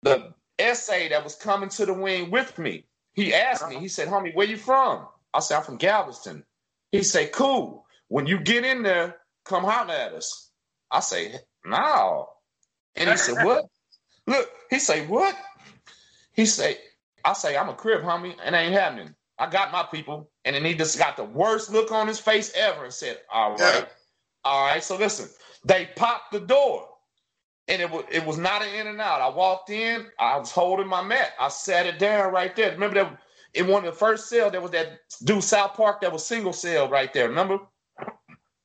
the 0.03 0.35
essay 0.59 1.09
that 1.09 1.25
was 1.25 1.35
coming 1.35 1.69
to 1.71 1.87
the 1.87 1.95
wing 1.95 2.31
with 2.31 2.59
me. 2.59 2.85
He 3.15 3.35
asked 3.35 3.69
me, 3.69 3.77
uh-huh. 3.77 3.83
he 3.83 3.89
said, 3.89 4.09
homie, 4.09 4.35
where 4.35 4.47
you 4.47 4.57
from? 4.57 5.07
I 5.35 5.41
said, 5.41 5.59
I'm 5.59 5.65
from 5.65 5.77
Galveston. 5.77 6.45
He 6.91 7.03
said, 7.03 7.33
cool. 7.33 7.87
When 8.09 8.27
you 8.27 8.39
get 8.39 8.65
in 8.65 8.83
there, 8.83 9.17
come 9.45 9.65
holler 9.65 9.95
at 9.95 10.13
us. 10.13 10.51
I 10.91 11.01
say, 11.01 11.35
no. 11.65 12.29
And 12.97 13.09
he 13.09 13.17
said, 13.17 13.43
what? 13.43 13.65
Look, 14.27 14.49
he 14.71 14.79
say, 14.79 15.07
what? 15.07 15.35
He 16.35 16.47
say, 16.47 16.77
I 17.25 17.33
say, 17.33 17.57
I'm 17.57 17.69
a 17.69 17.75
crip, 17.75 18.03
homie, 18.03 18.37
and 18.45 18.55
ain't 18.55 18.73
happening. 18.73 19.15
I 19.39 19.49
got 19.49 19.73
my 19.73 19.83
people. 19.85 20.31
And 20.45 20.55
then 20.55 20.65
he 20.65 20.75
just 20.75 20.99
got 20.99 21.17
the 21.17 21.25
worst 21.25 21.73
look 21.73 21.91
on 21.91 22.07
his 22.07 22.21
face 22.21 22.53
ever 22.55 22.85
and 22.85 22.93
said, 22.93 23.19
all 23.33 23.57
right. 23.57 23.87
All 24.45 24.67
right. 24.67 24.85
So 24.85 24.97
listen, 24.97 25.29
they 25.65 25.89
popped 25.97 26.33
the 26.33 26.41
door 26.41 26.89
and 27.69 27.81
it 27.81 27.91
was 27.91 28.05
it 28.11 28.25
was 28.25 28.39
not 28.39 28.63
an 28.63 28.75
in 28.75 28.87
and 28.87 29.01
out. 29.01 29.21
I 29.21 29.29
walked 29.29 29.71
in, 29.71 30.07
I 30.19 30.37
was 30.37 30.51
holding 30.51 30.89
my 30.89 31.03
mat, 31.03 31.33
I 31.39 31.49
sat 31.49 31.87
it 31.87 31.99
down 31.99 32.33
right 32.33 32.55
there. 32.55 32.73
Remember 32.73 33.03
that 33.03 33.19
in 33.55 33.69
one 33.69 33.85
of 33.85 33.93
the 33.93 33.99
first 33.99 34.29
cell 34.29 34.51
there 34.51 34.61
was 34.61 34.71
that 34.73 35.01
dude 35.25 35.43
South 35.43 35.75
Park 35.75 36.01
that 36.01 36.13
was 36.13 36.25
single 36.25 36.53
cell 36.53 36.89
right 36.89 37.13
there. 37.13 37.29
Remember? 37.29 37.59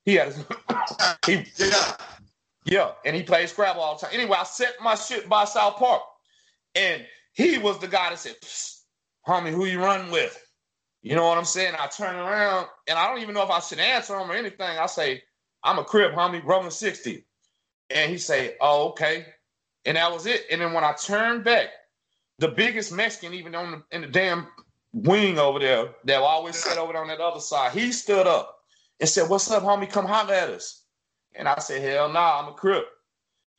He 0.06 0.16
had 0.16 0.28
his, 0.28 0.46
he 1.26 1.46
yeah 1.58 1.98
yeah, 2.68 2.92
and 3.06 3.16
he 3.16 3.24
played 3.24 3.48
Scrabble 3.48 3.82
all 3.82 3.98
the 3.98 4.06
time. 4.06 4.14
Anyway, 4.14 4.38
I 4.38 4.44
set 4.44 4.76
my 4.82 4.96
shit 4.96 5.30
by 5.30 5.46
South 5.46 5.78
Park, 5.78 6.02
and 6.76 7.06
he 7.32 7.58
was 7.58 7.80
the 7.80 7.88
guy 7.88 8.10
that 8.10 8.20
said, 8.20 8.36
"Homie, 9.26 9.52
who 9.52 9.66
you 9.66 9.80
running 9.80 10.12
with?" 10.12 10.38
You 11.02 11.16
know 11.16 11.26
what 11.26 11.38
I'm 11.38 11.46
saying? 11.46 11.76
I 11.80 11.88
turn 11.88 12.16
around 12.16 12.68
and 12.88 13.00
I 13.00 13.08
don't 13.08 13.22
even 13.22 13.34
know 13.36 13.44
if 13.44 13.50
I 13.50 13.60
should 13.60 13.80
answer 13.80 14.18
him 14.18 14.30
or 14.30 14.34
anything. 14.36 14.78
I 14.78 14.86
say, 14.88 15.24
"I'm 15.64 15.80
a 15.80 15.84
crip, 15.86 16.14
homie, 16.14 16.44
rolling 16.44 16.72
60." 16.72 17.26
And 17.90 18.12
he 18.12 18.18
say, 18.18 18.58
"Oh, 18.60 18.90
okay," 18.90 19.26
and 19.86 19.96
that 19.96 20.12
was 20.12 20.26
it. 20.26 20.46
And 20.52 20.60
then 20.60 20.74
when 20.74 20.84
I 20.84 20.92
turned 20.92 21.46
back, 21.46 21.70
the 22.40 22.50
biggest 22.50 22.92
Mexican, 22.92 23.34
even 23.34 23.56
on 23.56 23.72
the, 23.72 23.96
in 23.96 24.02
the 24.02 24.08
damn 24.08 24.48
wing 24.94 25.40
over 25.40 25.60
there, 25.60 25.90
that 26.06 26.22
always 26.22 26.56
sat 26.56 26.78
over 26.78 26.96
on 26.98 27.08
that 27.08 27.20
other 27.20 27.40
side, 27.40 27.72
he 27.72 27.92
stood 27.92 28.28
up 28.28 28.60
and 29.00 29.10
said, 29.10 29.30
"What's 29.30 29.50
up, 29.52 29.64
homie? 29.64 29.90
Come 29.90 30.06
holler 30.06 30.34
at 30.34 30.50
us." 30.50 30.84
And 31.36 31.48
I 31.48 31.60
said, 31.60 31.82
"Hell 31.82 32.08
no, 32.08 32.14
nah, 32.14 32.42
I'm 32.42 32.50
a 32.50 32.54
crip." 32.54 32.88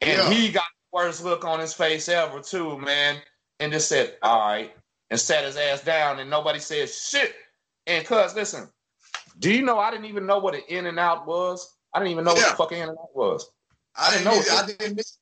And 0.01 0.11
yeah. 0.11 0.31
he 0.31 0.51
got 0.51 0.65
the 0.65 0.97
worst 0.97 1.25
look 1.25 1.45
on 1.45 1.61
his 1.61 1.75
face 1.75 2.09
ever, 2.09 2.41
too, 2.41 2.79
man. 2.79 3.17
And 3.61 3.73
just 3.73 3.89
said, 3.89 4.17
"All 4.23 4.49
right," 4.49 4.73
and 5.11 5.21
sat 5.21 5.45
his 5.45 5.57
ass 5.57 5.83
down, 5.83 6.19
and 6.19 6.31
nobody 6.31 6.59
said 6.59 6.89
shit. 6.89 7.35
And 7.87 8.05
cuz, 8.07 8.35
listen, 8.35 8.69
do 9.39 9.53
you 9.53 9.63
know 9.63 9.79
I 9.79 9.91
didn't 9.91 10.07
even 10.07 10.27
know 10.27 10.39
what 10.39 10.55
an 10.55 10.63
in 10.69 10.87
and 10.87 10.99
out 10.99 11.27
was? 11.27 11.77
I 11.95 11.99
didn't 11.99 12.13
even 12.13 12.25
know 12.25 12.35
yeah. 12.35 12.43
what 12.43 12.51
the 12.51 12.57
fucking 12.57 12.79
in 12.79 12.89
and 12.89 12.99
out 12.99 13.17
was. 13.17 13.51
I 13.97 14.11
didn't 14.11 14.25
know. 14.25 14.41
I 14.53 14.67
didn't 14.67 14.97
miss. 14.97 15.19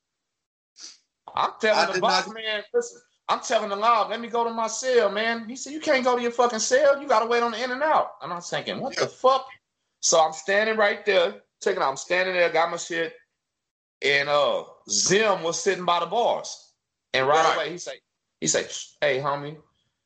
I'm 1.35 1.51
telling 1.61 1.95
the 1.95 2.01
boss 2.01 2.27
not... 2.27 2.35
man, 2.35 2.63
listen. 2.73 3.01
I'm 3.29 3.41
telling 3.41 3.71
the 3.71 3.77
law, 3.77 4.07
let 4.09 4.21
me 4.21 4.29
go 4.29 4.45
to 4.45 4.51
my 4.51 4.69
cell, 4.69 5.11
man. 5.11 5.49
He 5.49 5.57
said, 5.57 5.73
You 5.73 5.81
can't 5.81 6.05
go 6.05 6.17
to 6.17 6.23
your 6.23 6.31
fucking 6.31 6.61
cell. 6.61 7.01
You 7.01 7.09
gotta 7.09 7.27
wait 7.27 7.43
on 7.43 7.53
the 7.53 7.63
in 7.63 7.73
and 7.73 7.83
out. 7.83 8.13
And 8.23 8.33
I'm 8.33 8.41
thinking, 8.41 8.81
what 8.81 8.97
the 8.97 9.07
fuck? 9.07 9.47
So 10.01 10.21
I'm 10.21 10.33
standing 10.33 10.77
right 10.77 11.05
there, 11.05 11.43
checking 11.63 11.83
out. 11.83 11.91
I'm 11.91 11.97
standing 11.97 12.35
there, 12.35 12.51
got 12.53 12.71
my 12.71 12.77
shit, 12.77 13.15
and 14.03 14.29
uh 14.29 14.65
Zim 14.89 15.43
was 15.43 15.61
sitting 15.61 15.85
by 15.85 16.01
the 16.01 16.07
bars. 16.07 16.73
And 17.15 17.27
right, 17.27 17.45
right. 17.45 17.57
away 17.57 17.73
he 17.73 17.79
say, 17.79 17.95
he 18.41 18.47
say, 18.47 18.67
Hey 19.01 19.19
homie, 19.19 19.57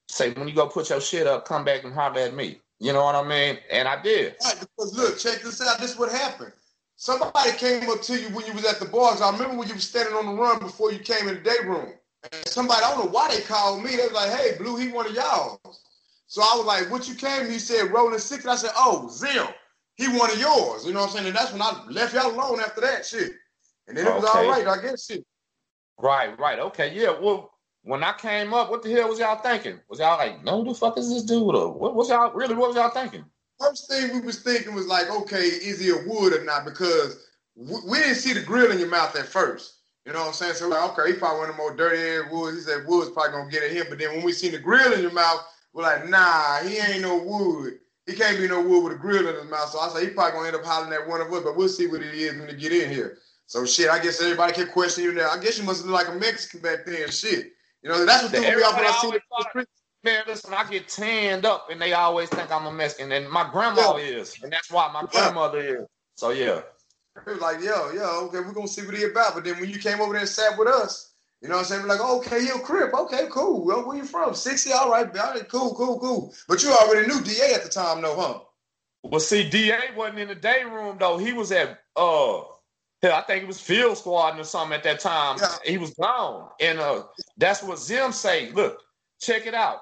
say 0.09 0.33
when 0.33 0.49
you 0.49 0.55
go 0.55 0.69
put 0.69 0.89
your 0.89 1.01
shit 1.01 1.27
up, 1.27 1.45
come 1.45 1.65
back 1.65 1.85
and 1.85 1.93
holler 1.93 2.21
at 2.21 2.35
me. 2.35 2.61
You 2.79 2.95
know 2.95 3.05
what 3.05 3.15
I 3.15 3.23
mean? 3.23 3.59
And 3.71 3.87
I 3.87 4.01
did. 4.01 4.37
Right, 4.43 4.59
because 4.59 4.97
look, 4.97 5.19
check 5.19 5.43
this 5.43 5.61
out. 5.61 5.79
This 5.79 5.93
is 5.93 5.99
what 5.99 6.11
happened. 6.11 6.53
Somebody 6.97 7.53
came 7.53 7.89
up 7.91 8.01
to 8.03 8.19
you 8.19 8.29
when 8.29 8.47
you 8.47 8.55
was 8.55 8.65
at 8.65 8.81
the 8.81 8.87
bars. 8.87 9.21
I 9.21 9.31
remember 9.31 9.57
when 9.57 9.69
you 9.69 9.75
was 9.75 9.87
standing 9.87 10.15
on 10.15 10.25
the 10.27 10.33
run 10.33 10.59
before 10.61 10.91
you 10.91 10.99
came 10.99 11.29
in 11.29 11.35
the 11.35 11.41
day 11.41 11.57
room. 11.65 11.93
And 12.25 12.47
somebody, 12.47 12.85
I 12.85 12.91
don't 12.91 13.07
know 13.07 13.11
why 13.11 13.29
they 13.35 13.41
called 13.43 13.83
me. 13.83 13.97
They 13.97 14.05
was 14.05 14.13
like, 14.13 14.31
hey, 14.31 14.57
Blue, 14.59 14.77
he 14.77 14.89
one 14.89 15.07
of 15.07 15.15
y'all. 15.15 15.61
So 16.27 16.43
I 16.43 16.55
was 16.57 16.67
like, 16.67 16.91
what 16.91 17.09
you 17.09 17.15
came? 17.15 17.51
He 17.51 17.59
said, 17.59 17.91
rolling 17.91 18.19
six. 18.19 18.45
And 18.45 18.53
I 18.53 18.57
said, 18.57 18.71
oh, 18.77 19.09
Zim, 19.11 19.47
he 19.97 20.07
one 20.09 20.31
of 20.31 20.39
yours. 20.39 20.87
You 20.87 20.93
know 20.93 21.01
what 21.01 21.11
I'm 21.11 21.17
saying? 21.17 21.27
And 21.29 21.37
that's 21.37 21.53
when 21.53 21.63
I 21.63 21.85
left 21.89 22.15
y'all 22.15 22.31
alone 22.31 22.61
after 22.61 22.81
that 22.83 23.07
shit. 23.07 23.33
And 23.89 23.97
then 23.97 24.07
it 24.07 24.15
was 24.15 24.25
okay. 24.25 24.39
all 24.39 24.51
right, 24.51 24.67
I 24.67 24.81
guess 24.83 25.07
shit. 25.07 25.25
Right, 25.99 26.39
right. 26.39 26.59
Okay, 26.59 26.95
yeah. 26.95 27.19
Well, 27.19 27.51
when 27.83 28.05
I 28.05 28.13
came 28.13 28.55
up, 28.55 28.71
what 28.71 28.83
the 28.83 28.93
hell 28.93 29.09
was 29.09 29.19
y'all 29.19 29.43
thinking? 29.43 29.81
Was 29.89 29.99
y'all 29.99 30.19
like, 30.19 30.45
no, 30.45 30.63
the 30.63 30.75
fuck 30.75 30.99
is 30.99 31.09
this 31.09 31.25
dude? 31.25 31.55
Or 31.55 31.73
what 31.73 31.95
was 31.95 32.11
y'all 32.11 32.33
really? 32.33 32.55
What 32.55 32.69
was 32.69 32.77
y'all 32.77 32.91
thinking? 32.91 33.25
first 33.61 33.89
thing 33.89 34.13
we 34.13 34.21
was 34.21 34.43
thinking 34.43 34.75
was 34.75 34.87
like, 34.87 35.11
okay, 35.11 35.45
is 35.45 35.79
he 35.79 35.91
a 35.91 36.03
wood 36.07 36.33
or 36.33 36.45
not? 36.45 36.65
Because 36.65 37.27
we 37.55 37.99
didn't 37.99 38.15
see 38.15 38.33
the 38.33 38.43
grill 38.43 38.73
in 38.73 38.79
your 38.79 38.89
mouth 38.89 39.15
at 39.17 39.27
first. 39.27 39.80
You 40.07 40.13
know 40.13 40.21
what 40.21 40.29
I'm 40.29 40.35
saying? 40.35 40.55
So 40.55 40.69
like, 40.69 40.99
okay, 40.99 41.13
he 41.13 41.19
probably 41.19 41.41
one 41.41 41.51
of 41.51 41.57
the 41.57 41.63
more 41.63 41.77
dirty 41.77 42.01
ass 42.01 42.33
woods. 42.33 42.57
He 42.57 42.63
said 42.63 42.87
wood's 42.87 43.11
probably 43.11 43.33
gonna 43.33 43.51
get 43.51 43.63
at 43.63 43.71
him. 43.71 43.87
But 43.89 43.99
then 43.99 44.17
when 44.17 44.25
we 44.25 44.33
seen 44.33 44.53
the 44.53 44.59
grill 44.59 44.93
in 44.93 45.03
your 45.03 45.13
mouth, 45.13 45.45
we're 45.73 45.83
like, 45.83 46.09
nah, 46.09 46.59
he 46.59 46.79
ain't 46.79 47.03
no 47.03 47.19
wood. 47.19 47.79
He 48.07 48.15
can't 48.15 48.39
be 48.39 48.49
no 48.49 48.63
wood 48.63 48.85
with 48.85 48.93
a 48.95 48.97
grill 48.97 49.29
in 49.29 49.35
his 49.35 49.45
mouth. 49.45 49.69
So 49.69 49.79
I 49.79 49.89
said 49.89 50.03
he 50.03 50.09
probably 50.11 50.33
gonna 50.33 50.47
end 50.49 50.57
up 50.57 50.65
hollering 50.65 50.93
at 50.93 51.07
one 51.07 51.21
of 51.21 51.33
us, 51.33 51.45
but 51.45 51.57
we'll 51.57 51.69
see 51.69 51.87
what 51.87 52.03
it 52.03 52.15
is 52.15 52.39
when 52.39 52.49
he 52.49 52.57
get 52.57 52.73
in 52.73 52.91
here. 52.91 53.19
So 53.47 53.67
shit, 53.67 53.91
I 53.91 53.99
guess 53.99 54.23
everybody 54.23 54.53
kept 54.53 54.73
questioning 54.73 55.11
you 55.11 55.15
there. 55.15 55.29
I 55.29 55.39
guess 55.39 55.59
you 55.59 55.65
must 55.65 55.85
look 55.85 55.93
like 55.93 56.09
a 56.09 56.19
Mexican 56.19 56.61
back 56.61 56.87
then. 56.87 57.11
Shit. 57.11 57.53
You 57.83 57.91
know, 57.91 58.05
that's 58.07 58.23
what 58.23 58.33
threw 58.33 58.41
me 58.41 58.63
off 58.63 58.77
when 58.77 58.87
I 58.87 58.99
see 59.01 59.11
the 59.11 59.67
Man, 60.03 60.23
listen, 60.27 60.55
I 60.55 60.65
get 60.69 60.89
tanned 60.89 61.45
up 61.45 61.69
and 61.71 61.81
they 61.81 61.93
always 61.93 62.31
think 62.31 62.51
I'm 62.51 62.65
a 62.65 62.73
Mexican. 62.73 63.13
And 63.13 63.29
my 63.29 63.51
grandma 63.51 63.97
yeah. 63.97 64.05
is. 64.05 64.43
And 64.43 64.51
that's 64.51 64.71
why 64.71 64.91
my 64.93 65.05
grandmother 65.11 65.61
is. 65.61 65.87
So 66.15 66.31
yeah. 66.31 66.63
It 67.27 67.31
was 67.31 67.41
like, 67.41 67.63
yo, 67.63 67.93
yo, 67.93 68.27
okay, 68.27 68.41
we're 68.41 68.53
gonna 68.53 68.69
see 68.69 68.85
what 68.85 68.97
he 68.97 69.05
about. 69.05 69.35
But 69.35 69.45
then 69.45 69.61
when 69.61 69.71
you 69.71 69.79
came 69.79 70.01
over 70.01 70.13
there 70.13 70.21
and 70.21 70.29
sat 70.29 70.59
with 70.59 70.69
us, 70.69 71.15
you 71.43 71.49
know 71.49 71.57
what 71.57 71.61
I'm 71.61 71.67
saying? 71.67 71.83
We're 71.83 71.89
like, 71.89 72.01
okay, 72.01 72.41
you 72.41 72.59
Crip. 72.61 72.93
Okay, 72.93 73.27
cool. 73.31 73.65
Well, 73.65 73.87
where 73.87 73.97
you 73.97 74.05
from? 74.05 74.35
60, 74.35 74.73
all 74.73 74.91
right, 74.91 75.07
all 75.17 75.35
right, 75.35 75.49
cool, 75.49 75.75
cool, 75.75 75.99
cool. 75.99 76.35
But 76.49 76.63
you 76.63 76.71
already 76.71 77.09
knew 77.09 77.21
DA 77.23 77.55
at 77.55 77.63
the 77.63 77.71
time, 77.71 78.03
no, 78.03 78.15
huh? 78.15 78.41
Well, 79.03 79.21
see, 79.21 79.49
DA 79.49 79.79
wasn't 79.97 80.19
in 80.19 80.29
the 80.29 80.35
day 80.35 80.65
room 80.65 80.97
though. 80.99 81.17
He 81.19 81.33
was 81.33 81.53
at 81.53 81.81
uh 81.97 82.41
I 83.03 83.23
think 83.23 83.45
it 83.45 83.47
was 83.47 83.61
field 83.61 83.97
squad 83.97 84.39
or 84.39 84.45
something 84.45 84.77
at 84.77 84.83
that 84.83 85.01
time. 85.01 85.39
Yeah. 85.41 85.55
He 85.65 85.79
was 85.79 85.95
gone. 85.95 86.51
And 86.61 86.79
uh 86.79 87.05
that's 87.39 87.63
what 87.63 87.79
Zim 87.79 88.13
say. 88.13 88.51
Look, 88.53 88.79
check 89.21 89.47
it 89.47 89.55
out. 89.55 89.79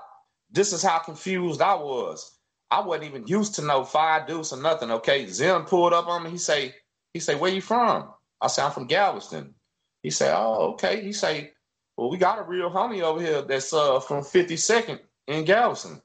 This 0.51 0.73
is 0.73 0.83
how 0.83 0.99
confused 1.01 1.61
I 1.61 1.75
was. 1.75 2.39
I 2.71 2.81
wasn't 2.81 3.09
even 3.09 3.27
used 3.27 3.57
to 3.57 3.63
no 3.63 3.83
five 3.83 4.29
deuce 4.29 4.53
or 4.53 4.63
nothing. 4.63 4.91
Okay. 4.93 5.27
Zim 5.27 5.65
pulled 5.65 5.93
up 5.93 6.07
on 6.07 6.23
me. 6.23 6.31
He 6.31 6.39
say, 6.39 6.75
he 7.13 7.21
say, 7.21 7.35
where 7.35 7.51
you 7.51 7.61
from? 7.61 8.11
I 8.41 8.49
say, 8.49 8.63
I'm 8.63 8.73
from 8.73 8.87
Galveston. 8.87 9.55
He 10.03 10.11
say, 10.11 10.33
oh, 10.35 10.73
okay. 10.73 11.03
He 11.03 11.13
say, 11.13 11.53
well, 11.97 12.11
we 12.11 12.19
got 12.19 12.39
a 12.39 12.43
real 12.43 12.71
homie 12.71 13.03
over 13.03 13.21
here 13.21 13.43
that's 13.43 13.73
uh 13.73 13.99
from 14.01 14.23
52nd 14.23 15.01
in 15.27 15.45
Galveston. 15.45 16.01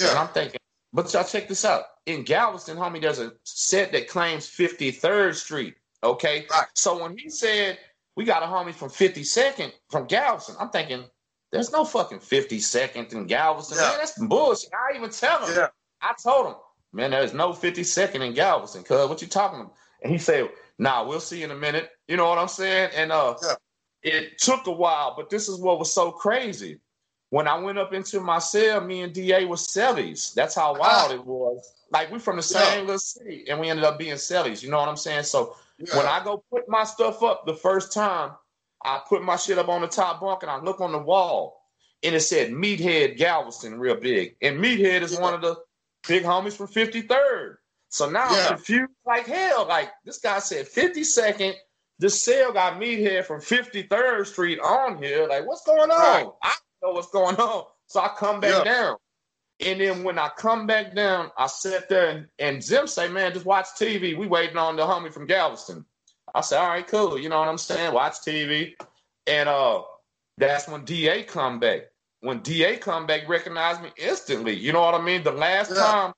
Yeah. 0.00 0.10
And 0.10 0.18
I'm 0.18 0.28
thinking, 0.28 0.60
but 0.92 1.12
y'all 1.12 1.24
check 1.24 1.48
this 1.48 1.64
out. 1.64 1.84
In 2.06 2.22
Galveston, 2.22 2.78
homie, 2.78 3.00
there's 3.00 3.18
a 3.18 3.32
set 3.44 3.92
that 3.92 4.08
claims 4.08 4.46
53rd 4.46 5.34
Street. 5.34 5.74
Okay. 6.02 6.46
Right. 6.50 6.66
So 6.74 7.02
when 7.02 7.18
he 7.18 7.28
said 7.28 7.78
we 8.16 8.24
got 8.24 8.42
a 8.42 8.46
homie 8.46 8.74
from 8.74 8.88
52nd 8.88 9.72
from 9.90 10.06
Galveston, 10.06 10.56
I'm 10.58 10.70
thinking, 10.70 11.04
there's 11.52 11.72
no 11.72 11.84
fucking 11.84 12.18
52nd 12.20 13.12
in 13.12 13.26
Galveston. 13.26 13.76
Yeah. 13.78 13.90
Man, 13.90 13.98
that's 13.98 14.18
bullshit. 14.18 14.70
I 14.72 14.96
even 14.96 15.10
tell 15.10 15.46
him. 15.46 15.54
Yeah. 15.54 15.68
I 16.00 16.14
told 16.22 16.46
him, 16.46 16.54
man, 16.94 17.10
there's 17.10 17.34
no 17.34 17.50
52nd 17.50 18.26
in 18.26 18.32
Galveston, 18.32 18.82
cuz 18.82 19.08
what 19.08 19.20
you 19.20 19.28
talking 19.28 19.60
about? 19.60 19.74
And 20.02 20.12
he 20.12 20.18
said, 20.18 20.48
nah, 20.78 21.06
we'll 21.06 21.20
see 21.20 21.42
in 21.42 21.50
a 21.50 21.56
minute. 21.56 21.90
You 22.06 22.16
know 22.16 22.28
what 22.28 22.38
I'm 22.38 22.48
saying? 22.48 22.90
And 22.94 23.12
uh 23.12 23.34
yeah. 23.42 23.54
it 24.02 24.38
took 24.38 24.66
a 24.66 24.72
while, 24.72 25.14
but 25.16 25.30
this 25.30 25.48
is 25.48 25.58
what 25.60 25.78
was 25.78 25.92
so 25.92 26.10
crazy. 26.10 26.80
When 27.30 27.46
I 27.46 27.58
went 27.58 27.78
up 27.78 27.92
into 27.92 28.20
my 28.20 28.38
cell, 28.38 28.80
me 28.80 29.02
and 29.02 29.12
DA 29.12 29.44
was 29.44 29.68
cellies. 29.68 30.32
That's 30.32 30.54
how 30.54 30.78
wild 30.78 31.12
it 31.12 31.24
was. 31.24 31.74
Like 31.90 32.10
we 32.10 32.18
from 32.18 32.36
the 32.36 32.42
same 32.42 32.80
yeah. 32.80 32.80
little 32.80 32.98
city, 32.98 33.44
and 33.48 33.60
we 33.60 33.68
ended 33.68 33.84
up 33.84 33.98
being 33.98 34.14
cellies. 34.14 34.62
You 34.62 34.70
know 34.70 34.78
what 34.78 34.88
I'm 34.88 34.96
saying? 34.96 35.24
So 35.24 35.56
yeah. 35.78 35.96
when 35.96 36.06
I 36.06 36.22
go 36.24 36.42
put 36.50 36.68
my 36.68 36.84
stuff 36.84 37.22
up 37.22 37.44
the 37.44 37.54
first 37.54 37.92
time, 37.92 38.32
I 38.84 39.00
put 39.08 39.22
my 39.22 39.36
shit 39.36 39.58
up 39.58 39.68
on 39.68 39.80
the 39.80 39.88
top 39.88 40.20
bunk 40.20 40.42
and 40.42 40.50
I 40.50 40.60
look 40.60 40.80
on 40.80 40.92
the 40.92 40.98
wall, 40.98 41.62
and 42.02 42.14
it 42.14 42.20
said 42.20 42.50
Meathead 42.50 43.16
Galveston 43.16 43.78
real 43.78 43.96
big. 43.96 44.36
And 44.40 44.58
Meathead 44.58 45.02
is 45.02 45.18
one 45.18 45.34
of 45.34 45.42
the 45.42 45.56
big 46.06 46.24
homies 46.24 46.56
from 46.56 46.68
53rd. 46.68 47.56
So 47.88 48.08
now 48.08 48.26
I'm 48.28 48.48
confused 48.48 48.92
like 49.06 49.26
hell. 49.26 49.66
Like 49.66 49.90
this 50.04 50.18
guy 50.18 50.38
said 50.40 50.66
52nd. 50.66 51.54
This 51.98 52.22
cell 52.22 52.52
got 52.52 52.78
me 52.78 52.96
here 52.96 53.22
from 53.22 53.40
53rd 53.40 54.26
Street 54.26 54.60
on 54.60 55.02
here. 55.02 55.26
Like, 55.26 55.46
what's 55.46 55.64
going 55.64 55.90
on? 55.90 55.98
Right. 55.98 56.26
I 56.42 56.54
know 56.82 56.92
what's 56.92 57.10
going 57.10 57.36
on. 57.36 57.64
So 57.86 58.00
I 58.00 58.08
come 58.16 58.40
back 58.40 58.64
down. 58.64 58.96
And 59.60 59.80
then 59.80 60.04
when 60.04 60.18
I 60.18 60.30
come 60.36 60.66
back 60.66 60.94
down, 60.94 61.32
I 61.36 61.48
sit 61.48 61.88
there 61.88 62.10
and, 62.10 62.26
and 62.38 62.62
Zim 62.62 62.86
say, 62.86 63.08
man, 63.08 63.32
just 63.32 63.46
watch 63.46 63.66
TV. 63.76 64.16
We 64.16 64.26
waiting 64.28 64.56
on 64.56 64.76
the 64.76 64.82
homie 64.82 65.12
from 65.12 65.26
Galveston. 65.26 65.84
I 66.32 66.42
said, 66.42 66.60
all 66.60 66.68
right, 66.68 66.86
cool. 66.86 67.18
You 67.18 67.28
know 67.28 67.40
what 67.40 67.48
I'm 67.48 67.58
saying? 67.58 67.92
Watch 67.92 68.20
TV. 68.20 68.74
And 69.26 69.48
uh 69.48 69.82
that's 70.36 70.68
when 70.68 70.84
DA 70.84 71.24
come 71.24 71.58
back. 71.58 71.82
When 72.20 72.40
DA 72.40 72.76
come 72.76 73.06
back, 73.06 73.28
recognize 73.28 73.80
me 73.80 73.90
instantly. 73.96 74.54
You 74.54 74.72
know 74.72 74.82
what 74.82 74.94
I 74.94 75.02
mean? 75.02 75.24
The 75.24 75.32
last 75.32 75.72
yeah. 75.74 75.82
time, 75.82 76.12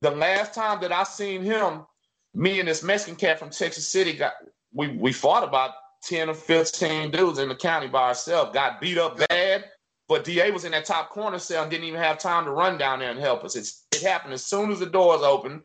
the 0.00 0.10
last 0.10 0.54
time 0.54 0.80
that 0.80 0.92
I 0.92 1.04
seen 1.04 1.42
him, 1.42 1.86
me 2.34 2.60
and 2.60 2.68
this 2.68 2.82
Mexican 2.82 3.16
cat 3.16 3.38
from 3.38 3.50
Texas 3.50 3.88
City 3.88 4.12
got 4.12 4.34
we 4.72 4.88
we 4.88 5.12
fought 5.12 5.44
about 5.44 5.72
10 6.04 6.28
or 6.28 6.34
15 6.34 7.10
dudes 7.10 7.38
in 7.38 7.48
the 7.48 7.54
county 7.54 7.88
by 7.88 8.08
ourselves, 8.08 8.52
got 8.52 8.80
beat 8.80 8.98
up 8.98 9.18
bad 9.28 9.64
but 10.08 10.24
DA 10.24 10.50
was 10.50 10.64
in 10.64 10.72
that 10.72 10.84
top 10.84 11.10
corner 11.10 11.38
cell 11.38 11.62
and 11.62 11.70
didn't 11.70 11.86
even 11.86 12.00
have 12.00 12.18
time 12.18 12.44
to 12.44 12.50
run 12.50 12.78
down 12.78 13.00
there 13.00 13.10
and 13.10 13.18
help 13.18 13.44
us. 13.44 13.56
It's, 13.56 13.86
it 13.92 14.02
happened 14.02 14.34
as 14.34 14.44
soon 14.44 14.70
as 14.70 14.78
the 14.78 14.86
doors 14.86 15.22
opened. 15.22 15.62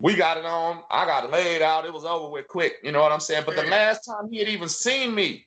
We 0.00 0.14
got 0.14 0.38
it 0.38 0.44
on. 0.44 0.82
I 0.90 1.04
got 1.04 1.24
it 1.24 1.30
laid 1.30 1.62
out. 1.62 1.84
It 1.84 1.92
was 1.92 2.04
over 2.04 2.30
with 2.30 2.48
quick. 2.48 2.76
You 2.82 2.92
know 2.92 3.02
what 3.02 3.12
I'm 3.12 3.20
saying? 3.20 3.44
But 3.46 3.56
the 3.56 3.64
last 3.64 4.00
time 4.00 4.30
he 4.30 4.38
had 4.38 4.48
even 4.48 4.68
seen 4.68 5.14
me, 5.14 5.46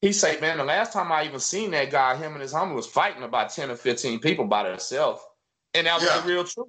he 0.00 0.12
said, 0.12 0.40
man, 0.40 0.58
the 0.58 0.64
last 0.64 0.92
time 0.92 1.10
I 1.10 1.24
even 1.24 1.40
seen 1.40 1.72
that 1.72 1.90
guy, 1.90 2.14
him 2.14 2.32
and 2.32 2.42
his 2.42 2.52
homie 2.52 2.74
was 2.74 2.86
fighting 2.86 3.22
about 3.22 3.50
10 3.50 3.70
or 3.70 3.76
15 3.76 4.20
people 4.20 4.44
by 4.44 4.68
themselves. 4.68 5.20
And 5.74 5.86
that 5.86 5.96
was 5.96 6.04
yeah. 6.04 6.20
the 6.20 6.28
real 6.28 6.44
truth. 6.44 6.68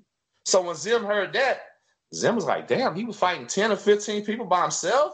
So 0.49 0.61
when 0.61 0.75
Zim 0.75 1.03
heard 1.03 1.33
that, 1.33 1.61
Zim 2.13 2.35
was 2.35 2.45
like, 2.45 2.67
damn, 2.67 2.95
he 2.95 3.03
was 3.03 3.17
fighting 3.17 3.47
10 3.47 3.71
or 3.71 3.75
15 3.75 4.25
people 4.25 4.45
by 4.45 4.63
himself. 4.63 5.13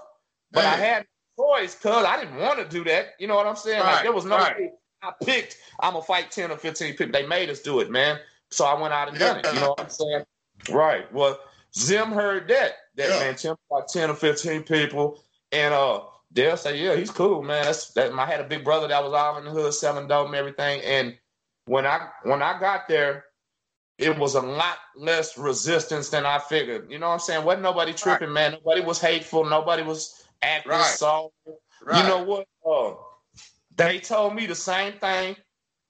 But 0.51 0.65
I 0.65 0.75
had 0.75 1.05
no 1.37 1.45
choice 1.45 1.75
because 1.75 2.05
I 2.05 2.19
didn't 2.19 2.37
want 2.37 2.59
to 2.59 2.65
do 2.65 2.83
that. 2.85 3.09
You 3.19 3.27
know 3.27 3.35
what 3.35 3.47
I'm 3.47 3.55
saying? 3.55 3.81
Right. 3.81 3.93
Like 3.95 4.03
there 4.03 4.13
was 4.13 4.25
no 4.25 4.37
right. 4.37 4.71
I 5.01 5.11
picked, 5.23 5.57
I'm 5.81 5.93
gonna 5.93 6.05
fight 6.05 6.31
10 6.31 6.51
or 6.51 6.57
15 6.57 6.93
people. 6.95 7.11
They 7.11 7.27
made 7.27 7.49
us 7.49 7.59
do 7.59 7.79
it, 7.81 7.91
man. 7.91 8.19
So 8.49 8.65
I 8.65 8.79
went 8.79 8.93
out 8.93 9.09
and 9.09 9.19
done 9.19 9.39
it. 9.39 9.53
You 9.53 9.59
know 9.59 9.69
what 9.69 9.81
I'm 9.81 9.89
saying? 9.89 10.23
Right. 10.71 11.11
Well, 11.13 11.37
Zim 11.77 12.11
heard 12.11 12.47
that. 12.47 12.73
That 12.95 13.09
yeah. 13.09 13.19
man, 13.19 13.35
10, 13.35 13.55
about 13.69 13.89
10 13.89 14.09
or 14.09 14.15
15 14.15 14.63
people. 14.63 15.21
And 15.51 15.73
uh 15.73 16.01
they'll 16.31 16.57
say, 16.57 16.77
Yeah, 16.77 16.95
he's 16.95 17.11
cool, 17.11 17.43
man. 17.43 17.65
That's 17.65 17.91
that 17.93 18.13
I 18.13 18.25
had 18.25 18.39
a 18.39 18.45
big 18.45 18.63
brother 18.63 18.87
that 18.87 19.03
was 19.03 19.13
all 19.13 19.37
in 19.37 19.45
the 19.45 19.51
hood 19.51 19.73
selling 19.73 20.07
dope 20.07 20.27
and 20.27 20.35
everything. 20.35 20.81
And 20.81 21.17
when 21.65 21.85
I 21.85 22.09
when 22.23 22.41
I 22.41 22.59
got 22.59 22.87
there, 22.87 23.25
it 23.97 24.17
was 24.17 24.35
a 24.35 24.41
lot 24.41 24.77
less 24.95 25.37
resistance 25.37 26.09
than 26.09 26.25
I 26.25 26.39
figured. 26.39 26.91
You 26.91 26.99
know 26.99 27.07
what 27.07 27.13
I'm 27.13 27.19
saying? 27.19 27.45
Wasn't 27.45 27.63
nobody 27.63 27.93
tripping, 27.93 28.27
right. 28.27 28.33
man. 28.33 28.51
Nobody 28.53 28.81
was 28.81 28.99
hateful. 28.99 29.45
Nobody 29.45 29.83
was 29.83 30.25
acting 30.41 30.71
right. 30.71 30.83
soft. 30.83 31.33
Right. 31.83 32.01
You 32.01 32.09
know 32.09 32.23
what? 32.23 32.47
Uh, 32.65 32.95
they 33.75 33.99
told 33.99 34.35
me 34.35 34.45
the 34.45 34.55
same 34.55 34.93
thing. 34.93 35.35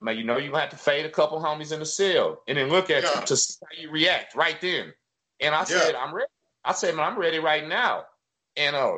Man, 0.02 0.18
you 0.18 0.24
know 0.24 0.38
you 0.38 0.54
have 0.54 0.70
to 0.70 0.76
fade 0.76 1.06
a 1.06 1.10
couple 1.10 1.40
homies 1.40 1.72
in 1.72 1.80
the 1.80 1.86
cell 1.86 2.44
and 2.48 2.58
then 2.58 2.70
look 2.70 2.90
at 2.90 3.04
yeah. 3.04 3.20
you 3.20 3.26
to 3.26 3.38
see 3.38 3.56
how 3.64 3.82
you 3.82 3.90
react 3.90 4.36
right 4.36 4.60
then. 4.62 4.94
And 5.40 5.56
I 5.56 5.60
yeah. 5.60 5.66
said, 5.66 5.96
I'm 5.96 6.14
ready. 6.14 6.30
I 6.64 6.74
said, 6.74 6.96
man, 6.96 7.06
I'm 7.06 7.18
ready 7.18 7.40
right 7.40 7.68
now. 7.68 8.04
And 8.58 8.76
uh 8.76 8.98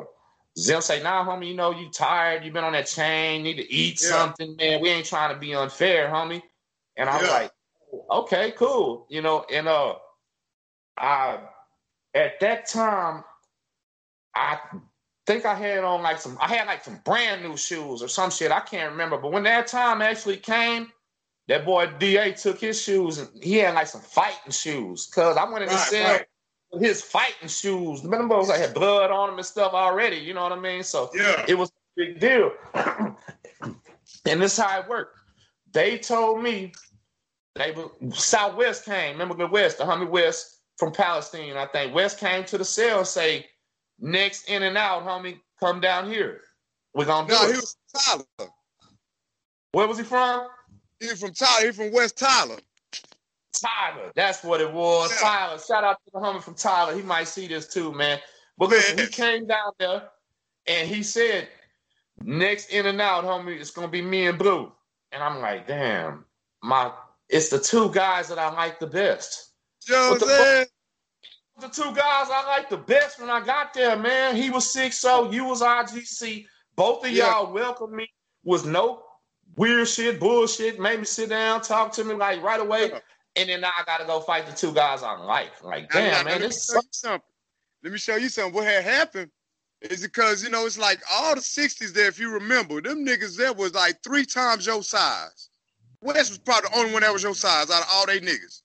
Zim 0.58 0.80
say, 0.80 1.00
nah, 1.02 1.24
homie, 1.24 1.48
you 1.48 1.54
know, 1.54 1.70
you 1.70 1.88
tired, 1.90 2.44
you 2.44 2.50
been 2.50 2.64
on 2.64 2.72
that 2.72 2.86
chain, 2.86 3.44
need 3.44 3.58
to 3.58 3.72
eat 3.72 4.02
yeah. 4.02 4.08
something, 4.08 4.56
man. 4.56 4.80
We 4.80 4.88
ain't 4.88 5.06
trying 5.06 5.32
to 5.32 5.38
be 5.38 5.54
unfair, 5.54 6.08
homie. 6.08 6.42
And 6.96 7.08
I 7.08 7.20
was 7.20 7.30
like, 7.30 7.52
okay, 8.10 8.52
cool. 8.56 9.06
You 9.08 9.22
know, 9.22 9.44
and 9.52 9.68
uh 9.68 9.94
I 10.96 11.40
at 12.14 12.40
that 12.40 12.66
time 12.66 13.24
I 14.34 14.58
think 15.28 15.44
I 15.44 15.54
had 15.54 15.84
on 15.84 16.02
like 16.02 16.20
some, 16.20 16.38
I 16.40 16.48
had 16.48 16.66
like 16.66 16.82
some 16.82 17.00
brand 17.04 17.42
new 17.42 17.56
shoes 17.56 18.02
or 18.02 18.08
some 18.08 18.30
shit. 18.30 18.50
I 18.50 18.60
can't 18.60 18.90
remember. 18.90 19.18
But 19.18 19.30
when 19.30 19.42
that 19.44 19.66
time 19.66 20.00
actually 20.00 20.38
came, 20.38 20.90
that 21.48 21.64
boy 21.64 21.90
DA 21.98 22.32
took 22.32 22.60
his 22.60 22.80
shoes 22.80 23.18
and 23.18 23.28
he 23.42 23.56
had 23.56 23.74
like 23.74 23.88
some 23.88 24.00
fighting 24.00 24.52
shoes. 24.52 25.06
Cause 25.06 25.36
I 25.36 25.44
went 25.44 25.64
in 25.64 25.68
the 25.68 25.74
right, 25.74 25.88
cell 25.88 26.12
right. 26.14 26.26
with 26.72 26.82
his 26.82 27.02
fighting 27.02 27.48
shoes. 27.48 28.00
The 28.00 28.08
boys 28.08 28.48
like 28.48 28.60
had 28.60 28.74
blood 28.74 29.10
on 29.10 29.28
them 29.28 29.38
and 29.38 29.46
stuff 29.46 29.72
already. 29.74 30.16
You 30.16 30.34
know 30.34 30.42
what 30.42 30.52
I 30.52 30.60
mean? 30.60 30.82
So 30.82 31.10
yeah. 31.14 31.44
it 31.46 31.56
was 31.56 31.68
a 31.70 31.72
big 31.96 32.20
deal. 32.20 32.52
and 32.74 33.76
this 34.40 34.52
is 34.52 34.58
how 34.58 34.80
it 34.80 34.88
worked. 34.88 35.18
They 35.72 35.98
told 35.98 36.42
me 36.42 36.72
they 37.58 37.72
were 37.72 37.90
Southwest 38.12 38.84
came. 38.84 39.12
Remember 39.12 39.34
the 39.34 39.46
West, 39.46 39.78
the 39.78 39.84
homie 39.84 40.08
West 40.08 40.60
from 40.76 40.92
Palestine, 40.92 41.56
I 41.56 41.66
think. 41.66 41.94
West 41.94 42.18
came 42.18 42.44
to 42.44 42.58
the 42.58 42.64
cell 42.64 42.98
and 42.98 43.06
say, 43.06 43.46
Next 44.00 44.48
in 44.48 44.62
and 44.62 44.78
out, 44.78 45.04
homie, 45.04 45.40
come 45.58 45.80
down 45.80 46.08
here. 46.08 46.42
We're 46.94 47.04
gonna 47.04 47.28
do 47.28 47.34
no, 47.34 47.42
it. 47.44 47.48
he 47.48 47.56
was 47.56 47.76
from 47.92 48.00
Tyler. 48.38 48.50
Where 49.72 49.88
was 49.88 49.98
he 49.98 50.04
from? 50.04 50.46
He 51.00 51.08
from 51.08 51.32
Tyler. 51.32 51.66
He 51.66 51.72
from 51.72 51.92
West 51.92 52.16
Tyler. 52.16 52.56
Tyler, 53.52 54.12
that's 54.14 54.44
what 54.44 54.60
it 54.60 54.72
was. 54.72 55.10
Yeah. 55.10 55.28
Tyler. 55.28 55.58
Shout 55.58 55.84
out 55.84 55.98
to 56.04 56.10
the 56.12 56.18
homie 56.20 56.42
from 56.42 56.54
Tyler. 56.54 56.94
He 56.94 57.02
might 57.02 57.26
see 57.26 57.48
this 57.48 57.66
too, 57.66 57.92
man. 57.92 58.20
But 58.56 58.70
listen, 58.70 58.98
he 58.98 59.06
came 59.06 59.46
down 59.46 59.72
there 59.78 60.08
and 60.66 60.88
he 60.88 61.02
said, 61.02 61.48
next 62.22 62.70
in 62.70 62.86
and 62.86 63.00
out, 63.00 63.24
homie, 63.24 63.58
it's 63.58 63.70
gonna 63.70 63.88
be 63.88 64.02
me 64.02 64.26
and 64.26 64.38
Blue. 64.38 64.72
And 65.12 65.22
I'm 65.22 65.40
like, 65.40 65.66
damn, 65.66 66.24
my 66.62 66.92
it's 67.28 67.48
the 67.48 67.58
two 67.58 67.90
guys 67.90 68.28
that 68.28 68.38
I 68.38 68.52
like 68.52 68.78
the 68.78 68.86
best. 68.86 69.52
Jose 69.88 70.66
the 71.60 71.68
two 71.68 71.94
guys 71.94 72.28
I 72.30 72.44
like 72.46 72.68
the 72.68 72.76
best 72.76 73.20
when 73.20 73.30
I 73.30 73.44
got 73.44 73.74
there, 73.74 73.96
man. 73.96 74.36
He 74.36 74.50
was 74.50 74.70
six 74.70 74.98
so 74.98 75.30
you 75.30 75.44
was 75.44 75.60
IGC. 75.60 76.46
Both 76.76 77.04
of 77.04 77.10
y'all 77.10 77.46
yeah. 77.46 77.52
welcomed 77.52 77.94
me. 77.94 78.08
Was 78.44 78.64
no 78.64 79.02
weird 79.56 79.88
shit, 79.88 80.20
bullshit. 80.20 80.78
Made 80.78 81.00
me 81.00 81.04
sit 81.04 81.28
down, 81.28 81.60
talk 81.60 81.92
to 81.94 82.04
me 82.04 82.14
like 82.14 82.42
right 82.42 82.60
away. 82.60 82.90
Yeah. 82.90 83.00
And 83.36 83.48
then 83.48 83.60
now 83.60 83.70
I 83.76 83.84
gotta 83.84 84.04
go 84.04 84.20
fight 84.20 84.46
the 84.46 84.52
two 84.52 84.72
guys 84.72 85.02
I 85.02 85.16
like. 85.18 85.62
Like, 85.62 85.90
damn, 85.90 86.24
man, 86.24 86.40
let 86.40 86.40
this 86.40 86.70
me 86.70 86.74
show 86.74 86.80
you 86.80 86.88
something. 86.92 87.28
Let 87.82 87.92
me 87.92 87.98
show 87.98 88.16
you 88.16 88.28
something. 88.28 88.54
What 88.54 88.64
had 88.64 88.84
happened? 88.84 89.30
is 89.80 90.02
because 90.02 90.42
you 90.42 90.50
know 90.50 90.66
it's 90.66 90.78
like 90.78 91.00
all 91.12 91.34
the 91.34 91.40
'60s 91.40 91.92
there. 91.92 92.08
If 92.08 92.18
you 92.18 92.32
remember, 92.32 92.80
them 92.80 93.06
niggas 93.06 93.36
there 93.36 93.52
was 93.52 93.74
like 93.74 94.02
three 94.02 94.24
times 94.24 94.66
your 94.66 94.82
size. 94.82 95.47
West 96.02 96.30
was 96.30 96.38
probably 96.38 96.70
the 96.70 96.78
only 96.78 96.92
one 96.92 97.02
that 97.02 97.12
was 97.12 97.22
your 97.22 97.34
size 97.34 97.70
out 97.70 97.82
of 97.82 97.88
all 97.92 98.06
they 98.06 98.20
niggas. 98.20 98.62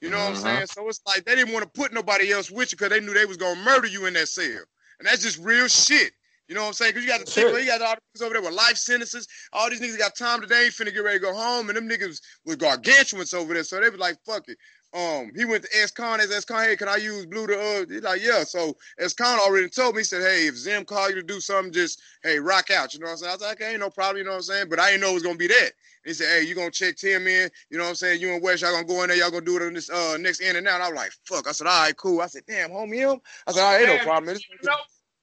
You 0.00 0.10
know 0.10 0.18
what 0.18 0.28
I'm 0.30 0.34
Uh-huh. 0.36 0.56
saying? 0.56 0.66
So 0.66 0.88
it's 0.88 1.00
like 1.06 1.24
they 1.24 1.34
didn't 1.34 1.52
want 1.52 1.64
to 1.64 1.80
put 1.80 1.92
nobody 1.92 2.32
else 2.32 2.50
with 2.50 2.72
you 2.72 2.78
because 2.78 2.90
they 2.90 3.00
knew 3.00 3.14
they 3.14 3.24
was 3.26 3.38
gonna 3.38 3.60
murder 3.62 3.86
you 3.88 4.06
in 4.06 4.14
that 4.14 4.28
cell, 4.28 4.62
and 4.98 5.06
that's 5.06 5.22
just 5.22 5.38
real 5.38 5.68
shit. 5.68 6.12
You 6.48 6.54
know 6.54 6.62
what 6.62 6.68
I'm 6.68 6.72
saying? 6.74 6.92
Because 6.92 7.04
you 7.04 7.10
got 7.10 7.20
the 7.24 7.30
Sure. 7.32 7.46
people, 7.46 7.58
you 7.58 7.66
got 7.66 7.82
all 7.82 7.94
the 7.96 8.20
niggas 8.20 8.24
over 8.24 8.34
there 8.34 8.42
with 8.42 8.52
life 8.52 8.76
sentences. 8.76 9.26
All 9.52 9.68
these 9.70 9.80
niggas 9.80 9.98
got 9.98 10.14
time 10.14 10.40
today, 10.40 10.68
finna 10.68 10.92
get 10.94 11.00
ready 11.02 11.18
to 11.18 11.24
go 11.24 11.34
home, 11.34 11.68
and 11.68 11.76
them 11.76 11.88
niggas 11.88 12.20
was 12.44 12.56
gargantuans 12.56 13.34
over 13.34 13.54
there. 13.54 13.64
So 13.64 13.80
they 13.80 13.88
was 13.88 13.98
like, 13.98 14.18
"Fuck 14.24 14.48
it." 14.48 14.58
Um, 14.94 15.30
he 15.36 15.44
went 15.44 15.64
to 15.64 15.82
S-Con, 15.82 16.20
as 16.20 16.30
S-Con, 16.30 16.64
hey, 16.64 16.76
can 16.76 16.88
I 16.88 16.96
use 16.96 17.26
Blue 17.26 17.46
to, 17.46 17.58
uh, 17.58 17.84
he's 17.86 18.02
like, 18.02 18.22
yeah. 18.22 18.44
So 18.44 18.76
S-Con 18.98 19.38
already 19.40 19.68
told 19.68 19.94
me, 19.94 20.00
he 20.00 20.04
said, 20.04 20.22
hey, 20.22 20.46
if 20.46 20.56
Zim 20.56 20.84
call 20.84 21.10
you 21.10 21.16
to 21.16 21.22
do 21.22 21.40
something, 21.40 21.72
just, 21.72 22.00
hey, 22.22 22.38
rock 22.38 22.70
out. 22.70 22.94
You 22.94 23.00
know 23.00 23.06
what 23.06 23.12
I'm 23.12 23.18
saying? 23.18 23.30
I 23.30 23.34
was 23.34 23.42
like, 23.42 23.60
okay, 23.60 23.72
ain't 23.72 23.80
no 23.80 23.90
problem, 23.90 24.18
you 24.18 24.24
know 24.24 24.30
what 24.30 24.36
I'm 24.36 24.42
saying? 24.42 24.66
But 24.70 24.80
I 24.80 24.90
didn't 24.90 25.02
know 25.02 25.10
it 25.10 25.14
was 25.14 25.22
going 25.22 25.34
to 25.34 25.38
be 25.38 25.48
that. 25.48 25.72
He 26.04 26.14
said, 26.14 26.28
hey, 26.28 26.48
you 26.48 26.54
going 26.54 26.70
to 26.70 26.78
check 26.78 26.96
Tim 26.96 27.26
in, 27.26 27.50
you 27.68 27.76
know 27.76 27.84
what 27.84 27.90
I'm 27.90 27.96
saying? 27.96 28.20
You 28.20 28.32
and 28.32 28.42
West, 28.42 28.62
y'all 28.62 28.70
going 28.70 28.86
to 28.86 28.92
go 28.92 29.02
in 29.02 29.08
there, 29.08 29.18
y'all 29.18 29.30
going 29.30 29.44
to 29.44 29.50
do 29.50 29.56
it 29.56 29.66
on 29.66 29.74
this 29.74 29.90
uh, 29.90 30.16
next 30.18 30.40
in 30.40 30.56
and 30.56 30.66
out. 30.68 30.80
I 30.80 30.88
was 30.88 30.96
like, 30.96 31.12
fuck. 31.24 31.48
I 31.48 31.52
said, 31.52 31.66
all 31.66 31.82
right, 31.82 31.96
cool. 31.96 32.20
I 32.20 32.26
said, 32.26 32.44
damn, 32.46 32.70
homie, 32.70 32.96
him? 32.96 33.20
I 33.46 33.52
said, 33.52 33.62
all 33.62 33.72
right, 33.72 33.88
ain't 33.88 33.98
no 33.98 34.04
problem. 34.04 34.26
man. 34.26 34.36
You, 34.36 34.68
know, 34.68 34.76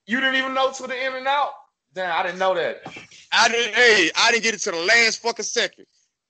you 0.06 0.20
didn't 0.20 0.36
even 0.36 0.54
know 0.54 0.70
to 0.72 0.86
the 0.86 1.06
in 1.06 1.14
and 1.14 1.26
out. 1.26 1.50
Damn, 1.94 2.12
I 2.12 2.22
didn't 2.22 2.38
know 2.38 2.54
that. 2.54 2.82
I 3.32 3.48
didn't, 3.48 3.74
hey, 3.74 4.10
I 4.16 4.30
didn't 4.30 4.42
get 4.42 4.54
it 4.54 4.60
to 4.60 4.72
the 4.72 4.82
last 4.82 5.22
fucking 5.22 5.44
second. 5.44 5.86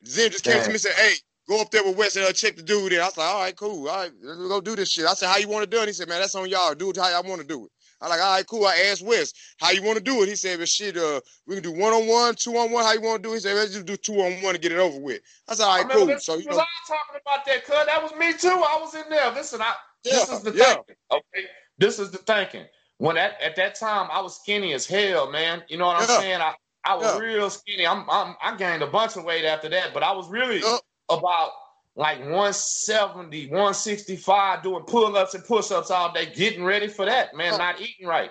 Zim 0.06 0.30
just 0.30 0.44
came 0.44 0.60
to 0.60 0.68
me 0.68 0.74
and 0.74 0.80
said, 0.80 0.92
hey, 0.92 1.14
go 1.48 1.60
up 1.60 1.70
there 1.70 1.84
with 1.84 1.96
West 1.96 2.16
and 2.16 2.26
uh, 2.26 2.32
check 2.32 2.56
the 2.56 2.62
dude 2.62 2.92
in. 2.92 3.00
I 3.00 3.04
was 3.06 3.16
like, 3.16 3.28
all 3.28 3.40
right, 3.40 3.56
cool. 3.56 3.88
All 3.88 3.96
right, 3.96 4.12
let's 4.22 4.38
go 4.38 4.60
do 4.60 4.76
this 4.76 4.90
shit. 4.90 5.06
I 5.06 5.14
said, 5.14 5.28
how 5.28 5.38
you 5.38 5.48
want 5.48 5.68
to 5.68 5.76
do 5.76 5.82
it? 5.82 5.86
He 5.86 5.92
said, 5.92 6.08
man, 6.08 6.20
that's 6.20 6.34
on 6.34 6.48
y'all. 6.48 6.74
Do 6.74 6.90
it 6.90 6.96
how 6.96 7.08
y'all 7.10 7.28
want 7.28 7.40
to 7.40 7.46
do 7.46 7.64
it. 7.66 7.70
I 8.00 8.08
like, 8.08 8.20
all 8.20 8.34
right, 8.34 8.46
cool. 8.46 8.66
I 8.66 8.76
asked 8.90 9.02
West, 9.02 9.36
how 9.58 9.70
you 9.70 9.82
want 9.82 9.96
to 9.96 10.04
do 10.04 10.22
it? 10.22 10.28
He 10.28 10.36
said, 10.36 10.58
but 10.58 10.68
shit, 10.68 10.96
uh, 10.96 11.20
we 11.46 11.54
can 11.54 11.62
do 11.62 11.72
one 11.72 11.92
on 11.92 12.06
one, 12.06 12.34
two 12.34 12.56
on 12.56 12.70
one. 12.70 12.84
How 12.84 12.92
you 12.92 13.00
want 13.00 13.22
to 13.22 13.28
do 13.28 13.32
it? 13.32 13.36
He 13.36 13.40
said, 13.40 13.54
let's 13.56 13.72
just 13.72 13.86
do 13.86 13.96
two 13.96 14.20
on 14.20 14.42
one 14.42 14.54
to 14.54 14.60
get 14.60 14.72
it 14.72 14.78
over 14.78 14.98
with. 14.98 15.22
I 15.48 15.54
said, 15.54 15.64
all 15.64 15.72
I 15.72 15.84
cool. 15.84 16.06
this 16.06 16.24
So 16.24 16.36
you 16.36 16.46
was 16.46 16.56
know, 16.56 16.58
all 16.58 16.66
talking 16.86 17.20
about 17.24 17.46
that, 17.46 17.64
cuz 17.64 17.86
that 17.86 18.02
was 18.02 18.14
me 18.16 18.32
too. 18.34 18.48
I 18.48 18.78
was 18.80 18.94
in 18.94 19.04
there. 19.08 19.30
Listen, 19.32 19.62
I 19.62 19.74
this 20.04 20.28
Yeah, 20.28 20.34
is 20.36 20.42
the 20.42 20.52
yeah. 20.52 20.74
thinking. 20.74 20.96
Okay. 21.10 21.48
This 21.78 21.98
is 21.98 22.10
the 22.10 22.18
thinking. 22.18 22.66
When 22.98 23.16
at, 23.16 23.40
at 23.40 23.56
that 23.56 23.74
time 23.74 24.08
I 24.12 24.20
was 24.20 24.36
skinny 24.36 24.74
as 24.74 24.86
hell, 24.86 25.30
man. 25.30 25.62
You 25.68 25.78
know 25.78 25.86
what 25.86 25.96
I'm 25.96 26.06
saying? 26.06 26.40
I, 26.40 26.54
I 26.84 26.94
was 26.94 27.14
Yeah. 27.14 27.18
real 27.18 27.50
skinny. 27.50 27.86
I'm, 27.86 28.08
I'm 28.10 28.36
I 28.42 28.56
gained 28.56 28.82
a 28.82 28.86
bunch 28.86 29.16
of 29.16 29.24
weight 29.24 29.44
after 29.44 29.68
that, 29.70 29.94
but 29.94 30.02
I 30.02 30.12
was 30.12 30.28
really 30.28 30.60
Yeah. 30.60 30.76
About 31.08 31.50
like 31.96 32.18
170, 32.18 33.46
165 33.46 34.62
doing 34.62 34.82
pull-ups 34.84 35.34
and 35.34 35.44
push-ups 35.44 35.90
all 35.90 36.12
day, 36.12 36.26
getting 36.34 36.64
ready 36.64 36.88
for 36.88 37.04
that, 37.04 37.34
man, 37.36 37.52
Yeah. 37.52 37.58
not 37.58 37.80
eating 37.80 38.06
right. 38.06 38.30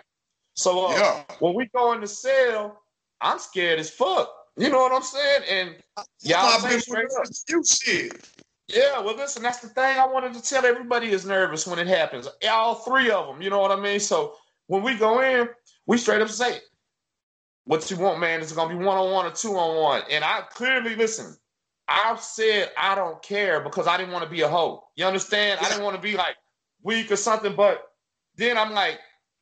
So 0.55 0.87
uh, 0.87 0.91
yeah. 0.91 1.23
when 1.39 1.53
we 1.53 1.67
go 1.73 1.93
in 1.93 2.01
the 2.01 2.07
cell, 2.07 2.81
I'm 3.21 3.39
scared 3.39 3.79
as 3.79 3.89
fuck. 3.89 4.29
You 4.57 4.69
know 4.69 4.79
what 4.79 4.91
I'm 4.91 5.01
saying? 5.01 5.41
And 5.49 5.75
Y'all 6.21 6.49
Y'all 6.51 6.59
say 6.59 6.69
been 6.69 6.81
straight 6.81 7.07
up. 7.17 7.25
you 7.49 7.63
shit. 7.63 8.29
Yeah, 8.67 8.99
well, 9.01 9.15
listen, 9.15 9.43
that's 9.43 9.59
the 9.59 9.69
thing 9.69 9.97
I 9.97 10.05
wanted 10.05 10.33
to 10.33 10.41
tell 10.41 10.65
everybody 10.65 11.09
is 11.09 11.25
nervous 11.25 11.65
when 11.67 11.79
it 11.79 11.87
happens. 11.87 12.27
All 12.49 12.75
three 12.75 13.11
of 13.11 13.27
them, 13.27 13.41
you 13.41 13.49
know 13.49 13.59
what 13.59 13.71
I 13.71 13.75
mean? 13.81 13.99
So 13.99 14.35
when 14.67 14.83
we 14.83 14.95
go 14.95 15.21
in, 15.21 15.49
we 15.85 15.97
straight 15.97 16.21
up 16.21 16.29
say, 16.29 16.59
what 17.65 17.89
you 17.89 17.97
want, 17.97 18.19
man, 18.19 18.41
is 18.41 18.51
it 18.51 18.55
going 18.55 18.69
to 18.69 18.77
be 18.77 18.83
one 18.83 18.97
on 18.97 19.11
one 19.11 19.25
or 19.25 19.31
two 19.31 19.55
on 19.57 19.81
one. 19.81 20.01
And 20.11 20.23
I 20.23 20.41
clearly, 20.51 20.95
listen, 20.95 21.35
I 21.87 22.15
said 22.19 22.71
I 22.77 22.95
don't 22.95 23.21
care 23.21 23.59
because 23.61 23.87
I 23.87 23.97
didn't 23.97 24.13
want 24.13 24.23
to 24.23 24.29
be 24.29 24.41
a 24.41 24.47
hoe. 24.47 24.83
You 24.95 25.05
understand? 25.05 25.59
I 25.59 25.69
didn't 25.69 25.83
want 25.83 25.95
to 25.95 26.01
be 26.01 26.15
like 26.15 26.37
weak 26.81 27.11
or 27.11 27.15
something, 27.15 27.55
but 27.55 27.83
then 28.35 28.57
I'm 28.57 28.73
like, 28.73 28.99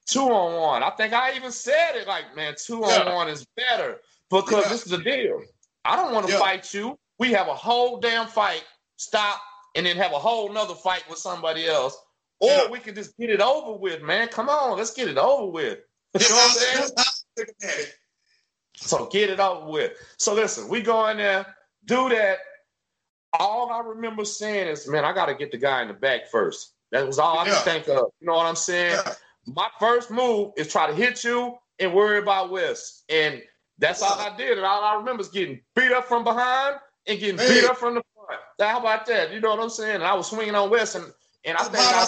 two 0.08 0.22
on 0.22 0.60
one. 0.60 0.84
I 0.84 0.90
think 0.92 1.14
I 1.14 1.36
even 1.36 1.52
said 1.52 1.96
it 1.96 2.08
like, 2.08 2.36
man, 2.36 2.56
two 2.58 2.84
on 2.84 3.14
one 3.14 3.30
is 3.30 3.46
better 3.56 4.00
because 4.30 4.66
Yeah. 4.66 4.70
this 4.70 4.84
is 4.86 4.92
the 4.92 4.98
deal. 4.98 5.42
I 5.86 5.96
don't 5.96 6.14
want 6.14 6.26
to 6.28 6.34
Yeah. 6.34 6.40
fight 6.40 6.74
you. 6.74 6.98
We 7.20 7.32
have 7.34 7.48
a 7.48 7.56
whole 7.56 8.00
damn 8.00 8.28
fight, 8.28 8.64
stop, 8.98 9.40
and 9.76 9.86
then 9.86 9.96
have 9.98 10.12
a 10.12 10.20
whole 10.20 10.52
nother 10.52 10.76
fight 10.76 11.08
with 11.10 11.20
somebody 11.20 11.68
else. 11.68 11.96
Or 12.40 12.50
Yeah. 12.50 12.68
we 12.70 12.80
can 12.80 12.96
just 12.96 13.16
get 13.18 13.30
it 13.30 13.42
over 13.42 13.78
with, 13.78 14.02
man. 14.02 14.28
Come 14.28 14.50
on, 14.50 14.78
let's 14.78 14.94
get 14.94 15.08
it 15.08 15.18
over 15.18 15.46
with. 15.52 15.80
You 16.20 16.28
know 16.28 16.36
what 16.36 16.52
I'm 16.52 16.58
saying? 16.58 16.90
So 18.76 19.06
get 19.06 19.30
it 19.30 19.40
over 19.40 19.70
with. 19.70 19.94
So 20.18 20.34
listen, 20.34 20.68
we 20.68 20.82
go 20.82 21.08
in 21.08 21.18
there, 21.18 21.46
do 21.86 22.10
that. 22.10 22.40
All 23.40 23.72
I 23.72 23.80
remember 23.80 24.26
saying 24.26 24.68
is, 24.68 24.88
man, 24.88 25.06
I 25.06 25.14
got 25.14 25.28
to 25.28 25.36
get 25.36 25.52
the 25.52 25.58
guy 25.58 25.82
in 25.82 25.88
the 25.88 25.94
back 25.94 26.28
first. 26.30 26.74
That 26.92 27.08
was 27.08 27.18
all 27.20 27.40
I 27.40 27.46
could 27.46 27.58
think 27.60 27.88
of. 27.88 28.12
You 28.20 28.28
know 28.28 28.34
what 28.36 28.46
I'm 28.46 28.56
saying? 28.56 29.00
Yeah. 29.06 29.14
My 29.48 29.70
first 29.80 30.12
move 30.12 30.52
is 30.58 30.68
try 30.72 30.88
to 30.88 30.94
hit 30.94 31.24
you 31.24 31.58
and 31.80 31.94
worry 31.94 32.20
about 32.20 32.52
West. 32.52 33.04
And 33.10 33.42
that's 33.80 34.02
all 34.02 34.20
I 34.20 34.36
did. 34.36 34.58
And 34.58 34.66
all 34.66 34.84
I 34.84 34.96
remember 34.96 35.22
is 35.22 35.30
getting 35.30 35.62
beat 35.76 35.92
up 35.92 36.06
from 36.06 36.24
behind 36.24 36.76
and 37.08 37.20
getting 37.20 37.38
Hey. 37.38 37.62
beat 37.62 37.70
up 37.70 37.78
from 37.78 37.96
the 37.96 38.04
front. 38.14 38.42
How 38.60 38.80
about 38.80 39.06
that? 39.08 39.32
You 39.32 39.40
know 39.40 39.52
what 39.52 39.60
I'm 39.60 39.70
saying? 39.70 39.96
And 39.96 40.04
I 40.04 40.14
was 40.14 40.28
swinging 40.30 40.54
on 40.54 40.70
West, 40.70 40.96
and, 40.96 41.06
and 41.46 41.58
I 41.58 41.64
think 41.64 41.78
I, 41.78 42.08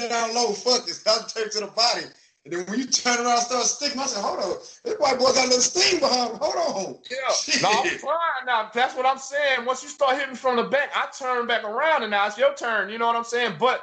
I 0.00 0.08
down 0.08 0.34
low, 0.34 0.52
fuck 0.52 0.86
this. 0.86 1.06
I'll 1.06 1.22
take 1.24 1.50
to 1.52 1.60
the 1.60 1.66
body. 1.66 2.02
And 2.44 2.54
then 2.54 2.66
when 2.66 2.78
you 2.78 2.86
turn 2.86 3.18
around 3.18 3.36
and 3.36 3.40
start 3.42 3.64
sticking, 3.64 4.00
I 4.00 4.06
said, 4.06 4.22
hold 4.22 4.38
on. 4.38 4.56
This 4.82 4.98
white 4.98 5.18
boy 5.18 5.26
got 5.26 5.44
a 5.44 5.48
little 5.48 5.60
steam 5.60 6.00
behind 6.00 6.32
him. 6.32 6.38
Hold 6.40 6.86
on. 6.86 6.98
Yeah. 7.10 7.16
No, 7.62 7.68
I'm 7.68 7.98
fine 7.98 8.46
now. 8.46 8.70
That's 8.72 8.94
what 8.96 9.04
I'm 9.04 9.18
saying. 9.18 9.66
Once 9.66 9.82
you 9.82 9.90
start 9.90 10.16
hitting 10.16 10.34
from 10.34 10.56
the 10.56 10.62
back, 10.62 10.90
I 10.94 11.08
turn 11.16 11.46
back 11.46 11.64
around 11.64 12.02
and 12.02 12.10
now 12.10 12.26
it's 12.26 12.38
your 12.38 12.54
turn. 12.54 12.88
You 12.88 12.98
know 12.98 13.06
what 13.06 13.16
I'm 13.16 13.24
saying? 13.24 13.56
But 13.60 13.82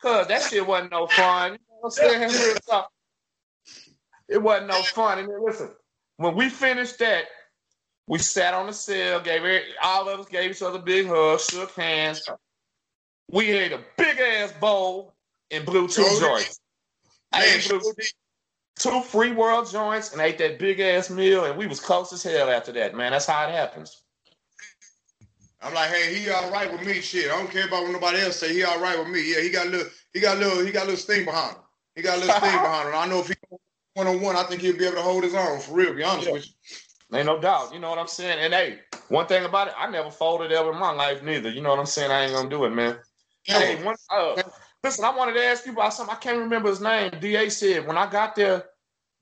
cause 0.00 0.26
that 0.28 0.42
shit 0.42 0.66
wasn't 0.66 0.92
no 0.92 1.06
fun. 1.06 1.52
You 1.52 1.58
know 1.58 1.76
what 1.80 1.98
I'm 2.02 2.30
saying? 2.30 2.56
It 4.28 4.42
wasn't 4.42 4.68
no 4.68 4.82
fun. 4.82 5.18
And 5.18 5.28
then 5.28 5.42
listen, 5.42 5.70
when 6.18 6.34
we 6.34 6.50
finished 6.50 6.98
that, 6.98 7.24
we 8.06 8.18
sat 8.18 8.52
on 8.54 8.66
the 8.66 8.72
cell, 8.72 9.20
gave 9.20 9.42
all 9.82 10.08
of 10.08 10.20
us 10.20 10.26
gave 10.26 10.50
each 10.50 10.62
other 10.62 10.78
a 10.78 10.82
big 10.82 11.06
hug, 11.06 11.40
shook 11.40 11.70
hands. 11.72 12.28
We 13.30 13.50
ate 13.50 13.72
a 13.72 13.80
big 13.96 14.18
ass 14.18 14.52
bowl 14.60 15.14
and 15.50 15.64
blew 15.64 15.88
two 15.88 16.02
joints. 16.20 16.60
I 17.32 17.40
Man, 17.40 17.58
ate 17.58 17.68
blew 17.68 17.80
sure 17.80 17.94
did. 17.94 18.06
two 18.78 19.02
free 19.02 19.32
world 19.32 19.70
joints 19.70 20.12
and 20.12 20.20
ate 20.20 20.38
that 20.38 20.58
big 20.58 20.80
ass 20.80 21.10
meal, 21.10 21.44
and 21.44 21.58
we 21.58 21.66
was 21.66 21.80
close 21.80 22.12
as 22.12 22.22
hell 22.22 22.50
after 22.50 22.72
that, 22.72 22.94
man. 22.94 23.12
That's 23.12 23.26
how 23.26 23.48
it 23.48 23.52
happens. 23.52 24.02
I'm 25.60 25.74
like, 25.74 25.90
hey, 25.90 26.14
he 26.14 26.30
all 26.30 26.50
right 26.50 26.70
with 26.70 26.86
me. 26.86 27.00
Shit, 27.00 27.30
I 27.30 27.36
don't 27.36 27.50
care 27.50 27.66
about 27.66 27.82
what 27.82 27.92
nobody 27.92 28.20
else 28.20 28.36
say. 28.36 28.52
He 28.52 28.62
all 28.62 28.80
right 28.80 28.98
with 28.98 29.08
me. 29.08 29.32
Yeah, 29.34 29.40
he 29.40 29.50
got 29.50 29.66
a 29.66 29.70
little, 29.70 29.88
he 30.12 30.20
got 30.20 30.36
a 30.36 30.40
little, 30.40 30.64
he 30.64 30.70
got 30.70 30.82
a 30.82 30.86
little 30.86 30.96
steam 31.00 31.24
behind 31.24 31.56
him. 31.56 31.62
He 31.96 32.02
got 32.02 32.18
a 32.18 32.20
little 32.20 32.36
steam 32.36 32.52
behind 32.62 32.88
him. 32.88 32.94
I 32.94 33.06
know 33.06 33.20
if 33.20 33.28
he 33.28 33.34
one 33.94 34.06
on 34.06 34.20
one, 34.20 34.36
I 34.36 34.44
think 34.44 34.62
he'll 34.62 34.76
be 34.78 34.84
able 34.84 34.96
to 34.96 35.02
hold 35.02 35.24
his 35.24 35.34
own 35.34 35.58
for 35.58 35.74
real. 35.74 35.94
Be 35.94 36.04
honest 36.04 36.28
Yeah. 36.28 36.32
with 36.34 36.46
you. 36.46 36.52
Ain't 37.18 37.26
no 37.26 37.40
doubt. 37.40 37.72
You 37.72 37.80
know 37.80 37.90
what 37.90 37.98
I'm 37.98 38.06
saying? 38.06 38.38
And 38.38 38.54
hey, 38.54 38.80
one 39.08 39.26
thing 39.26 39.44
about 39.44 39.68
it, 39.68 39.74
I 39.76 39.90
never 39.90 40.10
folded 40.10 40.52
ever 40.52 40.72
in 40.72 40.78
my 40.78 40.92
life 40.92 41.22
neither. 41.22 41.50
You 41.50 41.62
know 41.62 41.70
what 41.70 41.78
I'm 41.78 41.86
saying? 41.86 42.10
I 42.10 42.24
ain't 42.24 42.32
gonna 42.34 42.50
do 42.50 42.64
it, 42.66 42.70
man. 42.70 42.98
Hey, 43.44 43.82
one, 43.82 43.96
uh, 44.10 44.36
listen, 44.84 45.04
I 45.04 45.16
wanted 45.16 45.34
to 45.34 45.44
ask 45.44 45.66
you 45.66 45.72
about 45.72 45.94
something. 45.94 46.14
I 46.14 46.18
can't 46.18 46.38
remember 46.38 46.68
his 46.68 46.80
name. 46.80 47.12
DA 47.20 47.48
said 47.48 47.86
when 47.86 47.98
I 47.98 48.10
got 48.10 48.36
there, 48.36 48.64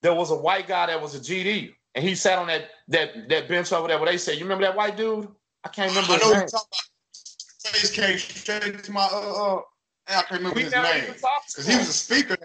there 0.03 0.15
was 0.15 0.31
a 0.31 0.37
white 0.37 0.67
guy 0.67 0.87
that 0.87 1.01
was 1.01 1.15
a 1.15 1.21
GD, 1.21 1.75
and 1.95 2.05
he 2.05 2.15
sat 2.15 2.39
on 2.39 2.49
that 2.49 2.71
that 2.89 3.29
that 3.29 3.49
bench 3.49 3.73
over 3.73 3.89
there. 3.89 3.99
Where 3.99 4.11
they 4.11 4.19
said, 4.19 4.37
"You 4.37 4.45
remember 4.45 4.65
that 4.65 4.77
white 4.77 4.97
dude?" 4.97 5.29
I 5.65 5.69
can't 5.69 5.91
remember 5.91 6.13
I 6.13 6.17
his 6.17 6.23
know 6.23 6.31
name. 6.33 6.41
you're 6.41 6.49
talking 6.49 6.69
about. 6.73 7.73
Face 7.73 7.91
came 7.91 8.19
straight 8.19 8.85
to 8.85 8.93
my 8.93 9.03
uh 9.13 9.57
uh. 9.57 9.61
I 10.09 10.13
can't 10.23 10.31
remember 10.33 10.57
We 10.57 10.63
his 10.65 10.73
name 10.73 11.03
even 11.03 11.15
talked 11.21 11.51
to 11.51 11.57
because 11.57 11.67
he 11.67 11.77
was 11.77 11.89
a 11.89 11.93
speaker. 11.93 12.37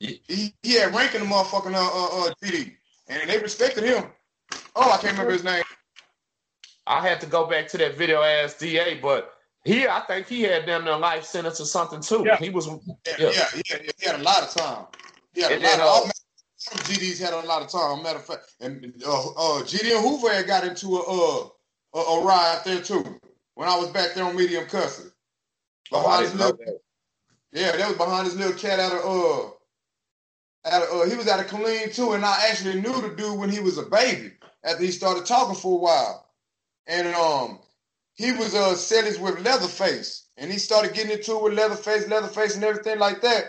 He, 0.00 0.54
he 0.62 0.74
had 0.74 0.94
rank 0.94 1.14
in 1.14 1.22
the 1.22 1.26
motherfucking 1.26 1.74
uh 1.74 1.78
uh, 1.78 2.28
uh 2.28 2.34
GD, 2.42 2.74
and 3.08 3.30
they 3.30 3.38
respected 3.38 3.84
him. 3.84 4.04
Oh, 4.74 4.90
I 4.90 4.98
can't 4.98 5.12
remember 5.12 5.32
his 5.32 5.44
name. 5.44 5.62
I 6.86 7.06
had 7.06 7.20
to 7.22 7.26
go 7.26 7.46
back 7.46 7.68
to 7.68 7.78
that 7.78 7.96
video 7.96 8.22
as 8.22 8.54
DA, 8.54 9.00
but 9.00 9.35
he, 9.66 9.86
I 9.88 10.00
think 10.06 10.28
he 10.28 10.42
had 10.42 10.66
them 10.66 10.84
their 10.86 10.98
life 10.98 11.24
sentence 11.24 11.60
or 11.60 11.66
something 11.66 12.00
too. 12.00 12.24
Yeah. 12.26 12.36
He 12.38 12.50
was, 12.50 12.66
Yeah, 12.66 12.74
Yeah. 13.18 13.30
yeah, 13.32 13.46
yeah, 13.54 13.62
yeah, 13.84 13.90
He 13.98 14.06
had 14.06 14.20
a 14.20 14.22
lot 14.22 14.42
of 14.42 14.50
time. 14.50 14.86
He 15.34 15.42
had 15.42 15.52
a 15.52 15.54
lot 15.56 15.62
then, 15.62 15.80
of. 15.80 15.86
uh, 15.86 15.90
all 15.90 16.10
GDs 16.70 17.20
had 17.20 17.34
a 17.34 17.40
lot 17.46 17.62
of 17.62 17.68
time. 17.70 18.02
Matter 18.02 18.18
of 18.18 18.24
fact, 18.26 18.54
and 18.60 18.94
uh, 19.06 19.28
uh, 19.30 19.62
GD 19.62 19.94
and 19.96 20.04
Hoover 20.06 20.32
had 20.34 20.46
got 20.46 20.64
into 20.64 20.96
a 20.96 21.02
uh 21.02 21.48
a, 21.94 21.98
a 21.98 22.24
ride 22.24 22.62
there 22.64 22.80
too 22.82 23.04
when 23.54 23.68
I 23.68 23.76
was 23.78 23.88
back 23.90 24.14
there 24.14 24.24
on 24.24 24.36
medium 24.36 24.66
cussing. 24.66 25.10
oh, 25.92 25.98
I 25.98 26.02
Behind 26.02 26.22
his 26.22 26.30
didn't 26.32 26.40
know 26.40 26.46
little, 26.58 26.64
that. 27.52 27.60
yeah, 27.60 27.72
that 27.76 27.88
was 27.88 27.96
behind 27.98 28.26
his 28.26 28.36
little 28.36 28.58
cat 28.58 28.80
out 28.80 28.92
of 28.92 29.04
uh. 29.04 29.50
Out 30.66 30.82
of, 30.82 30.88
uh, 31.00 31.08
he 31.08 31.16
was 31.16 31.28
out 31.28 31.38
of 31.40 31.46
Killeen 31.46 31.94
too, 31.94 32.12
and 32.14 32.24
I 32.24 32.48
actually 32.50 32.80
knew 32.80 33.00
the 33.00 33.14
dude 33.16 33.38
when 33.38 33.50
he 33.50 33.60
was 33.60 33.78
a 33.78 33.84
baby. 33.84 34.32
After 34.64 34.82
he 34.82 34.90
started 34.90 35.24
talking 35.24 35.54
for 35.54 35.74
a 35.78 35.80
while, 35.80 36.26
and 36.88 37.06
um, 37.14 37.60
he 38.16 38.32
was 38.32 38.54
uh 38.54 38.74
selling 38.74 39.20
with 39.22 39.40
Leatherface, 39.40 40.28
and 40.36 40.50
he 40.50 40.58
started 40.58 40.94
getting 40.94 41.12
into 41.12 41.36
it 41.36 41.42
with 41.42 41.54
Leatherface, 41.54 42.08
Leatherface, 42.08 42.54
and 42.56 42.64
everything 42.64 42.98
like 42.98 43.20
that. 43.22 43.44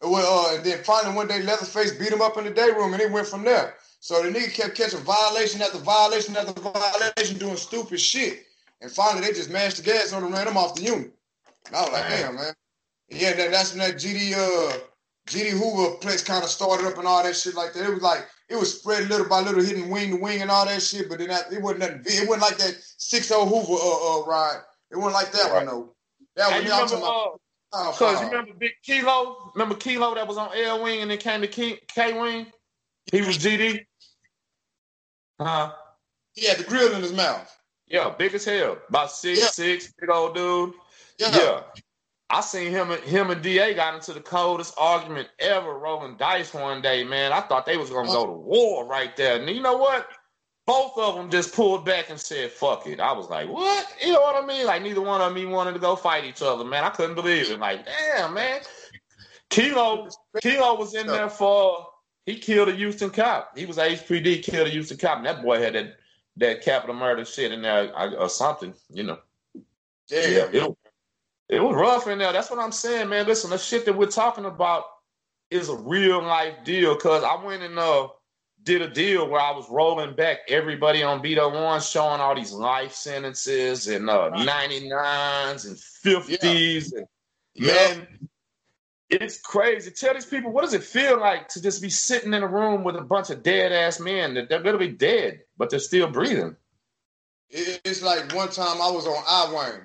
Well, 0.00 0.46
uh, 0.46 0.56
and 0.56 0.64
then 0.64 0.82
finally 0.82 1.14
one 1.14 1.28
day 1.28 1.42
Leatherface 1.42 1.92
beat 1.92 2.12
him 2.12 2.22
up 2.22 2.36
in 2.36 2.44
the 2.44 2.50
day 2.50 2.70
room, 2.70 2.92
and 2.92 3.02
he 3.02 3.08
went 3.08 3.26
from 3.26 3.44
there. 3.44 3.74
So 4.00 4.22
the 4.22 4.30
nigga 4.30 4.52
kept 4.52 4.76
catching 4.76 4.98
violation 5.00 5.62
after 5.62 5.78
violation 5.78 6.36
after 6.36 6.60
violation, 6.60 7.38
doing 7.38 7.56
stupid 7.56 8.00
shit, 8.00 8.46
and 8.80 8.90
finally 8.90 9.26
they 9.26 9.32
just 9.32 9.50
mashed 9.50 9.76
the 9.76 9.82
gas 9.84 10.12
on 10.12 10.20
him, 10.22 10.26
and 10.26 10.34
ran 10.34 10.48
him 10.48 10.56
off 10.56 10.74
the 10.74 10.82
unit. 10.82 11.12
And 11.66 11.76
I 11.76 11.82
was 11.82 11.92
like, 11.92 12.08
Damn. 12.08 12.20
damn, 12.20 12.34
man. 12.36 12.54
Yeah, 13.10 13.34
that, 13.34 13.50
that's 13.52 13.70
when 13.70 13.80
that 13.80 13.96
GD 13.96 14.34
uh 14.34 14.78
G.D. 15.26 15.50
Hoover 15.50 15.96
place 15.98 16.22
kind 16.22 16.42
of 16.42 16.50
started 16.50 16.86
up 16.86 16.98
and 16.98 17.06
all 17.06 17.22
that 17.22 17.36
shit 17.36 17.54
like 17.54 17.72
that. 17.74 17.86
It 17.88 17.92
was 17.94 18.02
like 18.02 18.26
it 18.52 18.58
was 18.58 18.78
spread 18.78 19.08
little 19.08 19.28
by 19.28 19.40
little, 19.40 19.62
hitting 19.62 19.90
wing 19.90 20.10
to 20.10 20.16
wing 20.16 20.42
and 20.42 20.50
all 20.50 20.66
that 20.66 20.82
shit. 20.82 21.08
But 21.08 21.18
then 21.18 21.28
that, 21.28 21.52
it 21.52 21.62
wasn't 21.62 21.80
nothing. 21.80 22.02
It 22.04 22.28
wasn't 22.28 22.42
like 22.42 22.58
that 22.58 22.76
six 22.98 23.28
zero 23.28 23.46
Hoover 23.46 23.72
uh, 23.72 24.20
uh, 24.20 24.24
ride. 24.26 24.60
It 24.90 24.96
wasn't 24.96 25.14
like 25.14 25.32
that 25.32 25.50
right. 25.50 25.54
one 25.54 25.66
though. 25.66 25.94
That 26.36 26.50
one. 26.50 26.62
You 26.62 26.70
remember, 26.70 27.06
uh, 27.74 27.92
Cause 27.92 28.20
you 28.20 28.28
remember 28.28 28.52
Big 28.58 28.72
Kilo? 28.82 29.50
Remember 29.54 29.74
Kilo 29.74 30.14
that 30.14 30.28
was 30.28 30.36
on 30.36 30.50
L 30.54 30.82
Wing 30.82 31.00
and 31.00 31.10
then 31.10 31.18
came 31.18 31.40
to 31.40 31.48
K, 31.48 31.78
K 31.88 32.20
Wing? 32.20 32.46
He 33.10 33.22
was 33.22 33.38
GD. 33.38 33.84
Huh? 35.40 35.72
He 36.34 36.46
had 36.46 36.58
the 36.58 36.64
grill 36.64 36.94
in 36.94 37.02
his 37.02 37.12
mouth. 37.12 37.50
Yeah, 37.88 38.14
big 38.16 38.34
as 38.34 38.44
hell. 38.44 38.78
About 38.88 39.10
six 39.10 39.40
yeah. 39.40 39.46
six, 39.46 39.92
big 39.98 40.10
old 40.10 40.34
dude. 40.34 40.74
Yeah. 41.18 41.36
yeah. 41.36 41.60
I 42.32 42.40
seen 42.40 42.72
him 42.72 42.90
and 42.90 43.02
him 43.04 43.30
and 43.30 43.42
DA 43.42 43.74
got 43.74 43.94
into 43.94 44.14
the 44.14 44.20
coldest 44.20 44.72
argument 44.78 45.28
ever 45.38 45.74
rolling 45.78 46.16
dice 46.16 46.54
one 46.54 46.80
day, 46.80 47.04
man. 47.04 47.30
I 47.30 47.42
thought 47.42 47.66
they 47.66 47.76
was 47.76 47.90
gonna 47.90 48.08
go 48.08 48.24
to 48.24 48.32
war 48.32 48.86
right 48.86 49.14
there. 49.16 49.38
And 49.38 49.48
you 49.50 49.60
know 49.60 49.76
what? 49.76 50.08
Both 50.64 50.96
of 50.96 51.16
them 51.16 51.28
just 51.28 51.54
pulled 51.54 51.84
back 51.84 52.08
and 52.08 52.18
said, 52.18 52.50
fuck 52.50 52.86
it. 52.86 53.00
I 53.00 53.12
was 53.12 53.28
like, 53.28 53.48
what? 53.48 53.86
You 54.02 54.14
know 54.14 54.22
what 54.22 54.42
I 54.42 54.46
mean? 54.46 54.64
Like 54.64 54.80
neither 54.82 55.02
one 55.02 55.20
of 55.20 55.34
them 55.34 55.50
wanted 55.50 55.74
to 55.74 55.78
go 55.78 55.94
fight 55.94 56.24
each 56.24 56.40
other, 56.40 56.64
man. 56.64 56.84
I 56.84 56.88
couldn't 56.88 57.16
believe 57.16 57.50
it. 57.50 57.58
Like, 57.58 57.84
damn, 57.84 58.32
man. 58.32 58.62
Kilo 59.50 60.08
Kilo 60.40 60.78
was 60.78 60.94
in 60.94 61.06
there 61.06 61.28
for 61.28 61.86
he 62.24 62.38
killed 62.38 62.70
a 62.70 62.72
Houston 62.72 63.10
cop. 63.10 63.58
He 63.58 63.66
was 63.66 63.76
HPD, 63.76 64.42
killed 64.42 64.68
a 64.68 64.70
Houston 64.70 64.96
cop, 64.96 65.18
and 65.18 65.26
that 65.26 65.42
boy 65.42 65.60
had 65.60 65.74
that 65.74 65.96
that 66.38 66.62
capital 66.62 66.96
murder 66.96 67.26
shit 67.26 67.52
in 67.52 67.60
there 67.60 67.94
or 68.18 68.30
something, 68.30 68.72
you 68.90 69.02
know. 69.02 69.18
Yeah, 70.08 70.48
it, 70.50 70.76
it 71.52 71.62
was 71.62 71.76
rough 71.76 72.08
in 72.08 72.18
there. 72.18 72.32
That's 72.32 72.50
what 72.50 72.58
I'm 72.58 72.72
saying, 72.72 73.10
man. 73.10 73.26
Listen, 73.26 73.50
the 73.50 73.58
shit 73.58 73.84
that 73.84 73.96
we're 73.96 74.06
talking 74.06 74.46
about 74.46 74.84
is 75.50 75.68
a 75.68 75.76
real 75.76 76.22
life 76.22 76.64
deal. 76.64 76.96
Cause 76.96 77.22
I 77.22 77.44
went 77.44 77.62
and 77.62 77.78
uh 77.78 78.08
did 78.62 78.80
a 78.80 78.88
deal 78.88 79.28
where 79.28 79.40
I 79.40 79.50
was 79.50 79.68
rolling 79.68 80.14
back 80.14 80.38
everybody 80.48 81.02
on 81.02 81.20
beat 81.20 81.36
Beto 81.36 81.52
One, 81.52 81.80
showing 81.82 82.22
all 82.22 82.34
these 82.34 82.52
life 82.52 82.92
sentences 82.92 83.86
and 83.88 84.08
uh, 84.08 84.30
99s 84.30 85.66
and 85.66 85.76
50s. 85.76 86.92
Yeah. 87.54 87.90
And, 87.90 87.98
man, 87.98 88.28
it's 89.10 89.38
crazy. 89.40 89.90
Tell 89.90 90.14
these 90.14 90.24
people, 90.24 90.52
what 90.52 90.62
does 90.62 90.74
it 90.74 90.84
feel 90.84 91.20
like 91.20 91.48
to 91.48 91.60
just 91.60 91.82
be 91.82 91.90
sitting 91.90 92.32
in 92.32 92.42
a 92.42 92.46
room 92.46 92.82
with 92.84 92.96
a 92.96 93.02
bunch 93.02 93.30
of 93.30 93.42
dead 93.42 93.72
ass 93.72 94.00
men 94.00 94.34
that 94.34 94.48
they're 94.48 94.62
going 94.62 94.78
to 94.78 94.78
be 94.78 94.92
dead, 94.92 95.40
but 95.58 95.68
they're 95.68 95.80
still 95.80 96.08
breathing? 96.08 96.56
It's 97.50 98.00
like 98.00 98.32
one 98.32 98.48
time 98.48 98.80
I 98.80 98.90
was 98.90 99.06
on 99.06 99.22
I 99.28 99.52
Wing 99.52 99.82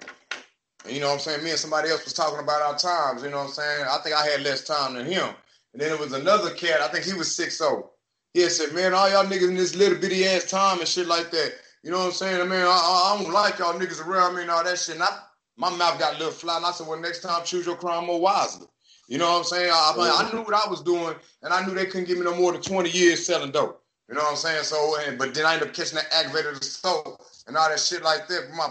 you 0.89 0.99
know 0.99 1.07
what 1.07 1.13
I'm 1.15 1.19
saying? 1.19 1.43
Me 1.43 1.51
and 1.51 1.59
somebody 1.59 1.89
else 1.89 2.03
was 2.03 2.13
talking 2.13 2.39
about 2.39 2.61
our 2.61 2.77
times, 2.77 3.23
you 3.23 3.29
know 3.29 3.37
what 3.37 3.47
I'm 3.47 3.53
saying? 3.53 3.85
I 3.89 3.97
think 4.03 4.15
I 4.15 4.25
had 4.25 4.41
less 4.41 4.63
time 4.63 4.95
than 4.95 5.05
him. 5.05 5.29
And 5.73 5.81
then 5.81 5.91
it 5.91 5.99
was 5.99 6.13
another 6.13 6.51
cat, 6.51 6.81
I 6.81 6.87
think 6.87 7.05
he 7.05 7.13
was 7.13 7.35
6 7.35 7.57
0. 7.57 7.89
He 8.33 8.41
had 8.41 8.51
said, 8.51 8.73
Man, 8.73 8.93
all 8.93 9.09
y'all 9.09 9.25
niggas 9.25 9.49
in 9.49 9.55
this 9.55 9.75
little 9.75 9.97
bitty 9.97 10.25
ass 10.25 10.49
time 10.49 10.79
and 10.79 10.87
shit 10.87 11.07
like 11.07 11.31
that. 11.31 11.53
You 11.83 11.91
know 11.91 11.99
what 11.99 12.07
I'm 12.07 12.11
saying? 12.11 12.41
I 12.41 12.43
mean, 12.43 12.61
I, 12.61 12.65
I 12.65 13.19
don't 13.21 13.31
like 13.33 13.59
y'all 13.59 13.79
niggas 13.79 14.05
around 14.05 14.35
me 14.35 14.41
and 14.41 14.51
all 14.51 14.63
that 14.63 14.79
shit. 14.79 14.95
And 14.95 15.03
I, 15.03 15.19
my 15.55 15.69
mouth 15.75 15.99
got 15.99 16.15
a 16.15 16.17
little 16.17 16.33
flat. 16.33 16.57
And 16.57 16.65
I 16.65 16.71
said, 16.71 16.87
Well, 16.87 16.99
next 16.99 17.21
time 17.21 17.43
choose 17.45 17.65
your 17.65 17.75
crime 17.75 18.05
more 18.05 18.19
wisely. 18.19 18.67
You 19.07 19.17
know 19.17 19.31
what 19.31 19.37
I'm 19.39 19.43
saying? 19.45 19.71
I, 19.71 19.93
I, 19.97 20.25
I 20.25 20.31
knew 20.33 20.41
what 20.41 20.53
I 20.53 20.69
was 20.69 20.81
doing, 20.81 21.15
and 21.41 21.53
I 21.53 21.65
knew 21.65 21.73
they 21.73 21.85
couldn't 21.85 22.07
give 22.07 22.17
me 22.17 22.25
no 22.25 22.35
more 22.35 22.51
than 22.51 22.61
20 22.61 22.89
years 22.89 23.25
selling 23.25 23.51
dope. 23.51 23.81
You 24.09 24.15
know 24.15 24.21
what 24.21 24.31
I'm 24.31 24.37
saying? 24.37 24.63
So, 24.63 24.95
and, 25.05 25.17
but 25.17 25.33
then 25.33 25.45
I 25.45 25.53
ended 25.53 25.69
up 25.69 25.73
catching 25.73 25.95
that 25.95 26.13
aggravated 26.13 26.61
assault 26.61 27.43
and 27.47 27.55
all 27.55 27.69
that 27.69 27.79
shit 27.79 28.03
like 28.03 28.27
that. 28.27 28.49
My 28.55 28.67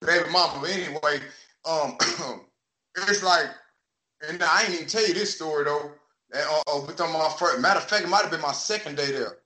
baby 0.00 0.30
mama. 0.30 0.58
But 0.60 0.70
anyway, 0.70 1.20
um, 1.64 1.96
it's 2.96 3.22
like, 3.22 3.46
and 4.28 4.42
I 4.42 4.62
ain't 4.62 4.74
even 4.74 4.86
tell 4.86 5.06
you 5.06 5.14
this 5.14 5.34
story 5.34 5.64
though. 5.64 5.90
And, 6.32 6.46
uh, 6.66 6.80
with 6.86 6.98
my 6.98 7.34
first, 7.38 7.60
matter 7.60 7.80
of 7.80 7.88
fact, 7.88 8.04
it 8.04 8.08
might 8.08 8.22
have 8.22 8.30
been 8.30 8.40
my 8.40 8.52
second 8.52 8.96
day 8.96 9.12
there. 9.12 9.38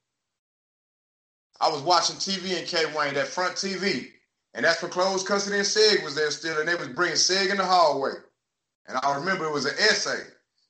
I 1.61 1.69
was 1.69 1.81
watching 1.83 2.17
TV 2.17 2.59
in 2.59 2.65
K 2.65 2.87
Wing, 2.97 3.15
that 3.15 3.29
front 3.29 3.55
TV, 3.55 4.09
and 4.55 4.65
that's 4.65 4.81
for 4.81 4.89
closed 4.89 5.27
custody 5.27 5.57
and 5.57 5.65
Seg 5.65 6.03
was 6.03 6.17
there 6.17 6.31
still, 6.31 6.59
and 6.59 6.69
they 6.69 6.75
was 6.75 6.89
bringing 6.89 7.17
Seg 7.17 7.51
in 7.51 7.57
the 7.57 7.65
hallway. 7.65 8.15
And 8.89 8.99
I 9.03 9.17
remember 9.17 9.45
it 9.45 9.53
was 9.53 9.67
an 9.67 9.77
essay. 9.79 10.23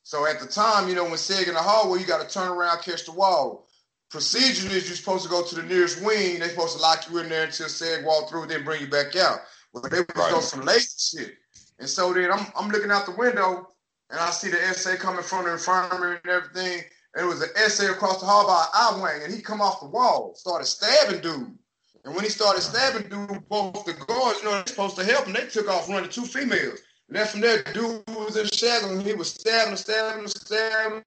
So 0.03 0.27
at 0.27 0.41
the 0.41 0.47
time, 0.47 0.89
you 0.89 0.95
know, 0.95 1.05
when 1.05 1.15
Seg 1.15 1.49
in 1.49 1.55
the 1.55 1.61
hallway, 1.61 2.01
you 2.01 2.07
got 2.07 2.29
to 2.29 2.33
turn 2.33 2.51
around, 2.51 2.83
catch 2.83 3.07
the 3.07 3.13
wall. 3.13 3.67
Procedure 4.11 4.69
is 4.69 4.87
you're 4.87 4.97
supposed 4.97 5.25
to 5.25 5.31
go 5.31 5.43
to 5.43 5.55
the 5.55 5.63
nearest 5.63 6.03
wing. 6.03 6.39
They're 6.39 6.51
supposed 6.51 6.77
to 6.77 6.83
lock 6.83 7.09
you 7.11 7.19
in 7.19 7.31
there 7.31 7.45
until 7.45 7.69
Seg 7.69 8.05
walk 8.05 8.29
through, 8.29 8.47
then 8.47 8.65
bring 8.65 8.83
you 8.83 8.89
back 8.89 9.17
out. 9.17 9.39
But 9.73 9.91
they 9.91 10.01
was 10.01 10.07
right. 10.17 10.35
on 10.35 10.43
some 10.43 10.63
lazy 10.63 10.89
shit. 10.99 11.35
And 11.79 11.89
so 11.89 12.13
then 12.13 12.31
I'm, 12.31 12.47
I'm 12.57 12.71
looking 12.71 12.91
out 12.91 13.07
the 13.07 13.17
window 13.17 13.69
and 14.11 14.21
I 14.21 14.31
see 14.31 14.51
the 14.51 14.63
essay 14.63 14.97
coming 14.97 15.23
from 15.23 15.45
the 15.45 15.53
infirmary 15.53 16.19
and 16.23 16.31
everything. 16.31 16.83
And 17.15 17.27
it 17.27 17.29
was 17.29 17.43
an 17.43 17.51
essay 17.57 17.89
across 17.89 18.21
the 18.21 18.27
hall 18.27 18.47
by 18.47 18.67
I 18.73 19.03
wing, 19.03 19.23
and 19.25 19.35
he 19.35 19.43
come 19.43 19.61
off 19.61 19.81
the 19.81 19.87
wall, 19.87 20.33
started 20.35 20.65
stabbing 20.65 21.21
dude. 21.21 21.59
And 22.05 22.15
when 22.15 22.25
he 22.25 22.31
started 22.31 22.63
stabbing 22.63 23.09
dude, 23.09 23.49
both 23.49 23.85
the 23.85 23.93
guards, 23.93 24.39
you 24.39 24.45
know, 24.45 24.53
they're 24.53 24.67
supposed 24.67 24.97
to 24.97 25.05
help 25.05 25.27
him. 25.27 25.35
They 25.35 25.47
took 25.47 25.69
off 25.69 25.89
running 25.89 26.11
two 26.11 26.25
females. 26.25 26.81
And 27.09 27.17
then 27.17 27.27
from 27.27 27.41
there, 27.41 27.63
dude 27.75 28.03
was 28.09 28.37
in 28.37 28.47
shackles, 28.47 28.93
and 28.93 29.03
he 29.03 29.13
was 29.13 29.31
stabbing, 29.31 29.77
stabbing, 29.77 30.27
stabbing. 30.27 31.03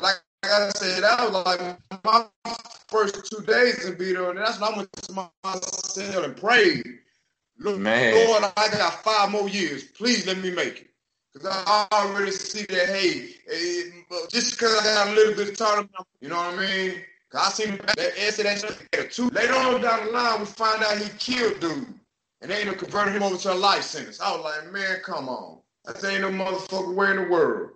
Like 0.00 0.16
I 0.44 0.70
said, 0.70 1.02
that 1.02 1.20
was 1.20 1.44
like 1.44 2.04
my 2.04 2.26
first 2.88 3.30
two 3.30 3.42
days 3.44 3.84
in 3.84 3.94
Beto, 3.94 4.30
and 4.30 4.38
that's 4.38 4.60
when 4.60 4.72
I 4.72 4.76
went 4.76 4.92
to 4.92 5.12
my 5.12 5.28
cell 5.84 6.24
and 6.24 6.36
prayed. 6.36 6.84
Look, 7.58 7.78
Man. 7.78 8.14
Lord, 8.14 8.44
I 8.56 8.68
got 8.68 9.04
five 9.04 9.30
more 9.30 9.48
years. 9.48 9.84
Please 9.84 10.26
let 10.26 10.38
me 10.38 10.50
make 10.50 10.80
it. 10.82 10.88
Because 11.32 11.64
I 11.66 11.86
already 11.92 12.32
see 12.32 12.64
that, 12.68 12.88
hey, 12.88 13.34
hey 13.48 13.90
just 14.30 14.52
because 14.52 14.78
I 14.80 14.84
got 14.84 15.08
a 15.08 15.12
little 15.12 15.34
bit 15.34 15.48
of 15.50 15.56
time, 15.56 15.88
you 16.20 16.28
know 16.28 16.36
what 16.36 16.54
I 16.54 16.66
mean? 16.66 17.02
Cause 17.30 17.46
I 17.46 17.64
seen 17.64 17.78
that 17.78 18.18
answer 18.18 18.42
that 18.42 18.58
shit 18.94 19.12
too. 19.12 19.30
Later 19.30 19.54
on 19.54 19.80
down 19.80 20.06
the 20.06 20.12
line, 20.12 20.40
we 20.40 20.46
find 20.46 20.82
out 20.82 20.98
he 20.98 21.08
killed 21.18 21.60
dude. 21.60 21.94
And 22.42 22.50
they 22.50 22.60
ended 22.60 22.74
up 22.74 22.80
converting 22.80 23.14
him 23.14 23.22
over 23.22 23.36
to 23.36 23.52
a 23.52 23.54
life 23.54 23.84
sentence. 23.84 24.20
I 24.20 24.32
was 24.36 24.44
like, 24.44 24.72
man, 24.72 24.98
come 25.02 25.28
on. 25.28 25.60
That 25.84 26.04
ain't 26.04 26.20
no 26.20 26.30
motherfucker 26.30 26.94
way 26.94 27.10
in 27.10 27.16
the 27.16 27.28
world. 27.28 27.70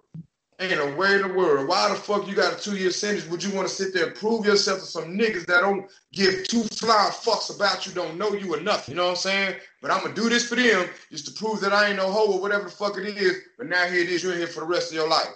Ain't 0.59 0.81
a 0.81 0.97
way 0.97 1.17
in 1.17 1.23
the 1.23 1.35
world. 1.35 1.69
Why 1.69 1.91
the 1.91 1.95
fuck 1.95 2.27
you 2.27 2.35
got 2.35 2.55
a 2.55 2.57
two 2.57 2.77
year 2.77 2.91
sentence? 2.91 3.29
Would 3.29 3.45
you 3.45 3.55
want 3.55 3.69
to 3.69 3.75
sit 3.75 3.93
there 3.93 4.07
and 4.07 4.15
prove 4.15 4.47
yourself 4.47 4.79
to 4.81 4.87
some 4.87 5.17
niggas 5.17 5.45
that 5.47 5.61
don't 5.61 5.91
give 6.13 6.49
two 6.49 6.63
flying 6.63 7.13
fucks 7.13 7.55
about 7.55 7.87
you, 7.87 7.93
don't 7.93 8.17
know 8.17 8.33
you 8.33 8.55
or 8.55 8.61
nothing? 8.61 8.95
You 8.95 8.97
know 8.97 9.05
what 9.05 9.11
I'm 9.11 9.17
saying? 9.17 9.57
But 9.83 9.91
I'm 9.91 10.03
gonna 10.03 10.15
do 10.15 10.31
this 10.31 10.49
for 10.49 10.55
them 10.55 10.89
just 11.11 11.27
to 11.27 11.33
prove 11.33 11.61
that 11.61 11.75
I 11.75 11.89
ain't 11.89 11.99
no 11.99 12.11
hoe 12.11 12.33
or 12.33 12.41
whatever 12.41 12.65
the 12.65 12.71
fuck 12.71 12.97
it 12.97 13.05
is. 13.05 13.37
But 13.59 13.67
now 13.67 13.85
here 13.85 14.01
it 14.01 14.09
is, 14.09 14.23
you're 14.23 14.35
here 14.35 14.47
for 14.47 14.61
the 14.61 14.67
rest 14.67 14.93
of 14.93 14.97
your 14.97 15.09
life. 15.09 15.29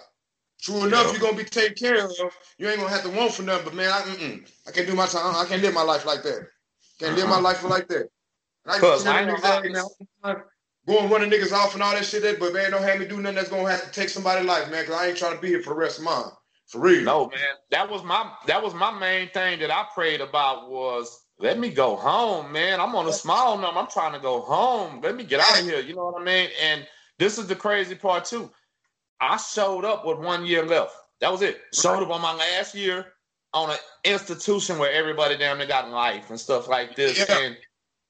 True 0.59 0.85
enough, 0.85 1.05
yeah. 1.05 1.11
you're 1.11 1.21
gonna 1.21 1.37
be 1.37 1.43
taken 1.43 1.75
care 1.75 2.03
of. 2.03 2.11
You 2.57 2.67
ain't 2.69 2.79
gonna 2.79 2.89
have 2.89 3.03
to 3.03 3.09
want 3.09 3.33
for 3.33 3.43
nothing. 3.43 3.65
But 3.65 3.75
man, 3.75 3.91
I, 3.91 4.41
I 4.67 4.71
can't 4.71 4.87
do 4.87 4.95
my 4.95 5.05
time. 5.05 5.35
I 5.35 5.45
can't 5.45 5.61
live 5.61 5.75
my 5.75 5.83
life 5.83 6.05
like 6.05 6.23
that. 6.23 6.47
Can't 6.99 7.11
uh-huh. 7.11 7.15
live 7.15 7.27
my 7.27 7.33
uh-huh. 7.33 7.41
life 7.41 7.63
like 7.63 7.87
that. 7.89 8.09
I, 8.65 8.79
I 9.05 9.67
know 9.67 10.43
going 10.91 11.09
running 11.09 11.29
niggas 11.29 11.53
off 11.53 11.73
and 11.73 11.81
all 11.81 11.93
that 11.93 12.05
shit. 12.05 12.21
That, 12.23 12.39
but 12.39 12.53
man, 12.53 12.71
don't 12.71 12.83
have 12.83 12.99
me 12.99 13.07
do 13.07 13.21
nothing 13.21 13.35
that's 13.35 13.49
gonna 13.49 13.69
have 13.69 13.83
to 13.83 13.91
take 13.91 14.09
somebody's 14.09 14.45
life, 14.45 14.69
man. 14.69 14.85
Cause 14.85 14.95
I 14.95 15.07
ain't 15.07 15.17
trying 15.17 15.35
to 15.35 15.41
be 15.41 15.49
here 15.49 15.61
for 15.61 15.69
the 15.69 15.79
rest 15.79 15.99
of 15.99 16.05
mine. 16.05 16.25
For 16.67 16.79
real. 16.79 17.03
No, 17.03 17.25
man. 17.29 17.39
That 17.71 17.89
was 17.89 18.03
my 18.03 18.31
that 18.47 18.61
was 18.61 18.73
my 18.73 18.91
main 18.91 19.29
thing 19.29 19.59
that 19.59 19.71
I 19.71 19.85
prayed 19.93 20.21
about 20.21 20.69
was 20.69 21.25
let 21.39 21.59
me 21.59 21.69
go 21.69 21.95
home, 21.95 22.51
man. 22.51 22.79
I'm 22.79 22.95
on 22.95 23.07
a 23.07 23.13
small 23.13 23.57
number. 23.57 23.79
I'm 23.79 23.87
trying 23.87 24.13
to 24.13 24.19
go 24.19 24.41
home. 24.41 25.01
Let 25.01 25.15
me 25.15 25.23
get 25.23 25.39
out 25.39 25.59
of 25.59 25.65
here. 25.65 25.79
You 25.79 25.95
know 25.95 26.05
what 26.05 26.21
I 26.21 26.23
mean? 26.23 26.49
And 26.61 26.87
this 27.17 27.37
is 27.37 27.47
the 27.47 27.55
crazy 27.55 27.95
part 27.95 28.25
too. 28.25 28.51
I 29.19 29.37
showed 29.37 29.85
up 29.85 30.05
with 30.05 30.19
one 30.19 30.45
year 30.45 30.65
left. 30.65 30.95
That 31.19 31.31
was 31.31 31.41
it. 31.41 31.61
Showed 31.73 32.03
up 32.03 32.09
on 32.09 32.21
my 32.21 32.33
last 32.33 32.73
year 32.73 33.13
on 33.53 33.69
an 33.69 33.77
institution 34.03 34.77
where 34.77 34.91
everybody 34.91 35.37
down 35.37 35.57
there 35.57 35.67
got 35.67 35.89
life 35.89 36.29
and 36.29 36.39
stuff 36.39 36.67
like 36.67 36.95
this. 36.95 37.17
Yeah. 37.17 37.37
And 37.37 37.57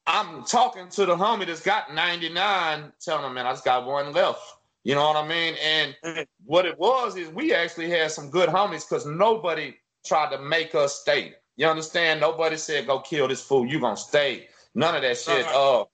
I'm 0.07 0.43
talking 0.43 0.89
to 0.89 1.05
the 1.05 1.15
homie 1.15 1.45
that's 1.45 1.61
got 1.61 1.93
99, 1.93 2.91
telling 2.99 3.25
him, 3.25 3.33
man, 3.33 3.45
I 3.45 3.51
just 3.51 3.65
got 3.65 3.85
one 3.85 4.11
left. 4.13 4.41
You 4.83 4.95
know 4.95 5.07
what 5.07 5.17
I 5.17 5.27
mean? 5.27 5.55
And 5.63 6.25
what 6.43 6.65
it 6.65 6.77
was 6.79 7.15
is 7.15 7.29
we 7.29 7.53
actually 7.53 7.89
had 7.89 8.11
some 8.11 8.29
good 8.29 8.49
homies 8.49 8.87
because 8.87 9.05
nobody 9.05 9.75
tried 10.05 10.31
to 10.35 10.41
make 10.41 10.73
us 10.73 11.01
stay. 11.01 11.33
You 11.55 11.67
understand? 11.67 12.19
Nobody 12.19 12.57
said, 12.57 12.87
go 12.87 12.99
kill 12.99 13.27
this 13.27 13.41
fool. 13.41 13.65
You 13.67 13.79
gonna 13.79 13.95
stay. 13.95 14.47
None 14.73 14.95
of 14.95 15.03
that 15.03 15.17
shit. 15.17 15.45
Uh, 15.47 15.85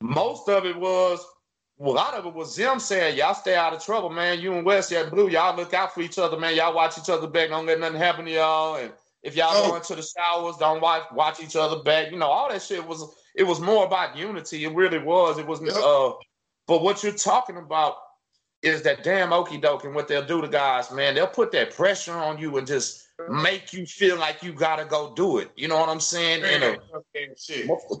most 0.00 0.48
of 0.48 0.64
it 0.64 0.76
was, 0.76 1.24
well, 1.76 1.92
a 1.92 1.96
lot 1.96 2.14
of 2.14 2.24
it 2.24 2.32
was 2.32 2.56
them 2.56 2.80
saying, 2.80 3.18
y'all 3.18 3.34
stay 3.34 3.56
out 3.56 3.74
of 3.74 3.84
trouble, 3.84 4.08
man. 4.08 4.40
You 4.40 4.54
and 4.54 4.64
West, 4.64 4.90
yeah, 4.90 5.08
Blue, 5.08 5.28
y'all 5.28 5.56
look 5.56 5.74
out 5.74 5.94
for 5.94 6.00
each 6.00 6.18
other, 6.18 6.38
man. 6.38 6.56
Y'all 6.56 6.74
watch 6.74 6.96
each 6.96 7.10
other 7.10 7.26
back. 7.26 7.50
Don't 7.50 7.66
let 7.66 7.80
nothing 7.80 7.98
happen 7.98 8.24
to 8.24 8.30
y'all. 8.30 8.76
And 8.76 8.92
if 9.22 9.36
y'all 9.36 9.50
oh. 9.52 9.70
go 9.70 9.76
into 9.76 9.94
the 9.94 10.02
showers, 10.02 10.56
don't 10.56 10.80
watch 10.80 11.02
watch 11.12 11.40
each 11.42 11.56
other 11.56 11.82
back. 11.82 12.10
You 12.10 12.18
know, 12.18 12.28
all 12.28 12.48
that 12.48 12.62
shit 12.62 12.86
was 12.86 13.14
it 13.34 13.44
was 13.44 13.60
more 13.60 13.84
about 13.84 14.16
unity. 14.16 14.64
It 14.64 14.74
really 14.74 14.98
was. 14.98 15.38
It 15.38 15.46
was. 15.46 15.60
Yep. 15.62 15.74
Uh, 15.76 16.12
but 16.66 16.82
what 16.82 17.02
you're 17.02 17.12
talking 17.12 17.56
about 17.56 17.96
is 18.62 18.82
that 18.82 19.02
damn 19.02 19.32
okey 19.32 19.58
doke 19.58 19.84
and 19.84 19.94
what 19.94 20.08
they'll 20.08 20.24
do 20.24 20.40
to 20.40 20.48
guys, 20.48 20.90
man. 20.92 21.14
They'll 21.14 21.26
put 21.26 21.52
that 21.52 21.74
pressure 21.74 22.12
on 22.12 22.38
you 22.38 22.58
and 22.58 22.66
just 22.66 23.06
make 23.28 23.72
you 23.72 23.86
feel 23.86 24.18
like 24.18 24.42
you 24.42 24.52
gotta 24.52 24.84
go 24.84 25.14
do 25.14 25.38
it. 25.38 25.50
You 25.56 25.68
know 25.68 25.78
what 25.78 25.88
I'm 25.88 26.00
saying? 26.00 26.44
And 26.44 26.62
a, 26.64 26.78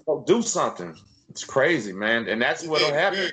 go 0.06 0.24
do 0.26 0.42
something. 0.42 0.94
It's 1.30 1.44
crazy, 1.44 1.92
man, 1.92 2.28
and 2.28 2.42
that's 2.42 2.64
what'll 2.66 2.92
happen. 2.92 3.30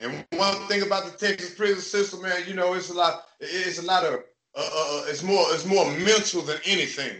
And 0.00 0.24
one 0.32 0.66
thing 0.66 0.82
about 0.82 1.04
the 1.04 1.16
Texas 1.16 1.54
prison 1.54 1.80
system, 1.80 2.22
man, 2.22 2.42
you 2.46 2.54
know, 2.54 2.72
it's 2.72 2.88
a 2.88 2.94
lot. 2.94 3.24
It's 3.38 3.78
a 3.78 3.82
lot 3.82 4.04
of. 4.04 4.14
Uh, 4.54 4.58
uh, 4.58 4.62
uh 4.62 5.04
it's 5.06 5.22
more. 5.22 5.44
It's 5.50 5.66
more 5.66 5.90
mental 5.98 6.42
than 6.42 6.58
anything. 6.64 7.16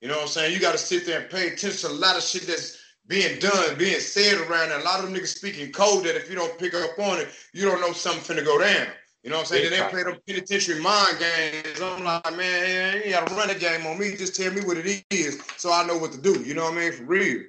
You 0.00 0.08
know 0.08 0.14
what 0.14 0.22
I'm 0.22 0.28
saying? 0.28 0.54
You 0.54 0.60
got 0.60 0.72
to 0.72 0.78
sit 0.78 1.04
there 1.04 1.20
and 1.20 1.30
pay 1.30 1.48
attention 1.48 1.90
to 1.90 1.94
a 1.94 1.98
lot 1.98 2.16
of 2.16 2.22
shit 2.22 2.46
that's 2.46 2.79
being 3.10 3.40
done, 3.40 3.76
being 3.76 3.98
said 3.98 4.38
around. 4.38 4.70
And 4.70 4.80
a 4.80 4.84
lot 4.84 5.00
of 5.00 5.06
them 5.06 5.14
niggas 5.14 5.36
speaking 5.36 5.72
code 5.72 6.04
that 6.04 6.16
if 6.16 6.30
you 6.30 6.36
don't 6.36 6.56
pick 6.58 6.72
up 6.74 6.98
on 6.98 7.18
it, 7.18 7.28
you 7.52 7.66
don't 7.66 7.80
know 7.80 7.92
something 7.92 8.36
finna 8.36 8.44
go 8.44 8.58
down. 8.58 8.86
You 9.22 9.28
know 9.28 9.36
what 9.36 9.52
I'm 9.52 9.58
saying? 9.58 9.70
They 9.70 9.82
play 9.90 10.04
them 10.04 10.16
penitentiary 10.26 10.80
mind 10.80 11.18
games. 11.18 11.80
I'm 11.82 12.04
like, 12.04 12.36
man, 12.36 12.96
you 12.96 13.02
ain't 13.02 13.10
gotta 13.10 13.34
run 13.34 13.48
the 13.48 13.54
game 13.56 13.84
on 13.86 13.98
me. 13.98 14.16
Just 14.16 14.34
tell 14.34 14.50
me 14.52 14.62
what 14.62 14.78
it 14.78 15.04
is 15.10 15.42
so 15.58 15.70
I 15.72 15.84
know 15.86 15.98
what 15.98 16.12
to 16.12 16.20
do. 16.22 16.40
You 16.40 16.54
know 16.54 16.64
what 16.64 16.74
I 16.74 16.76
mean? 16.76 16.92
For 16.92 17.04
real. 17.04 17.42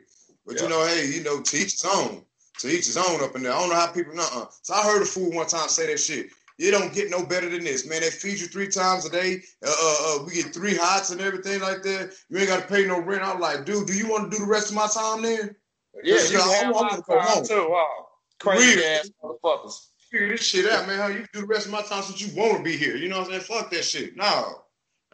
But 0.45 0.57
yeah. 0.57 0.63
you 0.63 0.69
know, 0.69 0.85
hey, 0.85 1.07
you 1.07 1.23
know, 1.23 1.39
teach 1.39 1.71
his 1.73 1.85
own. 1.85 2.23
To 2.59 2.67
each 2.67 2.87
his 2.87 2.97
own 2.97 3.23
up 3.23 3.35
in 3.35 3.43
there. 3.43 3.53
I 3.53 3.59
don't 3.59 3.69
know 3.69 3.75
how 3.75 3.87
people, 3.87 4.19
uh-uh. 4.19 4.45
So 4.61 4.73
I 4.73 4.83
heard 4.83 5.01
a 5.01 5.05
fool 5.05 5.31
one 5.31 5.47
time 5.47 5.69
say 5.69 5.87
that 5.87 5.99
shit. 5.99 6.27
You 6.61 6.69
don't 6.69 6.93
get 6.93 7.09
no 7.09 7.25
better 7.25 7.49
than 7.49 7.63
this, 7.63 7.87
man. 7.87 8.01
They 8.01 8.11
feed 8.11 8.39
you 8.39 8.45
three 8.45 8.67
times 8.67 9.07
a 9.07 9.09
day. 9.09 9.41
Uh, 9.65 9.71
uh, 9.71 9.95
uh, 10.21 10.23
we 10.23 10.33
get 10.33 10.53
three 10.53 10.75
hots 10.75 11.09
and 11.09 11.19
everything 11.19 11.59
like 11.59 11.81
that. 11.81 12.13
You 12.29 12.37
ain't 12.37 12.49
got 12.49 12.61
to 12.61 12.67
pay 12.67 12.85
no 12.85 13.01
rent. 13.01 13.23
I'm 13.23 13.39
like, 13.39 13.65
dude, 13.65 13.87
do 13.87 13.93
you 13.93 14.07
want 14.07 14.31
to 14.31 14.37
do 14.37 14.45
the 14.45 14.49
rest 14.49 14.69
of 14.69 14.75
my 14.75 14.85
time 14.85 15.23
there? 15.23 15.57
Yeah, 16.03 16.21
you 16.29 16.39
have 16.39 16.71
my 16.75 16.89
time 16.89 17.43
too. 17.43 17.67
Wow. 17.67 18.07
Crazy 18.39 18.79
Real. 18.79 18.85
ass 18.89 19.09
motherfuckers 19.23 19.73
figure 20.11 20.29
this 20.29 20.43
shit 20.43 20.71
out, 20.71 20.85
man. 20.85 20.99
How 20.99 21.07
you 21.07 21.25
do 21.33 21.41
the 21.41 21.47
rest 21.47 21.65
of 21.65 21.71
my 21.71 21.81
time 21.81 22.03
since 22.03 22.21
you 22.21 22.39
want 22.39 22.57
to 22.57 22.63
be 22.63 22.77
here? 22.77 22.95
You 22.95 23.09
know 23.09 23.17
what 23.17 23.33
I'm 23.33 23.41
saying? 23.41 23.61
Fuck 23.61 23.71
that 23.71 23.83
shit. 23.83 24.15
No. 24.15 24.61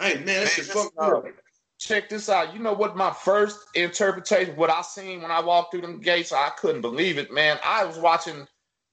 Hey, 0.01 0.15
man, 0.15 0.43
that 0.43 0.49
shit 0.49 0.65
fuck 0.65 0.91
up. 0.97 1.23
Check 1.79 2.09
this 2.09 2.27
out. 2.27 2.53
You 2.53 2.59
know 2.59 2.73
what 2.73 2.97
my 2.97 3.11
first 3.11 3.57
interpretation, 3.73 4.57
what 4.57 4.69
I 4.69 4.81
seen 4.81 5.21
when 5.21 5.31
I 5.31 5.39
walked 5.39 5.71
through 5.71 5.81
them 5.81 6.01
gates, 6.01 6.33
I 6.33 6.49
couldn't 6.57 6.81
believe 6.81 7.17
it, 7.17 7.31
man. 7.31 7.57
I 7.63 7.85
was 7.85 7.97
watching 7.97 8.47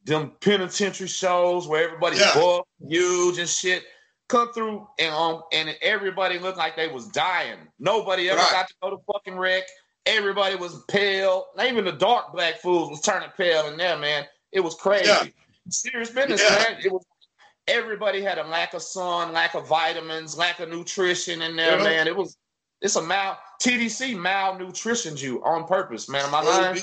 them 0.04 0.32
penitentiary 0.40 1.08
shows 1.08 1.66
where 1.66 1.84
everybody's 1.84 2.20
yeah. 2.20 2.60
huge 2.86 3.38
and 3.38 3.48
shit 3.48 3.84
come 4.28 4.52
through 4.52 4.86
and 4.98 5.14
um 5.14 5.42
and 5.52 5.76
everybody 5.82 6.38
looked 6.38 6.58
like 6.58 6.76
they 6.76 6.88
was 6.88 7.08
dying. 7.08 7.58
Nobody 7.78 8.28
ever 8.28 8.38
right. 8.38 8.50
got 8.52 8.68
to 8.68 8.74
go 8.82 8.90
to 8.90 8.96
fucking 9.12 9.38
rec. 9.38 9.64
Everybody 10.06 10.56
was 10.56 10.82
pale. 10.88 11.46
Not 11.56 11.66
even 11.66 11.84
the 11.84 11.92
dark 11.92 12.32
black 12.32 12.60
fools 12.60 12.90
was 12.90 13.00
turning 13.00 13.30
pale 13.36 13.66
in 13.68 13.76
there, 13.78 13.98
man. 13.98 14.24
It 14.52 14.60
was 14.60 14.74
crazy. 14.74 15.06
Yeah 15.06 15.24
serious 15.70 16.10
business, 16.10 16.42
yeah. 16.42 16.56
man. 16.56 16.80
It 16.84 16.92
was 16.92 17.04
everybody 17.66 18.22
had 18.22 18.38
a 18.38 18.44
lack 18.44 18.74
of 18.74 18.82
sun, 18.82 19.32
lack 19.32 19.54
of 19.54 19.66
vitamins, 19.66 20.36
lack 20.36 20.60
of 20.60 20.68
nutrition 20.68 21.42
in 21.42 21.56
there, 21.56 21.78
yeah. 21.78 21.84
man. 21.84 22.06
It 22.06 22.16
was 22.16 22.36
it's 22.80 22.96
a 22.96 23.02
mal 23.02 23.38
TDC 23.62 24.16
malnutritioned 24.16 25.22
you 25.22 25.42
on 25.44 25.66
purpose, 25.66 26.08
man. 26.08 26.24
Am 26.26 26.34
I 26.34 26.42
lying? 26.42 26.80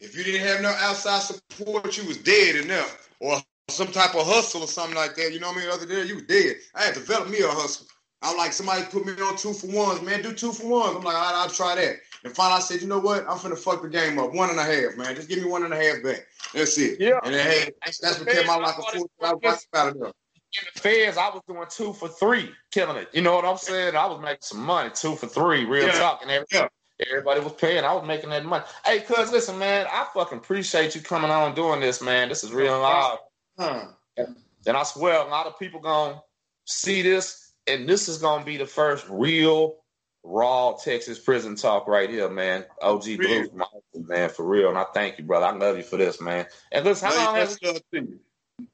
If 0.00 0.16
you 0.16 0.24
didn't 0.24 0.46
have 0.46 0.62
no 0.62 0.68
outside 0.68 1.22
support, 1.22 1.96
you 1.96 2.06
was 2.06 2.18
dead 2.18 2.56
enough. 2.56 3.08
Or 3.20 3.38
some 3.68 3.88
type 3.88 4.14
of 4.14 4.26
hustle 4.26 4.62
or 4.62 4.66
something 4.66 4.96
like 4.96 5.14
that. 5.16 5.32
You 5.32 5.40
know 5.40 5.48
what 5.48 5.56
I 5.56 5.60
mean? 5.60 5.68
The 5.68 5.74
other 5.74 5.86
day, 5.86 6.04
you 6.06 6.14
was 6.14 6.24
dead. 6.24 6.56
I 6.74 6.84
had 6.84 6.94
to 6.94 7.00
develop 7.00 7.28
me 7.28 7.40
a 7.40 7.48
hustle. 7.48 7.86
I'm 8.22 8.36
like 8.36 8.52
somebody 8.52 8.82
put 8.84 9.06
me 9.06 9.12
on 9.22 9.36
two 9.36 9.52
for 9.52 9.68
ones, 9.68 10.02
man. 10.02 10.22
Do 10.22 10.32
two 10.32 10.52
for 10.52 10.66
ones. 10.66 10.96
I'm 10.96 11.04
like, 11.04 11.14
all 11.14 11.22
right, 11.22 11.34
I'll 11.34 11.50
try 11.50 11.76
that. 11.76 11.96
And 12.24 12.34
finally, 12.34 12.56
I 12.56 12.60
said, 12.60 12.80
you 12.80 12.88
know 12.88 12.98
what? 12.98 13.24
I'm 13.28 13.38
finna 13.38 13.56
fuck 13.56 13.82
the 13.82 13.88
game 13.88 14.18
up. 14.18 14.34
One 14.34 14.50
and 14.50 14.58
a 14.58 14.64
half, 14.64 14.96
man. 14.96 15.14
Just 15.14 15.28
give 15.28 15.38
me 15.38 15.48
one 15.48 15.64
and 15.64 15.72
a 15.72 15.76
half 15.76 16.02
back. 16.02 16.26
That's 16.52 16.76
it. 16.78 16.98
Yeah. 16.98 17.20
And 17.22 17.32
then, 17.32 17.46
hey, 17.46 17.70
that's, 17.84 17.98
that's 17.98 18.18
what 18.18 18.28
kept 18.28 18.46
my 18.46 18.56
life 18.56 18.76
a 18.76 18.98
full. 18.98 19.10
I 19.22 19.34
was 19.34 19.66
out 19.74 19.96
of 19.96 20.12
in 20.60 20.66
the 20.74 20.80
feds, 20.80 21.18
I 21.18 21.28
was 21.28 21.42
doing 21.46 21.64
two 21.68 21.92
for 21.92 22.08
three, 22.08 22.50
killing 22.70 22.96
it. 22.96 23.08
You 23.12 23.20
know 23.20 23.34
what 23.34 23.44
I'm 23.44 23.58
saying? 23.58 23.94
I 23.94 24.06
was 24.06 24.20
making 24.20 24.38
some 24.40 24.60
money, 24.60 24.90
two 24.94 25.14
for 25.14 25.26
three, 25.26 25.64
real 25.66 25.86
yeah. 25.86 25.92
talk, 25.92 26.22
and 26.22 26.30
everything. 26.30 26.62
Yeah. 26.62 26.68
Everybody 27.06 27.40
was 27.40 27.52
paying. 27.52 27.84
I 27.84 27.94
was 27.94 28.06
making 28.06 28.30
that 28.30 28.44
money. 28.44 28.64
Hey, 28.84 29.00
cuz, 29.00 29.30
listen, 29.30 29.58
man, 29.58 29.86
I 29.90 30.06
fucking 30.12 30.38
appreciate 30.38 30.94
you 30.94 31.00
coming 31.00 31.30
on 31.30 31.54
doing 31.54 31.80
this, 31.80 32.02
man. 32.02 32.28
This 32.28 32.42
is 32.42 32.52
real 32.52 32.78
live. 32.80 33.18
Huh. 33.58 33.86
Hmm. 34.18 34.32
And 34.66 34.76
I 34.76 34.82
swear, 34.82 35.20
a 35.20 35.28
lot 35.28 35.46
of 35.46 35.58
people 35.58 35.80
gonna 35.80 36.20
see 36.64 37.02
this, 37.02 37.52
and 37.66 37.88
this 37.88 38.08
is 38.08 38.18
gonna 38.18 38.44
be 38.44 38.56
the 38.56 38.66
first 38.66 39.06
real 39.08 39.76
raw 40.24 40.72
Texas 40.72 41.18
prison 41.18 41.54
talk 41.54 41.86
right 41.86 42.10
here, 42.10 42.28
man. 42.28 42.64
OG 42.82 43.16
Blues, 43.16 43.48
man, 43.94 44.28
for 44.28 44.44
real. 44.44 44.68
And 44.68 44.78
I 44.78 44.84
thank 44.92 45.18
you, 45.18 45.24
brother. 45.24 45.46
I 45.46 45.52
love 45.52 45.76
you 45.76 45.82
for 45.82 45.96
this, 45.96 46.20
man. 46.20 46.46
And 46.72 46.84
listen, 46.84 47.08
how 47.08 47.16
long 47.16 47.36
has 47.36 47.58
it 47.62 47.84
been? 47.90 48.18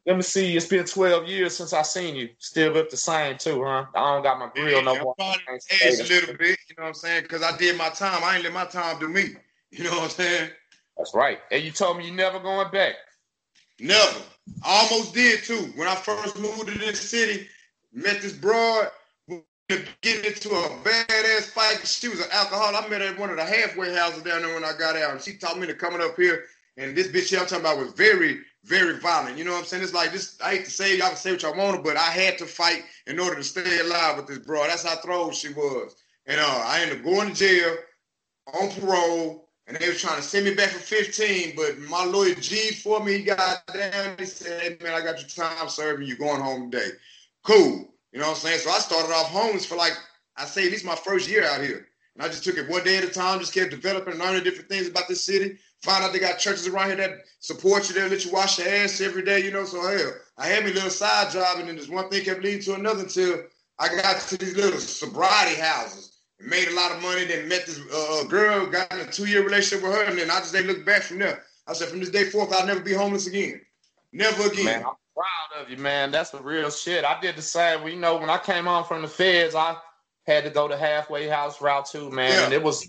Let 0.06 0.16
me 0.16 0.22
see. 0.22 0.56
It's 0.56 0.66
been 0.66 0.84
12 0.84 1.28
years 1.28 1.56
since 1.56 1.72
I 1.72 1.82
seen 1.82 2.14
you. 2.14 2.28
Still 2.38 2.72
look 2.72 2.90
the 2.90 2.96
same 2.96 3.36
too, 3.38 3.64
huh? 3.64 3.86
I 3.94 4.14
don't 4.14 4.22
got 4.22 4.38
my 4.38 4.48
grill 4.54 4.82
no 4.82 4.98
more. 5.02 5.14
Aged 5.18 6.00
a 6.00 6.04
little 6.04 6.36
bit, 6.36 6.58
you 6.68 6.74
know 6.76 6.84
what 6.84 6.88
I'm 6.88 6.94
saying? 6.94 7.22
Because 7.22 7.42
I 7.42 7.56
did 7.56 7.76
my 7.76 7.90
time. 7.90 8.22
I 8.22 8.36
ain't 8.36 8.44
let 8.44 8.52
my 8.52 8.66
time 8.66 8.98
do 8.98 9.08
me. 9.08 9.36
You 9.70 9.84
know 9.84 9.90
what 9.90 10.04
I'm 10.04 10.10
saying? 10.10 10.50
That's 10.96 11.14
right. 11.14 11.38
And 11.50 11.62
you 11.62 11.70
told 11.70 11.98
me 11.98 12.06
you 12.06 12.12
never 12.12 12.38
going 12.38 12.70
back. 12.70 12.94
Never. 13.80 14.20
I 14.64 14.88
almost 14.90 15.14
did 15.14 15.42
too. 15.42 15.72
When 15.74 15.88
I 15.88 15.94
first 15.94 16.38
moved 16.38 16.68
to 16.68 16.78
this 16.78 17.00
city, 17.00 17.48
met 17.92 18.22
this 18.22 18.32
broad 18.32 18.90
get 19.68 20.24
into 20.24 20.50
a 20.50 20.68
badass 20.84 21.50
fight. 21.50 21.86
She 21.86 22.08
was 22.08 22.20
an 22.20 22.30
alcoholic. 22.32 22.84
I 22.84 22.88
met 22.88 23.00
her 23.00 23.08
at 23.08 23.18
one 23.18 23.30
of 23.30 23.36
the 23.36 23.44
halfway 23.44 23.94
houses 23.94 24.22
down 24.22 24.42
there 24.42 24.54
when 24.54 24.64
I 24.64 24.72
got 24.78 24.96
out. 24.96 25.12
And 25.12 25.20
she 25.20 25.36
taught 25.36 25.58
me 25.58 25.66
to 25.66 25.74
coming 25.74 26.00
up 26.00 26.16
here. 26.16 26.44
And 26.76 26.96
this 26.96 27.08
bitch 27.08 27.38
I'm 27.38 27.46
talking 27.46 27.64
about 27.64 27.78
was 27.78 27.92
very, 27.92 28.40
very 28.64 28.98
violent. 28.98 29.36
You 29.36 29.44
know 29.44 29.52
what 29.52 29.60
I'm 29.60 29.64
saying? 29.64 29.82
It's 29.82 29.94
like 29.94 30.12
this. 30.12 30.38
I 30.42 30.56
hate 30.56 30.64
to 30.64 30.70
say 30.70 30.96
y'all 30.96 31.08
can 31.08 31.16
say 31.16 31.32
what 31.32 31.42
y'all 31.42 31.56
want, 31.56 31.84
but 31.84 31.96
I 31.96 32.10
had 32.10 32.38
to 32.38 32.46
fight 32.46 32.84
in 33.06 33.20
order 33.20 33.36
to 33.36 33.44
stay 33.44 33.80
alive 33.80 34.16
with 34.16 34.26
this 34.26 34.38
bro. 34.38 34.66
That's 34.66 34.86
how 34.86 34.96
throw 34.96 35.30
she 35.30 35.52
was. 35.52 35.96
And 36.26 36.40
uh, 36.40 36.62
I 36.66 36.80
ended 36.80 36.98
up 36.98 37.04
going 37.04 37.28
to 37.28 37.34
jail 37.34 37.76
on 38.60 38.70
parole. 38.70 39.44
And 39.66 39.78
they 39.78 39.88
was 39.88 40.00
trying 40.00 40.16
to 40.16 40.22
send 40.22 40.44
me 40.44 40.54
back 40.54 40.68
for 40.68 40.78
15, 40.78 41.54
but 41.56 41.78
my 41.78 42.04
lawyer 42.04 42.34
G 42.34 42.72
for 42.72 43.02
me, 43.02 43.24
down. 43.24 44.14
He 44.18 44.26
said, 44.26 44.82
man, 44.82 44.92
I 44.92 45.00
got 45.00 45.18
your 45.18 45.46
time 45.46 45.70
serving. 45.70 46.06
You 46.06 46.16
going 46.16 46.42
home 46.42 46.70
today. 46.70 46.90
Cool. 47.44 47.88
You 48.12 48.20
know 48.20 48.26
what 48.26 48.34
I'm 48.34 48.36
saying? 48.36 48.58
So 48.58 48.70
I 48.70 48.78
started 48.78 49.10
off 49.10 49.30
homeless 49.30 49.64
for 49.64 49.76
like, 49.76 49.94
I 50.36 50.44
say 50.44 50.66
at 50.66 50.70
least 50.70 50.84
my 50.84 50.94
first 50.94 51.30
year 51.30 51.46
out 51.46 51.62
here. 51.62 51.88
And 52.14 52.24
I 52.24 52.28
just 52.28 52.44
took 52.44 52.58
it 52.58 52.68
one 52.68 52.84
day 52.84 52.98
at 52.98 53.04
a 53.04 53.08
time, 53.08 53.40
just 53.40 53.54
kept 53.54 53.70
developing 53.70 54.12
and 54.12 54.22
learning 54.22 54.44
different 54.44 54.68
things 54.68 54.86
about 54.86 55.08
this 55.08 55.24
city. 55.24 55.56
Found 55.84 56.02
out 56.02 56.14
they 56.14 56.18
got 56.18 56.38
churches 56.38 56.66
around 56.66 56.86
here 56.86 56.96
that 56.96 57.24
support 57.40 57.88
you, 57.88 57.94
they 57.94 58.08
let 58.08 58.24
you 58.24 58.32
wash 58.32 58.58
your 58.58 58.68
ass 58.68 59.02
every 59.02 59.22
day, 59.22 59.44
you 59.44 59.50
know. 59.50 59.66
So 59.66 59.82
hell, 59.86 60.14
I 60.38 60.46
had 60.46 60.64
me 60.64 60.70
a 60.70 60.74
little 60.74 60.88
side 60.88 61.30
job, 61.30 61.58
and 61.58 61.68
then 61.68 61.76
this 61.76 61.90
one 61.90 62.08
thing 62.08 62.24
kept 62.24 62.42
leading 62.42 62.62
to 62.62 62.74
another 62.74 63.02
until 63.02 63.42
I 63.78 63.88
got 63.88 64.18
to 64.18 64.38
these 64.38 64.56
little 64.56 64.80
sobriety 64.80 65.60
houses 65.60 66.20
and 66.40 66.48
made 66.48 66.68
a 66.68 66.74
lot 66.74 66.92
of 66.92 67.02
money. 67.02 67.26
Then 67.26 67.48
met 67.48 67.66
this 67.66 67.78
uh, 67.92 68.20
uh 68.20 68.24
girl, 68.24 68.66
got 68.66 68.90
in 68.94 69.00
a 69.00 69.10
two-year 69.10 69.44
relationship 69.44 69.84
with 69.84 69.94
her, 69.94 70.04
and 70.04 70.18
then 70.18 70.30
I 70.30 70.38
just 70.38 70.54
they 70.54 70.62
looked 70.62 70.86
back 70.86 71.02
from 71.02 71.18
there. 71.18 71.44
I 71.66 71.74
said, 71.74 71.88
from 71.88 72.00
this 72.00 72.08
day 72.08 72.24
forth, 72.24 72.50
I'll 72.54 72.66
never 72.66 72.80
be 72.80 72.94
homeless 72.94 73.26
again. 73.26 73.60
Never 74.12 74.46
again. 74.46 74.64
Man, 74.64 74.84
I'm 74.86 74.94
proud 75.14 75.62
of 75.62 75.68
you, 75.68 75.76
man. 75.76 76.10
That's 76.10 76.30
the 76.30 76.40
real 76.40 76.70
shit. 76.70 77.04
I 77.04 77.20
did 77.20 77.36
the 77.36 77.42
same. 77.42 77.80
Well, 77.80 77.90
you 77.90 78.00
know, 78.00 78.16
when 78.16 78.30
I 78.30 78.38
came 78.38 78.64
home 78.64 78.84
from 78.84 79.02
the 79.02 79.08
feds, 79.08 79.54
I 79.54 79.76
had 80.26 80.44
to 80.44 80.50
go 80.50 80.66
to 80.66 80.78
halfway 80.78 81.28
house 81.28 81.60
route 81.60 81.86
too, 81.86 82.10
man. 82.10 82.30
Yeah. 82.30 82.44
And 82.44 82.54
it 82.54 82.62
was 82.62 82.88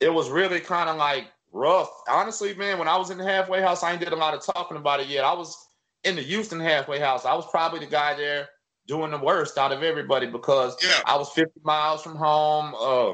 it 0.00 0.12
was 0.12 0.30
really 0.30 0.60
kind 0.60 0.88
of 0.88 0.96
like 0.96 1.26
rough. 1.52 1.90
Honestly, 2.08 2.54
man, 2.54 2.78
when 2.78 2.88
I 2.88 2.96
was 2.96 3.10
in 3.10 3.18
the 3.18 3.24
halfway 3.24 3.60
house, 3.60 3.82
I 3.82 3.92
ain't 3.92 4.00
did 4.00 4.12
a 4.12 4.16
lot 4.16 4.34
of 4.34 4.44
talking 4.44 4.76
about 4.76 5.00
it 5.00 5.08
yet. 5.08 5.24
I 5.24 5.34
was 5.34 5.56
in 6.04 6.16
the 6.16 6.22
Houston 6.22 6.60
halfway 6.60 6.98
house. 6.98 7.24
I 7.24 7.34
was 7.34 7.46
probably 7.50 7.80
the 7.80 7.86
guy 7.86 8.14
there 8.14 8.48
doing 8.88 9.10
the 9.10 9.18
worst 9.18 9.58
out 9.58 9.72
of 9.72 9.82
everybody 9.82 10.26
because 10.26 10.76
yeah. 10.82 11.00
I 11.06 11.16
was 11.16 11.30
50 11.30 11.60
miles 11.62 12.02
from 12.02 12.16
home. 12.16 12.74
Uh, 12.74 13.12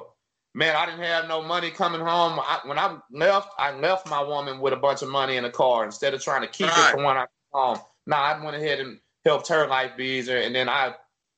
man, 0.55 0.74
I 0.77 0.86
didn't 0.86 1.05
have 1.05 1.28
no 1.28 1.43
money 1.43 1.70
coming 1.70 2.01
home. 2.01 2.39
I, 2.40 2.60
when 2.65 2.78
I 2.78 2.98
left, 3.12 3.51
I 3.59 3.73
left 3.78 4.09
my 4.09 4.23
woman 4.23 4.60
with 4.60 4.73
a 4.73 4.77
bunch 4.77 5.02
of 5.02 5.10
money 5.10 5.36
in 5.36 5.43
the 5.43 5.51
car 5.51 5.85
instead 5.85 6.15
of 6.15 6.23
trying 6.23 6.43
to 6.43 6.48
keep 6.48 6.69
right. 6.69 6.90
it 6.90 6.97
for 6.97 7.05
when 7.05 7.16
I 7.16 7.20
come 7.20 7.28
home 7.52 7.78
nah, 8.09 8.16
I 8.16 8.44
went 8.44 8.56
ahead 8.56 8.81
and 8.81 8.98
helped 9.24 9.47
her 9.48 9.69
life 9.69 9.97
be 9.97 10.05
easier. 10.05 10.39
And 10.39 10.55
then 10.55 10.69
I, 10.69 10.94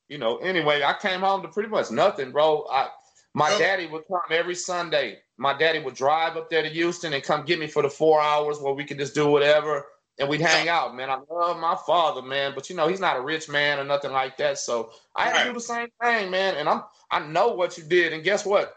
you 0.09 0.17
know, 0.17 0.39
anyway, 0.39 0.83
I 0.83 0.95
came 0.95 1.21
home 1.21 1.43
to 1.43 1.49
pretty 1.49 1.69
much 1.69 1.91
nothing, 1.91 2.31
bro. 2.31 2.65
I, 2.71 2.89
my 3.35 3.57
daddy 3.59 3.87
would 3.87 4.07
come 4.09 4.21
every 4.31 4.55
Sunday. 4.55 5.19
My 5.39 5.57
daddy 5.57 5.79
would 5.79 5.95
drive 5.95 6.37
up 6.37 6.51
there 6.51 6.63
to 6.63 6.69
Houston 6.69 7.13
and 7.13 7.23
come 7.23 7.45
get 7.45 7.59
me 7.59 7.67
for 7.67 7.83
the 7.83 7.89
four 7.89 8.21
hours 8.21 8.59
where 8.59 8.75
we 8.75 8.85
could 8.85 8.99
just 8.99 9.15
do 9.15 9.29
whatever 9.29 9.87
and 10.21 10.29
we'd 10.29 10.41
hang 10.41 10.69
out, 10.69 10.95
man. 10.95 11.09
I 11.11 11.19
love 11.31 11.59
my 11.59 11.77
father, 11.87 12.21
man, 12.21 12.53
but 12.55 12.69
you 12.69 12.77
know 12.77 12.87
he's 12.87 13.01
not 13.01 13.17
a 13.17 13.21
rich 13.21 13.49
man 13.49 13.79
or 13.79 13.85
nothing 13.85 14.13
like 14.13 14.37
that. 14.37 14.59
So 14.59 14.93
I 15.17 15.31
had 15.31 15.43
to 15.43 15.49
do 15.49 15.55
the 15.55 15.61
same 15.61 15.89
thing, 16.03 16.31
man. 16.31 16.57
And 16.57 16.69
I'm 16.69 16.83
I 17.11 17.21
know 17.21 17.49
what 17.49 17.79
you 17.79 17.85
did, 17.85 18.13
and 18.13 18.23
guess 18.23 18.45
what? 18.45 18.75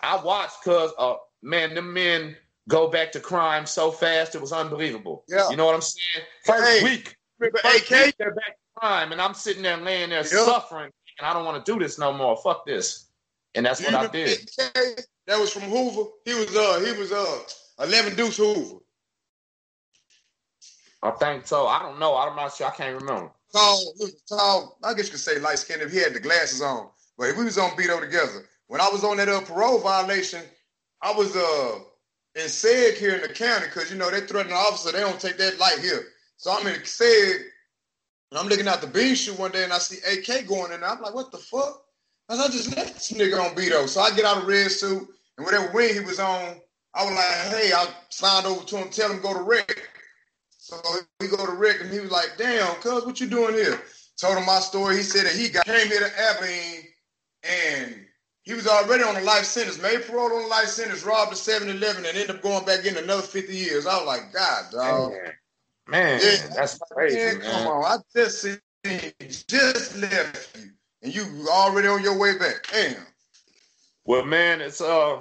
I 0.00 0.22
watched 0.22 0.62
because 0.62 0.92
uh 0.98 1.16
man, 1.42 1.74
them 1.74 1.92
men 1.92 2.36
go 2.68 2.88
back 2.88 3.12
to 3.12 3.20
crime 3.20 3.66
so 3.66 3.90
fast 3.90 4.34
it 4.34 4.40
was 4.40 4.52
unbelievable. 4.52 5.24
Yeah, 5.28 5.50
you 5.50 5.56
know 5.56 5.66
what 5.66 5.74
I'm 5.74 5.82
saying? 5.82 6.26
First 6.44 6.64
hey. 6.64 6.84
week, 6.84 7.16
Remember 7.38 7.58
AK? 7.64 8.16
They're 8.18 8.34
back 8.34 8.56
to 8.56 8.80
crime, 8.80 9.12
and 9.12 9.20
I'm 9.20 9.34
sitting 9.34 9.62
there 9.62 9.76
laying 9.76 10.10
there 10.10 10.20
yep. 10.20 10.28
suffering, 10.28 10.92
and 11.18 11.26
I 11.26 11.32
don't 11.32 11.44
want 11.44 11.64
to 11.64 11.72
do 11.72 11.78
this 11.80 11.98
no 11.98 12.12
more. 12.12 12.36
Fuck 12.36 12.64
this. 12.64 13.05
And 13.56 13.66
that's 13.66 13.82
what 13.82 13.94
I 13.94 14.06
did. 14.08 14.48
That 15.26 15.40
was 15.40 15.52
from 15.52 15.62
Hoover. 15.62 16.10
He 16.24 16.34
was 16.34 16.54
uh 16.54 16.80
he 16.84 16.92
was 16.98 17.10
uh 17.10 17.38
11 17.82 18.14
Deuce 18.16 18.36
Hoover. 18.36 18.78
I 21.02 21.10
think 21.12 21.46
so. 21.46 21.66
I 21.66 21.80
don't 21.80 21.98
know. 21.98 22.16
I'm 22.16 22.36
not 22.36 22.54
sure. 22.54 22.66
I 22.66 22.70
can't 22.70 23.00
remember. 23.00 23.30
Tall, 23.52 23.94
tall. 24.28 24.78
I 24.82 24.92
guess 24.94 25.06
you 25.06 25.12
could 25.12 25.20
say 25.20 25.38
light 25.38 25.58
skinned 25.58 25.82
if 25.82 25.92
he 25.92 25.98
had 25.98 26.14
the 26.14 26.20
glasses 26.20 26.62
on. 26.62 26.88
But 27.16 27.28
if 27.28 27.38
we 27.38 27.44
was 27.44 27.58
on 27.58 27.70
Beto 27.70 28.00
together, 28.00 28.46
when 28.66 28.80
I 28.80 28.88
was 28.88 29.04
on 29.04 29.16
that 29.18 29.28
uh, 29.28 29.40
parole 29.40 29.80
violation, 29.80 30.42
I 31.02 31.12
was 31.12 31.34
uh 31.36 31.78
in 32.34 32.46
SEG 32.46 32.98
here 32.98 33.14
in 33.14 33.22
the 33.22 33.28
county 33.28 33.66
because 33.66 33.90
you 33.90 33.96
know 33.96 34.10
they 34.10 34.20
threaten 34.20 34.50
the 34.50 34.56
officer. 34.56 34.92
They 34.92 35.00
don't 35.00 35.20
take 35.20 35.38
that 35.38 35.58
light 35.58 35.78
here. 35.80 36.04
So 36.36 36.52
I'm 36.52 36.66
in 36.66 36.84
said, 36.84 37.36
and 38.30 38.38
I'm 38.38 38.48
looking 38.48 38.68
out 38.68 38.80
the 38.80 38.86
bean 38.86 39.14
chute 39.14 39.38
one 39.38 39.52
day 39.52 39.64
and 39.64 39.72
I 39.72 39.78
see 39.78 39.98
AK 40.06 40.46
going 40.46 40.72
in. 40.72 40.84
I'm 40.84 41.00
like, 41.00 41.14
what 41.14 41.32
the 41.32 41.38
fuck? 41.38 41.85
I, 42.28 42.36
said, 42.36 42.44
I 42.44 42.48
just 42.48 42.76
left 42.76 42.94
this 42.94 43.12
nigga 43.12 43.40
on 43.40 43.54
Beto. 43.54 43.88
So 43.88 44.00
I 44.00 44.14
get 44.14 44.24
out 44.24 44.38
of 44.38 44.48
red 44.48 44.70
suit 44.70 45.08
and 45.36 45.44
whatever 45.44 45.70
wing 45.72 45.94
he 45.94 46.00
was 46.00 46.18
on, 46.18 46.56
I 46.94 47.04
was 47.04 47.14
like, 47.14 47.60
hey, 47.60 47.72
I 47.72 47.88
signed 48.08 48.46
over 48.46 48.64
to 48.64 48.76
him, 48.78 48.88
tell 48.90 49.10
him 49.10 49.20
go 49.20 49.34
to 49.34 49.42
Rick. 49.42 49.90
So 50.58 50.76
we 51.20 51.28
go 51.28 51.44
to 51.44 51.52
Rick 51.52 51.82
and 51.82 51.92
he 51.92 52.00
was 52.00 52.10
like, 52.10 52.32
damn, 52.38 52.74
cuz, 52.76 53.04
what 53.04 53.20
you 53.20 53.28
doing 53.28 53.54
here? 53.54 53.80
Told 54.18 54.38
him 54.38 54.46
my 54.46 54.60
story. 54.60 54.96
He 54.96 55.02
said 55.02 55.26
that 55.26 55.34
he 55.34 55.48
got 55.48 55.66
came 55.66 55.88
here 55.88 56.00
to 56.00 56.20
Abilene 56.20 56.84
and 57.44 58.06
he 58.42 58.54
was 58.54 58.66
already 58.66 59.02
on 59.02 59.16
a 59.16 59.20
life 59.20 59.44
sentence, 59.44 59.80
made 59.82 60.06
parole 60.06 60.32
on 60.32 60.44
a 60.44 60.46
life 60.46 60.68
sentence, 60.68 61.02
robbed 61.04 61.32
a 61.32 61.34
7-Eleven, 61.34 62.06
and 62.06 62.16
ended 62.16 62.30
up 62.30 62.42
going 62.42 62.64
back 62.64 62.84
in 62.84 62.96
another 62.96 63.22
50 63.22 63.54
years. 63.54 63.86
I 63.86 63.96
was 63.96 64.06
like, 64.06 64.32
God, 64.32 64.64
dog. 64.72 65.12
Man, 65.88 66.20
yeah, 66.22 66.46
that's 66.54 66.78
crazy, 66.90 67.16
man, 67.16 67.38
man. 67.38 67.52
Come 67.52 67.66
on, 67.66 67.84
I 67.84 67.96
just 68.14 68.46
just 69.48 69.96
left 69.98 70.58
you, 70.58 70.70
and 71.02 71.14
you 71.14 71.46
already 71.50 71.88
on 71.88 72.02
your 72.02 72.18
way 72.18 72.38
back. 72.38 72.66
Damn. 72.72 73.06
Well, 74.04 74.24
man, 74.24 74.60
it's 74.60 74.80
uh, 74.80 75.20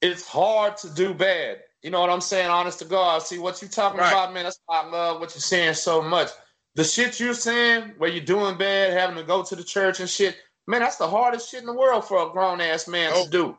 it's 0.00 0.26
hard 0.26 0.76
to 0.78 0.90
do 0.90 1.14
bad. 1.14 1.58
You 1.82 1.90
know 1.90 2.00
what 2.00 2.10
I'm 2.10 2.20
saying? 2.20 2.48
Honest 2.48 2.78
to 2.78 2.84
God. 2.84 3.22
See 3.22 3.38
what 3.38 3.60
you 3.60 3.68
talking 3.68 4.00
right. 4.00 4.10
about, 4.10 4.32
man. 4.32 4.44
That's 4.44 4.60
why 4.66 4.82
I 4.82 4.88
love 4.88 5.20
what 5.20 5.34
you're 5.34 5.40
saying 5.40 5.74
so 5.74 6.00
much. 6.00 6.30
The 6.74 6.84
shit 6.84 7.20
you're 7.20 7.34
saying, 7.34 7.92
where 7.98 8.08
you're 8.08 8.24
doing 8.24 8.56
bad, 8.56 8.92
having 8.92 9.16
to 9.16 9.22
go 9.22 9.42
to 9.42 9.56
the 9.56 9.64
church 9.64 10.00
and 10.00 10.08
shit 10.08 10.36
Man, 10.66 10.80
that's 10.80 10.96
the 10.96 11.08
hardest 11.08 11.50
shit 11.50 11.60
in 11.60 11.66
the 11.66 11.72
world 11.72 12.04
for 12.04 12.26
a 12.26 12.30
grown 12.30 12.60
ass 12.60 12.86
man 12.86 13.10
oh. 13.14 13.24
to 13.24 13.30
do. 13.30 13.58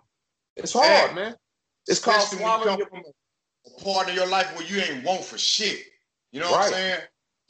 It's 0.56 0.74
hard, 0.74 1.16
man. 1.16 1.36
It's 1.88 2.00
called 2.00 2.22
swallowing 2.22 2.78
your... 2.78 2.88
a 2.88 3.84
part 3.84 4.10
of 4.10 4.16
your 4.16 4.28
life 4.28 4.56
where 4.56 4.66
you 4.66 4.80
ain't 4.80 5.04
want 5.04 5.24
for 5.24 5.38
shit. 5.38 5.80
You 6.32 6.40
know 6.40 6.46
right. 6.52 6.58
what 6.58 6.66
I'm 6.68 6.74
saying? 6.74 7.00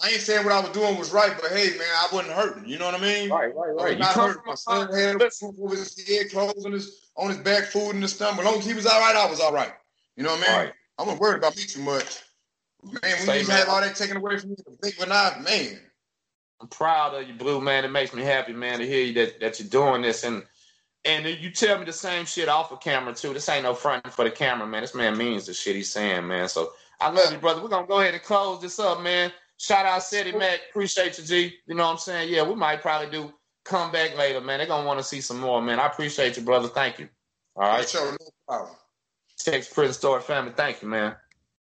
I 0.04 0.10
ain't 0.10 0.22
saying 0.22 0.44
what 0.44 0.54
I 0.54 0.60
was 0.60 0.72
doing 0.72 0.98
was 0.98 1.14
right, 1.14 1.32
but 1.40 1.52
hey, 1.52 1.70
man, 1.78 1.88
I 1.96 2.08
wasn't 2.12 2.34
hurting. 2.34 2.66
You 2.68 2.78
know 2.78 2.86
what 2.86 2.96
I 2.96 3.00
mean? 3.00 3.30
Right, 3.30 3.56
right, 3.56 3.74
right. 3.74 3.80
I 3.80 3.90
was 3.92 4.00
not 4.00 4.16
hurting. 4.16 4.44
My 4.46 4.56
son 4.56 4.94
had 4.94 5.16
a 5.16 5.18
roof 5.18 5.44
over 5.44 5.76
his 5.76 6.08
head, 6.08 6.30
clothes 6.30 6.66
on 6.66 6.74
his 6.74 7.10
on 7.16 7.30
his 7.30 7.38
back, 7.38 7.66
food 7.66 7.92
in 7.92 8.02
his 8.02 8.14
stomach. 8.14 8.40
As 8.40 8.46
long 8.46 8.60
as 8.60 8.66
he 8.66 8.74
was 8.74 8.86
all 8.86 9.00
right, 9.00 9.16
I 9.16 9.30
was 9.30 9.40
all 9.40 9.54
right. 9.54 9.72
You 10.18 10.24
know 10.24 10.32
what 10.32 10.50
I 10.50 10.52
mean? 10.52 10.58
Right. 10.66 10.74
I 11.00 11.04
wasn't 11.04 11.22
worried 11.22 11.38
about 11.38 11.56
me 11.56 11.64
too 11.64 11.82
much. 11.82 12.22
Man, 12.84 13.40
you 13.40 13.48
man. 13.48 13.58
have 13.58 13.70
all 13.70 13.80
that 13.80 13.96
taken 13.96 14.18
away 14.18 14.38
from 14.38 14.52
you, 14.52 14.58
the 14.58 14.78
big 14.82 15.00
one 15.00 15.12
eye, 15.12 15.40
man. 15.42 15.80
I'm 16.60 16.68
proud 16.68 17.14
of 17.14 17.26
you, 17.26 17.34
Blue 17.34 17.62
man. 17.62 17.86
It 17.86 17.92
makes 17.92 18.14
me 18.14 18.24
happy, 18.24 18.52
man, 18.52 18.80
to 18.80 18.88
hear 18.88 19.06
you 19.06 19.14
that, 19.14 19.40
that 19.40 19.60
you're 19.60 19.70
doing 19.70 20.02
this. 20.02 20.26
And 20.26 20.44
and 21.06 21.26
you 21.26 21.50
tell 21.50 21.78
me 21.78 21.86
the 21.86 21.94
same 21.94 22.26
shit 22.26 22.50
off 22.50 22.72
of 22.72 22.82
camera 22.82 23.14
too. 23.14 23.34
This 23.34 23.48
ain't 23.48 23.64
no 23.64 23.74
front 23.74 24.12
for 24.12 24.26
the 24.26 24.32
camera, 24.32 24.68
man. 24.68 24.82
This 24.82 24.96
man 24.96 25.18
means 25.18 25.46
the 25.46 25.54
shit 25.54 25.78
he's 25.78 25.92
saying, 25.92 26.28
man. 26.28 26.50
So 26.50 26.74
I 27.00 27.10
love 27.10 27.32
you, 27.32 27.38
brother. 27.38 27.62
We're 27.62 27.70
gonna 27.70 27.88
go 27.88 28.02
ahead 28.02 28.14
and 28.14 28.24
close 28.24 28.62
this 28.62 28.80
up, 28.80 29.02
man. 29.02 29.32
Shout 29.64 29.86
out 29.86 30.04
City 30.04 30.34
Mac. 30.34 30.60
Appreciate 30.70 31.18
you, 31.18 31.24
G. 31.24 31.54
You 31.68 31.76
know 31.76 31.86
what 31.86 31.92
I'm 31.94 31.98
saying? 31.98 32.30
Yeah, 32.30 32.44
we 32.44 32.54
might 32.54 32.82
probably 32.82 33.10
do 33.10 33.34
come 33.64 33.94
back 33.94 34.18
later, 34.18 34.42
man. 34.42 34.58
They're 34.58 34.68
gonna 34.68 34.86
want 34.86 35.00
to 35.00 35.06
see 35.06 35.22
some 35.22 35.40
more, 35.40 35.62
man. 35.62 35.80
I 35.80 35.86
appreciate 35.88 36.36
you, 36.36 36.44
brother. 36.44 36.68
Thank 36.68 37.00
you. 37.00 37.08
All 37.56 37.70
right. 37.70 37.88
Sure, 37.88 38.12
no 38.12 38.28
problem. 38.46 38.76
Texas 39.40 39.74
Prison 39.74 39.94
Story 39.94 40.22
family. 40.22 40.52
Thank 40.54 40.82
you, 40.82 40.90
man. 40.90 41.16